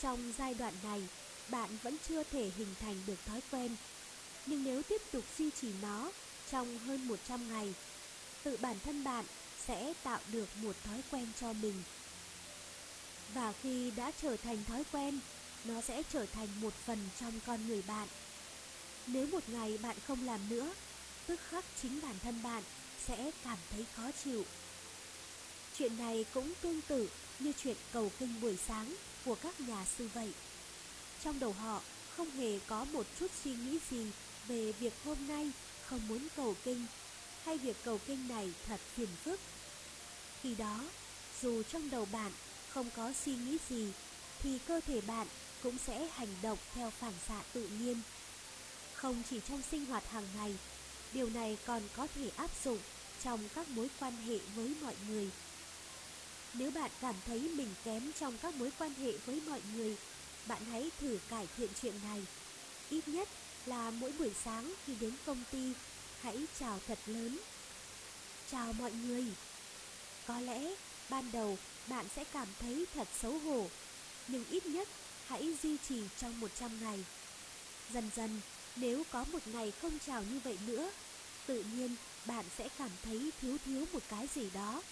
Trong 0.00 0.32
giai 0.38 0.54
đoạn 0.54 0.74
này, 0.82 1.02
bạn 1.48 1.70
vẫn 1.82 1.96
chưa 2.08 2.22
thể 2.22 2.50
hình 2.56 2.74
thành 2.80 3.02
được 3.06 3.18
thói 3.26 3.40
quen. 3.50 3.76
Nhưng 4.46 4.64
nếu 4.64 4.82
tiếp 4.82 5.02
tục 5.12 5.24
duy 5.38 5.50
trì 5.60 5.68
nó 5.82 6.10
trong 6.50 6.78
hơn 6.78 7.08
100 7.08 7.48
ngày, 7.52 7.74
tự 8.42 8.56
bản 8.56 8.76
thân 8.84 9.04
bạn 9.04 9.24
sẽ 9.66 9.92
tạo 10.02 10.20
được 10.32 10.48
một 10.56 10.76
thói 10.84 11.02
quen 11.10 11.26
cho 11.40 11.52
mình. 11.52 11.82
Và 13.34 13.52
khi 13.62 13.90
đã 13.96 14.12
trở 14.22 14.36
thành 14.36 14.64
thói 14.64 14.84
quen, 14.92 15.20
nó 15.64 15.80
sẽ 15.80 16.02
trở 16.12 16.26
thành 16.26 16.48
một 16.60 16.72
phần 16.86 16.98
trong 17.20 17.32
con 17.46 17.68
người 17.68 17.82
bạn. 17.82 18.08
Nếu 19.06 19.26
một 19.26 19.48
ngày 19.48 19.78
bạn 19.78 19.96
không 20.06 20.26
làm 20.26 20.40
nữa, 20.48 20.74
tức 21.26 21.40
khắc 21.50 21.64
chính 21.82 22.00
bản 22.02 22.14
thân 22.22 22.42
bạn 22.42 22.62
sẽ 23.06 23.30
cảm 23.44 23.58
thấy 23.70 23.86
khó 23.96 24.10
chịu. 24.24 24.44
Chuyện 25.78 25.98
này 25.98 26.24
cũng 26.34 26.52
tương 26.62 26.80
tự 26.82 27.08
như 27.38 27.52
chuyện 27.62 27.76
cầu 27.92 28.12
kinh 28.18 28.40
buổi 28.40 28.56
sáng 28.68 28.96
của 29.24 29.34
các 29.34 29.60
nhà 29.60 29.84
sư 29.98 30.08
vậy. 30.14 30.32
Trong 31.24 31.40
đầu 31.40 31.52
họ 31.52 31.80
không 32.16 32.30
hề 32.30 32.58
có 32.66 32.84
một 32.84 33.06
chút 33.20 33.30
suy 33.44 33.54
nghĩ 33.54 33.78
gì 33.90 34.06
về 34.48 34.72
việc 34.72 34.92
hôm 35.04 35.16
nay 35.28 35.50
không 35.86 36.08
muốn 36.08 36.28
cầu 36.36 36.54
kinh 36.64 36.86
hay 37.44 37.58
việc 37.58 37.76
cầu 37.84 38.00
kinh 38.06 38.28
này 38.28 38.52
thật 38.66 38.80
phiền 38.94 39.08
phức. 39.24 39.40
Khi 40.42 40.54
đó, 40.54 40.80
dù 41.42 41.62
trong 41.62 41.90
đầu 41.90 42.06
bạn 42.12 42.32
không 42.68 42.90
có 42.96 43.12
suy 43.24 43.34
nghĩ 43.34 43.58
gì 43.68 43.92
thì 44.42 44.58
cơ 44.58 44.80
thể 44.86 45.00
bạn 45.00 45.26
cũng 45.62 45.78
sẽ 45.86 46.08
hành 46.12 46.34
động 46.42 46.58
theo 46.74 46.90
phản 46.90 47.12
xạ 47.28 47.42
tự 47.52 47.68
nhiên. 47.80 48.00
Không 48.94 49.22
chỉ 49.30 49.40
trong 49.48 49.62
sinh 49.70 49.86
hoạt 49.86 50.10
hàng 50.10 50.26
ngày, 50.36 50.56
điều 51.12 51.30
này 51.30 51.58
còn 51.66 51.82
có 51.96 52.06
thể 52.14 52.30
áp 52.36 52.50
dụng 52.64 52.78
trong 53.24 53.48
các 53.54 53.68
mối 53.68 53.88
quan 54.00 54.16
hệ 54.16 54.38
với 54.56 54.74
mọi 54.82 54.94
người. 55.08 55.30
Nếu 56.54 56.70
bạn 56.70 56.90
cảm 57.00 57.14
thấy 57.26 57.40
mình 57.40 57.74
kém 57.84 58.12
trong 58.20 58.38
các 58.38 58.54
mối 58.54 58.70
quan 58.78 58.94
hệ 58.94 59.12
với 59.26 59.40
mọi 59.46 59.60
người, 59.74 59.96
bạn 60.46 60.64
hãy 60.64 60.90
thử 61.00 61.18
cải 61.28 61.46
thiện 61.56 61.70
chuyện 61.82 61.94
này. 62.04 62.22
Ít 62.90 63.08
nhất 63.08 63.28
là 63.66 63.90
mỗi 63.90 64.12
buổi 64.18 64.30
sáng 64.44 64.74
khi 64.86 64.94
đến 65.00 65.12
công 65.26 65.42
ty, 65.50 65.72
hãy 66.20 66.46
chào 66.60 66.80
thật 66.86 66.98
lớn. 67.06 67.38
Chào 68.50 68.72
mọi 68.72 68.92
người. 68.92 69.24
Có 70.26 70.40
lẽ 70.40 70.74
ban 71.10 71.32
đầu 71.32 71.58
bạn 71.88 72.06
sẽ 72.16 72.24
cảm 72.24 72.48
thấy 72.60 72.86
thật 72.94 73.08
xấu 73.22 73.38
hổ, 73.38 73.68
nhưng 74.28 74.44
ít 74.50 74.66
nhất 74.66 74.88
hãy 75.26 75.56
duy 75.62 75.76
trì 75.88 76.02
trong 76.18 76.40
100 76.40 76.70
ngày. 76.80 77.04
Dần 77.92 78.10
dần, 78.16 78.40
nếu 78.76 79.02
có 79.10 79.24
một 79.32 79.46
ngày 79.46 79.72
không 79.82 79.98
chào 80.06 80.22
như 80.22 80.40
vậy 80.44 80.58
nữa, 80.66 80.90
tự 81.46 81.64
nhiên 81.76 81.96
bạn 82.26 82.44
sẽ 82.58 82.68
cảm 82.78 82.90
thấy 83.02 83.30
thiếu 83.40 83.56
thiếu 83.64 83.86
một 83.92 84.02
cái 84.08 84.28
gì 84.34 84.50
đó. 84.54 84.82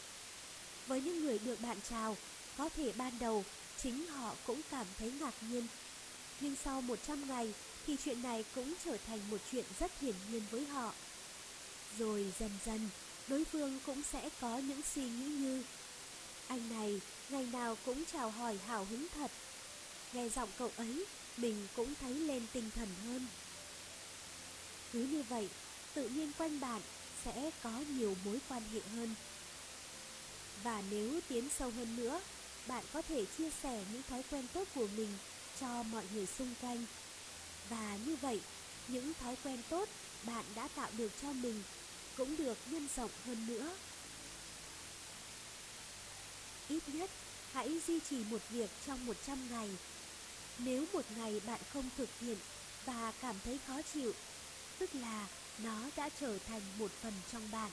Với 0.87 1.01
những 1.01 1.25
người 1.25 1.39
được 1.39 1.61
bạn 1.61 1.79
chào, 1.91 2.17
có 2.57 2.69
thể 2.69 2.93
ban 2.97 3.19
đầu 3.19 3.45
chính 3.83 4.07
họ 4.07 4.35
cũng 4.47 4.61
cảm 4.71 4.87
thấy 4.99 5.13
ngạc 5.21 5.35
nhiên. 5.51 5.67
Nhưng 6.41 6.55
sau 6.65 6.81
100 6.81 7.29
ngày 7.29 7.55
thì 7.87 7.97
chuyện 8.05 8.23
này 8.23 8.45
cũng 8.55 8.75
trở 8.85 8.97
thành 9.07 9.31
một 9.31 9.39
chuyện 9.53 9.65
rất 9.81 10.01
hiển 10.01 10.15
nhiên 10.33 10.43
với 10.51 10.67
họ. 10.67 10.93
Rồi 11.99 12.33
dần 12.39 12.51
dần, 12.67 12.89
đối 13.29 13.45
phương 13.45 13.79
cũng 13.87 14.03
sẽ 14.12 14.29
có 14.41 14.59
những 14.59 14.81
suy 14.95 15.03
nghĩ 15.03 15.27
như 15.27 15.62
Anh 16.49 16.69
này 16.71 17.01
ngày 17.31 17.47
nào 17.53 17.77
cũng 17.85 18.05
chào 18.12 18.31
hỏi 18.31 18.59
hào 18.67 18.85
hứng 18.85 19.07
thật 19.15 19.31
Nghe 20.12 20.29
giọng 20.29 20.49
cậu 20.59 20.71
ấy, 20.77 21.05
mình 21.37 21.67
cũng 21.77 21.95
thấy 22.01 22.15
lên 22.15 22.43
tinh 22.53 22.71
thần 22.77 22.89
hơn. 23.07 23.27
Cứ 24.93 25.03
như 25.03 25.23
vậy, 25.23 25.49
tự 25.95 26.09
nhiên 26.09 26.33
quanh 26.39 26.61
bạn 26.61 26.81
sẽ 27.25 27.51
có 27.62 27.83
nhiều 27.97 28.17
mối 28.25 28.39
quan 28.49 28.62
hệ 28.73 28.81
hơn. 28.97 29.15
Và 30.62 30.83
nếu 30.91 31.21
tiến 31.29 31.49
sâu 31.59 31.71
hơn 31.71 31.97
nữa, 31.97 32.21
bạn 32.67 32.85
có 32.93 33.03
thể 33.03 33.25
chia 33.39 33.51
sẻ 33.62 33.85
những 33.93 34.03
thói 34.09 34.23
quen 34.31 34.47
tốt 34.53 34.69
của 34.75 34.87
mình 34.97 35.09
cho 35.61 35.82
mọi 35.82 36.05
người 36.15 36.27
xung 36.27 36.55
quanh. 36.61 36.85
Và 37.69 37.99
như 38.07 38.16
vậy, 38.16 38.41
những 38.89 39.12
thói 39.20 39.37
quen 39.45 39.59
tốt 39.69 39.89
bạn 40.27 40.45
đã 40.55 40.69
tạo 40.69 40.89
được 40.97 41.12
cho 41.23 41.32
mình 41.32 41.62
cũng 42.16 42.37
được 42.37 42.59
nhân 42.70 42.89
rộng 42.97 43.11
hơn 43.27 43.47
nữa. 43.47 43.70
Ít 46.69 46.82
nhất, 46.87 47.11
hãy 47.53 47.81
duy 47.87 48.01
trì 48.11 48.16
một 48.31 48.41
việc 48.51 48.70
trong 48.87 49.07
100 49.07 49.39
ngày 49.51 49.70
nếu 50.65 50.85
một 50.93 51.05
ngày 51.16 51.41
bạn 51.47 51.61
không 51.73 51.91
thực 51.97 52.09
hiện 52.20 52.37
và 52.85 53.12
cảm 53.20 53.37
thấy 53.45 53.59
khó 53.66 53.82
chịu, 53.95 54.12
tức 54.78 54.95
là 54.95 55.28
nó 55.59 55.91
đã 55.97 56.09
trở 56.20 56.39
thành 56.39 56.61
một 56.78 56.91
phần 57.03 57.12
trong 57.32 57.51
bạn. 57.51 57.70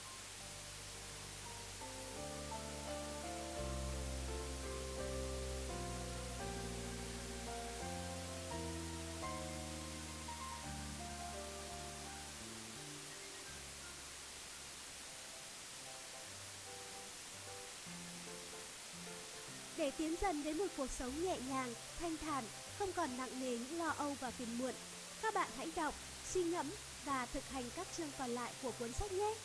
Tiến 19.97 20.15
dần 20.21 20.43
đến 20.43 20.57
một 20.57 20.67
cuộc 20.77 20.87
sống 20.99 21.23
nhẹ 21.23 21.37
nhàng, 21.49 21.73
thanh 21.99 22.17
thản, 22.17 22.43
không 22.79 22.93
còn 22.93 23.17
nặng 23.17 23.39
nề 23.39 23.51
những 23.51 23.79
lo 23.79 23.93
âu 23.97 24.15
và 24.19 24.31
phiền 24.31 24.57
muộn, 24.57 24.73
các 25.21 25.33
bạn 25.33 25.49
hãy 25.57 25.71
đọc, 25.75 25.93
suy 26.33 26.43
ngẫm 26.43 26.71
và 27.05 27.25
thực 27.33 27.49
hành 27.49 27.63
các 27.75 27.87
chương 27.97 28.11
còn 28.17 28.29
lại 28.29 28.53
của 28.61 28.71
cuốn 28.79 28.93
sách 28.93 29.11
nhé. 29.11 29.35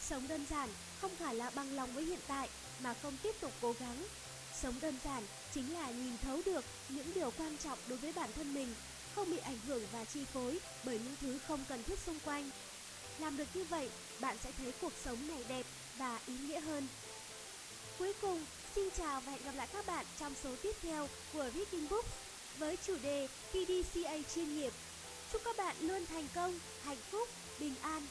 Sống 0.00 0.28
đơn 0.28 0.46
giản 0.50 0.68
không 1.00 1.16
phải 1.18 1.34
là 1.34 1.50
bằng 1.50 1.76
lòng 1.76 1.92
với 1.92 2.04
hiện 2.04 2.20
tại 2.26 2.48
mà 2.80 2.94
không 3.02 3.16
tiếp 3.22 3.34
tục 3.40 3.52
cố 3.60 3.74
gắng. 3.80 4.04
Sống 4.62 4.74
đơn 4.80 4.98
giản 5.04 5.22
chính 5.54 5.74
là 5.74 5.90
nhìn 5.90 6.18
thấu 6.22 6.40
được 6.46 6.64
những 6.88 7.14
điều 7.14 7.30
quan 7.30 7.56
trọng 7.64 7.78
đối 7.88 7.98
với 7.98 8.12
bản 8.12 8.30
thân 8.36 8.54
mình, 8.54 8.74
không 9.14 9.30
bị 9.30 9.38
ảnh 9.38 9.58
hưởng 9.66 9.82
và 9.92 10.04
chi 10.04 10.24
phối 10.32 10.58
bởi 10.84 10.98
những 10.98 11.16
thứ 11.20 11.38
không 11.48 11.64
cần 11.68 11.82
thiết 11.84 11.98
xung 12.06 12.18
quanh. 12.24 12.50
Làm 13.18 13.36
được 13.36 13.48
như 13.54 13.64
vậy, 13.64 13.90
bạn 14.20 14.36
sẽ 14.44 14.52
thấy 14.58 14.72
cuộc 14.80 14.92
sống 15.04 15.28
này 15.28 15.44
đẹp 15.48 15.66
và 15.98 16.20
ý 16.26 16.34
nghĩa 16.38 16.60
hơn. 16.60 16.86
Cuối 17.98 18.12
cùng, 18.20 18.44
xin 18.74 18.88
chào 18.98 19.20
và 19.20 19.32
hẹn 19.32 19.40
gặp 19.44 19.52
lại 19.56 19.68
các 19.72 19.86
bạn 19.86 20.06
trong 20.20 20.32
số 20.42 20.50
tiếp 20.62 20.72
theo 20.82 21.08
của 21.32 21.50
Reading 21.54 21.88
Books 21.90 22.08
với 22.58 22.78
chủ 22.86 22.96
đề 23.02 23.28
PDCA 23.50 24.16
chuyên 24.34 24.56
nghiệp. 24.56 24.72
Chúc 25.32 25.42
các 25.44 25.56
bạn 25.56 25.76
luôn 25.80 26.06
thành 26.06 26.28
công, 26.34 26.58
hạnh 26.84 26.98
phúc, 27.10 27.28
bình 27.60 27.74
an 27.82 28.02